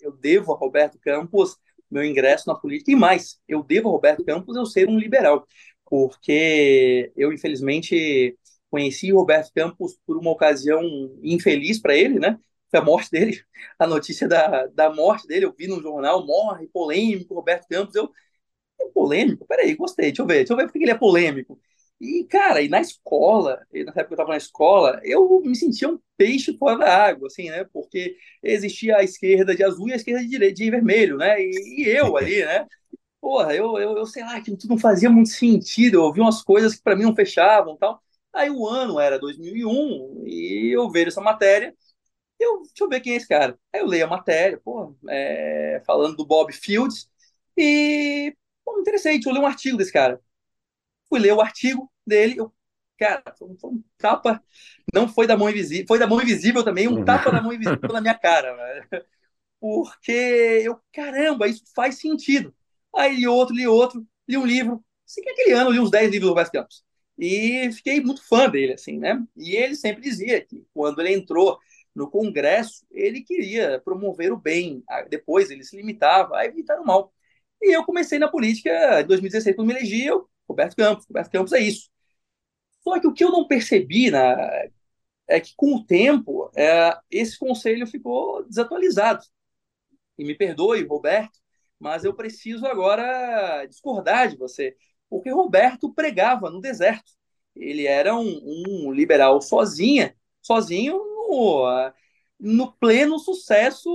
eu 0.00 0.12
devo 0.12 0.52
a 0.52 0.56
Roberto 0.56 0.98
Campos 0.98 1.56
meu 1.90 2.04
ingresso 2.04 2.48
na 2.48 2.54
política 2.54 2.92
e 2.92 2.96
mais, 2.96 3.38
eu 3.48 3.62
devo 3.62 3.88
a 3.88 3.92
Roberto 3.92 4.24
Campos 4.24 4.56
eu 4.56 4.64
ser 4.64 4.88
um 4.88 4.98
liberal, 4.98 5.46
porque 5.84 7.10
eu 7.16 7.32
infelizmente 7.32 8.38
Conheci 8.70 9.12
o 9.12 9.16
Roberto 9.16 9.52
Campos 9.54 9.98
por 10.06 10.16
uma 10.16 10.30
ocasião 10.30 10.82
infeliz 11.22 11.80
para 11.80 11.96
ele, 11.96 12.18
né? 12.18 12.38
Foi 12.70 12.80
a 12.80 12.84
morte 12.84 13.10
dele, 13.10 13.42
a 13.78 13.86
notícia 13.86 14.28
da, 14.28 14.66
da 14.68 14.94
morte 14.94 15.26
dele. 15.26 15.44
Eu 15.46 15.54
vi 15.56 15.66
no 15.66 15.82
jornal, 15.82 16.24
morre, 16.24 16.68
polêmico, 16.68 17.34
Roberto 17.34 17.66
Campos. 17.68 17.94
Eu, 17.94 18.12
é 18.80 18.86
polêmico? 18.88 19.46
Peraí, 19.46 19.74
gostei, 19.74 20.06
deixa 20.06 20.22
eu 20.22 20.26
ver, 20.26 20.34
deixa 20.38 20.52
eu 20.52 20.56
ver 20.56 20.64
porque 20.64 20.78
ele 20.78 20.90
é 20.90 20.98
polêmico. 20.98 21.60
E, 22.00 22.24
cara, 22.24 22.62
e 22.62 22.68
na 22.68 22.80
escola, 22.80 23.60
e 23.72 23.84
na 23.84 23.90
época 23.90 24.06
que 24.06 24.12
eu 24.12 24.14
estava 24.14 24.30
na 24.30 24.36
escola, 24.38 25.00
eu 25.04 25.40
me 25.44 25.54
sentia 25.54 25.88
um 25.88 25.98
peixe 26.16 26.56
fora 26.56 26.78
da 26.78 27.06
água, 27.06 27.26
assim, 27.26 27.50
né? 27.50 27.64
Porque 27.72 28.16
existia 28.42 28.96
a 28.96 29.02
esquerda 29.04 29.54
de 29.54 29.62
azul 29.62 29.88
e 29.88 29.92
a 29.92 29.96
esquerda 29.96 30.22
de, 30.22 30.28
direito, 30.28 30.56
de 30.56 30.70
vermelho, 30.70 31.18
né? 31.18 31.36
E, 31.42 31.82
e 31.82 31.88
eu 31.88 32.16
ali, 32.18 32.44
né? 32.44 32.66
Porra, 33.20 33.54
eu, 33.54 33.78
eu, 33.78 33.96
eu 33.98 34.06
sei 34.06 34.22
lá, 34.24 34.40
que 34.40 34.56
tudo 34.56 34.70
não 34.70 34.78
fazia 34.78 35.10
muito 35.10 35.30
sentido. 35.30 35.96
Eu 35.96 36.04
ouvi 36.04 36.20
umas 36.20 36.42
coisas 36.42 36.74
que 36.76 36.82
para 36.82 36.96
mim 36.96 37.04
não 37.04 37.14
fechavam 37.16 37.76
tal. 37.76 38.02
Aí 38.34 38.50
o 38.50 38.66
ano 38.68 39.00
era 39.00 39.18
2001 39.18 40.22
e 40.26 40.70
eu 40.74 40.90
vejo 40.90 41.08
essa 41.08 41.20
matéria. 41.20 41.74
Eu, 42.38 42.62
deixa 42.62 42.84
eu 42.84 42.88
ver 42.88 43.00
quem 43.00 43.14
é 43.14 43.16
esse 43.16 43.28
cara. 43.28 43.58
Aí 43.72 43.80
eu 43.80 43.86
leio 43.86 44.06
a 44.06 44.08
matéria, 44.08 44.60
pô, 44.64 44.96
é, 45.08 45.82
falando 45.86 46.16
do 46.16 46.26
Bob 46.26 46.52
Fields 46.52 47.10
e 47.56 48.36
pô, 48.64 48.82
deixa 48.84 49.10
eu 49.10 49.32
ler 49.32 49.40
um 49.40 49.46
artigo 49.46 49.76
desse 49.78 49.92
cara. 49.92 50.20
Fui 51.08 51.18
ler 51.20 51.32
o 51.32 51.40
artigo 51.40 51.90
dele, 52.06 52.36
eu, 52.38 52.52
cara, 52.98 53.22
foi 53.38 53.48
um, 53.48 53.58
foi 53.58 53.70
um 53.70 53.84
tapa, 53.98 54.42
não 54.94 55.08
foi 55.08 55.26
da 55.26 55.36
mão 55.36 55.50
invisível, 55.50 55.86
foi 55.88 55.98
da 55.98 56.06
mão 56.06 56.20
invisível 56.22 56.64
também, 56.64 56.88
um 56.88 56.98
tapa 57.04 57.30
da 57.32 57.42
mão 57.42 57.52
invisível 57.52 57.92
na 57.92 58.00
minha 58.00 58.14
cara, 58.18 58.54
velho. 58.56 59.04
Porque 59.60 60.12
eu, 60.64 60.80
caramba, 60.92 61.48
isso 61.48 61.64
faz 61.74 61.98
sentido. 62.00 62.54
Aí 62.96 63.16
li 63.16 63.26
outro, 63.26 63.54
li 63.54 63.66
outro, 63.66 64.06
li 64.28 64.36
um 64.36 64.46
livro. 64.46 64.84
Sei 65.06 65.22
que 65.22 65.30
aquele 65.30 65.52
ano 65.52 65.70
eu 65.70 65.74
li 65.74 65.80
uns 65.80 65.90
10 65.90 66.10
livros 66.10 66.28
do 66.28 66.30
Roberto 66.30 66.52
Campos. 66.52 66.84
E 67.20 67.70
fiquei 67.72 68.00
muito 68.00 68.26
fã 68.26 68.48
dele, 68.48 68.72
assim, 68.74 68.98
né? 68.98 69.22
E 69.36 69.54
ele 69.54 69.76
sempre 69.76 70.00
dizia 70.02 70.40
que 70.40 70.64
quando 70.72 71.00
ele 71.00 71.12
entrou 71.12 71.58
no 71.94 72.10
Congresso, 72.10 72.86
ele 72.90 73.22
queria 73.22 73.80
promover 73.80 74.32
o 74.32 74.38
bem. 74.38 74.82
Depois 75.10 75.50
ele 75.50 75.64
se 75.64 75.76
limitava 75.76 76.38
a 76.38 76.46
evitar 76.46 76.80
o 76.80 76.86
mal. 76.86 77.12
E 77.60 77.76
eu 77.76 77.84
comecei 77.84 78.18
na 78.18 78.28
política 78.28 79.02
em 79.02 79.06
2016, 79.06 79.54
quando 79.56 79.68
me 79.68 79.74
elegi, 79.74 80.06
eu, 80.06 80.28
Roberto 80.48 80.76
Campos. 80.76 81.06
Roberto 81.06 81.30
Campos 81.30 81.52
é 81.52 81.60
isso. 81.60 81.90
Só 82.82 82.98
que 83.00 83.06
o 83.06 83.12
que 83.12 83.24
eu 83.24 83.30
não 83.30 83.46
percebi 83.46 84.10
na, 84.10 84.36
é 85.28 85.40
que, 85.40 85.54
com 85.56 85.76
o 85.76 85.84
tempo, 85.84 86.50
é, 86.56 86.98
esse 87.10 87.38
conselho 87.38 87.86
ficou 87.86 88.44
desatualizado. 88.46 89.24
E 90.18 90.24
me 90.24 90.34
perdoe, 90.34 90.84
Roberto, 90.84 91.38
mas 91.78 92.04
eu 92.04 92.14
preciso 92.14 92.66
agora 92.66 93.66
discordar 93.66 94.28
de 94.28 94.36
você 94.36 94.76
porque 95.10 95.30
Roberto 95.30 95.92
pregava 95.92 96.48
no 96.48 96.60
deserto. 96.60 97.12
Ele 97.54 97.86
era 97.86 98.14
um, 98.14 98.40
um 98.86 98.92
liberal 98.92 99.42
sozinha, 99.42 100.14
sozinho 100.40 100.96
no, 100.96 101.92
no, 102.38 102.72
pleno 102.72 103.18
sucesso 103.18 103.90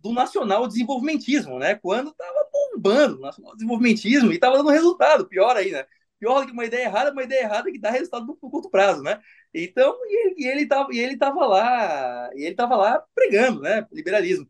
do 0.00 0.12
nacional 0.12 0.66
desenvolvimentismo, 0.66 1.58
né? 1.58 1.74
Quando 1.76 2.10
estava 2.10 2.48
bombando 2.52 3.18
o 3.18 3.20
nacional 3.20 3.54
desenvolvimentismo 3.54 4.32
e 4.32 4.36
estava 4.36 4.56
dando 4.56 4.70
resultado, 4.70 5.28
pior 5.28 5.56
aí, 5.56 5.70
né? 5.70 5.84
Pior 6.18 6.40
do 6.40 6.46
que 6.46 6.52
uma 6.52 6.64
ideia 6.64 6.84
errada, 6.84 7.12
uma 7.12 7.22
ideia 7.22 7.42
errada 7.42 7.70
que 7.70 7.78
dá 7.78 7.90
resultado 7.90 8.26
no 8.26 8.36
curto 8.36 8.70
prazo, 8.70 9.02
né? 9.02 9.20
Então, 9.52 9.94
e, 10.06 10.46
ele 10.48 10.62
estava 10.62 10.88
e 10.92 10.98
ele 10.98 11.16
tava 11.16 11.46
lá, 11.46 12.30
e 12.34 12.40
ele 12.42 12.52
estava 12.52 12.76
lá 12.76 13.04
pregando, 13.14 13.60
né? 13.60 13.86
Liberalismo. 13.92 14.48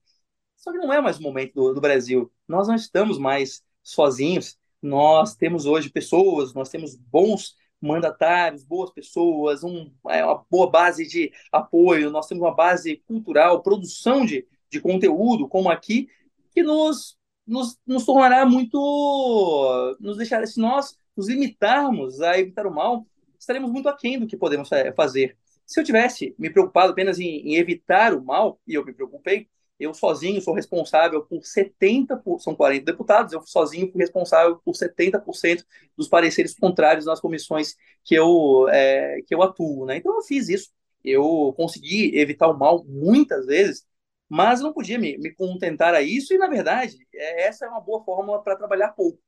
Só 0.57 0.73
que 0.73 0.79
não 0.79 0.93
é 0.93 1.01
mais 1.01 1.19
o 1.19 1.23
momento 1.23 1.55
do, 1.55 1.75
do 1.75 1.81
Brasil. 1.81 2.33
Nós 2.49 2.69
não 2.69 2.75
estamos 2.75 3.19
mais 3.19 3.63
sozinhos 3.83 4.59
nós 4.85 5.35
temos 5.35 5.65
hoje 5.65 5.89
pessoas, 5.91 6.53
nós 6.53 6.69
temos 6.69 6.95
bons 6.95 7.57
mandatários, 7.81 8.65
boas 8.65 8.91
pessoas, 8.93 9.65
um, 9.65 9.91
é, 10.09 10.25
uma 10.25 10.45
boa 10.51 10.71
base 10.71 11.07
de 11.07 11.33
apoio, 11.51 12.11
nós 12.11 12.27
temos 12.27 12.43
uma 12.43 12.55
base 12.55 12.97
cultural, 13.07 13.63
produção 13.63 14.25
de, 14.25 14.47
de 14.71 14.81
conteúdo, 14.81 15.49
como 15.49 15.71
aqui, 15.71 16.09
que 16.53 16.63
nos, 16.63 17.17
nos, 17.47 17.79
nos 17.87 18.05
tornará 18.05 18.45
muito. 18.47 19.97
nos 20.01 20.17
deixará, 20.17 20.47
se 20.47 20.61
nós 20.61 20.99
nos 21.17 21.29
limitarmos 21.29 22.21
a 22.21 22.39
evitar 22.39 22.67
o 22.67 22.75
mal, 22.75 23.07
estaremos 23.39 23.71
muito 23.71 23.89
aquém 23.89 24.19
do 24.19 24.27
que 24.27 24.37
podemos 24.37 24.69
fazer. 24.97 25.37
Se 25.67 25.81
eu 25.81 25.85
tivesse 25.85 26.35
me 26.39 26.51
preocupado 26.51 26.93
apenas 26.93 27.19
em, 27.19 27.49
em 27.49 27.57
evitar 27.57 28.15
o 28.15 28.23
mal, 28.23 28.61
e 28.67 28.75
eu 28.75 28.85
me 28.85 28.93
preocupei, 28.93 29.49
eu 29.79 29.93
sozinho 29.93 30.41
sou 30.41 30.55
responsável 30.55 31.23
por 31.23 31.43
70%, 31.45 32.23
por, 32.23 32.41
são 32.41 32.55
40 32.55 32.85
deputados, 32.85 33.33
eu 33.33 33.43
sozinho 33.43 33.91
fui 33.91 34.01
responsável 34.01 34.57
por 34.65 34.75
70% 34.75 35.65
dos 35.97 36.09
pareceres 36.09 36.55
contrários 36.55 37.07
nas 37.07 37.21
comissões 37.21 37.75
que 38.05 38.15
eu, 38.15 38.69
é, 38.69 39.21
que 39.27 39.35
eu 39.35 39.43
atuo. 39.43 39.87
Né? 39.87 39.97
Então 39.97 40.15
eu 40.15 40.23
fiz 40.23 40.49
isso. 40.49 40.71
Eu 41.03 41.53
consegui 41.57 42.17
evitar 42.19 42.49
o 42.49 42.59
mal 42.59 42.85
muitas 42.87 43.47
vezes, 43.47 43.85
mas 44.29 44.61
não 44.61 44.73
podia 44.73 44.99
me, 44.99 45.19
me 45.19 45.35
contentar 45.35 45.95
a 45.95 46.01
isso, 46.03 46.33
e 46.33 46.39
na 46.39 46.47
verdade, 46.49 46.97
é, 47.15 47.47
essa 47.47 47.67
é 47.67 47.69
uma 47.69 47.81
boa 47.81 48.03
fórmula 48.05 48.43
para 48.43 48.57
trabalhar 48.57 48.93
pouco. 48.93 49.21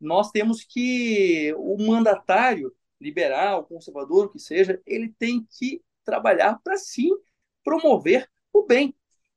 Nós 0.00 0.30
temos 0.30 0.62
que 0.62 1.54
o 1.56 1.76
mandatário 1.78 2.72
liberal, 3.00 3.64
conservador, 3.64 4.26
o 4.26 4.30
que 4.30 4.38
seja, 4.38 4.80
ele 4.86 5.12
tem 5.18 5.46
que 5.58 5.82
trabalhar 6.04 6.60
para 6.62 6.76
sim 6.76 7.10
promover 7.64 8.28
o 8.52 8.62
bem, 8.64 8.94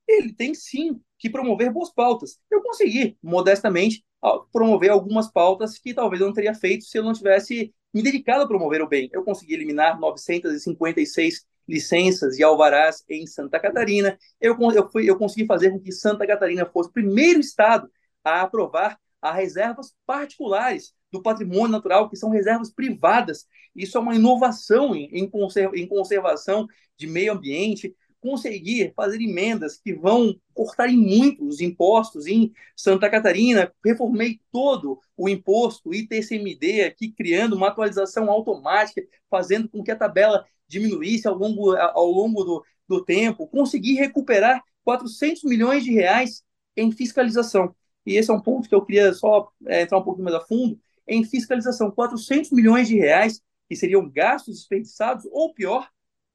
ele 0.10 0.34
tem 0.34 0.54
sim 0.54 1.00
que 1.18 1.30
promover 1.30 1.72
boas 1.72 1.92
pautas. 1.94 2.40
Eu 2.50 2.62
consegui, 2.62 3.18
modestamente, 3.22 4.04
promover 4.52 4.90
algumas 4.90 5.32
pautas 5.32 5.78
que 5.78 5.94
talvez 5.94 6.22
eu 6.22 6.28
não 6.28 6.34
teria 6.34 6.54
feito 6.54 6.86
se 6.86 6.98
eu 6.98 7.04
não 7.04 7.14
tivesse 7.14 7.74
me 7.94 8.02
dedicado 8.02 8.44
a 8.44 8.48
promover 8.48 8.82
o 8.82 8.88
bem. 8.88 9.10
Eu 9.12 9.24
consegui 9.24 9.54
eliminar 9.54 10.00
956 10.00 11.46
licenças 11.68 12.40
e 12.40 12.44
alvarás 12.44 13.04
em 13.08 13.28
Santa 13.28 13.60
Catarina. 13.60 14.18
Eu, 14.42 14.58
eu, 14.74 14.90
fui, 14.90 15.10
eu 15.10 15.18
consegui 15.18 15.46
fazer 15.46 15.72
com 15.72 15.80
que 15.80 15.92
Santa 15.92 16.26
Catarina 16.26 16.66
fosse 16.66 16.90
o 16.90 16.94
primeiro 16.94 17.40
estado 17.40 17.90
a 18.24 18.42
aprovar 18.42 19.00
as 19.22 19.36
reservas 19.36 19.94
particulares 20.06 20.94
do 21.12 21.22
patrimônio 21.22 21.70
natural, 21.70 22.10
que 22.10 22.16
são 22.16 22.30
reservas 22.30 22.72
privadas. 22.72 23.48
Isso 23.76 23.98
é 23.98 24.02
uma 24.02 24.16
inovação 24.16 24.96
em, 24.96 25.10
em, 25.12 25.30
conserv, 25.30 25.76
em 25.76 25.88
conservação 25.88 26.68
de 26.98 27.08
meio 27.08 27.34
ambiente, 27.34 27.96
conseguir 28.22 28.94
fazer 28.96 29.22
emendas 29.22 29.78
que 29.78 29.94
vão 29.94 30.36
cortar 30.54 30.90
em 30.90 30.98
muito 30.98 31.46
os 31.46 31.62
impostos 31.62 32.28
em 32.28 32.52
Santa 32.76 33.10
Catarina, 33.10 33.72
reformei 33.84 34.40
todo 34.52 35.00
o 35.16 35.30
imposto 35.30 35.94
ITCMD 35.94 36.84
aqui, 36.84 37.12
criando 37.12 37.56
uma 37.56 37.68
atualização 37.68 38.30
automática, 38.30 39.02
fazendo 39.30 39.70
com 39.70 39.84
que 39.84 39.92
a 39.92 39.96
tabela 39.96 40.46
diminuísse 40.68 41.28
ao 41.28 41.36
longo, 41.36 41.76
ao 41.76 42.08
longo 42.08 42.44
do, 42.44 42.66
do 42.88 43.04
tempo, 43.04 43.48
consegui 43.48 43.94
recuperar 43.94 44.62
400 44.84 45.44
milhões 45.44 45.84
de 45.84 45.92
reais 45.92 46.44
em 46.76 46.92
fiscalização. 46.92 47.76
E 48.06 48.16
esse 48.16 48.32
é 48.32 48.34
um 48.34 48.42
ponto 48.42 48.68
que 48.68 48.76
eu 48.76 48.86
queria 48.86 49.14
só 49.14 49.52
é, 49.68 49.82
entrar 49.82 49.98
um 49.98 50.04
pouquinho 50.04 50.26
mais 50.26 50.36
a 50.36 50.46
fundo, 50.46 50.80
em 51.08 51.24
fiscalização, 51.24 51.92
400 51.92 52.52
milhões 52.52 52.88
de 52.88 52.96
reais 52.96 53.42
que 53.68 53.76
seriam 53.76 54.10
gastos 54.10 54.58
desperdiçados, 54.58 55.28
ou 55.32 55.54
pior, 55.54 55.90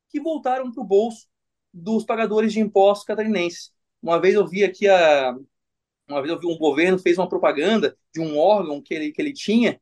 que 0.09 0.21
voltaram 0.21 0.71
para 0.71 0.83
o 0.83 0.87
bolso 0.87 1.27
dos 1.75 2.05
pagadores 2.05 2.53
de 2.53 2.61
impostos 2.61 3.07
catarinenses. 3.07 3.73
Uma 4.03 4.21
vez 4.21 4.35
eu 4.35 4.47
vi 4.47 4.65
aqui 4.65 4.89
a. 4.89 5.37
Uma 6.09 6.21
vez 6.23 6.33
eu 6.33 6.41
vi 6.41 6.47
um 6.47 6.59
governo 6.59 6.99
fez 6.99 7.19
uma 7.19 7.29
propaganda 7.29 7.97
de 8.15 8.21
um 8.21 8.39
órgão 8.39 8.81
que 8.83 8.95
ele, 8.95 9.13
que 9.13 9.23
ele 9.23 9.33
tinha, 9.33 9.81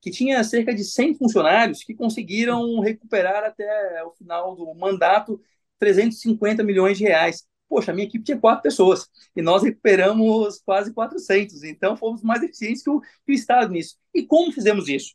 que 0.00 0.10
tinha 0.10 0.44
cerca 0.44 0.74
de 0.74 0.84
100 0.84 1.14
funcionários 1.16 1.84
que 1.84 1.94
conseguiram 1.94 2.80
recuperar 2.80 3.44
até 3.44 4.04
o 4.04 4.12
final 4.12 4.56
do 4.56 4.74
mandato 4.74 5.40
350 5.78 6.62
milhões 6.62 6.98
de 6.98 7.04
reais. 7.04 7.46
Poxa, 7.68 7.90
a 7.92 7.94
minha 7.94 8.06
equipe 8.06 8.24
tinha 8.24 8.38
quatro 8.38 8.62
pessoas 8.62 9.08
e 9.34 9.42
nós 9.42 9.62
recuperamos 9.62 10.60
quase 10.64 10.92
400. 10.94 11.64
Então, 11.64 11.96
fomos 11.96 12.22
mais 12.22 12.42
eficientes 12.42 12.82
que 12.82 12.90
o, 12.90 13.00
que 13.00 13.32
o 13.32 13.32
Estado 13.32 13.72
nisso. 13.72 13.96
E 14.14 14.24
como 14.24 14.52
fizemos 14.52 14.88
isso? 14.88 15.14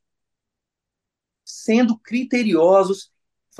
Sendo 1.43 1.97
criteriosos, 1.97 3.11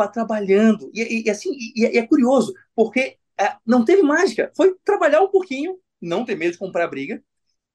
trabalhando. 0.07 0.89
E, 0.93 1.23
e 1.25 1.29
assim, 1.29 1.51
e, 1.53 1.83
e, 1.83 1.97
é 1.97 2.05
curioso, 2.05 2.53
porque 2.75 3.17
é, 3.39 3.55
não 3.65 3.83
teve 3.83 4.01
mágica. 4.01 4.51
Foi 4.55 4.75
trabalhar 4.83 5.21
um 5.21 5.29
pouquinho, 5.29 5.77
não 6.01 6.25
ter 6.25 6.35
medo 6.35 6.53
de 6.53 6.57
comprar 6.57 6.87
briga, 6.87 7.23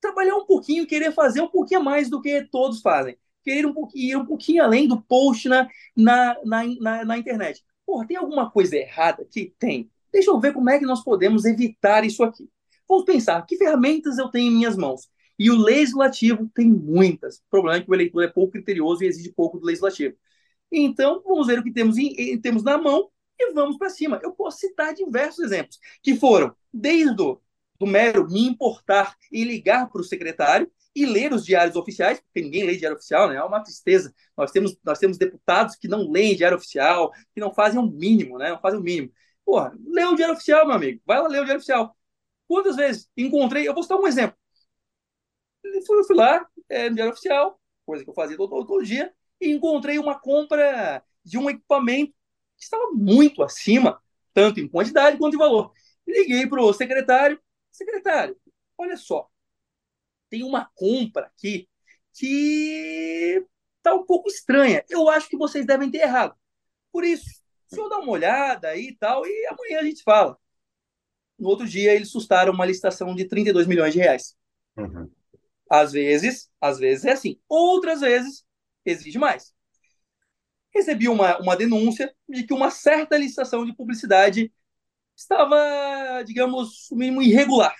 trabalhar 0.00 0.36
um 0.36 0.46
pouquinho, 0.46 0.86
querer 0.86 1.12
fazer 1.12 1.40
um 1.40 1.48
pouquinho 1.48 1.82
mais 1.82 2.10
do 2.10 2.20
que 2.20 2.42
todos 2.50 2.80
fazem. 2.80 3.16
Querer 3.42 3.66
um 3.66 3.74
pouquinho, 3.74 4.04
ir 4.04 4.16
um 4.16 4.26
pouquinho 4.26 4.62
além 4.62 4.88
do 4.88 5.00
post 5.02 5.48
na, 5.48 5.68
na, 5.96 6.36
na, 6.44 6.64
na, 6.80 7.04
na 7.04 7.18
internet. 7.18 7.62
Porra, 7.86 8.06
tem 8.06 8.16
alguma 8.16 8.50
coisa 8.50 8.76
errada 8.76 9.26
que 9.30 9.54
tem? 9.58 9.90
Deixa 10.12 10.30
eu 10.30 10.40
ver 10.40 10.52
como 10.52 10.70
é 10.70 10.78
que 10.78 10.86
nós 10.86 11.02
podemos 11.02 11.44
evitar 11.44 12.04
isso 12.04 12.22
aqui. 12.22 12.48
Vamos 12.88 13.04
pensar, 13.04 13.44
que 13.46 13.56
ferramentas 13.56 14.18
eu 14.18 14.28
tenho 14.28 14.50
em 14.50 14.54
minhas 14.54 14.76
mãos? 14.76 15.08
E 15.38 15.50
o 15.50 15.56
legislativo 15.56 16.48
tem 16.54 16.68
muitas. 16.68 17.38
O 17.38 17.50
problema 17.50 17.78
é 17.78 17.80
que 17.80 17.90
o 17.90 17.94
eleitor 17.94 18.22
é 18.22 18.28
pouco 18.28 18.52
criterioso 18.52 19.02
e 19.02 19.06
exige 19.06 19.32
pouco 19.32 19.58
do 19.58 19.66
legislativo. 19.66 20.14
Então, 20.76 21.22
vamos 21.24 21.46
ver 21.46 21.58
o 21.58 21.62
que 21.62 21.72
temos, 21.72 21.96
em, 21.98 22.40
temos 22.40 22.62
na 22.62 22.76
mão 22.76 23.10
e 23.38 23.52
vamos 23.52 23.76
para 23.76 23.90
cima. 23.90 24.20
Eu 24.22 24.32
posso 24.32 24.58
citar 24.58 24.94
diversos 24.94 25.44
exemplos, 25.44 25.78
que 26.02 26.16
foram 26.16 26.54
desde 26.72 27.20
o 27.22 27.40
do 27.78 27.86
mero 27.86 28.28
me 28.28 28.46
importar 28.46 29.16
e 29.30 29.44
ligar 29.44 29.88
para 29.90 30.00
o 30.00 30.04
secretário 30.04 30.70
e 30.94 31.04
ler 31.04 31.32
os 31.32 31.44
diários 31.44 31.74
oficiais, 31.76 32.20
porque 32.20 32.40
ninguém 32.40 32.64
lê 32.64 32.76
diário 32.76 32.96
oficial, 32.96 33.28
né? 33.28 33.36
É 33.36 33.42
uma 33.42 33.60
tristeza. 33.60 34.14
Nós 34.36 34.52
temos, 34.52 34.76
nós 34.84 34.98
temos 34.98 35.18
deputados 35.18 35.74
que 35.74 35.88
não 35.88 36.08
leem 36.10 36.36
diário 36.36 36.56
oficial, 36.56 37.12
que 37.34 37.40
não 37.40 37.52
fazem 37.52 37.80
o 37.80 37.86
mínimo, 37.86 38.38
né? 38.38 38.50
Não 38.50 38.60
fazem 38.60 38.78
o 38.78 38.82
mínimo. 38.82 39.12
Porra, 39.44 39.76
lê 39.86 40.04
o 40.04 40.14
diário 40.14 40.34
oficial, 40.34 40.66
meu 40.66 40.76
amigo. 40.76 41.00
Vai 41.04 41.20
lá 41.20 41.28
ler 41.28 41.40
o 41.40 41.44
diário 41.44 41.58
oficial. 41.58 41.96
Quantas 42.46 42.76
vezes 42.76 43.10
encontrei, 43.16 43.66
eu 43.66 43.74
vou 43.74 43.82
citar 43.82 43.98
um 43.98 44.06
exemplo. 44.06 44.36
Eu 45.64 46.04
fui, 46.06 46.16
lá, 46.16 46.46
é, 46.68 46.88
no 46.88 46.94
diário 46.94 47.12
oficial, 47.12 47.60
coisa 47.84 48.04
que 48.04 48.10
eu 48.10 48.14
fazia 48.14 48.36
todo, 48.36 48.64
todo 48.66 48.84
dia, 48.84 49.12
e 49.40 49.50
encontrei 49.50 49.98
uma 49.98 50.18
compra 50.18 51.02
de 51.24 51.38
um 51.38 51.48
equipamento 51.48 52.12
que 52.56 52.64
estava 52.64 52.90
muito 52.92 53.42
acima, 53.42 54.00
tanto 54.32 54.60
em 54.60 54.68
quantidade 54.68 55.18
quanto 55.18 55.34
em 55.34 55.38
valor. 55.38 55.72
Liguei 56.06 56.46
para 56.46 56.62
o 56.62 56.72
secretário, 56.72 57.40
secretário, 57.70 58.36
olha 58.76 58.96
só, 58.96 59.28
tem 60.28 60.42
uma 60.42 60.70
compra 60.74 61.26
aqui 61.26 61.68
que 62.12 63.44
está 63.76 63.94
um 63.94 64.04
pouco 64.04 64.28
estranha. 64.28 64.84
Eu 64.88 65.08
acho 65.08 65.28
que 65.28 65.36
vocês 65.36 65.66
devem 65.66 65.90
ter 65.90 65.98
errado. 65.98 66.34
Por 66.92 67.04
isso, 67.04 67.26
o 67.70 67.74
senhor 67.74 67.88
dá 67.88 67.98
uma 67.98 68.12
olhada 68.12 68.68
aí 68.68 68.88
e 68.88 68.96
tal, 68.96 69.26
e 69.26 69.46
amanhã 69.46 69.80
a 69.80 69.84
gente 69.84 70.02
fala. 70.02 70.38
No 71.38 71.48
outro 71.48 71.66
dia, 71.66 71.92
eles 71.92 72.10
sustaram 72.10 72.52
uma 72.52 72.64
licitação 72.64 73.14
de 73.14 73.24
32 73.24 73.66
milhões 73.66 73.92
de 73.92 73.98
reais. 73.98 74.36
Uhum. 74.76 75.10
Às 75.68 75.92
vezes, 75.92 76.50
às 76.60 76.78
vezes 76.78 77.04
é 77.04 77.12
assim. 77.12 77.40
Outras 77.48 78.00
vezes, 78.00 78.44
exige 78.90 79.18
mais. 79.18 79.52
Recebi 80.74 81.08
uma, 81.08 81.38
uma 81.38 81.56
denúncia 81.56 82.14
de 82.28 82.42
que 82.44 82.52
uma 82.52 82.70
certa 82.70 83.16
licitação 83.16 83.64
de 83.64 83.74
publicidade 83.74 84.52
estava, 85.16 86.22
digamos, 86.26 86.88
no 86.90 86.98
mínimo 86.98 87.22
irregular. 87.22 87.74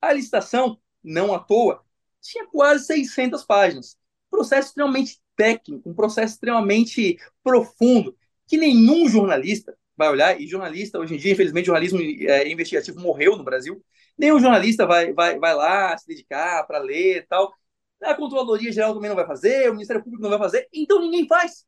A 0.00 0.12
licitação, 0.12 0.80
não 1.02 1.34
à 1.34 1.38
toa, 1.38 1.84
tinha 2.20 2.46
quase 2.46 2.86
600 2.86 3.44
páginas. 3.44 3.98
Processo 4.30 4.68
extremamente 4.68 5.20
técnico, 5.36 5.88
um 5.88 5.94
processo 5.94 6.34
extremamente 6.34 7.18
profundo, 7.42 8.16
que 8.46 8.56
nenhum 8.56 9.08
jornalista 9.08 9.76
vai 9.96 10.08
olhar, 10.08 10.40
e 10.40 10.46
jornalista, 10.46 10.98
hoje 10.98 11.14
em 11.14 11.18
dia, 11.18 11.32
infelizmente, 11.32 11.64
o 11.64 11.66
jornalismo 11.66 12.00
é, 12.00 12.50
investigativo 12.50 12.98
morreu 13.00 13.36
no 13.36 13.44
Brasil, 13.44 13.84
nenhum 14.16 14.40
jornalista 14.40 14.86
vai, 14.86 15.12
vai, 15.12 15.38
vai 15.38 15.54
lá 15.54 15.96
se 15.96 16.06
dedicar 16.06 16.66
para 16.66 16.78
ler 16.78 17.18
e 17.18 17.22
tal. 17.22 17.52
A 18.02 18.14
Controladoria 18.14 18.72
Geral 18.72 18.94
também 18.94 19.08
não 19.08 19.16
vai 19.16 19.26
fazer, 19.26 19.68
o 19.68 19.74
Ministério 19.74 20.02
Público 20.02 20.22
não 20.22 20.30
vai 20.30 20.38
fazer, 20.38 20.68
então 20.72 21.00
ninguém 21.00 21.26
faz. 21.26 21.66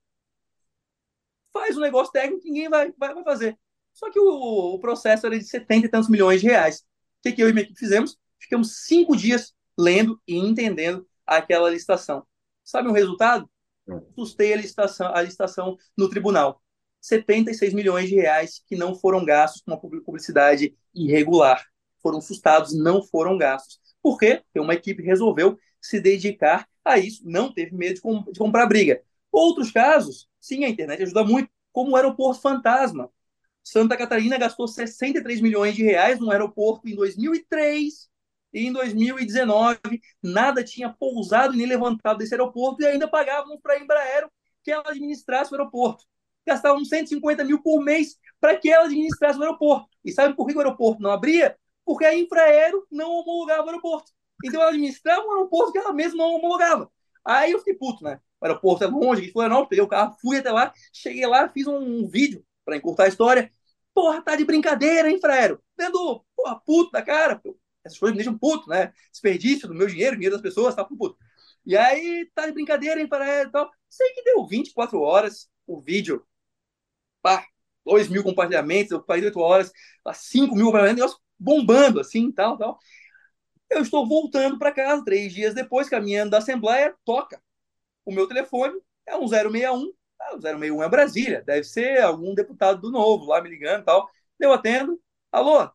Faz 1.52 1.76
um 1.76 1.80
negócio 1.80 2.12
técnico, 2.12 2.44
ninguém 2.44 2.68
vai, 2.68 2.92
vai, 2.96 3.14
vai 3.14 3.24
fazer. 3.24 3.58
Só 3.92 4.10
que 4.10 4.18
o, 4.18 4.74
o, 4.74 4.78
processo 4.78 5.26
era 5.26 5.38
de 5.38 5.44
70 5.44 5.86
e 5.86 5.90
tantos 5.90 6.08
milhões 6.08 6.40
de 6.40 6.46
reais. 6.46 6.78
O 6.78 7.22
que, 7.22 7.32
que 7.32 7.42
eu 7.42 7.48
e 7.48 7.52
minha 7.52 7.64
equipe 7.64 7.78
fizemos? 7.78 8.18
Ficamos 8.38 8.86
cinco 8.86 9.14
dias 9.14 9.54
lendo 9.78 10.20
e 10.26 10.36
entendendo 10.36 11.06
aquela 11.26 11.68
licitação. 11.70 12.26
Sabe 12.64 12.88
o 12.88 12.92
resultado? 12.92 13.48
Sustei 14.14 14.52
a 14.52 14.56
licitação, 14.56 15.14
a 15.14 15.20
licitação 15.20 15.76
no 15.96 16.08
tribunal. 16.08 16.62
76 17.00 17.74
milhões 17.74 18.08
de 18.08 18.14
reais 18.14 18.62
que 18.66 18.76
não 18.76 18.94
foram 18.94 19.24
gastos 19.24 19.60
com 19.62 19.72
uma 19.72 19.80
publicidade 19.80 20.74
irregular. 20.94 21.64
Foram 22.00 22.20
sustados, 22.20 22.72
não 22.72 23.02
foram 23.02 23.36
gastos. 23.36 23.80
Por 24.00 24.18
quê? 24.18 24.42
Porque 24.44 24.60
uma 24.60 24.74
equipe 24.74 25.02
resolveu 25.02 25.58
se 25.82 26.00
dedicar 26.00 26.66
a 26.84 26.98
isso, 26.98 27.22
não 27.24 27.52
teve 27.52 27.74
medo 27.76 27.96
de, 27.96 28.00
com, 28.00 28.22
de 28.22 28.38
comprar 28.38 28.66
briga. 28.66 29.02
Outros 29.30 29.70
casos, 29.70 30.28
sim, 30.40 30.64
a 30.64 30.68
internet 30.68 31.02
ajuda 31.02 31.24
muito, 31.24 31.50
como 31.72 31.92
o 31.92 31.96
aeroporto 31.96 32.40
fantasma. 32.40 33.10
Santa 33.62 33.96
Catarina 33.96 34.38
gastou 34.38 34.66
63 34.68 35.40
milhões 35.40 35.74
de 35.74 35.82
reais 35.82 36.18
no 36.18 36.30
aeroporto 36.30 36.88
em 36.88 36.94
2003 36.94 38.10
e 38.52 38.66
em 38.66 38.72
2019 38.72 39.78
nada 40.22 40.62
tinha 40.64 40.90
pousado 40.90 41.54
nem 41.56 41.66
levantado 41.66 42.18
desse 42.18 42.34
aeroporto 42.34 42.82
e 42.82 42.86
ainda 42.86 43.08
pagávamos 43.08 43.60
para 43.62 43.74
a 43.74 43.78
Embraer 43.78 44.28
que 44.62 44.70
ela 44.70 44.84
administrasse 44.88 45.52
o 45.52 45.54
aeroporto. 45.54 46.04
Gastavam 46.46 46.84
150 46.84 47.44
mil 47.44 47.62
por 47.62 47.82
mês 47.82 48.18
para 48.40 48.56
que 48.56 48.68
ela 48.68 48.86
administrasse 48.86 49.38
o 49.38 49.42
aeroporto. 49.42 49.88
E 50.04 50.12
sabe 50.12 50.34
por 50.34 50.46
que 50.46 50.54
o 50.54 50.58
aeroporto 50.58 51.00
não 51.00 51.10
abria? 51.10 51.56
Porque 51.84 52.04
a 52.04 52.16
Infraero 52.16 52.86
não 52.90 53.10
homologava 53.10 53.64
o 53.64 53.68
aeroporto. 53.68 54.12
Então 54.44 54.60
ela 54.60 54.70
administrava 54.70 55.26
um 55.26 55.32
aeroporto 55.32 55.72
que 55.72 55.78
ela 55.78 55.92
mesma 55.92 56.18
não 56.18 56.34
homologava. 56.34 56.90
Aí 57.24 57.52
eu 57.52 57.58
fiquei 57.58 57.74
puto, 57.74 58.04
né? 58.04 58.20
O 58.40 58.44
aeroporto 58.46 58.84
é 58.84 58.86
longe, 58.88 59.22
aqui 59.22 59.48
não 59.48 59.66
peguei 59.66 59.84
o 59.84 59.88
carro, 59.88 60.16
fui 60.20 60.38
até 60.38 60.50
lá, 60.50 60.72
cheguei 60.92 61.26
lá, 61.26 61.48
fiz 61.48 61.66
um 61.66 62.08
vídeo 62.08 62.44
para 62.64 62.76
encurtar 62.76 63.04
a 63.04 63.08
história. 63.08 63.50
Porra, 63.94 64.22
tá 64.22 64.34
de 64.34 64.44
brincadeira, 64.44 65.10
hein, 65.10 65.20
Fraero? 65.20 65.62
Dando, 65.76 66.24
porra, 66.36 66.60
puto 66.60 66.90
da 66.90 67.02
cara. 67.02 67.40
Essas 67.84 67.98
coisas 67.98 68.16
me 68.16 68.22
deixam 68.22 68.38
puto, 68.38 68.68
né? 68.68 68.92
Desperdício 69.10 69.68
do 69.68 69.74
meu 69.74 69.86
dinheiro, 69.86 70.16
dinheiro 70.16 70.34
das 70.34 70.42
pessoas, 70.42 70.74
tá 70.74 70.84
puto. 70.84 71.16
E 71.64 71.76
aí, 71.76 72.28
tá 72.34 72.46
de 72.46 72.52
brincadeira, 72.52 73.00
hein, 73.00 73.06
Fraero 73.08 73.48
e 73.48 73.52
tal. 73.52 73.70
Sei 73.88 74.08
que 74.14 74.22
deu 74.22 74.46
24 74.46 75.00
horas 75.00 75.48
o 75.66 75.80
vídeo. 75.80 76.24
Pá, 77.20 77.44
2 77.84 78.08
mil 78.08 78.22
compartilhamentos, 78.22 78.98
48 79.04 79.38
horas, 79.40 79.72
5 80.14 80.54
mil 80.54 80.66
compartilhamentos, 80.66 81.00
negócio 81.04 81.22
bombando, 81.38 82.00
assim, 82.00 82.30
tal, 82.32 82.56
tal. 82.56 82.78
Eu 83.72 83.80
estou 83.80 84.06
voltando 84.06 84.58
para 84.58 84.70
casa 84.70 85.02
três 85.02 85.32
dias 85.32 85.54
depois, 85.54 85.88
caminhando 85.88 86.32
da 86.32 86.38
Assembleia, 86.38 86.94
toca. 87.06 87.42
O 88.04 88.12
meu 88.12 88.28
telefone 88.28 88.78
é 89.06 89.16
um 89.16 89.26
061. 89.26 89.90
Ah, 90.20 90.36
o 90.36 90.40
061 90.40 90.82
é 90.82 90.88
Brasília, 90.90 91.42
deve 91.42 91.64
ser 91.64 92.02
algum 92.02 92.34
deputado 92.34 92.82
do 92.82 92.90
Novo 92.90 93.24
lá 93.24 93.40
me 93.40 93.48
ligando 93.48 93.80
e 93.80 93.84
tal. 93.86 94.10
Eu 94.38 94.52
atendo. 94.52 95.00
Alô? 95.32 95.70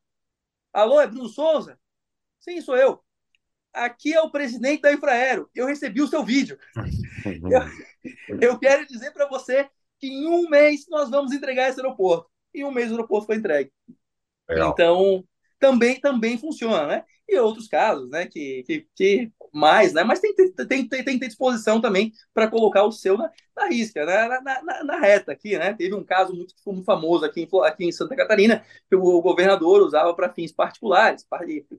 Alô, 0.72 1.02
é 1.02 1.08
Bruno 1.08 1.28
Souza? 1.28 1.80
Sim, 2.40 2.62
sou 2.62 2.78
eu. 2.78 3.04
Aqui 3.74 4.14
é 4.14 4.22
o 4.22 4.30
presidente 4.30 4.84
da 4.84 4.94
Infraero. 4.94 5.50
Eu 5.56 5.66
recebi 5.66 6.00
o 6.00 6.08
seu 6.08 6.24
vídeo. 6.24 6.60
eu, 8.30 8.40
eu 8.40 8.60
quero 8.60 8.86
dizer 8.86 9.12
para 9.12 9.28
você 9.28 9.68
que 9.98 10.06
em 10.06 10.28
um 10.28 10.48
mês 10.50 10.86
nós 10.88 11.10
vamos 11.10 11.32
entregar 11.32 11.68
esse 11.68 11.80
aeroporto. 11.80 12.30
Em 12.54 12.64
um 12.64 12.72
mês 12.72 12.92
o 12.92 12.94
aeroporto 12.94 13.26
foi 13.26 13.38
entregue. 13.38 13.72
Legal. 14.48 14.72
Então, 14.72 15.24
também 15.60 16.00
também 16.00 16.38
funciona, 16.38 16.86
né? 16.86 17.04
E 17.28 17.38
outros 17.40 17.68
casos, 17.68 18.10
né, 18.10 18.26
que, 18.26 18.64
que, 18.64 18.88
que 18.96 19.32
mais, 19.52 19.94
né? 19.94 20.04
Mas 20.04 20.20
tem, 20.20 20.34
tem, 20.36 20.52
tem, 20.52 20.88
tem, 20.88 21.04
que 21.04 21.20
ter 21.20 21.28
disposição 21.28 21.82
também 21.82 22.14
para 22.34 22.48
colocar 22.48 22.84
o 22.84 22.92
seu 22.92 23.18
na, 23.18 23.32
na 23.56 23.68
risca, 23.68 24.06
né? 24.06 24.28
na, 24.28 24.64
na, 24.64 24.84
na, 24.84 25.00
reta 25.00 25.32
aqui, 25.32 25.58
né? 25.58 25.74
Teve 25.74 25.96
um 25.96 26.04
caso 26.04 26.34
muito, 26.34 26.54
muito 26.66 26.84
famoso 26.86 27.26
aqui 27.26 27.42
em, 27.42 27.66
aqui 27.66 27.86
em 27.86 27.92
Santa 27.92 28.16
Catarina, 28.16 28.64
que 28.90 28.96
o 28.96 29.22
governador 29.22 29.82
usava 29.82 30.14
para 30.14 30.32
fins 30.32 30.52
particulares, 30.52 31.26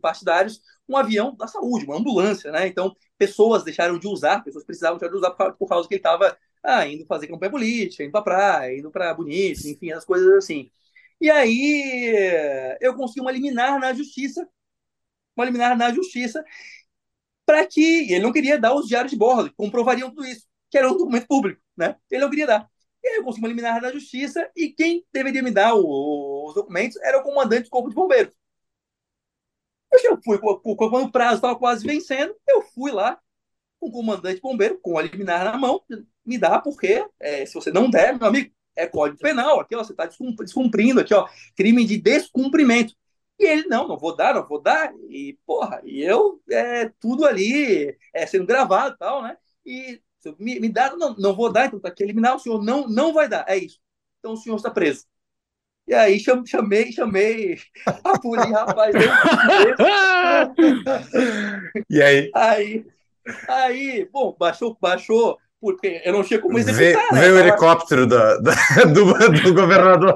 partidários, 0.01 0.61
um 0.89 0.97
avião 0.97 1.35
da 1.37 1.47
saúde, 1.47 1.85
uma 1.85 1.97
ambulância, 1.97 2.51
né? 2.51 2.67
Então, 2.67 2.95
pessoas 3.17 3.65
deixaram 3.65 3.99
de 3.99 4.09
usar, 4.09 4.43
pessoas 4.43 4.65
precisavam 4.65 4.99
de 4.99 5.17
usar 5.17 5.31
por, 5.31 5.55
por 5.55 5.69
causa 5.69 5.89
que 5.89 5.95
ele 5.95 6.01
estava 6.01 6.37
ah, 6.63 6.87
indo 6.87 7.07
fazer 7.07 7.29
campanha 7.29 7.51
política, 7.51 8.03
indo 8.03 8.13
para 8.13 8.23
praia, 8.23 8.79
indo 8.79 8.91
para 8.91 9.15
bonito, 9.15 9.67
enfim, 9.69 9.93
as 9.93 10.05
coisas 10.05 10.29
assim. 10.35 10.71
E 11.21 11.31
aí 11.31 12.77
eu 12.81 12.95
consegui 12.95 13.21
uma 13.21 13.33
liminar 13.33 13.79
na 13.81 13.93
justiça, 13.93 14.49
uma 15.39 15.47
liminar 15.47 15.77
na 15.77 15.93
justiça, 15.93 16.45
para 17.47 17.67
que 17.67 18.13
ele 18.13 18.21
não 18.21 18.33
queria 18.33 18.59
dar 18.59 18.75
os 18.75 18.87
diários 18.87 19.11
de 19.11 19.17
bordo, 19.17 19.53
comprovariam 19.57 20.11
tudo 20.11 20.27
isso, 20.27 20.47
que 20.71 20.77
era 20.77 20.91
um 20.91 20.97
documento 20.97 21.27
público, 21.27 21.61
né? 21.77 21.97
Ele 22.11 22.21
não 22.23 22.31
queria 22.31 22.47
dar. 22.47 22.69
E 23.03 23.09
aí 23.09 23.17
eu 23.17 23.25
consegui 23.25 23.45
uma 23.45 23.49
liminar 23.49 23.81
na 23.81 23.93
justiça 23.93 24.51
e 24.57 24.69
quem 24.71 25.05
deveria 25.13 25.43
me 25.43 25.51
dar 25.51 25.75
o, 25.75 26.47
os 26.49 26.55
documentos 26.55 26.97
era 27.01 27.19
o 27.19 27.23
comandante 27.23 27.65
do 27.65 27.71
Corpo 27.71 27.89
de 27.89 27.95
Bombeiros. 27.95 28.33
Eu 30.05 30.21
fui, 30.23 30.39
quando 30.39 31.05
o 31.05 31.13
prazo 31.13 31.37
estava 31.37 31.57
quase 31.57 31.87
vencendo, 31.87 32.35
eu 32.47 32.63
fui 32.63 32.91
lá 32.93 33.19
com 33.81 33.89
o 33.89 33.93
comandante 33.93 34.41
bombeiro, 34.41 34.79
com 34.83 34.99
a 34.99 35.03
liminar 35.03 35.45
na 35.45 35.57
mão, 35.57 35.83
me 36.25 36.37
dá, 36.37 36.61
porque 36.61 37.07
é, 37.19 37.47
se 37.47 37.55
você 37.55 37.71
não 37.71 37.89
der, 37.89 38.19
meu 38.19 38.29
amigo, 38.29 38.53
é 38.77 38.87
código 38.87 39.19
penal, 39.21 39.61
aqui, 39.61 39.75
ó, 39.75 39.83
você 39.83 39.93
está 39.93 40.07
descumprindo 40.07 41.01
aqui, 41.01 41.15
ó, 41.15 41.29
crime 41.57 41.85
de 41.85 41.97
descumprimento. 41.97 42.95
E 43.39 43.47
ele, 43.47 43.69
não, 43.69 43.87
não 43.87 43.97
vou 43.97 44.17
dar, 44.17 44.35
não 44.35 44.47
vou 44.47 44.61
dar. 44.61 44.93
E, 45.09 45.39
porra, 45.47 45.81
e 45.85 46.03
eu, 46.03 46.43
é, 46.51 46.89
tudo 47.01 47.25
ali 47.25 47.97
é, 48.13 48.27
sendo 48.27 48.47
gravado 48.47 48.95
e 48.95 48.99
tal, 48.99 49.23
né? 49.23 49.37
E 49.65 50.01
me, 50.39 50.59
me 50.59 50.69
dá, 50.69 50.97
não, 50.97 51.15
não 51.17 51.35
vou 51.35 51.53
dar, 51.53 51.67
então 51.67 51.79
tá 51.79 51.89
aqui 51.89 52.03
eliminar, 52.03 52.35
o 52.35 52.39
senhor 52.39 52.63
não, 52.63 52.89
não 52.89 53.13
vai 53.13 53.29
dar. 53.29 53.45
É 53.49 53.57
isso. 53.57 53.79
Então 54.19 54.33
o 54.33 54.37
senhor 54.37 54.57
está 54.57 54.71
preso. 54.71 55.05
E 55.87 55.95
aí 55.95 56.21
chamei, 56.21 56.93
chamei 56.93 57.59
a 58.05 58.19
polícia, 58.19 58.53
rapaz. 58.53 58.95
e 61.89 62.03
aí? 62.03 62.31
Aí, 62.35 62.85
aí, 63.49 64.09
bom, 64.13 64.37
baixou, 64.39 64.77
baixou 64.79 65.39
porque 65.61 66.01
eu 66.05 66.13
não 66.13 66.23
tinha 66.23 66.41
como 66.41 66.59
executar. 66.59 67.09
Vê, 67.13 67.21
né? 67.21 67.33
o 67.33 67.39
helicóptero 67.39 68.07
do, 68.07 68.17
do, 68.95 69.43
do, 69.43 69.55
governador. 69.55 70.15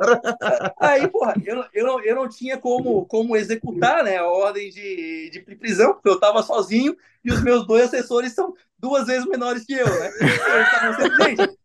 Aí, 0.78 1.08
porra, 1.08 1.34
eu, 1.44 1.64
eu, 1.74 1.86
não, 1.86 2.00
eu 2.04 2.14
não 2.14 2.28
tinha 2.28 2.56
como, 2.56 3.04
como 3.06 3.36
executar 3.36 4.04
né, 4.04 4.18
a 4.18 4.26
ordem 4.26 4.70
de, 4.70 5.30
de 5.30 5.40
prisão, 5.56 5.94
porque 5.94 6.08
eu 6.08 6.14
estava 6.14 6.42
sozinho 6.42 6.96
e 7.24 7.32
os 7.32 7.42
meus 7.42 7.66
dois 7.66 7.84
assessores 7.84 8.32
são 8.32 8.54
duas 8.78 9.06
vezes 9.06 9.26
menores 9.26 9.64
que 9.64 9.74
eu, 9.74 9.86
né? 9.86 10.10
gente, 11.22 11.58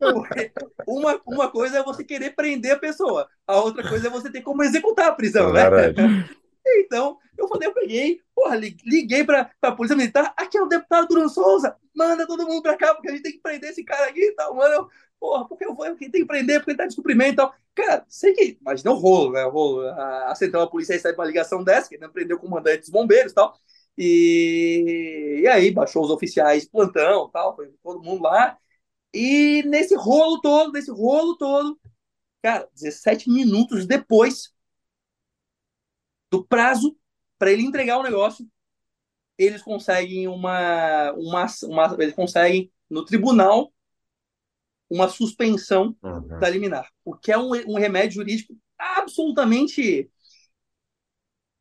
uma, 0.88 1.20
uma 1.26 1.50
coisa 1.50 1.80
é 1.80 1.84
você 1.84 2.04
querer 2.04 2.36
prender 2.36 2.74
a 2.74 2.80
pessoa, 2.80 3.28
a 3.48 3.58
outra 3.58 3.88
coisa 3.88 4.08
é 4.08 4.12
você 4.12 4.32
ter 4.32 4.42
como 4.42 4.64
executar 4.64 5.08
a 5.08 5.14
prisão, 5.14 5.52
né? 5.52 5.64
Então, 6.80 7.18
eu 7.38 7.48
falei, 7.48 7.68
eu 7.68 7.74
peguei, 7.74 8.22
porra, 8.36 8.56
liguei 8.56 9.24
para 9.24 9.52
a 9.62 9.72
Polícia 9.72 9.96
Militar, 9.96 10.34
aqui 10.38 10.58
é 10.58 10.62
o 10.62 10.68
deputado 10.68 11.08
Bruno 11.08 11.30
Souza, 11.30 11.76
manda 11.96 12.26
todo 12.28 12.46
mundo 12.48 12.62
para 12.62 12.78
cá, 12.78 12.94
porque 12.94 13.10
a 13.10 13.12
gente 13.12 13.24
tem 13.24 13.32
que 13.34 13.40
prender 13.42 13.72
esse 13.72 13.84
cara 13.84 14.08
aqui 14.10 14.22
e 14.22 14.32
tal, 14.34 14.56
mano. 14.56 14.90
porra, 15.20 15.48
porque 15.48 15.66
eu 15.66 15.76
vou, 15.76 15.86
quem 15.96 16.10
tem 16.12 16.22
que 16.22 16.28
prender, 16.28 16.60
porque 16.60 16.72
ele 16.72 16.78
tá 16.78 16.84
de 16.84 16.90
descobrimento 16.90 17.34
e 17.34 17.36
tal. 17.36 17.54
Cara, 17.76 18.06
sei 18.08 18.34
que, 18.34 18.58
imagina 18.62 18.92
o 18.92 18.96
rolo, 18.96 19.32
né? 19.34 19.44
Rolo, 19.44 19.88
a, 19.88 20.32
a 20.32 20.36
central 20.36 20.66
da 20.66 20.72
polícia 20.72 20.94
recebe 20.94 21.18
uma 21.18 21.26
ligação 21.26 21.64
dessa, 21.64 21.90
que 21.90 21.98
não 21.98 22.12
prendeu 22.12 22.38
o 22.38 22.40
comandante 22.40 22.82
dos 22.82 22.90
bombeiros 22.90 23.32
e 23.32 23.36
tal. 23.36 23.54
E, 23.98 25.40
e 25.44 25.48
aí 25.48 25.72
baixou 25.72 26.04
os 26.04 26.12
oficiais 26.12 26.66
plantão 26.68 27.30
tal, 27.32 27.56
foi 27.56 27.72
todo 27.84 28.04
mundo 28.04 28.24
lá. 28.24 28.58
E 29.14 29.64
nesse 29.68 29.96
rolo 29.96 30.42
todo, 30.42 30.72
nesse 30.74 30.92
rolo 30.92 31.38
todo, 31.38 31.80
cara, 32.42 32.68
17 32.74 33.30
minutos 33.30 33.86
depois, 33.86 34.54
do 36.30 36.44
prazo 36.46 36.96
para 37.38 37.52
ele 37.52 37.64
entregar 37.64 37.98
o 37.98 38.04
negócio, 38.04 38.48
eles 39.38 39.62
conseguem 39.62 40.28
uma, 40.28 41.12
uma, 41.14 41.46
uma 41.64 41.96
eles 42.00 42.16
conseguem 42.16 42.72
no 42.90 43.06
tribunal 43.06 43.72
uma 44.90 45.10
suspensão 45.10 45.96
uhum. 46.02 46.40
da 46.40 46.50
liminar, 46.50 46.90
o 47.04 47.16
que 47.16 47.32
é 47.32 47.38
um, 47.38 47.52
um 47.68 47.78
remédio 47.78 48.16
jurídico 48.16 48.56
absolutamente 48.78 50.10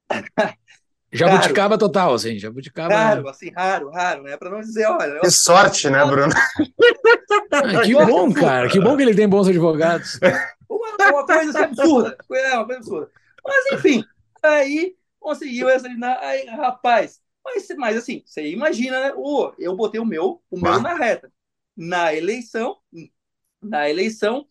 Jabuticaba 1.12 1.78
total, 1.78 2.14
assim, 2.14 2.38
jabuticaba. 2.38 2.94
Raro, 2.94 3.28
assim, 3.28 3.50
raro, 3.50 3.90
raro, 3.90 4.22
né? 4.24 4.36
Para 4.36 4.50
não 4.50 4.60
dizer, 4.60 4.86
olha. 4.86 5.20
Que 5.20 5.30
sorte, 5.30 5.88
né, 5.88 6.04
Bruno? 6.04 6.32
Ah, 7.52 7.82
que 7.82 7.94
bom, 7.94 8.32
cara. 8.32 8.68
Que 8.68 8.80
bom 8.80 8.96
que 8.96 9.02
ele 9.02 9.14
tem 9.14 9.28
bons 9.28 9.48
advogados. 9.48 10.18
Uma, 10.68 11.10
uma 11.10 11.26
coisa 11.26 11.50
assim, 11.50 11.58
absurda. 11.58 12.16
É 12.32 12.54
uma 12.56 12.66
coisa 12.66 12.80
absurda. 12.80 13.10
Mas, 13.46 13.72
enfim, 13.72 14.04
Aí 14.46 14.96
conseguiu 15.18 15.68
essa 15.68 15.88
aí, 16.20 16.46
rapaz. 16.46 17.20
Mas, 17.44 17.68
mas 17.76 17.96
assim, 17.96 18.22
você 18.26 18.48
imagina, 18.50 19.00
né? 19.00 19.12
Oh, 19.16 19.52
eu 19.58 19.76
botei 19.76 20.00
o 20.00 20.04
meu, 20.04 20.42
o 20.50 20.60
meu 20.60 20.80
na 20.80 20.94
reta. 20.94 21.32
Na 21.76 22.14
eleição, 22.14 22.78
na 23.62 23.88
eleição, 23.88 24.46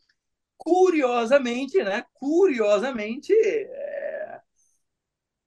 curiosamente, 0.57 1.83
né? 1.83 2.05
Curiosamente, 2.13 3.33
é... 3.33 4.41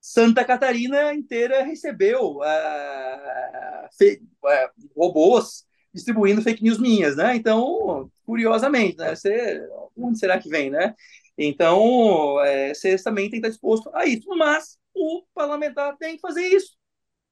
Santa 0.01 0.45
Catarina 0.45 1.13
inteira 1.15 1.63
recebeu 1.63 2.39
uh, 2.39 3.89
fe... 3.97 4.23
uh, 4.45 4.91
robôs 4.97 5.67
distribuindo 5.93 6.43
fake 6.43 6.63
news 6.63 6.79
minhas, 6.79 7.17
né? 7.17 7.35
Então, 7.37 8.11
curiosamente, 8.25 8.97
né? 8.99 9.15
Você, 9.15 9.61
onde 9.97 10.19
será 10.19 10.39
que 10.39 10.49
vem, 10.49 10.71
né? 10.71 10.95
Então, 11.39 12.41
é, 12.41 12.75
você 12.75 12.97
também 13.03 13.31
tem 13.31 13.41
que 13.41 13.47
estar 13.47 13.51
disposto 13.51 13.89
a 13.95 14.05
isso. 14.05 14.29
Mas 14.37 14.77
o 14.93 15.23
parlamentar 15.33 15.97
tem 15.97 16.17
que 16.17 16.21
fazer 16.21 16.47
isso. 16.49 16.77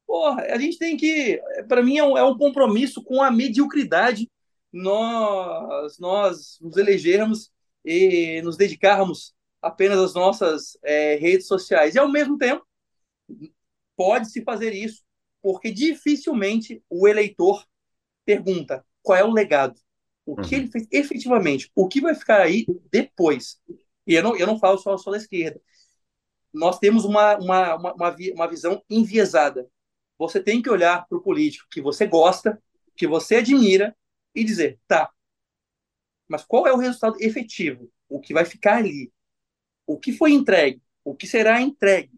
Porra, 0.07 0.43
a 0.43 0.59
gente 0.59 0.79
tem 0.79 0.97
que. 0.97 1.43
Para 1.69 1.83
mim, 1.83 1.99
é 1.99 2.05
um, 2.05 2.17
é 2.17 2.23
um, 2.23 2.39
compromisso 2.39 3.03
com 3.03 3.21
a 3.21 3.31
mediocridade 3.31 4.31
nós, 4.73 5.99
nós 5.99 6.59
nos 6.61 6.77
elegermos 6.77 7.51
e 7.85 8.41
nos 8.43 8.57
dedicarmos 8.57 9.35
apenas 9.61 9.99
às 9.99 10.15
nossas 10.15 10.79
é, 10.85 11.17
redes 11.17 11.49
sociais. 11.49 11.97
E, 11.97 11.99
ao 11.99 12.09
mesmo 12.09 12.39
tempo, 12.39 12.65
pode-se 13.97 14.45
fazer 14.45 14.73
isso, 14.73 15.03
porque 15.43 15.73
dificilmente 15.73 16.81
o 16.89 17.09
eleitor 17.09 17.65
pergunta 18.25 18.85
qual 19.03 19.19
é 19.19 19.25
o 19.25 19.33
legado, 19.33 19.81
o 20.25 20.37
que 20.37 20.55
uhum. 20.55 20.63
ele 20.63 20.71
fez 20.71 20.87
efetivamente, 20.91 21.71
o 21.75 21.89
que 21.89 22.01
vai 22.01 22.15
ficar 22.15 22.43
aí 22.43 22.67
depois. 22.91 23.61
E 24.07 24.15
eu 24.15 24.23
não, 24.23 24.37
eu 24.37 24.47
não 24.47 24.59
falo 24.59 24.79
só, 24.79 24.97
só 24.97 25.11
da 25.11 25.17
esquerda. 25.17 25.61
Nós 26.53 26.79
temos 26.79 27.05
uma, 27.05 27.37
uma, 27.37 27.75
uma, 27.77 27.95
uma, 27.95 28.17
uma 28.35 28.49
visão 28.49 28.83
enviesada. 28.89 29.69
Você 30.19 30.43
tem 30.43 30.63
que 30.63 30.71
olhar 30.71 31.07
para 31.07 31.19
o 31.19 31.23
político 31.23 31.69
que 31.71 31.81
você 31.81 32.07
gosta, 32.07 32.63
que 32.97 33.07
você 33.07 33.37
admira, 33.37 33.95
e 34.35 34.45
dizer, 34.45 34.79
tá, 34.87 35.11
mas 36.29 36.45
qual 36.45 36.67
é 36.67 36.73
o 36.73 36.79
resultado 36.79 37.17
efetivo? 37.21 37.91
O 38.09 38.21
que 38.21 38.35
vai 38.35 38.45
ficar 38.45 38.77
ali? 38.79 39.13
O 39.87 39.99
que 39.99 40.13
foi 40.13 40.33
entregue? 40.33 40.83
O 41.05 41.15
que 41.15 41.27
será 41.27 41.61
entregue? 41.61 42.13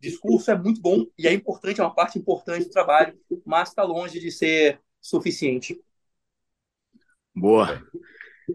Discurso 0.00 0.50
é 0.50 0.58
muito 0.58 0.80
bom 0.80 1.06
e 1.18 1.26
é 1.26 1.32
importante, 1.32 1.80
é 1.80 1.84
uma 1.84 1.94
parte 1.94 2.18
importante 2.18 2.64
do 2.64 2.70
trabalho, 2.70 3.18
mas 3.44 3.68
está 3.68 3.82
longe 3.82 4.18
de 4.20 4.30
ser 4.30 4.80
suficiente. 5.00 5.80
Boa. 7.34 7.82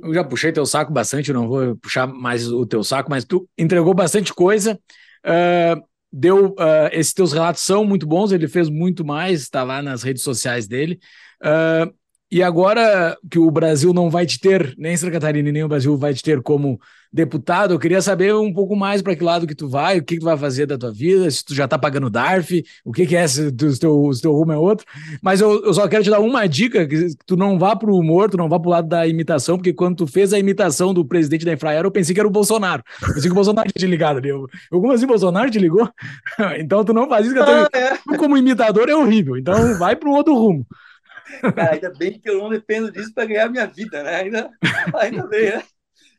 Eu 0.01 0.13
já 0.13 0.23
puxei 0.23 0.51
teu 0.51 0.65
saco 0.65 0.91
bastante, 0.91 1.33
não 1.33 1.47
vou 1.47 1.75
puxar 1.77 2.07
mais 2.07 2.51
o 2.51 2.65
teu 2.65 2.83
saco, 2.83 3.09
mas 3.09 3.25
tu 3.25 3.47
entregou 3.57 3.93
bastante 3.93 4.33
coisa. 4.33 4.79
Uh, 5.25 5.81
deu 6.11 6.49
uh, 6.51 6.89
esses 6.91 7.13
teus 7.13 7.33
relatos 7.33 7.61
são 7.63 7.83
muito 7.85 8.07
bons, 8.07 8.31
ele 8.31 8.47
fez 8.47 8.69
muito 8.69 9.05
mais, 9.05 9.41
está 9.41 9.63
lá 9.63 9.81
nas 9.81 10.03
redes 10.03 10.23
sociais 10.23 10.67
dele. 10.67 10.99
Uh, 11.41 11.93
e 12.31 12.43
agora 12.43 13.17
que 13.29 13.39
o 13.39 13.49
Brasil 13.49 13.93
não 13.93 14.09
vai 14.09 14.25
te 14.25 14.39
ter, 14.39 14.75
nem 14.77 14.97
Santa 14.97 15.13
Catarina 15.13 15.51
nem 15.51 15.63
o 15.63 15.67
Brasil 15.67 15.95
vai 15.97 16.13
te 16.13 16.21
ter 16.21 16.41
como 16.41 16.79
deputado, 17.11 17.73
eu 17.73 17.79
queria 17.79 18.01
saber 18.01 18.35
um 18.35 18.53
pouco 18.53 18.75
mais 18.75 19.01
para 19.01 19.15
que 19.15 19.23
lado 19.23 19.47
que 19.47 19.55
tu 19.55 19.69
vai, 19.69 19.97
o 19.97 20.03
que, 20.03 20.15
que 20.15 20.19
tu 20.19 20.25
vai 20.25 20.37
fazer 20.37 20.65
da 20.65 20.77
tua 20.77 20.91
vida, 20.91 21.29
se 21.31 21.43
tu 21.43 21.55
já 21.55 21.67
tá 21.67 21.77
pagando 21.77 22.09
DARF, 22.09 22.63
o 22.83 22.91
que, 22.91 23.05
que 23.05 23.15
é, 23.15 23.27
se, 23.27 23.47
o 23.47 23.51
teu, 23.51 24.13
se 24.13 24.21
teu 24.21 24.33
rumo 24.33 24.51
é 24.51 24.57
outro. 24.57 24.85
Mas 25.21 25.39
eu, 25.39 25.63
eu 25.63 25.73
só 25.73 25.87
quero 25.87 26.03
te 26.03 26.09
dar 26.09 26.19
uma 26.19 26.45
dica, 26.47 26.85
que 26.85 27.09
tu 27.25 27.37
não 27.37 27.57
vá 27.57 27.75
pro 27.75 27.95
humor, 27.95 28.29
tu 28.29 28.37
não 28.37 28.49
vá 28.49 28.59
pro 28.59 28.69
lado 28.69 28.87
da 28.87 29.07
imitação, 29.07 29.57
porque 29.57 29.73
quando 29.73 29.97
tu 29.97 30.07
fez 30.07 30.33
a 30.33 30.39
imitação 30.39 30.93
do 30.93 31.05
presidente 31.05 31.45
da 31.45 31.53
Infraero, 31.53 31.87
eu 31.87 31.91
pensei 31.91 32.13
que 32.13 32.19
era 32.19 32.27
o 32.27 32.31
Bolsonaro. 32.31 32.83
Eu 33.01 33.07
pensei 33.13 33.23
que 33.23 33.31
o 33.31 33.35
Bolsonaro 33.35 33.69
tinha 33.71 33.87
te 33.87 33.89
ligado 33.89 34.17
ali. 34.17 34.29
Eu, 34.29 34.45
eu, 34.71 34.81
como 34.81 34.91
assim, 34.91 35.07
Bolsonaro 35.07 35.49
te 35.49 35.59
ligou? 35.59 35.89
então 36.59 36.83
tu 36.83 36.93
não 36.93 37.07
faz 37.07 37.25
isso, 37.25 37.33
que 37.33 37.41
eu 37.41 37.45
tô, 37.45 37.51
ah, 37.51 37.69
é. 37.73 38.17
como 38.17 38.37
imitador 38.37 38.89
é 38.89 38.95
horrível. 38.95 39.37
Então 39.37 39.77
vai 39.79 39.95
pro 39.95 40.11
outro 40.11 40.35
rumo. 40.35 40.65
Cara, 41.55 41.73
ainda 41.73 41.89
bem 41.91 42.19
que 42.19 42.29
eu 42.29 42.37
não 42.37 42.49
dependo 42.49 42.91
disso 42.91 43.13
para 43.13 43.25
ganhar 43.25 43.49
minha 43.49 43.65
vida, 43.65 44.03
né? 44.03 44.15
Ainda, 44.15 44.49
ainda 44.95 45.27
bem, 45.27 45.51
né? 45.51 45.63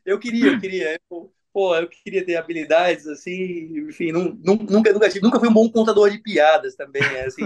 Eu 0.05 0.19
queria, 0.19 0.51
eu 0.51 0.59
queria. 0.59 0.99
Eu, 1.09 1.31
pô, 1.53 1.75
eu 1.75 1.87
queria 1.87 2.25
ter 2.25 2.35
habilidades 2.35 3.07
assim, 3.07 3.87
enfim, 3.87 4.11
não, 4.11 4.37
nunca, 4.43 4.93
nunca 4.93 5.09
tive, 5.09 5.25
nunca 5.25 5.39
fui 5.39 5.49
um 5.49 5.53
bom 5.53 5.69
contador 5.69 6.09
de 6.09 6.19
piadas 6.19 6.75
também, 6.75 7.01
né? 7.01 7.25
assim. 7.25 7.43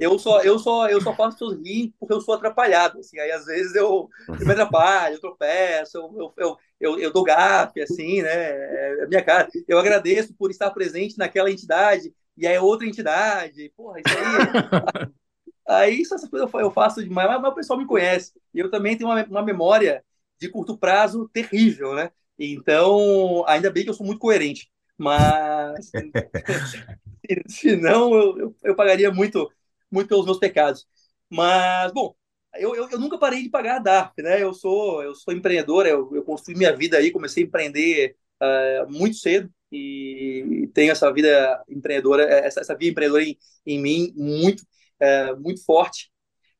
Eu 0.00 0.18
só, 0.18 0.40
eu 0.40 0.58
só, 0.58 0.88
eu 0.88 1.00
só 1.00 1.14
faço 1.14 1.38
pessoas 1.38 1.58
rir 1.58 1.94
porque 1.98 2.12
eu 2.12 2.20
sou 2.20 2.34
atrapalhado, 2.34 2.98
assim. 2.98 3.18
Aí 3.18 3.30
às 3.30 3.44
vezes 3.44 3.74
eu, 3.74 4.08
eu 4.28 4.46
me 4.46 4.52
atrapalho, 4.52 5.14
eu 5.14 5.20
tropeço, 5.20 5.98
eu, 5.98 6.34
eu, 6.36 6.56
eu, 6.80 6.98
eu, 6.98 7.12
dou 7.12 7.22
gafe, 7.22 7.80
assim, 7.80 8.22
né? 8.22 8.30
É 8.30 9.04
a 9.04 9.06
minha 9.06 9.22
cara. 9.22 9.48
Eu 9.68 9.78
agradeço 9.78 10.34
por 10.34 10.50
estar 10.50 10.70
presente 10.70 11.18
naquela 11.18 11.50
entidade 11.50 12.12
e 12.36 12.46
aí 12.46 12.54
é 12.54 12.60
outra 12.60 12.86
entidade. 12.86 13.72
Porra, 13.76 14.00
isso 14.00 14.16
aí 14.18 15.14
Aí 15.66 16.02
essas 16.02 16.28
coisas 16.28 16.50
eu 16.54 16.70
faço 16.70 17.02
demais, 17.02 17.28
mas, 17.28 17.40
mas 17.40 17.52
o 17.52 17.54
pessoal 17.54 17.78
me 17.78 17.86
conhece. 17.86 18.32
E 18.52 18.58
eu 18.58 18.70
também 18.70 18.96
tenho 18.96 19.10
uma, 19.10 19.24
uma 19.24 19.42
memória 19.42 20.04
de 20.38 20.48
curto 20.48 20.76
prazo 20.76 21.28
terrível, 21.32 21.94
né? 21.94 22.10
Então, 22.38 23.44
ainda 23.46 23.70
bem 23.70 23.84
que 23.84 23.90
eu 23.90 23.94
sou 23.94 24.04
muito 24.04 24.18
coerente. 24.18 24.70
Mas 24.96 25.90
senão 27.48 28.14
eu, 28.14 28.38
eu, 28.38 28.56
eu, 28.62 28.76
pagaria 28.76 29.10
muito, 29.10 29.50
muito 29.90 30.08
pelos 30.08 30.24
meus 30.24 30.38
pecados. 30.38 30.86
Mas, 31.30 31.92
bom, 31.92 32.14
eu, 32.56 32.74
eu, 32.74 32.88
eu, 32.90 32.98
nunca 32.98 33.18
parei 33.18 33.42
de 33.42 33.48
pagar 33.48 33.76
a 33.76 33.80
DARF, 33.80 34.22
né? 34.22 34.42
Eu 34.42 34.52
sou, 34.54 35.02
eu 35.02 35.14
sou 35.14 35.34
empreendedor, 35.34 35.86
eu, 35.86 36.14
eu 36.14 36.22
construí 36.22 36.56
minha 36.56 36.74
vida 36.76 36.98
aí, 36.98 37.10
comecei 37.10 37.42
a 37.44 37.46
empreender 37.46 38.16
uh, 38.40 38.92
muito 38.92 39.16
cedo 39.16 39.50
e 39.72 40.70
tenho 40.72 40.92
essa 40.92 41.12
vida 41.12 41.62
empreendedora, 41.68 42.22
essa, 42.22 42.60
essa 42.60 42.76
vida 42.76 42.92
empreendedora 42.92 43.24
em, 43.24 43.36
em 43.66 43.80
mim 43.80 44.12
muito, 44.16 44.64
uh, 45.04 45.40
muito 45.40 45.64
forte. 45.64 46.10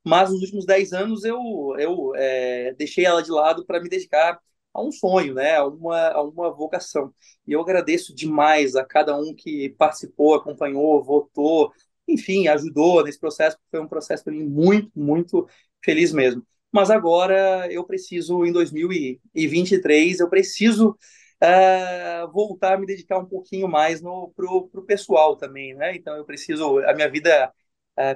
Mas 0.05 0.31
nos 0.31 0.43
últimos 0.43 0.66
10 0.66 0.93
anos 0.93 1.25
eu, 1.25 1.41
eu 1.79 2.12
é, 2.16 2.75
deixei 2.75 3.07
ela 3.07 3.23
de 3.23 3.31
lado 3.31 3.65
para 3.65 3.81
me 3.81 3.89
dedicar 3.89 4.39
a 4.73 4.83
um 4.83 4.93
sonho, 4.93 5.35
né, 5.35 5.57
a 5.57 5.66
uma, 5.66 6.09
a 6.09 6.23
uma 6.23 6.51
vocação. 6.53 7.15
E 7.47 7.53
eu 7.53 7.61
agradeço 7.61 8.15
demais 8.15 8.77
a 8.77 8.85
cada 8.85 9.16
um 9.16 9.35
que 9.35 9.71
participou, 9.79 10.35
acompanhou, 10.35 11.03
votou, 11.03 11.73
enfim, 12.09 12.49
ajudou 12.49 13.03
nesse 13.05 13.19
processo, 13.19 13.57
foi 13.71 13.81
um 13.81 13.89
processo 13.89 14.25
para 14.25 14.33
mim 14.33 14.45
muito, 14.45 14.91
muito 14.95 15.49
feliz 15.83 16.12
mesmo. 16.12 16.45
Mas 16.73 16.91
agora 16.91 17.73
eu 17.73 17.85
preciso, 17.85 18.45
em 18.45 18.53
2023, 18.53 20.21
eu 20.21 20.29
preciso 20.29 20.91
uh, 20.91 22.33
voltar 22.33 22.75
a 22.75 22.79
me 22.79 22.85
dedicar 22.87 23.19
um 23.19 23.27
pouquinho 23.27 23.69
mais 23.69 24.03
no, 24.03 24.33
pro, 24.35 24.69
pro 24.69 24.85
pessoal 24.85 25.37
também, 25.37 25.75
né? 25.75 25.95
Então 25.97 26.16
eu 26.16 26.25
preciso, 26.25 26.81
a 26.81 26.93
minha 26.93 27.09
vida 27.09 27.53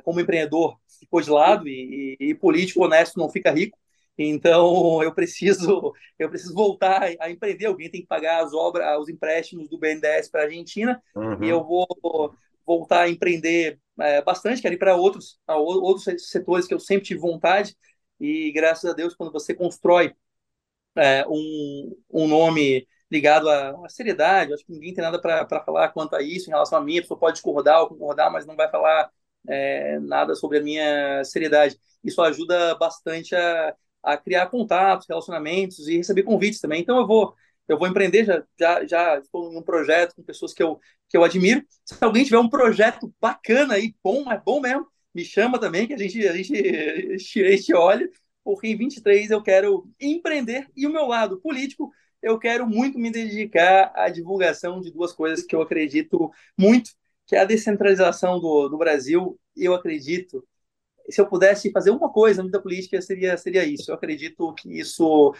como 0.05 0.21
empreendedor 0.21 0.77
ficou 0.99 1.21
de 1.21 1.31
lado 1.31 1.69
e, 1.69 2.17
e, 2.19 2.31
e 2.31 2.35
político 2.35 2.85
honesto 2.85 3.19
não 3.19 3.29
fica 3.29 3.51
rico. 3.51 3.79
Então 4.17 5.03
eu 5.03 5.15
preciso 5.15 5.93
eu 6.19 6.29
preciso 6.29 6.55
voltar 6.55 7.03
a 7.21 7.31
empreender. 7.31 7.67
Alguém 7.67 7.91
tem 7.91 8.01
que 8.01 8.07
pagar 8.07 8.43
as 8.45 8.53
obras, 8.53 8.99
os 8.99 9.09
empréstimos 9.09 9.69
do 9.69 9.79
BNDES 9.79 10.29
para 10.29 10.43
a 10.43 10.45
Argentina 10.45 11.03
uhum. 11.15 11.43
e 11.43 11.49
eu 11.49 11.63
vou 11.63 11.87
voltar 12.67 13.03
a 13.03 13.09
empreender 13.09 13.79
é, 14.01 14.23
bastante. 14.23 14.61
Quero 14.61 14.75
ir 14.75 14.79
para 14.79 14.97
outros 14.97 15.39
outros 15.47 16.05
setores 16.29 16.67
que 16.67 16.75
eu 16.75 16.81
sempre 16.81 17.07
tive 17.07 17.21
vontade 17.21 17.77
e 18.21 18.51
graças 18.53 18.91
a 18.91 18.95
Deus 18.95 19.15
quando 19.15 19.33
você 19.33 19.55
constrói 19.55 20.15
é, 20.97 21.25
um, 21.29 21.97
um 22.11 22.27
nome 22.27 22.87
ligado 23.11 23.49
à, 23.49 23.71
à, 23.71 23.89
seriedade, 23.89 24.53
acho 24.53 24.65
que 24.67 24.73
ninguém 24.73 24.93
tem 24.93 25.03
nada 25.03 25.19
para 25.21 25.65
falar 25.65 25.89
quanto 25.91 26.15
a 26.15 26.23
isso 26.23 26.51
em 26.51 26.53
relação 26.53 26.79
a 26.79 26.83
mim. 26.83 26.99
A 26.99 27.03
pessoa 27.03 27.19
pode 27.19 27.35
discordar 27.35 27.81
ou 27.81 27.89
concordar, 27.89 28.31
mas 28.31 28.45
não 28.45 28.57
vai 28.57 28.71
falar 28.71 29.11
é, 29.49 29.99
nada 30.01 30.35
sobre 30.35 30.59
a 30.59 30.63
minha 30.63 31.25
seriedade. 31.25 31.79
Isso 32.05 32.23
ajuda 32.23 32.75
bastante 32.77 33.35
a 33.35 33.75
a 34.03 34.17
criar 34.17 34.47
contatos, 34.47 35.07
relacionamentos 35.09 35.89
e 35.89 35.97
receber 35.97 36.23
convites 36.23 36.61
também. 36.61 36.81
Então 36.81 36.99
eu 36.99 37.07
vou 37.07 37.35
eu 37.69 37.79
vou 37.79 37.87
empreender, 37.87 38.25
já, 38.25 38.43
já, 38.59 38.87
já 38.87 39.19
estou 39.19 39.63
projeto 39.63 40.15
com 40.17 40.23
pessoas 40.23 40.55
que 40.55 40.63
eu, 40.63 40.81
que 41.07 41.15
eu 41.15 41.23
admiro. 41.23 41.63
Se 41.85 42.03
alguém 42.03 42.25
tiver 42.25 42.39
um 42.39 42.49
projeto 42.49 43.15
bacana 43.21 43.75
aí, 43.75 43.95
bom, 44.03 44.33
é 44.33 44.41
bom 44.43 44.59
mesmo, 44.59 44.87
me 45.15 45.23
chama 45.23 45.61
também, 45.61 45.87
que 45.87 45.93
a 45.93 45.99
gente, 45.99 46.27
a 46.27 46.33
gente 46.33 46.55
este 47.37 47.75
olha, 47.75 48.09
porque 48.43 48.69
em 48.69 48.77
23 48.77 49.31
eu 49.31 49.43
quero 49.43 49.87
empreender 50.01 50.67
e 50.75 50.87
o 50.87 50.91
meu 50.91 51.05
lado 51.05 51.39
político, 51.43 51.93
eu 52.23 52.39
quero 52.39 52.67
muito 52.67 52.99
me 52.99 53.11
dedicar 53.11 53.93
à 53.95 54.09
divulgação 54.09 54.81
de 54.81 54.91
duas 54.91 55.13
coisas 55.13 55.45
que 55.45 55.55
eu 55.55 55.61
acredito 55.61 56.31
muito, 56.57 56.93
que 57.29 57.37
é 57.37 57.41
a 57.41 57.45
descentralização 57.45 58.41
do, 58.41 58.69
do 58.69 58.79
Brasil. 58.79 59.39
Eu 59.57 59.75
acredito 59.75 60.45
se 61.11 61.21
eu 61.21 61.27
pudesse 61.27 61.71
fazer 61.73 61.91
uma 61.91 62.11
coisa 62.13 62.43
na 62.43 62.47
vida 62.47 62.61
política, 62.61 63.01
seria, 63.01 63.37
seria 63.37 63.65
isso. 63.65 63.91
Eu 63.91 63.95
acredito 63.95 64.53
que 64.55 64.79
isso 64.79 65.35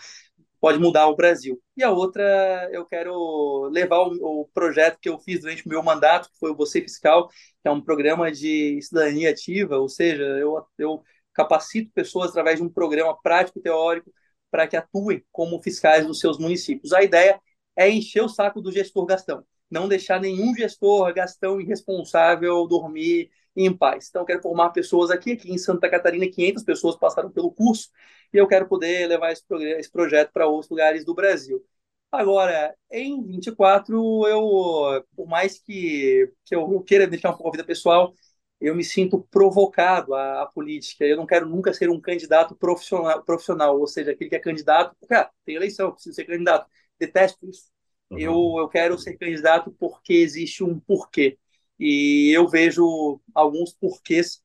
pode 0.61 0.79
mudar 0.79 1.07
o 1.09 1.17
Brasil. 1.17 1.61
E 1.77 1.83
a 1.85 1.91
outra, 1.91 2.69
eu 2.73 2.85
quero 2.85 3.69
levar 3.71 3.99
o, 4.01 4.43
o, 4.43 4.49
projeto 4.49 4.99
que 5.01 5.09
eu 5.09 5.19
fiz 5.19 5.41
durante 5.41 5.65
o 5.67 5.69
meu 5.69 5.83
mandato, 5.83 6.31
que 6.31 6.39
foi 6.39 6.51
o 6.51 6.57
Você 6.57 6.81
Fiscal, 6.81 7.29
que 7.29 7.69
é 7.69 7.71
um 7.71 7.81
programa 7.81 8.33
de 8.33 8.81
cidadania 8.83 9.31
ativa, 9.31 9.79
ou 9.79 9.89
seja, 9.89 10.23
eu, 10.23 10.67
eu 10.79 11.03
capacito 11.33 11.93
pessoas 11.95 12.31
através 12.31 12.59
de 12.59 12.65
um 12.65 12.69
programa 12.69 13.17
prático 13.23 13.59
e 13.59 13.63
teórico 13.63 14.13
para 14.51 14.67
que 14.67 14.77
atuem 14.77 15.25
como 15.31 15.63
fiscais 15.63 16.07
nos 16.07 16.19
seus 16.19 16.39
municípios. 16.39 16.93
A 16.93 17.03
ideia 17.03 17.41
é 17.77 17.89
encher 17.89 18.23
o 18.23 18.29
saco 18.29 18.61
do 18.61 18.73
gestor 18.73 19.07
Gastão, 19.07 19.45
não 19.71 19.89
deixar 19.89 20.21
nenhum 20.21 20.55
gestor 20.55 21.13
Gastão 21.15 21.61
irresponsável 21.61 22.67
dormir 22.67 23.31
em 23.57 23.77
paz. 23.77 24.09
Então, 24.09 24.23
eu 24.23 24.27
quero 24.27 24.43
formar 24.43 24.71
pessoas 24.71 25.11
aqui, 25.11 25.33
aqui 25.33 25.53
em 25.53 25.59
Santa 25.59 25.89
Catarina, 25.91 26.29
500 26.29 26.63
pessoas 26.63 26.97
passaram 26.97 27.31
pelo 27.31 27.51
curso, 27.53 27.91
e 28.33 28.37
eu 28.37 28.47
quero 28.47 28.69
poder 28.69 29.07
levar 29.09 29.33
esse, 29.33 29.43
esse 29.79 29.91
projeto 29.91 30.33
para 30.33 30.47
outros 30.47 30.71
lugares 30.71 31.05
do 31.05 31.15
Brasil. 31.15 31.65
Agora, 32.11 32.75
em 32.91 33.23
24, 33.23 34.27
eu, 34.27 35.05
por 35.15 35.27
mais 35.27 35.59
que, 35.59 36.33
que 36.45 36.55
eu, 36.55 36.81
queira 36.83 37.07
deixar 37.07 37.31
um 37.31 37.33
pouco 37.35 37.49
a 37.49 37.53
vida 37.53 37.65
pessoal, 37.65 38.15
eu 38.61 38.75
me 38.75 38.83
sinto 38.83 39.21
provocado 39.31 40.15
à, 40.15 40.43
à, 40.43 40.47
política. 40.47 41.05
Eu 41.05 41.17
não 41.17 41.27
quero 41.27 41.47
nunca 41.47 41.73
ser 41.73 41.91
um 41.91 42.01
candidato 42.01 42.57
profissional, 42.57 43.23
profissional 43.25 43.79
ou 43.79 43.87
seja, 43.87 44.13
aquele 44.13 44.31
que 44.31 44.37
é 44.37 44.41
candidato, 44.41 44.97
porque 44.99 45.15
ah, 45.15 45.31
tem 45.45 45.57
eleição, 45.57 45.93
preciso 45.93 46.17
ser 46.17 46.25
candidato. 46.25 46.69
Detesto 46.99 47.47
isso. 47.49 47.71
Uhum. 48.11 48.21
Eu, 48.21 48.57
eu 48.59 48.69
quero 48.69 48.99
ser 48.99 49.17
candidato 49.17 49.71
porque 49.79 50.13
existe 50.15 50.65
um 50.65 50.79
porquê 50.81 51.39
e 51.79 52.31
eu 52.37 52.49
vejo 52.49 53.21
alguns 53.35 53.73
porquês 53.73 54.43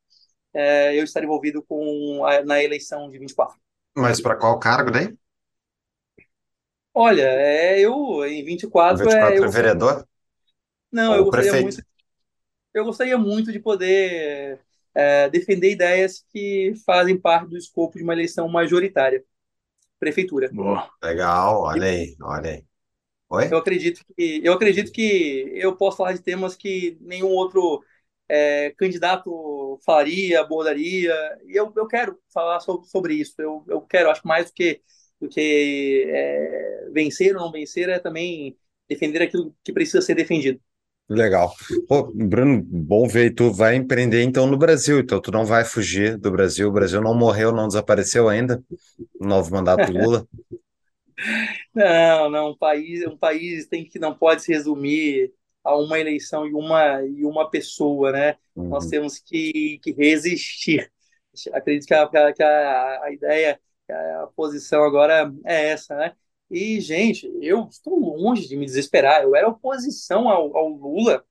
é, 0.53 0.97
eu 0.99 1.03
estar 1.03 1.23
envolvido 1.23 1.63
com 1.63 2.25
a, 2.25 2.43
na 2.43 2.63
eleição 2.63 3.09
de 3.09 3.19
24. 3.19 3.59
Mas 3.95 4.21
para 4.21 4.35
qual 4.35 4.59
cargo 4.59 4.91
daí? 4.91 5.17
Olha, 6.93 7.21
é, 7.23 7.79
eu 7.79 8.23
em 8.25 8.43
24, 8.45 9.09
24 9.09 9.09
é, 9.09 9.37
eu, 9.39 9.45
é 9.45 9.49
vereador? 9.49 10.07
Não, 10.91 11.15
Ou 11.15 11.15
eu 11.15 11.25
gostaria 11.25 11.53
prefeito? 11.53 11.53
muito. 11.53 11.83
Eu 12.73 12.85
gostaria 12.85 13.17
muito 13.17 13.51
de 13.51 13.59
poder 13.59 14.59
é, 14.95 15.29
defender 15.29 15.71
ideias 15.71 16.25
que 16.31 16.73
fazem 16.85 17.19
parte 17.19 17.49
do 17.49 17.57
escopo 17.57 17.97
de 17.97 18.03
uma 18.03 18.13
eleição 18.13 18.49
majoritária, 18.49 19.23
prefeitura. 19.99 20.51
Boa. 20.51 20.89
Legal, 21.03 21.61
olha 21.63 21.87
aí, 21.87 22.15
olha 22.21 22.51
aí. 22.51 22.65
Oi? 23.33 23.49
Eu 23.51 23.57
acredito 23.57 24.01
que 24.15 24.41
eu 24.43 24.53
acredito 24.53 24.91
que 24.91 25.51
eu 25.55 25.75
posso 25.75 25.97
falar 25.97 26.13
de 26.13 26.21
temas 26.21 26.55
que 26.55 26.97
nenhum 27.01 27.29
outro 27.29 27.83
é, 28.29 28.71
candidato 28.77 29.79
faria, 29.85 30.41
abordaria. 30.41 31.13
E 31.45 31.55
eu, 31.57 31.71
eu 31.75 31.87
quero 31.87 32.19
falar 32.33 32.59
sobre, 32.59 32.87
sobre 32.87 33.13
isso. 33.15 33.35
Eu, 33.39 33.63
eu 33.67 33.81
quero, 33.81 34.09
acho 34.09 34.27
mais 34.27 34.47
do 34.47 34.53
que 34.53 34.81
do 35.19 35.29
que 35.29 36.05
é, 36.09 36.89
vencer 36.91 37.35
ou 37.35 37.41
não 37.43 37.51
vencer 37.51 37.87
é 37.87 37.97
também 37.97 38.57
defender 38.89 39.21
aquilo 39.21 39.55
que 39.63 39.71
precisa 39.71 40.01
ser 40.01 40.15
defendido. 40.15 40.59
Legal. 41.09 41.53
Pô, 41.87 42.11
Bruno, 42.13 42.61
bom 42.61 43.07
ver. 43.07 43.33
Tu 43.33 43.51
vai 43.51 43.75
empreender 43.75 44.21
então 44.23 44.47
no 44.47 44.57
Brasil, 44.57 44.99
então 44.99 45.21
tu 45.21 45.31
não 45.31 45.45
vai 45.45 45.63
fugir 45.63 46.17
do 46.17 46.31
Brasil. 46.31 46.67
O 46.67 46.71
Brasil 46.71 47.01
não 47.01 47.13
morreu, 47.13 47.51
não 47.51 47.67
desapareceu 47.67 48.29
ainda. 48.29 48.61
Novo 49.19 49.51
mandato 49.51 49.91
Lula. 49.91 50.27
Não, 51.73 52.29
não, 52.29 52.51
um 52.51 52.57
país, 52.57 53.05
um 53.05 53.17
país 53.17 53.67
tem 53.67 53.83
que 53.83 53.97
não 53.97 54.15
pode 54.15 54.43
se 54.43 54.51
resumir 54.51 55.33
a 55.63 55.75
uma 55.77 55.99
eleição 55.99 56.45
e 56.45 56.53
uma 56.53 57.03
e 57.03 57.25
uma 57.25 57.49
pessoa, 57.49 58.11
né? 58.11 58.37
Uhum. 58.55 58.69
Nós 58.69 58.87
temos 58.87 59.17
que, 59.19 59.79
que 59.81 59.91
resistir. 59.91 60.91
Acredito 61.51 61.87
que 61.87 61.93
a, 61.93 62.33
que 62.33 62.43
a, 62.43 63.03
a 63.03 63.11
ideia, 63.11 63.59
a 63.89 64.27
posição 64.35 64.83
agora 64.83 65.33
é 65.45 65.69
essa, 65.69 65.95
né? 65.95 66.15
E, 66.49 66.79
gente, 66.79 67.27
eu 67.41 67.67
estou 67.67 67.97
longe 67.97 68.47
de 68.47 68.55
me 68.55 68.65
desesperar. 68.65 69.23
Eu 69.23 69.35
era 69.35 69.49
oposição 69.49 70.29
ao, 70.29 70.55
ao 70.55 70.69
Lula 70.69 71.25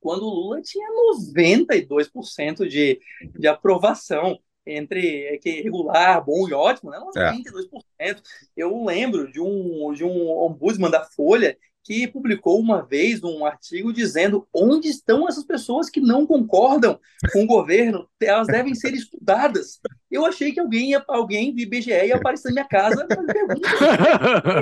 quando 0.00 0.22
o 0.22 0.30
Lula 0.30 0.62
tinha 0.62 0.88
92% 1.12 2.68
de, 2.68 3.00
de 3.36 3.48
aprovação 3.48 4.38
entre 4.66 5.24
é, 5.26 5.38
que 5.38 5.62
regular, 5.62 6.24
bom 6.24 6.48
e 6.48 6.52
ótimo, 6.52 6.90
né? 6.90 6.98
92%. 6.98 7.70
É. 7.98 8.16
Eu 8.56 8.84
lembro 8.84 9.30
de 9.30 9.40
um, 9.40 9.92
de 9.94 10.04
um 10.04 10.28
ombudsman 10.30 10.90
da 10.90 11.04
Folha 11.04 11.56
que 11.86 12.08
publicou 12.08 12.58
uma 12.58 12.84
vez 12.84 13.22
um 13.22 13.46
artigo 13.46 13.92
dizendo 13.92 14.46
onde 14.52 14.88
estão 14.88 15.28
essas 15.28 15.44
pessoas 15.44 15.88
que 15.88 16.00
não 16.00 16.26
concordam 16.26 16.98
com 17.32 17.44
o 17.44 17.46
governo, 17.46 18.08
elas 18.20 18.48
devem 18.48 18.74
ser 18.74 18.92
estudadas. 18.92 19.78
Eu 20.10 20.26
achei 20.26 20.50
que 20.50 20.58
alguém, 20.58 20.90
ia, 20.90 21.04
alguém 21.06 21.54
do 21.54 21.60
IBGE 21.60 21.90
ia 21.90 22.16
aparecer 22.16 22.48
na 22.48 22.54
minha 22.54 22.68
casa. 22.68 23.06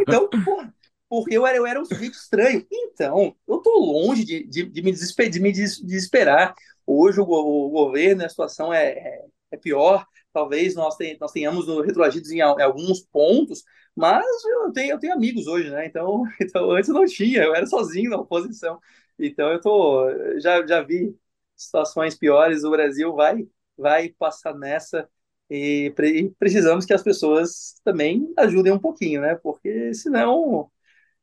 Então, 0.06 0.28
porra, 0.44 0.74
porque 1.08 1.34
eu 1.34 1.46
era, 1.46 1.56
eu 1.56 1.66
era 1.66 1.80
um 1.80 1.84
sujeito 1.86 2.14
estranho. 2.14 2.66
Então, 2.70 3.34
eu 3.48 3.58
tô 3.58 3.78
longe 3.78 4.22
de, 4.22 4.46
de, 4.46 4.64
de 4.64 4.82
me, 4.82 4.92
de 4.92 5.40
me 5.40 5.52
desesperar. 5.52 6.54
Hoje 6.86 7.20
o, 7.20 7.24
o 7.24 7.70
governo, 7.70 8.22
a 8.22 8.28
situação 8.28 8.72
é, 8.72 8.88
é 8.88 9.24
é 9.54 9.58
pior. 9.58 10.06
Talvez 10.32 10.74
nós, 10.74 10.96
nós 11.20 11.32
tenhamos 11.32 11.66
retroagidos 11.84 12.30
em, 12.30 12.38
em, 12.38 12.40
alguns 12.42 13.00
pontos, 13.00 13.64
mas 13.94 14.24
eu 14.44 14.72
tenho, 14.72 14.92
eu 14.92 14.98
tenho 14.98 15.12
amigos 15.14 15.46
hoje, 15.46 15.70
né? 15.70 15.86
Então, 15.86 16.24
então 16.40 16.70
antes 16.72 16.88
eu 16.88 16.94
não 16.94 17.06
tinha, 17.06 17.42
eu 17.42 17.54
era 17.54 17.66
sozinho 17.66 18.10
na 18.10 18.18
oposição. 18.18 18.80
Então 19.18 19.50
eu 19.52 19.60
tô, 19.60 20.06
já, 20.40 20.66
já 20.66 20.82
vi 20.82 21.16
situações 21.56 22.16
piores, 22.16 22.64
o 22.64 22.70
Brasil 22.70 23.14
vai, 23.14 23.46
vai 23.76 24.08
passar 24.10 24.54
nessa 24.54 25.08
e, 25.50 25.92
pre, 25.94 26.20
e 26.20 26.30
precisamos 26.30 26.86
que 26.86 26.92
as 26.94 27.02
pessoas 27.02 27.80
também 27.84 28.32
ajudem 28.38 28.72
um 28.72 28.78
pouquinho, 28.78 29.20
né? 29.20 29.36
Porque 29.36 29.92
senão, 29.94 30.70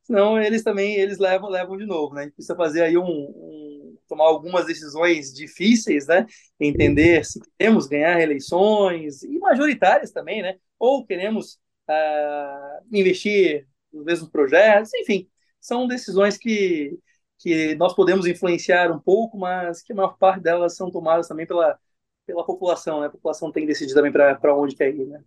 senão 0.04 0.42
eles 0.42 0.64
também 0.64 0.96
eles 0.96 1.18
levam, 1.20 1.50
levam 1.50 1.78
de 1.78 1.86
novo, 1.86 2.14
né? 2.14 2.22
A 2.22 2.24
gente 2.26 2.36
precisa 2.36 2.56
fazer 2.56 2.84
aí 2.84 2.98
um, 2.98 3.04
um 3.04 3.71
tomar 4.12 4.26
algumas 4.26 4.66
decisões 4.66 5.34
difíceis, 5.34 6.06
né? 6.06 6.26
Entender 6.60 7.26
se 7.26 7.40
queremos 7.58 7.88
ganhar 7.88 8.20
eleições 8.20 9.24
e 9.24 9.40
majoritárias 9.40 10.12
também, 10.12 10.42
né? 10.42 10.58
Ou 10.78 11.06
queremos 11.06 11.54
uh, 11.90 12.86
investir 12.92 13.66
nos 13.92 14.04
mesmos 14.04 14.30
projetos, 14.30 14.94
enfim. 14.96 15.30
são 15.62 15.88
decisões 15.88 16.38
que, 16.38 17.00
que 17.40 17.74
nós 17.76 17.96
podemos 17.96 18.28
influenciar 18.28 18.92
um 18.92 19.00
pouco, 19.00 19.38
mas 19.38 19.82
que 19.82 19.94
a 19.94 19.96
maior 19.96 20.18
parte 20.18 20.42
delas 20.44 20.76
são 20.76 20.92
tomadas 20.92 21.30
também 21.30 21.48
pela, 21.48 21.80
pela 22.26 22.46
população, 22.46 23.00
né? 23.00 23.08
A 23.08 23.12
população 23.12 23.50
tem 23.50 23.64
que 23.64 23.68
decidir 23.68 23.94
também 23.94 24.12
para 24.12 24.54
onde 24.58 24.76
quer 24.76 24.94
ir, 24.94 25.08
né? 25.08 25.24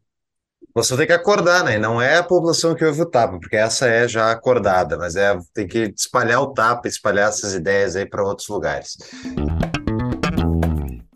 Você 0.72 0.96
tem 0.96 1.06
que 1.06 1.12
acordar, 1.12 1.64
né? 1.64 1.78
não 1.78 2.00
é 2.00 2.16
a 2.16 2.22
população 2.22 2.74
que 2.74 2.84
ouve 2.84 3.02
o 3.02 3.06
tapa, 3.06 3.38
porque 3.38 3.56
essa 3.56 3.86
é 3.86 4.08
já 4.08 4.30
acordada, 4.30 4.96
mas 4.96 5.14
é 5.16 5.36
tem 5.52 5.66
que 5.66 5.92
espalhar 5.96 6.40
o 6.40 6.52
tapa, 6.52 6.88
espalhar 6.88 7.28
essas 7.28 7.54
ideias 7.54 7.96
aí 7.96 8.06
para 8.06 8.24
outros 8.24 8.48
lugares. 8.48 8.96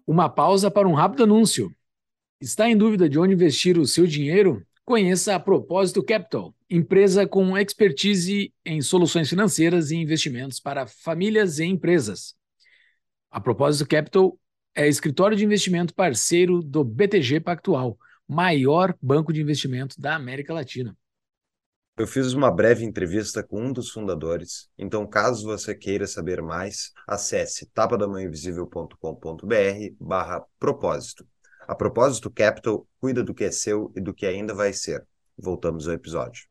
Uma 0.06 0.28
pausa 0.28 0.70
para 0.70 0.88
um 0.88 0.94
rápido 0.94 1.24
anúncio. 1.24 1.72
Está 2.40 2.68
em 2.68 2.76
dúvida 2.76 3.08
de 3.08 3.18
onde 3.18 3.34
investir 3.34 3.78
o 3.78 3.86
seu 3.86 4.06
dinheiro? 4.06 4.64
Conheça 4.84 5.34
a 5.34 5.40
Propósito 5.40 6.02
Capital, 6.02 6.54
empresa 6.70 7.26
com 7.26 7.58
expertise 7.58 8.52
em 8.64 8.80
soluções 8.80 9.28
financeiras 9.28 9.90
e 9.90 9.96
investimentos 9.96 10.60
para 10.60 10.86
famílias 10.86 11.58
e 11.58 11.64
empresas. 11.64 12.34
A 13.30 13.40
Propósito 13.40 13.88
Capital 13.88 14.38
é 14.74 14.88
escritório 14.88 15.36
de 15.36 15.44
investimento 15.44 15.92
parceiro 15.92 16.62
do 16.62 16.84
BTG 16.84 17.40
Pactual 17.40 17.98
maior 18.28 18.94
banco 19.00 19.32
de 19.32 19.40
investimento 19.40 20.00
da 20.00 20.14
América 20.14 20.52
Latina. 20.52 20.94
Eu 21.98 22.06
fiz 22.06 22.32
uma 22.32 22.48
breve 22.48 22.84
entrevista 22.84 23.42
com 23.42 23.60
um 23.60 23.72
dos 23.72 23.90
fundadores, 23.90 24.68
então 24.78 25.04
caso 25.04 25.44
você 25.44 25.74
queira 25.74 26.06
saber 26.06 26.40
mais, 26.40 26.92
acesse 27.08 27.66
tapadamãoinvisível.com.br 27.74 29.94
barra 29.98 30.44
propósito. 30.60 31.26
A 31.66 31.74
propósito 31.74 32.30
Capital 32.30 32.86
cuida 33.00 33.24
do 33.24 33.34
que 33.34 33.44
é 33.44 33.50
seu 33.50 33.90
e 33.96 34.00
do 34.00 34.14
que 34.14 34.26
ainda 34.26 34.54
vai 34.54 34.72
ser. 34.72 35.04
Voltamos 35.36 35.88
ao 35.88 35.94
episódio. 35.94 36.44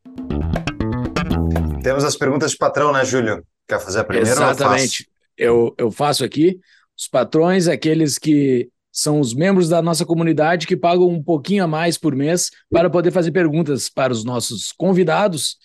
Temos 1.81 2.03
as 2.03 2.17
perguntas 2.17 2.51
de 2.51 2.57
patrão, 2.57 2.91
né, 2.91 3.05
Júlio? 3.05 3.45
Quer 3.67 3.79
fazer 3.79 3.99
a 3.99 4.03
primeira 4.03 4.31
Exatamente. 4.31 5.09
Eu, 5.37 5.73
eu 5.77 5.89
faço 5.89 6.25
aqui. 6.25 6.59
Os 6.97 7.07
patrões, 7.07 7.67
aqueles 7.67 8.17
que 8.17 8.69
são 8.97 9.19
os 9.19 9.31
membros 9.31 9.69
da 9.69 9.79
nossa 9.79 10.03
comunidade 10.03 10.65
que 10.65 10.75
pagam 10.75 11.07
um 11.07 11.21
pouquinho 11.21 11.63
a 11.63 11.67
mais 11.67 11.99
por 11.99 12.15
mês 12.15 12.49
para 12.67 12.89
poder 12.89 13.11
fazer 13.11 13.31
perguntas 13.31 13.89
para 13.89 14.11
os 14.11 14.23
nossos 14.23 14.71
convidados. 14.71 15.59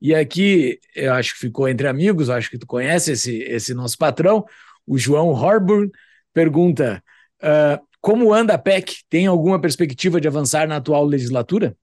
E 0.00 0.14
aqui, 0.14 0.80
eu 0.96 1.12
acho 1.12 1.34
que 1.34 1.40
ficou 1.40 1.68
entre 1.68 1.86
amigos, 1.86 2.30
acho 2.30 2.48
que 2.48 2.56
tu 2.56 2.66
conhece 2.66 3.12
esse, 3.12 3.42
esse 3.42 3.74
nosso 3.74 3.98
patrão, 3.98 4.42
o 4.86 4.96
João 4.96 5.28
Horburn, 5.28 5.90
pergunta: 6.32 7.04
uh, 7.42 7.86
como 8.00 8.32
anda 8.32 8.54
a 8.54 8.58
PEC? 8.58 9.02
Tem 9.10 9.26
alguma 9.26 9.60
perspectiva 9.60 10.18
de 10.18 10.26
avançar 10.26 10.66
na 10.66 10.76
atual 10.76 11.04
legislatura? 11.04 11.76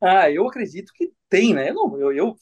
Ah, 0.00 0.30
eu 0.30 0.48
acredito 0.48 0.94
que 0.94 1.12
tem, 1.28 1.52
né? 1.52 1.68
Eu, 1.68 1.74
não, 1.74 2.00
eu, 2.00 2.12
eu 2.12 2.36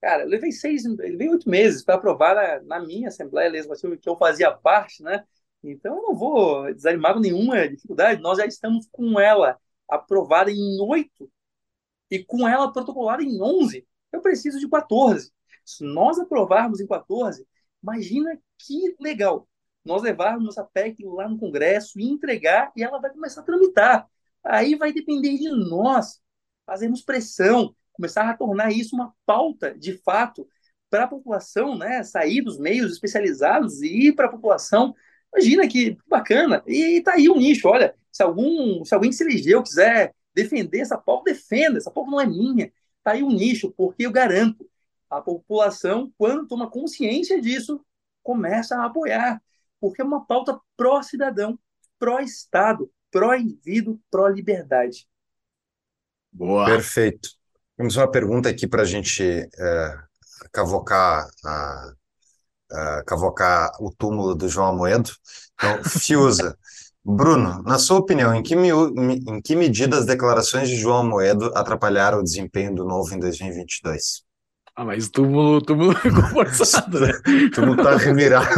cara, 0.00 0.24
eu 0.24 0.28
levei 0.28 0.50
seis, 0.50 0.82
levei 0.84 1.28
oito 1.28 1.48
meses 1.48 1.84
para 1.84 1.94
aprovar 1.94 2.34
na, 2.34 2.80
na 2.80 2.84
minha 2.84 3.06
Assembleia 3.06 3.48
Legislativa 3.48 3.96
que 3.96 4.08
eu 4.08 4.16
fazia 4.16 4.50
parte, 4.50 5.04
né? 5.04 5.22
Então, 5.62 5.96
eu 5.96 6.02
não 6.02 6.14
vou 6.14 6.72
desanimar 6.74 7.14
com 7.14 7.20
nenhuma 7.20 7.68
dificuldade. 7.68 8.20
Nós 8.20 8.38
já 8.38 8.46
estamos 8.46 8.88
com 8.90 9.18
ela 9.20 9.58
aprovada 9.88 10.50
em 10.50 10.80
oito 10.80 11.30
e 12.10 12.22
com 12.24 12.48
ela 12.48 12.72
protocolada 12.72 13.22
em 13.22 13.40
onze. 13.40 13.86
Eu 14.12 14.20
preciso 14.20 14.58
de 14.58 14.68
14. 14.68 15.32
Se 15.64 15.84
nós 15.84 16.18
aprovarmos 16.18 16.80
em 16.80 16.86
14, 16.86 17.46
imagina 17.82 18.38
que 18.58 18.96
legal. 19.00 19.48
Nós 19.84 20.02
levarmos 20.02 20.44
nossa 20.44 20.64
PEC 20.64 21.04
lá 21.04 21.28
no 21.28 21.38
Congresso 21.38 21.98
e 21.98 22.04
entregar 22.04 22.72
e 22.76 22.82
ela 22.82 23.00
vai 23.00 23.10
começar 23.10 23.40
a 23.40 23.44
tramitar. 23.44 24.08
Aí 24.44 24.74
vai 24.74 24.92
depender 24.92 25.38
de 25.38 25.48
nós 25.50 26.20
fazermos 26.66 27.02
pressão, 27.02 27.74
começar 27.92 28.28
a 28.28 28.36
tornar 28.36 28.72
isso 28.72 28.94
uma 28.94 29.14
pauta 29.24 29.76
de 29.78 29.98
fato 29.98 30.46
para 30.90 31.04
a 31.04 31.08
população, 31.08 31.76
né? 31.76 32.02
Sair 32.02 32.42
dos 32.42 32.58
meios 32.58 32.92
especializados 32.92 33.80
e 33.82 34.08
ir 34.08 34.12
para 34.14 34.26
a 34.26 34.30
população 34.30 34.94
Imagina 35.34 35.66
que 35.66 35.96
bacana. 36.08 36.62
E 36.66 37.00
tá 37.00 37.14
aí 37.14 37.28
o 37.28 37.36
nicho. 37.36 37.68
Olha, 37.68 37.94
se 38.10 38.22
algum, 38.22 38.84
se 38.84 38.94
alguém 38.94 39.10
que 39.10 39.16
se 39.16 39.24
elegeu 39.24 39.62
quiser 39.62 40.14
defender 40.34 40.80
essa 40.80 40.98
pauta, 40.98 41.32
defenda. 41.32 41.78
Essa 41.78 41.90
pauta 41.90 42.10
não 42.10 42.20
é 42.20 42.26
minha. 42.26 42.72
Tá 43.02 43.12
aí 43.12 43.22
um 43.22 43.30
nicho, 43.30 43.72
porque 43.72 44.06
eu 44.06 44.12
garanto, 44.12 44.68
a 45.10 45.20
população, 45.20 46.12
quando 46.16 46.46
toma 46.46 46.70
consciência 46.70 47.40
disso, 47.40 47.84
começa 48.22 48.76
a 48.76 48.86
apoiar. 48.86 49.42
Porque 49.80 50.00
é 50.00 50.04
uma 50.04 50.24
pauta 50.24 50.58
pró-cidadão, 50.76 51.58
pró-Estado, 51.98 52.90
pró-indivíduo, 53.10 53.98
pró-liberdade. 54.10 55.06
Boa. 56.30 56.66
Perfeito. 56.66 57.30
Temos 57.76 57.96
uma 57.96 58.10
pergunta 58.10 58.48
aqui 58.48 58.66
para 58.66 58.82
a 58.82 58.86
gente 58.86 59.22
é, 59.22 59.98
cavocar 60.52 61.28
a, 61.44 61.92
uh, 62.72 63.04
cavocar 63.06 63.70
o 63.80 63.92
túmulo 63.96 64.34
do 64.34 64.48
João 64.48 64.68
Amoedo. 64.68 65.10
Então, 65.54 65.82
Fiusa. 65.84 66.56
Bruno, 67.04 67.62
na 67.64 67.78
sua 67.78 67.98
opinião, 67.98 68.32
em 68.32 68.42
que, 68.42 68.54
em 68.54 69.42
que 69.42 69.56
medida 69.56 69.98
as 69.98 70.06
declarações 70.06 70.68
de 70.68 70.76
João 70.76 70.98
Amoedo 70.98 71.46
atrapalharam 71.54 72.20
o 72.20 72.22
desempenho 72.22 72.72
do 72.74 72.84
Novo 72.84 73.12
em 73.12 73.18
2022? 73.18 74.22
Ah, 74.74 74.86
mas 74.86 75.10
túmulo, 75.10 75.60
túmulo 75.60 75.94
ficou 75.96 76.22
forçado, 76.28 77.00
né? 77.00 77.12
túmulo 77.54 77.76
tá 77.76 77.94
revirado. 77.96 78.48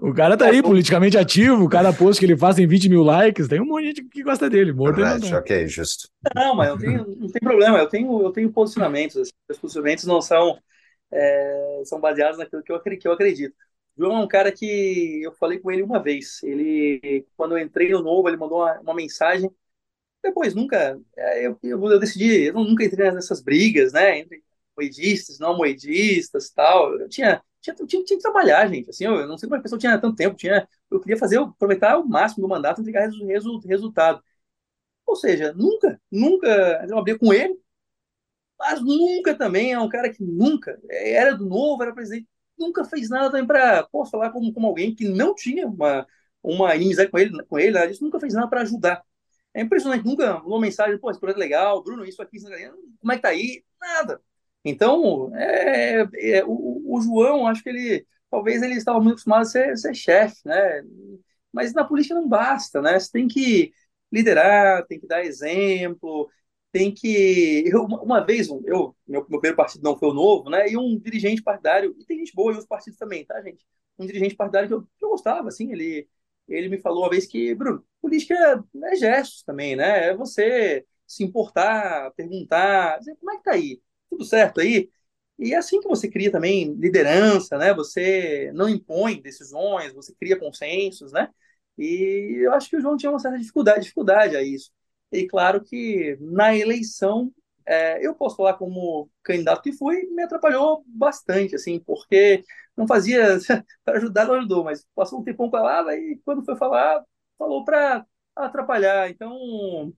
o 0.00 0.14
cara 0.14 0.36
tá 0.36 0.46
aí, 0.46 0.62
politicamente 0.62 1.18
ativo, 1.18 1.68
cada 1.68 1.92
post 1.92 2.20
que 2.20 2.26
ele 2.26 2.36
faz 2.36 2.54
tem 2.54 2.64
20 2.64 2.88
mil 2.88 3.02
likes, 3.02 3.48
tem 3.48 3.60
um 3.60 3.64
monte 3.64 3.82
de 3.82 3.88
gente 3.88 4.04
que 4.04 4.22
gosta 4.22 4.48
dele, 4.48 4.72
morto 4.72 4.96
Verdade, 4.96 5.34
ok, 5.34 5.66
justo. 5.66 6.08
Não, 6.32 6.54
mas 6.54 6.68
eu 6.68 6.78
tenho, 6.78 7.16
não 7.18 7.28
tem 7.28 7.40
problema, 7.40 7.78
eu 7.78 7.88
tenho, 7.88 8.22
eu 8.22 8.30
tenho 8.30 8.52
posicionamentos, 8.52 9.16
assim, 9.16 9.32
os 9.50 9.58
posicionamentos 9.58 10.04
não 10.04 10.20
são 10.20 10.56
é, 11.10 11.82
são 11.84 12.00
baseados 12.00 12.38
naquilo 12.38 12.62
que 12.62 12.72
eu, 12.72 12.80
que 12.80 13.08
eu 13.08 13.12
acredito. 13.12 13.54
João 13.96 14.16
é 14.18 14.20
um 14.24 14.28
cara 14.28 14.52
que 14.52 15.22
eu 15.22 15.32
falei 15.34 15.58
com 15.58 15.70
ele 15.70 15.82
uma 15.82 16.02
vez. 16.02 16.42
Ele, 16.42 17.26
quando 17.36 17.56
eu 17.56 17.64
entrei 17.64 17.90
no 17.90 18.02
novo, 18.02 18.28
ele 18.28 18.36
mandou 18.36 18.58
uma, 18.58 18.80
uma 18.80 18.94
mensagem. 18.94 19.50
Depois, 20.22 20.54
nunca, 20.54 21.00
é, 21.16 21.46
eu, 21.46 21.58
eu, 21.62 21.84
eu, 21.92 22.00
decidi, 22.00 22.46
eu 22.46 22.54
nunca 22.54 22.84
entrei 22.84 23.10
nessas 23.12 23.40
brigas, 23.42 23.92
né, 23.92 24.18
entre 24.18 24.44
moedistas, 24.76 25.38
não 25.38 25.56
moedistas, 25.56 26.50
tal. 26.50 26.94
Eu 27.00 27.08
tinha, 27.08 27.42
tinha, 27.60 27.74
tinha, 27.76 28.04
tinha 28.04 28.18
que 28.18 28.22
trabalhar, 28.22 28.66
gente. 28.68 28.90
Assim, 28.90 29.04
eu, 29.04 29.26
não 29.26 29.38
sei 29.38 29.48
como 29.48 29.58
a 29.60 29.62
pessoa 29.62 29.78
tinha 29.78 29.98
tanto 30.00 30.16
tempo. 30.16 30.36
Tinha, 30.36 30.68
eu 30.90 31.00
queria 31.00 31.16
fazer, 31.16 31.38
aproveitar 31.38 31.98
o 31.98 32.06
máximo 32.06 32.42
do 32.46 32.48
mandato 32.50 32.80
e 32.80 32.82
entregar 32.82 33.08
resu, 33.08 33.58
resultado. 33.66 34.22
Ou 35.06 35.16
seja, 35.16 35.52
nunca, 35.54 36.00
nunca 36.10 36.48
eu 36.88 36.98
abri 36.98 37.18
com 37.18 37.32
ele, 37.32 37.58
mas 38.58 38.80
nunca 38.82 39.34
também 39.34 39.72
é 39.72 39.80
um 39.80 39.88
cara 39.88 40.10
que 40.12 40.22
nunca 40.22 40.78
era 40.90 41.36
do 41.36 41.46
novo, 41.46 41.82
era 41.82 41.94
presidente, 41.94 42.28
nunca 42.58 42.84
fez 42.84 43.08
nada 43.10 43.30
também 43.30 43.46
para, 43.46 43.86
falar 44.10 44.30
como, 44.30 44.52
como 44.52 44.66
alguém 44.66 44.94
que 44.94 45.08
não 45.08 45.34
tinha 45.34 45.66
uma, 45.66 46.06
uma 46.42 46.74
inimizade 46.74 47.10
com 47.10 47.18
ele, 47.18 47.44
com 47.44 47.58
ele, 47.58 47.72
nada 47.72 47.92
nunca 48.00 48.20
fez 48.20 48.34
nada 48.34 48.48
para 48.48 48.62
ajudar. 48.62 49.02
É 49.54 49.62
impressionante, 49.62 50.04
nunca 50.04 50.38
uma 50.42 50.60
mensagem, 50.60 50.98
pô, 50.98 51.10
esse 51.10 51.20
projeto 51.20 51.38
é 51.38 51.40
legal, 51.40 51.82
Bruno, 51.82 52.04
isso 52.04 52.20
aqui, 52.22 52.36
isso 52.36 52.48
aqui, 52.48 52.70
como 53.00 53.12
é 53.12 53.16
que 53.16 53.22
tá 53.22 53.28
aí? 53.28 53.64
Nada. 53.80 54.20
Então, 54.64 55.34
é, 55.36 56.06
é, 56.38 56.44
o, 56.44 56.82
o, 56.96 57.00
João, 57.00 57.46
acho 57.46 57.62
que 57.62 57.68
ele, 57.68 58.06
talvez 58.30 58.62
ele 58.62 58.74
estava 58.74 58.98
muito 58.98 59.12
acostumado 59.12 59.42
a 59.42 59.44
ser, 59.44 59.76
ser 59.78 59.94
chefe, 59.94 60.36
né? 60.44 60.82
Mas 61.52 61.72
na 61.72 61.84
política 61.84 62.14
não 62.14 62.28
basta, 62.28 62.82
né? 62.82 62.98
Você 62.98 63.10
tem 63.12 63.28
que 63.28 63.72
liderar, 64.12 64.84
tem 64.86 64.98
que 65.00 65.06
dar 65.06 65.24
exemplo, 65.24 66.28
tem 66.72 66.92
que. 66.94 67.64
Eu, 67.72 67.84
uma 67.84 68.20
vez, 68.24 68.48
eu, 68.48 68.60
meu, 68.62 68.96
meu 69.08 69.24
primeiro 69.24 69.56
partido 69.56 69.82
não 69.82 69.98
foi 69.98 70.08
o 70.10 70.14
novo, 70.14 70.50
né? 70.50 70.68
E 70.70 70.76
um 70.76 70.98
dirigente 70.98 71.42
partidário, 71.42 71.94
e 71.98 72.04
tem 72.04 72.18
gente 72.18 72.34
boa 72.34 72.48
em 72.52 72.54
outros 72.54 72.68
partidos 72.68 72.98
também, 72.98 73.24
tá, 73.24 73.40
gente? 73.42 73.64
Um 73.98 74.06
dirigente 74.06 74.36
partidário 74.36 74.68
que 74.68 74.74
eu, 74.74 74.82
que 74.82 75.04
eu 75.04 75.10
gostava, 75.10 75.48
assim, 75.48 75.72
ele, 75.72 76.08
ele 76.48 76.68
me 76.68 76.78
falou 76.78 77.02
uma 77.04 77.10
vez 77.10 77.26
que, 77.26 77.54
Bruno, 77.54 77.84
política 78.00 78.34
é, 78.84 78.96
gestos 78.96 79.42
também, 79.42 79.76
né? 79.76 80.08
É 80.08 80.16
você 80.16 80.84
se 81.06 81.22
importar, 81.24 82.10
perguntar, 82.14 82.98
dizer, 82.98 83.16
como 83.16 83.30
é 83.32 83.36
que 83.38 83.42
tá 83.44 83.52
aí? 83.52 83.80
Tudo 84.10 84.24
certo 84.24 84.60
aí? 84.60 84.90
E 85.38 85.52
é 85.52 85.56
assim 85.56 85.80
que 85.80 85.88
você 85.88 86.08
cria 86.10 86.30
também 86.32 86.72
liderança, 86.74 87.58
né? 87.58 87.74
Você 87.74 88.50
não 88.54 88.68
impõe 88.68 89.20
decisões, 89.20 89.92
você 89.92 90.14
cria 90.14 90.38
consensos, 90.38 91.12
né? 91.12 91.28
E 91.78 92.38
eu 92.44 92.52
acho 92.54 92.70
que 92.70 92.76
o 92.76 92.80
João 92.80 92.96
tinha 92.96 93.10
uma 93.10 93.18
certa 93.18 93.38
dificuldade, 93.38 93.80
dificuldade 93.82 94.36
a 94.36 94.42
isso. 94.42 94.70
E 95.12 95.26
claro 95.26 95.62
que 95.62 96.16
na 96.20 96.54
eleição, 96.56 97.32
é, 97.66 98.04
eu 98.06 98.14
posso 98.14 98.36
falar 98.36 98.54
como 98.54 99.10
candidato 99.22 99.62
que 99.62 99.72
fui, 99.72 100.04
me 100.10 100.22
atrapalhou 100.22 100.84
bastante, 100.86 101.54
assim, 101.54 101.80
porque 101.80 102.44
não 102.76 102.86
fazia 102.86 103.38
para 103.84 103.98
ajudar, 103.98 104.26
não 104.26 104.34
ajudou, 104.34 104.64
mas 104.64 104.86
passou 104.94 105.20
um 105.20 105.24
tempão 105.24 105.50
com 105.50 105.56
ela 105.58 105.94
e 105.96 106.20
quando 106.24 106.44
foi 106.44 106.56
falar, 106.56 107.04
falou 107.38 107.64
para 107.64 108.04
atrapalhar. 108.36 109.10
Então, 109.10 109.92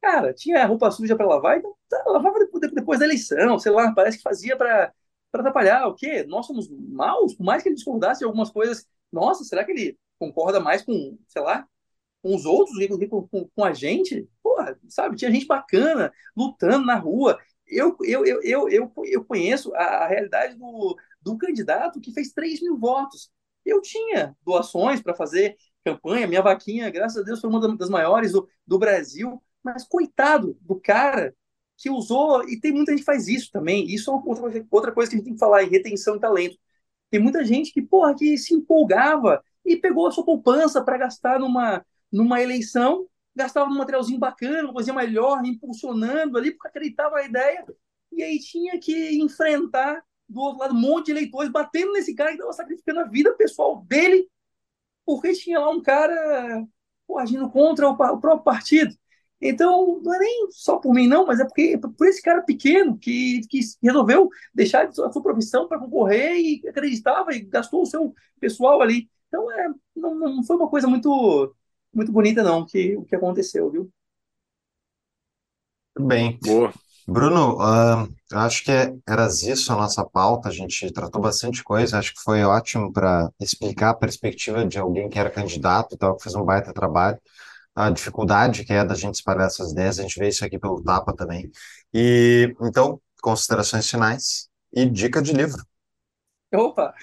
cara, 0.00 0.32
tinha 0.34 0.64
roupa 0.66 0.90
suja 0.90 1.16
para 1.16 1.26
lavar, 1.26 1.58
então 1.58 1.74
tá, 1.88 2.02
lavava 2.06 2.38
depois 2.74 2.98
da 3.00 3.06
eleição, 3.06 3.58
sei 3.58 3.72
lá, 3.72 3.92
parece 3.94 4.18
que 4.18 4.22
fazia 4.22 4.56
para 4.56 4.92
atrapalhar. 5.32 5.86
O 5.88 5.94
quê? 5.94 6.24
Nós 6.24 6.46
somos 6.46 6.68
maus, 6.70 7.34
por 7.34 7.44
mais 7.44 7.62
que 7.62 7.68
ele 7.68 7.76
discordasse 7.76 8.20
de 8.20 8.24
algumas 8.26 8.50
coisas. 8.50 8.86
Nossa, 9.12 9.44
será 9.44 9.64
que 9.64 9.72
ele 9.72 9.98
concorda 10.18 10.60
mais 10.60 10.82
com, 10.82 11.18
sei 11.28 11.42
lá, 11.42 11.66
com 12.24 12.34
os 12.34 12.46
outros, 12.46 12.80
inclusive 12.80 13.10
com, 13.10 13.28
com, 13.28 13.64
a 13.64 13.74
gente, 13.74 14.26
porra, 14.42 14.80
sabe? 14.88 15.14
Tinha 15.14 15.30
gente 15.30 15.46
bacana 15.46 16.10
lutando 16.34 16.86
na 16.86 16.96
rua. 16.96 17.38
eu, 17.66 17.94
eu, 18.00 18.24
eu, 18.24 18.42
eu, 18.42 18.68
eu, 18.70 18.92
eu 19.04 19.24
conheço 19.26 19.74
a, 19.74 20.04
a 20.04 20.08
realidade 20.08 20.56
do, 20.56 20.96
do 21.20 21.36
candidato 21.36 22.00
que 22.00 22.12
fez 22.12 22.32
3 22.32 22.62
mil 22.62 22.78
votos. 22.78 23.30
Eu 23.62 23.82
tinha 23.82 24.34
doações 24.42 25.02
para 25.02 25.14
fazer 25.14 25.54
campanha, 25.84 26.26
minha 26.26 26.40
vaquinha, 26.40 26.88
graças 26.88 27.18
a 27.18 27.22
Deus, 27.22 27.42
foi 27.42 27.50
uma 27.50 27.76
das 27.76 27.90
maiores 27.90 28.32
do, 28.32 28.48
do 28.66 28.78
Brasil, 28.78 29.42
mas 29.62 29.86
coitado 29.86 30.56
do 30.62 30.80
cara 30.80 31.34
que 31.76 31.90
usou, 31.90 32.48
e 32.48 32.58
tem 32.58 32.72
muita 32.72 32.92
gente 32.92 33.00
que 33.00 33.04
faz 33.04 33.28
isso 33.28 33.50
também, 33.52 33.84
isso 33.92 34.10
é 34.10 34.14
outra, 34.14 34.66
outra 34.70 34.92
coisa 34.92 35.10
que 35.10 35.16
a 35.16 35.18
gente 35.18 35.26
tem 35.26 35.34
que 35.34 35.40
falar 35.40 35.62
em 35.62 35.68
retenção 35.68 36.14
de 36.14 36.20
talento. 36.20 36.56
Tem 37.10 37.20
muita 37.20 37.44
gente 37.44 37.70
que, 37.70 37.82
porra, 37.82 38.14
que 38.14 38.38
se 38.38 38.54
empolgava 38.54 39.44
e 39.62 39.76
pegou 39.76 40.06
a 40.06 40.10
sua 40.10 40.24
poupança 40.24 40.82
para 40.82 40.96
gastar 40.96 41.38
numa, 41.38 41.84
numa 42.14 42.40
eleição, 42.40 43.08
gastava 43.34 43.68
num 43.68 43.76
materialzinho 43.76 44.20
bacana, 44.20 44.62
uma 44.62 44.72
coisinha 44.72 44.94
melhor, 44.94 45.44
impulsionando 45.44 46.38
ali, 46.38 46.52
porque 46.52 46.68
acreditava 46.68 47.16
na 47.16 47.24
ideia, 47.24 47.66
e 48.12 48.22
aí 48.22 48.38
tinha 48.38 48.78
que 48.78 49.20
enfrentar 49.20 50.00
do 50.28 50.40
outro 50.40 50.60
lado 50.60 50.74
um 50.74 50.80
monte 50.80 51.06
de 51.06 51.12
eleitores 51.12 51.50
batendo 51.50 51.92
nesse 51.92 52.14
cara 52.14 52.30
que 52.30 52.36
estava 52.36 52.52
sacrificando 52.52 53.00
a 53.00 53.04
vida 53.04 53.34
pessoal 53.34 53.84
dele, 53.88 54.28
porque 55.04 55.32
tinha 55.32 55.58
lá 55.58 55.68
um 55.70 55.82
cara 55.82 56.64
pô, 57.06 57.18
agindo 57.18 57.50
contra 57.50 57.88
o, 57.88 57.92
o 57.92 57.96
próprio 57.96 58.44
partido. 58.44 58.94
Então, 59.40 60.00
não 60.02 60.14
é 60.14 60.18
nem 60.20 60.48
só 60.52 60.78
por 60.78 60.94
mim, 60.94 61.08
não, 61.08 61.26
mas 61.26 61.40
é 61.40 61.44
porque 61.44 61.76
por 61.76 62.06
esse 62.06 62.22
cara 62.22 62.42
pequeno 62.42 62.96
que, 62.96 63.40
que 63.48 63.60
resolveu 63.82 64.30
deixar 64.54 64.86
a 64.86 64.92
sua 64.92 65.22
profissão 65.22 65.66
para 65.66 65.80
concorrer 65.80 66.36
e 66.36 66.68
acreditava 66.68 67.34
e 67.34 67.40
gastou 67.40 67.82
o 67.82 67.86
seu 67.86 68.14
pessoal 68.40 68.80
ali. 68.80 69.10
Então, 69.28 69.50
é, 69.50 69.68
não, 69.96 70.14
não 70.14 70.44
foi 70.44 70.56
uma 70.56 70.70
coisa 70.70 70.86
muito, 70.86 71.54
muito 71.94 72.12
bonita, 72.12 72.42
não, 72.42 72.64
que, 72.64 72.96
o 72.96 73.04
que 73.04 73.16
aconteceu, 73.16 73.70
viu? 73.70 73.90
Bem. 75.98 76.38
Boa. 76.42 76.72
Bruno, 77.06 77.58
uh, 77.58 78.08
acho 78.32 78.64
que 78.64 78.70
era 79.06 79.26
isso 79.26 79.72
a 79.72 79.76
nossa 79.76 80.04
pauta, 80.04 80.48
a 80.48 80.52
gente 80.52 80.90
tratou 80.90 81.20
bastante 81.20 81.62
coisa, 81.62 81.98
acho 81.98 82.14
que 82.14 82.22
foi 82.22 82.42
ótimo 82.42 82.92
para 82.92 83.30
explicar 83.38 83.90
a 83.90 83.94
perspectiva 83.94 84.64
de 84.66 84.78
alguém 84.78 85.08
que 85.08 85.18
era 85.18 85.30
candidato, 85.30 85.94
então, 85.94 86.16
que 86.16 86.22
fez 86.22 86.34
um 86.34 86.44
baita 86.44 86.72
trabalho 86.72 87.20
a 87.74 87.90
dificuldade 87.90 88.64
que 88.64 88.72
é 88.72 88.84
da 88.84 88.94
gente 88.94 89.16
espalhar 89.16 89.46
essas 89.46 89.72
ideias, 89.72 89.98
a 89.98 90.02
gente 90.02 90.18
vê 90.18 90.28
isso 90.28 90.44
aqui 90.44 90.58
pelo 90.58 90.82
Tapa 90.82 91.14
também. 91.14 91.50
E 91.92 92.54
então, 92.62 93.00
considerações 93.20 93.90
finais 93.90 94.48
e 94.72 94.86
dica 94.86 95.20
de 95.20 95.32
livro. 95.32 95.62
Opa! 96.52 96.94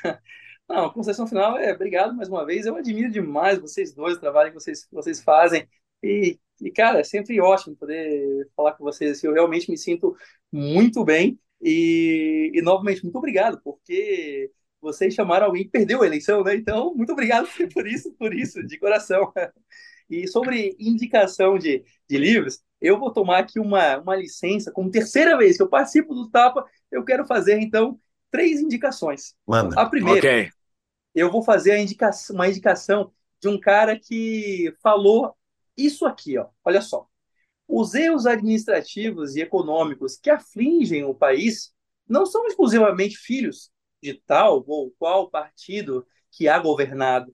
Não, 0.72 0.86
a 0.86 0.94
consideração 0.94 1.28
final 1.28 1.58
é 1.58 1.74
obrigado 1.74 2.16
mais 2.16 2.30
uma 2.30 2.46
vez. 2.46 2.66
Eu 2.66 2.78
admiro 2.78 3.12
demais 3.12 3.60
vocês 3.60 3.94
dois, 3.94 4.16
o 4.16 4.20
trabalho 4.22 4.52
que 4.52 4.60
vocês, 4.60 4.86
que 4.86 4.94
vocês 4.94 5.22
fazem. 5.22 5.68
E, 6.02 6.40
e, 6.62 6.72
cara, 6.72 7.02
é 7.02 7.04
sempre 7.04 7.42
ótimo 7.42 7.76
poder 7.76 8.48
falar 8.56 8.72
com 8.74 8.84
vocês. 8.86 9.22
Eu 9.22 9.34
realmente 9.34 9.70
me 9.70 9.78
sinto 9.78 10.16
muito 10.50 11.04
bem. 11.04 11.38
E, 11.62 12.52
e 12.54 12.62
novamente, 12.62 13.04
muito 13.04 13.18
obrigado, 13.18 13.60
porque 13.62 14.50
vocês 14.80 15.14
chamaram 15.14 15.48
alguém 15.48 15.66
que 15.66 15.72
perdeu 15.72 16.04
a 16.04 16.06
eleição, 16.08 16.42
né? 16.42 16.56
Então, 16.56 16.96
muito 16.96 17.12
obrigado 17.12 17.50
por 17.74 17.86
isso, 17.86 18.14
por 18.14 18.34
isso, 18.34 18.66
de 18.66 18.80
coração. 18.80 19.30
E 20.10 20.26
sobre 20.26 20.74
indicação 20.80 21.58
de, 21.58 21.84
de 22.10 22.18
livros, 22.18 22.62
eu 22.80 22.98
vou 22.98 23.12
tomar 23.12 23.40
aqui 23.40 23.60
uma, 23.60 23.98
uma 23.98 24.16
licença, 24.16 24.72
como 24.72 24.90
terceira 24.90 25.38
vez 25.38 25.58
que 25.58 25.64
eu 25.64 25.70
participo 25.70 26.16
do 26.16 26.30
Tapa, 26.30 26.66
eu 26.90 27.04
quero 27.04 27.26
fazer, 27.26 27.60
então, 27.60 28.00
três 28.32 28.62
indicações. 28.62 29.36
Manda. 29.46 29.80
A 29.80 29.86
primeira, 29.86 30.20
okay. 30.20 30.50
Eu 31.14 31.32
vou 31.32 31.44
fazer 31.44 31.72
a 31.72 31.80
indicação, 31.80 32.36
uma 32.36 32.48
indicação 32.48 33.12
de 33.40 33.48
um 33.48 33.60
cara 33.60 34.00
que 34.00 34.74
falou 34.82 35.36
isso 35.76 36.06
aqui, 36.06 36.38
ó. 36.38 36.48
Olha 36.64 36.82
só. 36.82 37.08
Os 37.68 37.94
erros 37.94 38.26
administrativos 38.26 39.36
e 39.36 39.42
econômicos 39.42 40.18
que 40.18 40.30
afligem 40.30 41.04
o 41.04 41.16
país 41.16 41.74
não 42.08 42.26
são 42.26 42.46
exclusivamente 42.48 43.18
filhos 43.18 43.72
de 44.02 44.14
tal 44.26 44.64
ou 44.68 44.92
qual 45.00 45.30
partido 45.30 46.06
que 46.32 46.48
há 46.48 46.60
governado. 46.60 47.34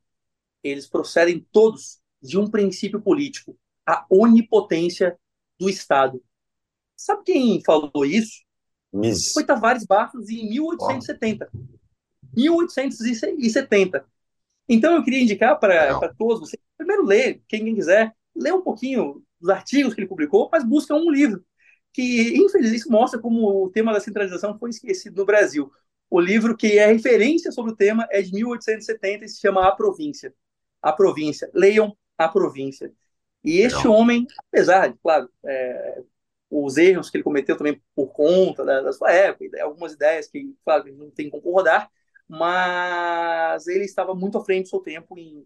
Eles 0.63 0.87
procedem 0.87 1.45
todos 1.51 1.99
de 2.21 2.37
um 2.37 2.49
princípio 2.49 3.01
político, 3.01 3.57
a 3.85 4.05
onipotência 4.09 5.17
do 5.59 5.69
Estado. 5.69 6.21
Sabe 6.95 7.23
quem 7.23 7.63
falou 7.63 8.05
isso? 8.05 8.43
Miss. 8.91 9.33
Foi 9.33 9.45
Tavares 9.45 9.85
Barros 9.85 10.29
em 10.29 10.49
1870. 10.49 11.49
Oh. 11.53 11.76
1870. 12.37 14.05
Então 14.69 14.95
eu 14.95 15.03
queria 15.03 15.21
indicar 15.21 15.59
para 15.59 16.13
todos 16.17 16.41
vocês, 16.41 16.61
primeiro 16.77 17.05
ler, 17.05 17.41
quem 17.47 17.73
quiser, 17.73 18.13
ler 18.35 18.53
um 18.53 18.61
pouquinho 18.61 19.23
dos 19.39 19.49
artigos 19.49 19.93
que 19.93 20.01
ele 20.01 20.07
publicou, 20.07 20.49
mas 20.51 20.63
busca 20.63 20.93
um 20.93 21.09
livro 21.09 21.43
que, 21.93 22.37
infelizmente, 22.37 22.89
mostra 22.89 23.19
como 23.19 23.65
o 23.65 23.69
tema 23.69 23.91
da 23.91 23.99
centralização 23.99 24.57
foi 24.59 24.69
esquecido 24.69 25.17
no 25.17 25.25
Brasil. 25.25 25.71
O 26.09 26.19
livro 26.19 26.55
que 26.55 26.77
é 26.77 26.85
referência 26.85 27.51
sobre 27.51 27.71
o 27.71 27.75
tema 27.75 28.07
é 28.11 28.21
de 28.21 28.31
1870 28.33 29.25
e 29.25 29.29
se 29.29 29.39
chama 29.39 29.67
A 29.67 29.71
Província. 29.71 30.33
A 30.81 30.93
Província. 30.93 31.49
Leiam 31.53 31.97
a 32.17 32.27
província. 32.27 32.91
E 33.43 33.59
este 33.59 33.77
Legal. 33.77 33.93
homem, 33.93 34.27
apesar 34.47 34.87
de, 34.87 34.97
claro, 34.97 35.29
é, 35.45 36.01
os 36.49 36.77
erros 36.77 37.09
que 37.09 37.17
ele 37.17 37.23
cometeu 37.23 37.55
também 37.55 37.81
por 37.95 38.07
conta 38.07 38.65
da, 38.65 38.81
da 38.81 38.91
sua 38.91 39.11
época, 39.11 39.45
algumas 39.61 39.93
ideias 39.93 40.27
que, 40.27 40.53
claro, 40.65 40.91
não 40.95 41.11
tem 41.11 41.29
como 41.29 41.43
concordar, 41.43 41.89
mas 42.27 43.67
ele 43.67 43.85
estava 43.85 44.13
muito 44.13 44.37
à 44.37 44.43
frente 44.43 44.63
do 44.63 44.69
seu 44.69 44.79
tempo 44.79 45.17
em, 45.17 45.45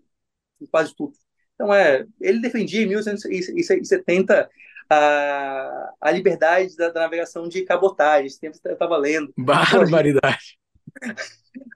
em 0.60 0.66
quase 0.66 0.95
tudo. 0.95 1.14
Então, 1.56 1.74
é, 1.74 2.06
ele 2.20 2.41
defendia 2.41 2.82
em 2.82 2.88
1870 2.88 4.49
a, 4.90 5.94
a 6.02 6.12
liberdade 6.12 6.76
da, 6.76 6.90
da 6.90 7.02
navegação 7.02 7.48
de 7.48 7.64
cabotagem. 7.64 8.26
Esse 8.26 8.40
tempo 8.40 8.58
eu 8.64 8.74
estava 8.74 8.98
lendo. 8.98 9.32
Barbaridade. 9.38 10.58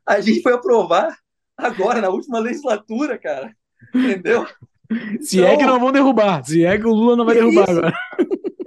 A 0.05 0.19
gente 0.21 0.41
foi 0.41 0.53
aprovar 0.53 1.15
agora, 1.57 2.01
na 2.01 2.09
última 2.09 2.39
legislatura, 2.39 3.17
cara. 3.17 3.55
Entendeu? 3.93 4.45
Se 5.21 5.39
então, 5.39 5.49
é 5.49 5.55
que 5.55 5.63
então 5.63 5.73
não 5.73 5.79
vão 5.79 5.91
derrubar, 5.91 6.43
se 6.43 6.63
é 6.63 6.77
que 6.77 6.85
o 6.85 6.93
Lula 6.93 7.15
não 7.15 7.25
vai 7.25 7.35
derrubar 7.35 7.63
isso. 7.63 7.71
agora. 7.71 7.93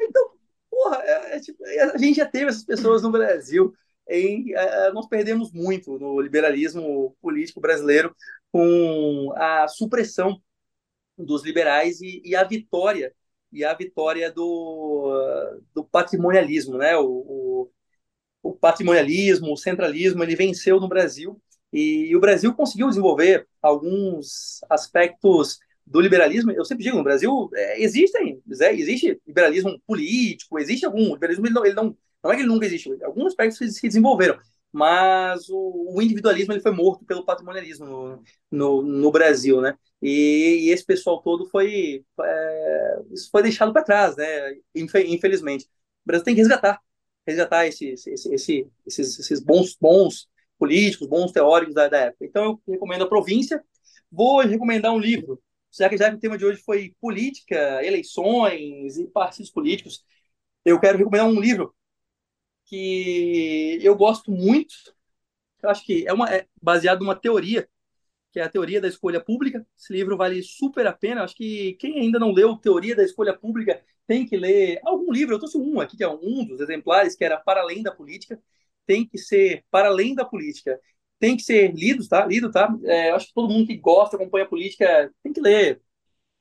Então, 0.01 0.31
porra, 0.71 1.03
é, 1.03 1.37
é, 1.37 1.41
tipo, 1.41 1.65
a 1.65 1.99
gente 1.99 2.17
já 2.17 2.27
teve 2.27 2.47
essas 2.47 2.65
pessoas 2.65 3.03
no 3.03 3.11
Brasil. 3.11 3.73
Em, 4.09 4.55
é, 4.55 4.93
nós 4.93 5.07
perdemos 5.07 5.53
muito 5.53 5.99
no 5.99 6.21
liberalismo 6.21 7.17
político 7.21 7.61
brasileiro 7.61 8.15
com 8.51 9.33
a 9.37 9.69
supressão 9.69 10.41
dos 11.17 11.45
liberais 11.45 12.01
e, 12.01 12.23
e 12.25 12.35
a 12.35 12.45
vitória 12.45 13.15
e 13.53 13.65
a 13.65 13.75
vitória 13.75 14.31
do, 14.31 15.61
do 15.75 15.85
patrimonialismo, 15.85 16.77
né? 16.77 16.97
O, 16.97 17.07
o, 17.07 17.71
o 18.43 18.53
patrimonialismo, 18.55 19.53
o 19.53 19.57
centralismo, 19.57 20.23
ele 20.23 20.37
venceu 20.37 20.81
no 20.81 20.89
Brasil 20.89 21.41
e, 21.73 22.07
e 22.09 22.17
o 22.17 22.21
Brasil 22.21 22.55
conseguiu 22.55 22.89
desenvolver 22.89 23.47
alguns 23.63 24.61
aspectos 24.69 25.59
do 25.87 26.01
liberalismo, 26.01 26.51
eu 26.51 26.65
sempre 26.65 26.85
digo, 26.85 26.99
no 26.99 27.03
Brasil 27.05 27.49
é, 27.55 27.83
existem, 27.83 28.43
é, 28.61 28.75
existe 28.75 29.19
liberalismo 29.27 29.81
político, 29.87 30.59
existe 30.59 30.85
algum, 30.85 31.15
liberalismo 31.15 31.47
ele 31.47 31.55
não, 31.55 31.65
ele 31.65 31.75
não, 31.75 31.97
não 32.29 32.35
é 32.35 32.37
que 32.37 32.43
ele 32.43 32.49
nunca 32.49 32.67
existiu, 32.67 32.99
alguns 33.05 33.27
aspectos 33.29 33.59
se 33.77 33.89
desenvolveram, 33.89 34.39
mas 34.73 35.49
o, 35.49 35.95
o, 35.95 36.03
individualismo 36.03 36.53
ele 36.53 36.61
foi 36.61 36.73
morto 36.73 37.05
pelo 37.05 37.25
patrimonialismo 37.25 37.87
no, 37.87 38.23
no, 38.51 38.83
no 38.83 39.11
Brasil, 39.11 39.61
né? 39.61 39.77
E, 40.03 40.67
e, 40.67 40.71
esse 40.71 40.85
pessoal 40.85 41.23
todo 41.23 41.47
foi, 41.47 42.05
é, 42.21 43.01
isso 43.11 43.31
foi 43.31 43.43
deixado 43.43 43.73
para 43.73 43.83
trás, 43.83 44.17
né? 44.17 44.57
Infelizmente, 44.75 45.65
o 45.65 45.69
Brasil 46.07 46.25
tem 46.25 46.35
que 46.35 46.41
resgatar, 46.43 46.81
resgatar 47.27 47.67
esse, 47.67 47.89
esse, 47.89 48.11
esse, 48.11 48.67
esses, 48.87 49.19
esses 49.19 49.41
bons, 49.41 49.77
bons 49.81 50.29
políticos, 50.59 51.09
bons 51.09 51.33
teóricos 51.33 51.75
da, 51.75 51.89
da 51.89 51.99
época. 51.99 52.27
Então 52.27 52.45
eu 52.45 52.63
recomendo 52.75 53.05
a 53.05 53.09
província. 53.09 53.63
Vou 54.11 54.41
recomendar 54.41 54.93
um 54.93 54.99
livro 54.99 55.43
já 55.77 55.89
que, 55.89 55.97
já 55.97 56.11
que 56.11 56.17
o 56.17 56.21
tema 56.21 56.39
de 56.39 56.45
hoje 56.45 56.63
foi 56.63 56.95
política, 57.01 57.85
eleições 57.85 58.97
e 58.97 59.07
partidos 59.07 59.51
políticos, 59.51 60.05
eu 60.65 60.81
quero 60.81 60.99
recomendar 60.99 61.27
um 61.27 61.41
livro 61.41 61.75
que 62.69 63.79
eu 63.83 63.97
gosto 63.97 64.31
muito. 64.31 64.75
Eu 65.63 65.71
acho 65.71 65.85
que 65.85 66.07
é, 66.07 66.13
uma, 66.13 66.29
é 66.33 66.47
baseado 66.61 67.01
numa 67.01 67.17
teoria, 67.17 67.69
que 68.33 68.41
é 68.41 68.45
a 68.45 68.49
teoria 68.49 68.81
da 68.81 68.89
escolha 68.89 69.21
pública. 69.21 69.67
Esse 69.77 69.93
livro 69.93 70.17
vale 70.17 70.43
super 70.43 70.87
a 70.87 70.93
pena. 70.93 71.21
Eu 71.21 71.25
acho 71.25 71.35
que 71.35 71.75
quem 71.75 71.99
ainda 71.99 72.19
não 72.19 72.33
leu 72.33 72.57
Teoria 72.57 72.95
da 72.95 73.05
Escolha 73.05 73.37
Pública 73.37 73.83
tem 74.07 74.27
que 74.27 74.37
ler 74.37 74.81
algum 74.85 75.13
livro. 75.13 75.35
Eu 75.35 75.39
trouxe 75.39 75.59
um 75.59 75.81
aqui, 75.81 75.97
que 75.97 76.05
é 76.05 76.09
um 76.09 76.45
dos 76.47 76.61
exemplares, 76.61 77.17
que 77.17 77.25
era 77.25 77.39
Para 77.39 77.61
Além 77.63 77.83
da 77.83 77.91
Política. 77.91 78.41
Tem 78.87 79.07
que 79.07 79.19
ser 79.19 79.65
Para 79.71 79.89
Além 79.89 80.15
da 80.15 80.25
Política 80.25 80.81
tem 81.19 81.37
que 81.37 81.43
ser 81.43 81.73
lido, 81.75 82.07
tá? 82.09 82.25
Lido, 82.25 82.51
tá? 82.51 82.75
É, 82.85 83.11
acho 83.11 83.29
que 83.29 83.35
todo 83.35 83.53
mundo 83.53 83.67
que 83.67 83.77
gosta, 83.77 84.17
acompanha 84.17 84.45
a 84.45 84.49
política, 84.49 85.13
tem 85.23 85.33
que 85.33 85.41
ler 85.41 85.81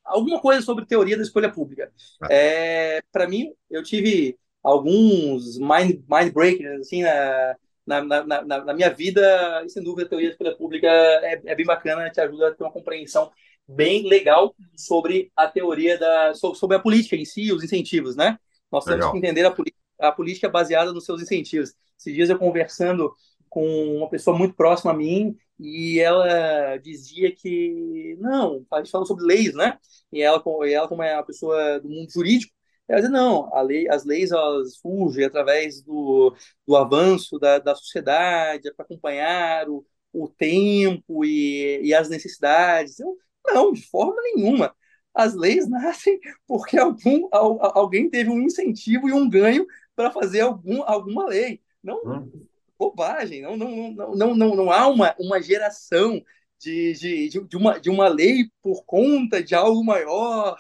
alguma 0.04 0.40
coisa 0.40 0.62
sobre 0.62 0.86
teoria 0.86 1.18
da 1.18 1.24
escolha 1.24 1.52
pública. 1.52 1.92
Ah. 2.22 2.28
É, 2.32 3.02
Para 3.12 3.28
mim, 3.28 3.54
eu 3.70 3.84
tive 3.84 4.38
alguns 4.70 5.58
mind, 5.58 6.04
mind 6.10 6.34
breakers 6.34 6.82
assim 6.82 7.04
na, 7.04 7.56
na, 7.86 8.04
na, 8.04 8.44
na, 8.66 8.74
minha 8.74 8.90
vida, 8.90 9.64
e 9.66 9.70
sem 9.70 9.82
dúvida 9.82 10.06
a 10.06 10.10
teoria 10.10 10.28
da 10.28 10.34
escolha 10.34 10.56
pública 10.56 10.88
é, 10.88 11.42
é 11.46 11.56
bem 11.56 11.66
bacana, 11.66 12.10
te 12.10 12.20
ajuda 12.20 12.50
a 12.50 12.54
ter 12.54 12.64
uma 12.64 12.72
compreensão 12.72 13.32
bem 13.66 14.08
legal 14.08 14.54
sobre 14.76 15.32
a 15.36 15.48
teoria 15.48 15.98
da 15.98 16.34
sobre, 16.34 16.76
a 16.76 16.80
política 16.80 17.16
em 17.16 17.24
si, 17.24 17.52
os 17.52 17.64
incentivos, 17.64 18.16
né? 18.18 18.38
Nós 18.70 18.84
temos 18.84 19.00
legal. 19.00 19.12
que 19.14 19.18
entender 19.18 19.46
a 19.46 19.52
política 19.52 19.88
a 20.00 20.12
política 20.12 20.50
baseada 20.50 20.94
nos 20.94 21.06
seus 21.06 21.22
incentivos. 21.22 21.74
Esses 21.98 22.14
dias 22.14 22.30
eu 22.30 22.38
conversando 22.38 23.12
com 23.50 23.66
uma 23.98 24.10
pessoa 24.10 24.38
muito 24.38 24.56
próxima 24.56 24.92
a 24.92 24.96
mim 24.96 25.36
e 25.60 26.00
ela 26.00 26.78
dizia 26.78 27.34
que 27.34 28.16
não, 28.20 28.66
a 28.72 28.78
gente 28.78 28.92
falou 28.92 29.08
sobre 29.08 29.26
leis, 29.26 29.56
né? 29.56 29.78
E 30.12 30.22
ela, 30.22 30.44
e 30.66 30.74
ela 30.74 30.88
como 30.88 31.02
é 31.02 31.16
uma 31.16 31.24
pessoa 31.24 31.80
do 31.80 31.90
mundo 31.90 32.12
jurídico, 32.12 32.54
ela 32.88 33.02
dizia 33.02 33.14
não, 33.18 33.54
a 33.54 33.62
lei, 33.62 33.90
as 33.90 34.06
leis 34.06 34.32
elas 34.32 34.78
surgem 34.78 35.26
através 35.26 35.82
do, 35.82 36.36
do 36.66 36.76
avanço 36.76 37.38
da, 37.40 37.60
da 37.60 37.76
sociedade 37.76 38.74
para 38.74 38.86
acompanhar 38.86 39.70
o, 39.70 39.86
o 40.14 40.28
tempo 40.28 41.26
e, 41.26 41.82
e 41.84 41.94
as 41.94 42.10
necessidades. 42.10 43.00
Eu, 43.00 43.18
não, 43.46 43.74
de 43.74 43.82
forma 43.88 44.16
nenhuma. 44.22 44.76
As 45.14 45.34
leis 45.34 45.68
nascem 45.70 46.20
porque 46.48 46.78
algum, 46.78 47.28
alguém 47.32 48.10
teve 48.10 48.30
um 48.30 48.42
incentivo 48.42 49.10
e 49.10 49.14
um 49.14 49.30
ganho 49.30 49.66
para 49.96 50.12
fazer 50.12 50.42
algum, 50.42 50.84
alguma 50.84 51.26
lei. 51.28 51.62
Não, 51.84 51.98
hum. 52.06 52.46
bobagem. 52.78 53.42
Não, 53.42 53.58
não, 53.58 53.92
não, 53.92 54.16
não, 54.16 54.36
não, 54.36 54.56
não 54.56 54.72
há 54.72 54.88
uma, 54.88 55.16
uma 55.20 55.42
geração 55.42 56.22
de, 56.60 56.94
de, 56.94 57.30
de, 57.48 57.58
uma, 57.58 57.80
de 57.80 57.90
uma 57.90 58.08
lei 58.08 58.50
por 58.62 58.84
conta 58.86 59.44
de 59.44 59.56
algo 59.56 59.84
maior. 59.84 60.58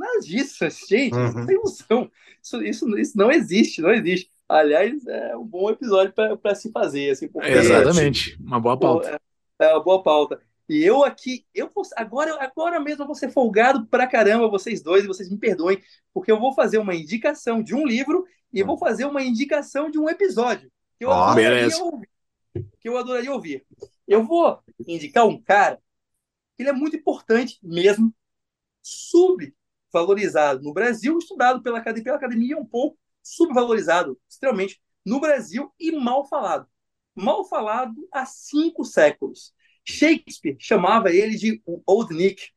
Nada 0.00 0.20
disso, 0.20 0.66
gente. 0.88 1.14
Uhum. 1.14 1.28
Isso 1.28 1.50
é 1.50 1.52
ilusão. 1.52 2.10
Isso, 2.42 2.62
isso, 2.62 2.98
isso 2.98 3.18
não 3.18 3.30
existe, 3.30 3.82
não 3.82 3.92
existe. 3.92 4.32
Aliás, 4.48 5.06
é 5.06 5.36
um 5.36 5.44
bom 5.44 5.68
episódio 5.70 6.14
para 6.14 6.54
se 6.54 6.72
fazer. 6.72 7.10
Assim, 7.10 7.28
porque, 7.28 7.50
Exatamente. 7.50 8.38
Uma 8.40 8.58
boa 8.58 8.78
pauta. 8.78 9.20
É, 9.58 9.66
é 9.66 9.74
uma 9.74 9.84
boa 9.84 10.02
pauta. 10.02 10.40
E 10.66 10.82
eu 10.82 11.04
aqui, 11.04 11.44
eu 11.54 11.70
vou, 11.74 11.84
agora, 11.96 12.42
agora 12.42 12.80
mesmo 12.80 13.02
eu 13.02 13.06
vou 13.06 13.14
ser 13.14 13.30
folgado 13.30 13.86
pra 13.88 14.06
caramba, 14.06 14.48
vocês 14.48 14.80
dois, 14.80 15.04
e 15.04 15.06
vocês 15.06 15.28
me 15.28 15.36
perdoem, 15.36 15.82
porque 16.14 16.32
eu 16.32 16.38
vou 16.38 16.54
fazer 16.54 16.78
uma 16.78 16.94
indicação 16.94 17.62
de 17.62 17.74
um 17.74 17.84
livro 17.84 18.24
e 18.52 18.62
vou 18.62 18.78
fazer 18.78 19.04
uma 19.04 19.22
indicação 19.22 19.90
de 19.90 19.98
um 19.98 20.08
episódio 20.08 20.70
que 20.96 21.04
eu, 21.04 21.08
oh, 21.08 21.12
adoraria, 21.12 21.76
ouvir, 21.82 22.08
que 22.80 22.88
eu 22.88 22.96
adoraria 22.96 23.32
ouvir. 23.32 23.66
Eu 24.06 24.24
vou 24.24 24.60
indicar 24.86 25.26
um 25.26 25.40
cara 25.42 25.76
que 26.56 26.62
ele 26.62 26.70
é 26.70 26.72
muito 26.72 26.96
importante 26.96 27.58
mesmo, 27.62 28.14
subvalorizado 29.90 30.62
no 30.62 30.72
Brasil, 30.72 31.18
estudado 31.18 31.62
pela 31.62 31.78
academia, 31.78 32.04
pela 32.04 32.16
academia 32.16 32.56
um 32.56 32.64
pouco, 32.64 32.98
subvalorizado 33.22 34.18
extremamente 34.28 34.80
no 35.04 35.20
Brasil 35.20 35.72
e 35.78 35.90
mal 35.92 36.26
falado. 36.26 36.66
Mal 37.14 37.44
falado 37.44 37.94
há 38.12 38.24
cinco 38.24 38.84
séculos. 38.84 39.52
Shakespeare 39.84 40.56
chamava 40.58 41.10
ele 41.10 41.36
de 41.36 41.62
Old 41.86 42.14
Nick. 42.14 42.48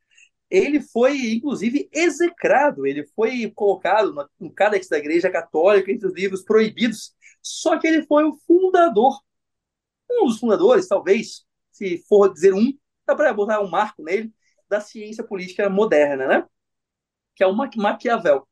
Ele 0.49 0.79
foi, 0.79 1.33
inclusive, 1.33 1.89
execrado, 1.91 2.85
ele 2.85 3.07
foi 3.15 3.51
colocado 3.55 4.13
no, 4.13 4.29
no 4.39 4.53
Cádex 4.53 4.87
da 4.87 4.99
Igreja 4.99 5.29
Católica 5.29 5.91
entre 5.91 6.07
os 6.07 6.13
livros 6.13 6.43
proibidos. 6.43 7.15
Só 7.41 7.79
que 7.79 7.87
ele 7.87 8.05
foi 8.05 8.23
o 8.23 8.37
fundador, 8.45 9.19
um 10.11 10.27
dos 10.27 10.39
fundadores, 10.39 10.87
talvez, 10.87 11.43
se 11.71 11.97
for 12.07 12.31
dizer 12.31 12.53
um, 12.53 12.71
dá 13.05 13.15
para 13.15 13.33
botar 13.33 13.61
um 13.61 13.69
marco 13.69 14.03
nele, 14.03 14.31
da 14.69 14.79
ciência 14.79 15.23
política 15.23 15.69
moderna, 15.69 16.27
né? 16.27 16.45
Que 17.35 17.43
é 17.43 17.47
o 17.47 17.53
Maquiavel. 17.53 18.47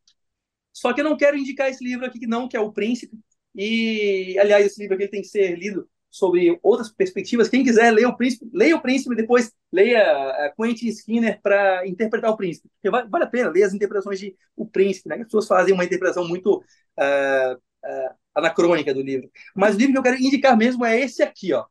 Só 0.73 0.93
que 0.93 1.01
eu 1.01 1.05
não 1.05 1.17
quero 1.17 1.37
indicar 1.37 1.69
esse 1.69 1.83
livro 1.83 2.05
aqui, 2.05 2.25
não, 2.25 2.47
que 2.47 2.55
é 2.55 2.59
O 2.59 2.71
Príncipe. 2.71 3.17
E, 3.55 4.37
aliás, 4.39 4.65
esse 4.65 4.79
livro 4.79 4.95
aqui 4.95 5.07
tem 5.07 5.21
que 5.21 5.27
ser 5.27 5.57
lido 5.57 5.87
sobre 6.09 6.59
outras 6.61 6.91
perspectivas. 6.91 7.47
Quem 7.47 7.63
quiser 7.63 7.91
ler 7.91 8.05
o 8.05 8.15
Príncipe, 8.15 8.49
leia 8.53 8.75
o 8.75 8.81
Príncipe 8.81 9.13
e 9.13 9.17
depois 9.17 9.51
leia 9.71 10.01
a 10.01 10.45
eh, 10.45 10.53
Quentin 10.57 10.87
Skinner 10.89 11.39
para 11.41 11.87
interpretar 11.87 12.29
o 12.31 12.37
Príncipe. 12.37 12.69
Porque 12.75 12.89
vale, 12.89 13.09
vale, 13.09 13.23
a 13.23 13.27
pena 13.27 13.49
ler 13.49 13.63
as 13.63 13.73
interpretações 13.73 14.19
de 14.19 14.35
O 14.55 14.67
Príncipe, 14.67 15.07
né? 15.07 15.15
As 15.15 15.23
pessoas 15.23 15.47
fazem 15.47 15.73
uma 15.73 15.85
interpretação 15.85 16.27
muito 16.27 16.57
uh, 16.57 17.55
uh, 17.55 18.15
anacrônica 18.35 18.93
do 18.93 19.01
livro. 19.01 19.31
Mas 19.55 19.75
o 19.75 19.77
livro 19.77 19.93
que 19.93 19.99
eu 19.99 20.03
quero 20.03 20.17
indicar 20.21 20.57
mesmo 20.57 20.85
é 20.85 20.99
esse 20.99 21.23
aqui, 21.23 21.53
ó. 21.53 21.65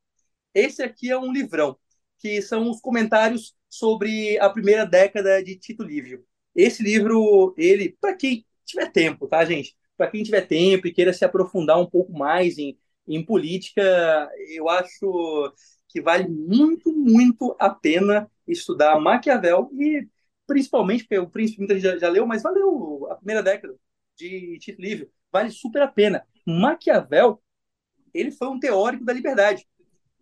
Esse 0.54 0.82
aqui 0.82 1.10
é 1.10 1.18
um 1.18 1.32
livrão, 1.32 1.76
que 2.18 2.42
são 2.42 2.70
os 2.70 2.80
comentários 2.80 3.54
sobre 3.68 4.38
a 4.38 4.50
primeira 4.50 4.84
década 4.86 5.42
de 5.42 5.56
Tito 5.56 5.82
Livio. 5.82 6.24
Esse 6.60 6.82
livro, 6.82 7.54
ele, 7.56 7.96
para 8.00 8.14
quem 8.14 8.44
tiver 8.64 8.90
tempo, 8.90 9.26
tá, 9.26 9.44
gente? 9.44 9.76
Para 9.96 10.10
quem 10.10 10.22
tiver 10.22 10.42
tempo 10.42 10.86
e 10.86 10.92
queira 10.92 11.12
se 11.12 11.24
aprofundar 11.24 11.78
um 11.80 11.86
pouco 11.86 12.12
mais 12.12 12.58
em 12.58 12.76
em 13.06 13.24
política, 13.24 13.82
eu 14.48 14.68
acho 14.68 15.52
que 15.88 16.00
vale 16.00 16.28
muito, 16.28 16.92
muito 16.92 17.56
a 17.58 17.68
pena 17.68 18.30
estudar 18.46 19.00
Maquiavel 19.00 19.68
e 19.74 20.06
principalmente, 20.46 21.04
porque 21.04 21.18
o 21.18 21.28
Príncipe 21.28 21.58
muita 21.58 21.74
gente 21.74 21.82
já, 21.82 21.98
já 21.98 22.08
leu, 22.08 22.26
mas 22.26 22.42
valeu 22.42 23.08
a 23.10 23.16
primeira 23.16 23.42
década 23.42 23.74
de 24.16 24.58
Tito 24.60 24.80
Livre, 24.80 25.10
vale 25.32 25.50
super 25.50 25.82
a 25.82 25.88
pena. 25.88 26.24
Maquiavel, 26.46 27.42
ele 28.14 28.30
foi 28.30 28.48
um 28.48 28.60
teórico 28.60 29.04
da 29.04 29.12
liberdade 29.12 29.66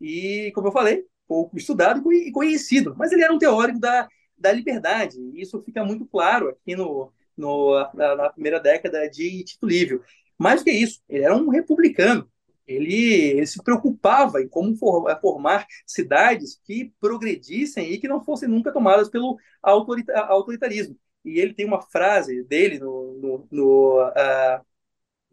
e, 0.00 0.50
como 0.54 0.68
eu 0.68 0.72
falei, 0.72 1.04
pouco 1.26 1.58
estudado 1.58 2.10
e 2.12 2.32
conhecido, 2.32 2.94
mas 2.96 3.12
ele 3.12 3.22
era 3.22 3.32
um 3.32 3.38
teórico 3.38 3.78
da, 3.78 4.08
da 4.38 4.52
liberdade, 4.52 5.18
e 5.20 5.40
isso 5.40 5.62
fica 5.62 5.84
muito 5.84 6.06
claro 6.06 6.48
aqui 6.48 6.76
no, 6.76 7.12
no 7.36 7.74
na, 7.94 8.16
na 8.16 8.30
primeira 8.30 8.60
década 8.60 9.08
de 9.08 9.44
Tito 9.44 9.66
Livre. 9.66 10.00
Mais 10.38 10.60
do 10.60 10.64
que 10.64 10.70
isso, 10.70 11.00
ele 11.08 11.24
era 11.24 11.34
um 11.34 11.48
republicano, 11.48 12.30
ele, 12.66 12.94
ele 12.94 13.46
se 13.46 13.62
preocupava 13.62 14.42
em 14.42 14.48
como 14.48 14.76
eh, 15.08 15.18
formar 15.20 15.66
cidades 15.86 16.60
que 16.64 16.92
progredissem 17.00 17.90
e 17.90 17.98
que 17.98 18.06
não 18.06 18.22
fossem 18.22 18.48
nunca 18.48 18.72
tomadas 18.72 19.08
pelo 19.08 19.38
autoritarismo. 19.62 20.96
E 21.24 21.40
ele 21.40 21.54
tem 21.54 21.66
uma 21.66 21.80
frase 21.82 22.44
dele 22.44 22.78
no, 22.78 23.14
no, 23.18 23.48
no 23.50 24.02
uh, 24.08 24.64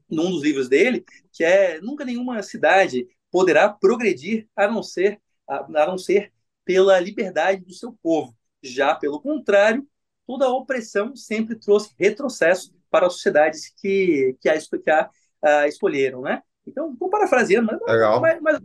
num 0.10 0.32
dos 0.32 0.44
livros 0.44 0.69
dele 0.69 1.03
que 1.32 1.44
é 1.44 1.80
nunca 1.82 2.06
nenhuma 2.06 2.41
cidade 2.44 3.07
poderá 3.32 3.69
progredir 3.69 4.48
a 4.56 4.68
não 4.68 4.82
ser 4.84 5.22
a, 5.48 5.65
a 5.84 5.88
não 5.88 5.98
ser 5.98 6.32
pela 6.64 6.99
liberdade 6.99 7.64
do 7.64 7.73
seu 7.73 7.94
povo. 8.02 8.36
Já 8.68 8.96
pelo 8.96 9.22
contrário, 9.22 9.88
toda 10.26 10.46
a 10.46 10.54
opressão 10.54 11.16
sempre 11.16 11.56
trouxe 11.56 11.94
retrocesso 11.98 12.74
para 12.90 13.08
as 13.08 13.14
sociedades 13.14 13.74
que, 13.78 14.36
que 14.42 14.50
a, 14.50 14.58
que 14.58 14.90
a, 14.90 15.10
a 15.42 15.68
escolheram, 15.68 16.22
né? 16.22 16.42
Então, 16.68 16.94
estou 16.94 17.10
parafraseando, 17.10 17.68
mas. 17.68 17.80
Mais, 18.20 18.42
mais, 18.42 18.60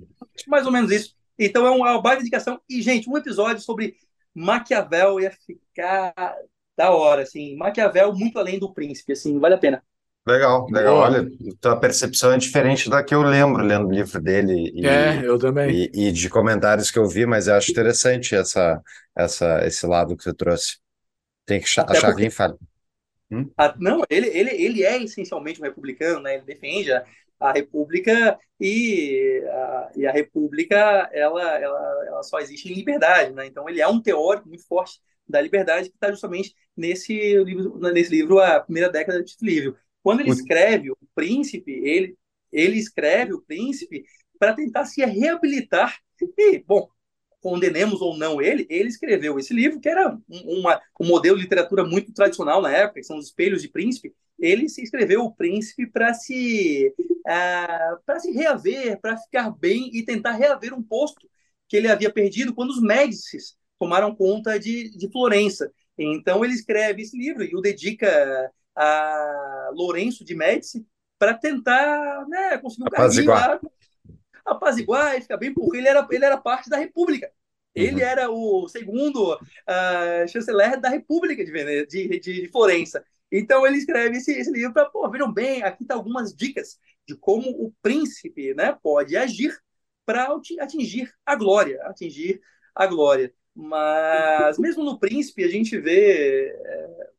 mais, 0.46 0.66
ou 0.66 0.72
menos 0.72 0.90
isso. 0.90 1.14
Então, 1.38 1.66
é 1.66 1.70
uma, 1.70 2.00
baita 2.00 2.22
indicação. 2.22 2.60
E, 2.68 2.80
gente, 2.80 3.08
um 3.08 3.16
episódio 3.16 3.62
sobre 3.62 3.96
Maquiavel 4.34 5.20
ia 5.20 5.30
ficar 5.30 6.14
da 6.76 6.90
hora, 6.90 7.22
assim. 7.22 7.56
Maquiavel 7.56 8.14
muito 8.14 8.38
além 8.38 8.58
do 8.58 8.72
príncipe, 8.72 9.12
assim, 9.12 9.38
vale 9.38 9.54
a 9.54 9.58
pena. 9.58 9.84
Legal, 10.26 10.66
legal. 10.70 10.94
Boa. 10.96 11.06
Olha, 11.06 11.30
tua 11.60 11.80
percepção 11.80 12.32
é 12.32 12.38
diferente 12.38 12.90
da 12.90 13.02
que 13.02 13.14
eu 13.14 13.22
lembro 13.22 13.62
lendo 13.64 13.88
o 13.88 13.92
livro 13.92 14.20
dele. 14.20 14.70
E, 14.74 14.86
é, 14.86 15.24
eu 15.24 15.38
também. 15.38 15.70
E, 15.70 16.08
e, 16.08 16.12
de 16.12 16.28
comentários 16.28 16.90
que 16.90 16.98
eu 16.98 17.06
vi, 17.06 17.24
mas 17.24 17.48
eu 17.48 17.54
acho 17.54 17.70
interessante 17.70 18.34
essa, 18.34 18.82
essa, 19.16 19.66
esse 19.66 19.86
lado 19.86 20.16
que 20.16 20.22
você 20.22 20.34
trouxe. 20.34 20.78
Tem 21.46 21.58
que 21.58 21.64
achar 21.64 21.84
porque... 21.84 22.04
alguém 22.04 22.30
fala. 22.30 22.56
Hum? 23.30 23.50
Ah, 23.56 23.74
não, 23.78 24.02
ele, 24.10 24.26
ele, 24.28 24.50
ele 24.50 24.84
é 24.84 25.02
essencialmente 25.02 25.60
um 25.60 25.64
republicano, 25.64 26.20
né? 26.20 26.34
Ele 26.34 26.44
defende 26.44 26.92
a, 26.92 27.04
a 27.38 27.52
República 27.52 28.38
e 28.60 29.42
a, 29.48 29.90
e 29.96 30.06
a 30.06 30.12
República 30.12 31.08
ela, 31.12 31.58
ela, 31.58 32.04
ela 32.06 32.22
só 32.22 32.38
existe 32.40 32.70
em 32.70 32.74
liberdade, 32.74 33.32
né? 33.32 33.46
Então 33.46 33.68
ele 33.68 33.80
é 33.80 33.88
um 33.88 34.02
teórico 34.02 34.48
muito 34.48 34.66
forte 34.66 35.00
da 35.26 35.40
liberdade 35.40 35.88
que 35.88 35.94
está 35.94 36.10
justamente 36.10 36.54
nesse 36.76 37.14
livro, 37.44 37.78
nesse 37.78 38.10
livro 38.10 38.40
a 38.40 38.60
primeira 38.60 38.90
década 38.90 39.22
de 39.22 39.34
Livro. 39.40 39.76
Quando 40.02 40.20
ele 40.20 40.30
escreve 40.30 40.90
o 40.90 40.96
Príncipe, 41.14 41.72
ele 41.72 42.16
ele 42.52 42.78
escreve 42.78 43.32
o 43.32 43.42
Príncipe 43.42 44.04
para 44.38 44.54
tentar 44.54 44.84
se 44.84 45.04
reabilitar 45.04 45.96
e 46.36 46.58
bom 46.58 46.88
condenemos 47.40 48.00
ou 48.00 48.16
não 48.16 48.40
ele, 48.40 48.66
ele 48.68 48.88
escreveu 48.88 49.38
esse 49.38 49.52
livro, 49.52 49.80
que 49.80 49.88
era 49.88 50.16
um, 50.28 50.60
uma, 50.60 50.80
um 51.00 51.06
modelo 51.06 51.36
de 51.36 51.42
literatura 51.42 51.84
muito 51.84 52.12
tradicional 52.12 52.60
na 52.60 52.70
época, 52.70 53.00
que 53.00 53.06
são 53.06 53.18
os 53.18 53.26
espelhos 53.26 53.62
de 53.62 53.68
príncipe. 53.68 54.14
Ele 54.38 54.68
se 54.68 54.82
escreveu 54.82 55.22
o 55.22 55.34
príncipe 55.34 55.86
para 55.86 56.14
se, 56.14 56.92
uh, 56.98 58.02
para 58.04 58.20
se 58.20 58.30
reaver, 58.30 59.00
para 59.00 59.16
ficar 59.16 59.50
bem 59.50 59.90
e 59.92 60.04
tentar 60.04 60.32
reaver 60.32 60.74
um 60.74 60.82
posto 60.82 61.28
que 61.68 61.76
ele 61.76 61.88
havia 61.88 62.12
perdido 62.12 62.54
quando 62.54 62.70
os 62.70 62.82
Médicis 62.82 63.56
tomaram 63.78 64.14
conta 64.14 64.58
de, 64.58 64.90
de 64.96 65.10
Florença. 65.10 65.70
Então 65.96 66.44
ele 66.44 66.54
escreve 66.54 67.02
esse 67.02 67.16
livro 67.16 67.44
e 67.44 67.54
o 67.54 67.60
dedica 67.60 68.50
a 68.76 69.70
Lourenço 69.72 70.24
de 70.24 70.34
Médici 70.34 70.86
para 71.18 71.34
tentar 71.34 72.26
né, 72.28 72.58
conseguir 72.58 72.84
um 72.84 72.90
caminho 72.90 73.26
lá 73.26 73.60
apaziguar 74.44 75.16
e 75.16 75.20
ficar 75.20 75.36
bem, 75.36 75.52
porque 75.52 75.76
ele 75.76 75.88
era, 75.88 76.06
ele 76.10 76.24
era 76.24 76.36
parte 76.36 76.70
da 76.70 76.76
República. 76.76 77.30
Ele 77.74 78.02
uhum. 78.02 78.08
era 78.08 78.30
o 78.30 78.68
segundo 78.68 79.34
uh, 79.34 80.28
chanceler 80.28 80.80
da 80.80 80.88
República 80.88 81.44
de, 81.44 81.86
de, 81.86 82.08
de, 82.08 82.42
de 82.42 82.48
Florença. 82.48 83.04
Então 83.30 83.64
ele 83.66 83.76
escreve 83.76 84.16
esse, 84.16 84.32
esse 84.32 84.50
livro 84.50 84.72
para, 84.72 84.86
pô, 84.86 85.08
vejam 85.08 85.32
bem, 85.32 85.62
aqui 85.62 85.84
tá 85.84 85.94
algumas 85.94 86.34
dicas 86.34 86.78
de 87.06 87.14
como 87.14 87.48
o 87.50 87.72
príncipe 87.80 88.54
né, 88.54 88.76
pode 88.82 89.16
agir 89.16 89.56
para 90.04 90.28
atingir 90.60 91.12
a 91.24 91.36
glória, 91.36 91.80
atingir 91.84 92.40
a 92.74 92.86
glória. 92.86 93.32
Mas 93.54 94.58
mesmo 94.58 94.82
no 94.82 94.98
príncipe 94.98 95.44
a 95.44 95.48
gente 95.48 95.78
vê 95.78 96.48
é, 96.48 97.10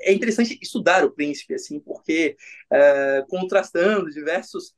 é 0.00 0.12
interessante 0.12 0.58
estudar 0.60 1.04
o 1.04 1.10
príncipe, 1.12 1.54
assim, 1.54 1.80
porque 1.80 2.36
é, 2.70 3.24
contrastando 3.28 4.10
diversos 4.10 4.74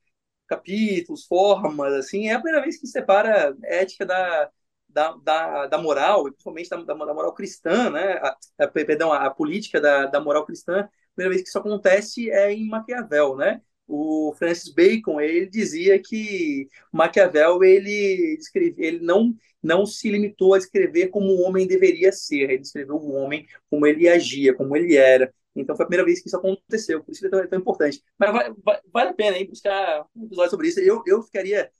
capítulos, 0.46 1.24
formas, 1.26 1.92
assim, 1.94 2.28
é 2.28 2.34
a 2.34 2.40
primeira 2.40 2.62
vez 2.62 2.78
que 2.78 2.86
separa 2.86 3.56
ética 3.64 4.04
da, 4.04 4.50
da, 4.88 5.12
da, 5.16 5.66
da 5.66 5.78
moral, 5.78 6.24
principalmente 6.24 6.68
da, 6.70 6.76
da, 6.82 6.94
moral 7.14 7.34
cristã, 7.34 7.90
né? 7.90 8.14
A, 8.18 8.36
a, 8.64 8.68
perdão, 8.68 9.12
a, 9.12 9.26
a 9.26 9.30
política 9.30 9.80
da, 9.80 10.06
da 10.06 10.20
moral 10.20 10.44
cristã, 10.44 10.80
a 10.82 10.88
primeira 11.14 11.30
vez 11.34 11.42
que 11.42 11.48
isso 11.48 11.58
acontece 11.58 12.30
é 12.30 12.52
em 12.52 12.68
Maquiavel, 12.68 13.36
né? 13.36 13.62
O 13.92 14.32
Francis 14.32 14.72
Bacon 14.72 15.20
ele 15.20 15.46
dizia 15.46 15.98
que 15.98 16.66
Maquiavel 16.90 17.62
ele 17.62 18.36
escreve, 18.38 18.74
ele 18.78 19.00
não 19.00 19.34
não 19.62 19.86
se 19.86 20.10
limitou 20.10 20.54
a 20.54 20.58
escrever 20.58 21.08
como 21.08 21.26
o 21.26 21.42
homem 21.42 21.68
deveria 21.68 22.10
ser, 22.10 22.50
ele 22.50 22.62
escreveu 22.62 22.96
o 22.96 23.12
homem 23.12 23.46
como 23.70 23.86
ele 23.86 24.08
agia, 24.08 24.52
como 24.54 24.76
ele 24.76 24.96
era. 24.96 25.32
Então 25.54 25.76
foi 25.76 25.84
a 25.84 25.86
primeira 25.86 26.04
vez 26.04 26.20
que 26.20 26.26
isso 26.26 26.36
aconteceu, 26.36 27.04
por 27.04 27.12
isso 27.12 27.24
é 27.24 27.30
tão, 27.30 27.40
é 27.40 27.46
tão 27.46 27.58
importante. 27.60 28.02
Mas 28.18 28.32
vai, 28.32 28.52
vai, 28.64 28.80
vale 28.92 29.10
a 29.10 29.14
pena 29.14 29.36
hein, 29.36 29.46
buscar 29.48 30.04
um 30.16 30.24
episódio 30.24 30.50
sobre 30.50 30.68
isso. 30.68 30.80
Eu, 30.80 31.02
eu 31.06 31.22
ficaria, 31.22 31.70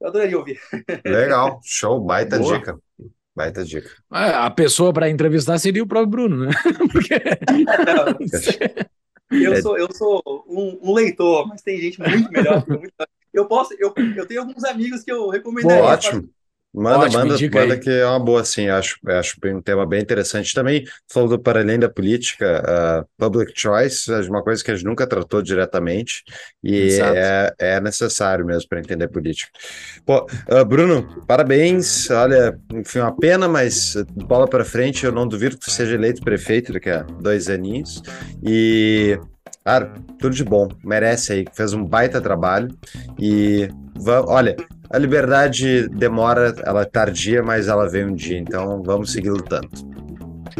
eu 0.00 0.08
adoraria 0.08 0.36
ouvir. 0.36 0.60
Legal, 1.06 1.58
show, 1.64 1.98
baita 2.00 2.38
Boa. 2.38 2.58
dica. 2.58 2.78
Baita 3.34 3.64
dica. 3.64 3.88
A 4.10 4.50
pessoa 4.50 4.92
para 4.92 5.08
entrevistar 5.08 5.56
seria 5.58 5.82
o 5.82 5.86
próprio 5.86 6.10
Bruno, 6.10 6.44
né? 6.44 6.50
Porque... 6.92 7.14
Eu 9.42 9.52
é. 9.54 9.62
sou, 9.62 9.78
eu 9.78 9.88
sou 9.92 10.22
um, 10.48 10.78
um, 10.82 10.92
leitor, 10.92 11.48
mas 11.48 11.62
tem 11.62 11.80
gente 11.80 12.00
muito 12.00 12.30
melhor. 12.30 12.64
muito... 12.68 12.92
Eu 13.32 13.46
posso, 13.46 13.74
eu, 13.78 13.92
eu 14.16 14.26
tenho 14.26 14.40
alguns 14.40 14.62
amigos 14.64 15.02
que 15.02 15.10
eu 15.10 15.28
recomendaria. 15.28 15.82
ótimo. 15.82 16.28
Manda, 16.74 17.00
Ótimo, 17.00 17.18
manda, 17.18 17.50
manda 17.50 17.78
que 17.78 17.90
é 17.90 18.06
uma 18.06 18.18
boa, 18.18 18.42
sim. 18.44 18.68
Acho, 18.68 18.96
acho 19.06 19.36
um 19.44 19.60
tema 19.60 19.86
bem 19.86 20.00
interessante. 20.00 20.54
Também 20.54 20.84
falou 21.06 21.28
do 21.28 21.38
para 21.38 21.60
além 21.60 21.78
da 21.78 21.88
política, 21.88 22.62
uh, 22.62 23.08
public 23.18 23.52
choice, 23.54 24.10
é 24.10 24.20
uma 24.22 24.42
coisa 24.42 24.64
que 24.64 24.70
a 24.70 24.74
gente 24.74 24.86
nunca 24.86 25.06
tratou 25.06 25.42
diretamente 25.42 26.22
e 26.64 26.98
é, 27.00 27.54
é 27.58 27.80
necessário 27.80 28.46
mesmo 28.46 28.68
para 28.70 28.80
entender 28.80 29.08
política. 29.08 29.50
Pô, 30.06 30.26
uh, 30.50 30.64
Bruno, 30.64 31.22
parabéns. 31.26 32.10
Olha, 32.10 32.58
enfim, 32.72 33.00
uma 33.00 33.14
pena, 33.14 33.46
mas 33.46 33.94
bola 34.26 34.48
para 34.48 34.64
frente. 34.64 35.04
Eu 35.04 35.12
não 35.12 35.28
duvido 35.28 35.58
que 35.58 35.66
você 35.66 35.72
seja 35.72 35.94
eleito 35.94 36.22
prefeito 36.22 36.72
daqui 36.72 36.88
a 36.88 37.02
dois 37.02 37.50
aninhos. 37.50 38.02
E 38.42 39.18
Cara, 39.64 39.92
tudo 40.18 40.34
de 40.34 40.42
bom, 40.42 40.68
merece 40.82 41.32
aí, 41.32 41.44
fez 41.52 41.72
um 41.72 41.84
baita 41.84 42.20
trabalho 42.20 42.68
e 43.16 43.68
olha, 44.26 44.56
a 44.92 44.98
liberdade 44.98 45.88
demora, 45.88 46.54
ela 46.64 46.82
é 46.82 46.84
tardia, 46.84 47.42
mas 47.42 47.68
ela 47.68 47.88
vem 47.88 48.04
um 48.04 48.14
dia, 48.14 48.38
então 48.38 48.82
vamos 48.82 49.10
seguir 49.10 49.30
lutando. 49.30 49.68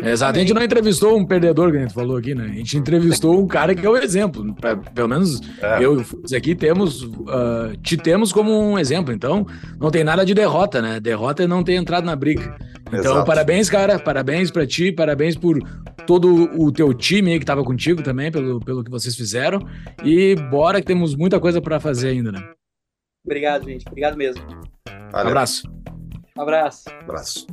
Exato, 0.02 0.38
a 0.38 0.40
gente 0.40 0.54
não 0.54 0.62
entrevistou 0.62 1.18
um 1.18 1.26
perdedor 1.26 1.70
que 1.70 1.76
a 1.76 1.80
gente 1.80 1.92
falou 1.92 2.16
aqui, 2.16 2.34
né? 2.34 2.46
A 2.46 2.56
gente 2.56 2.78
entrevistou 2.78 3.38
um 3.38 3.46
cara 3.46 3.74
que 3.74 3.84
é 3.84 3.88
o 3.88 3.96
exemplo. 3.96 4.54
Pra, 4.54 4.76
pelo 4.76 5.08
menos 5.08 5.40
é. 5.60 5.84
eu 5.84 6.02
e 6.30 6.36
aqui 6.36 6.54
temos, 6.54 7.02
uh, 7.02 7.76
te 7.82 7.96
temos 7.96 8.32
como 8.32 8.58
um 8.58 8.78
exemplo. 8.78 9.12
Então, 9.12 9.46
não 9.78 9.90
tem 9.90 10.02
nada 10.02 10.24
de 10.24 10.32
derrota, 10.32 10.80
né? 10.80 10.98
Derrota 10.98 11.42
é 11.42 11.46
não 11.46 11.62
ter 11.62 11.74
entrado 11.74 12.04
na 12.04 12.16
briga. 12.16 12.56
Então, 12.88 13.12
Exato. 13.12 13.26
parabéns, 13.26 13.68
cara. 13.68 13.98
Parabéns 13.98 14.50
para 14.50 14.66
ti, 14.66 14.90
parabéns 14.92 15.36
por 15.36 15.58
todo 16.06 16.50
o 16.58 16.72
teu 16.72 16.94
time 16.94 17.32
aí 17.32 17.38
que 17.38 17.44
estava 17.44 17.62
contigo 17.62 18.02
também, 18.02 18.30
pelo, 18.30 18.60
pelo 18.60 18.82
que 18.82 18.90
vocês 18.90 19.14
fizeram. 19.14 19.60
E 20.02 20.34
bora 20.50 20.80
que 20.80 20.86
temos 20.86 21.14
muita 21.14 21.38
coisa 21.38 21.60
para 21.60 21.78
fazer 21.78 22.08
ainda, 22.08 22.32
né? 22.32 22.42
Obrigado, 23.24 23.64
gente. 23.64 23.86
Obrigado 23.86 24.16
mesmo. 24.16 24.44
Valeu. 25.10 25.28
Abraço. 25.30 25.62
Abraço. 26.36 26.88
Abraço. 27.00 27.46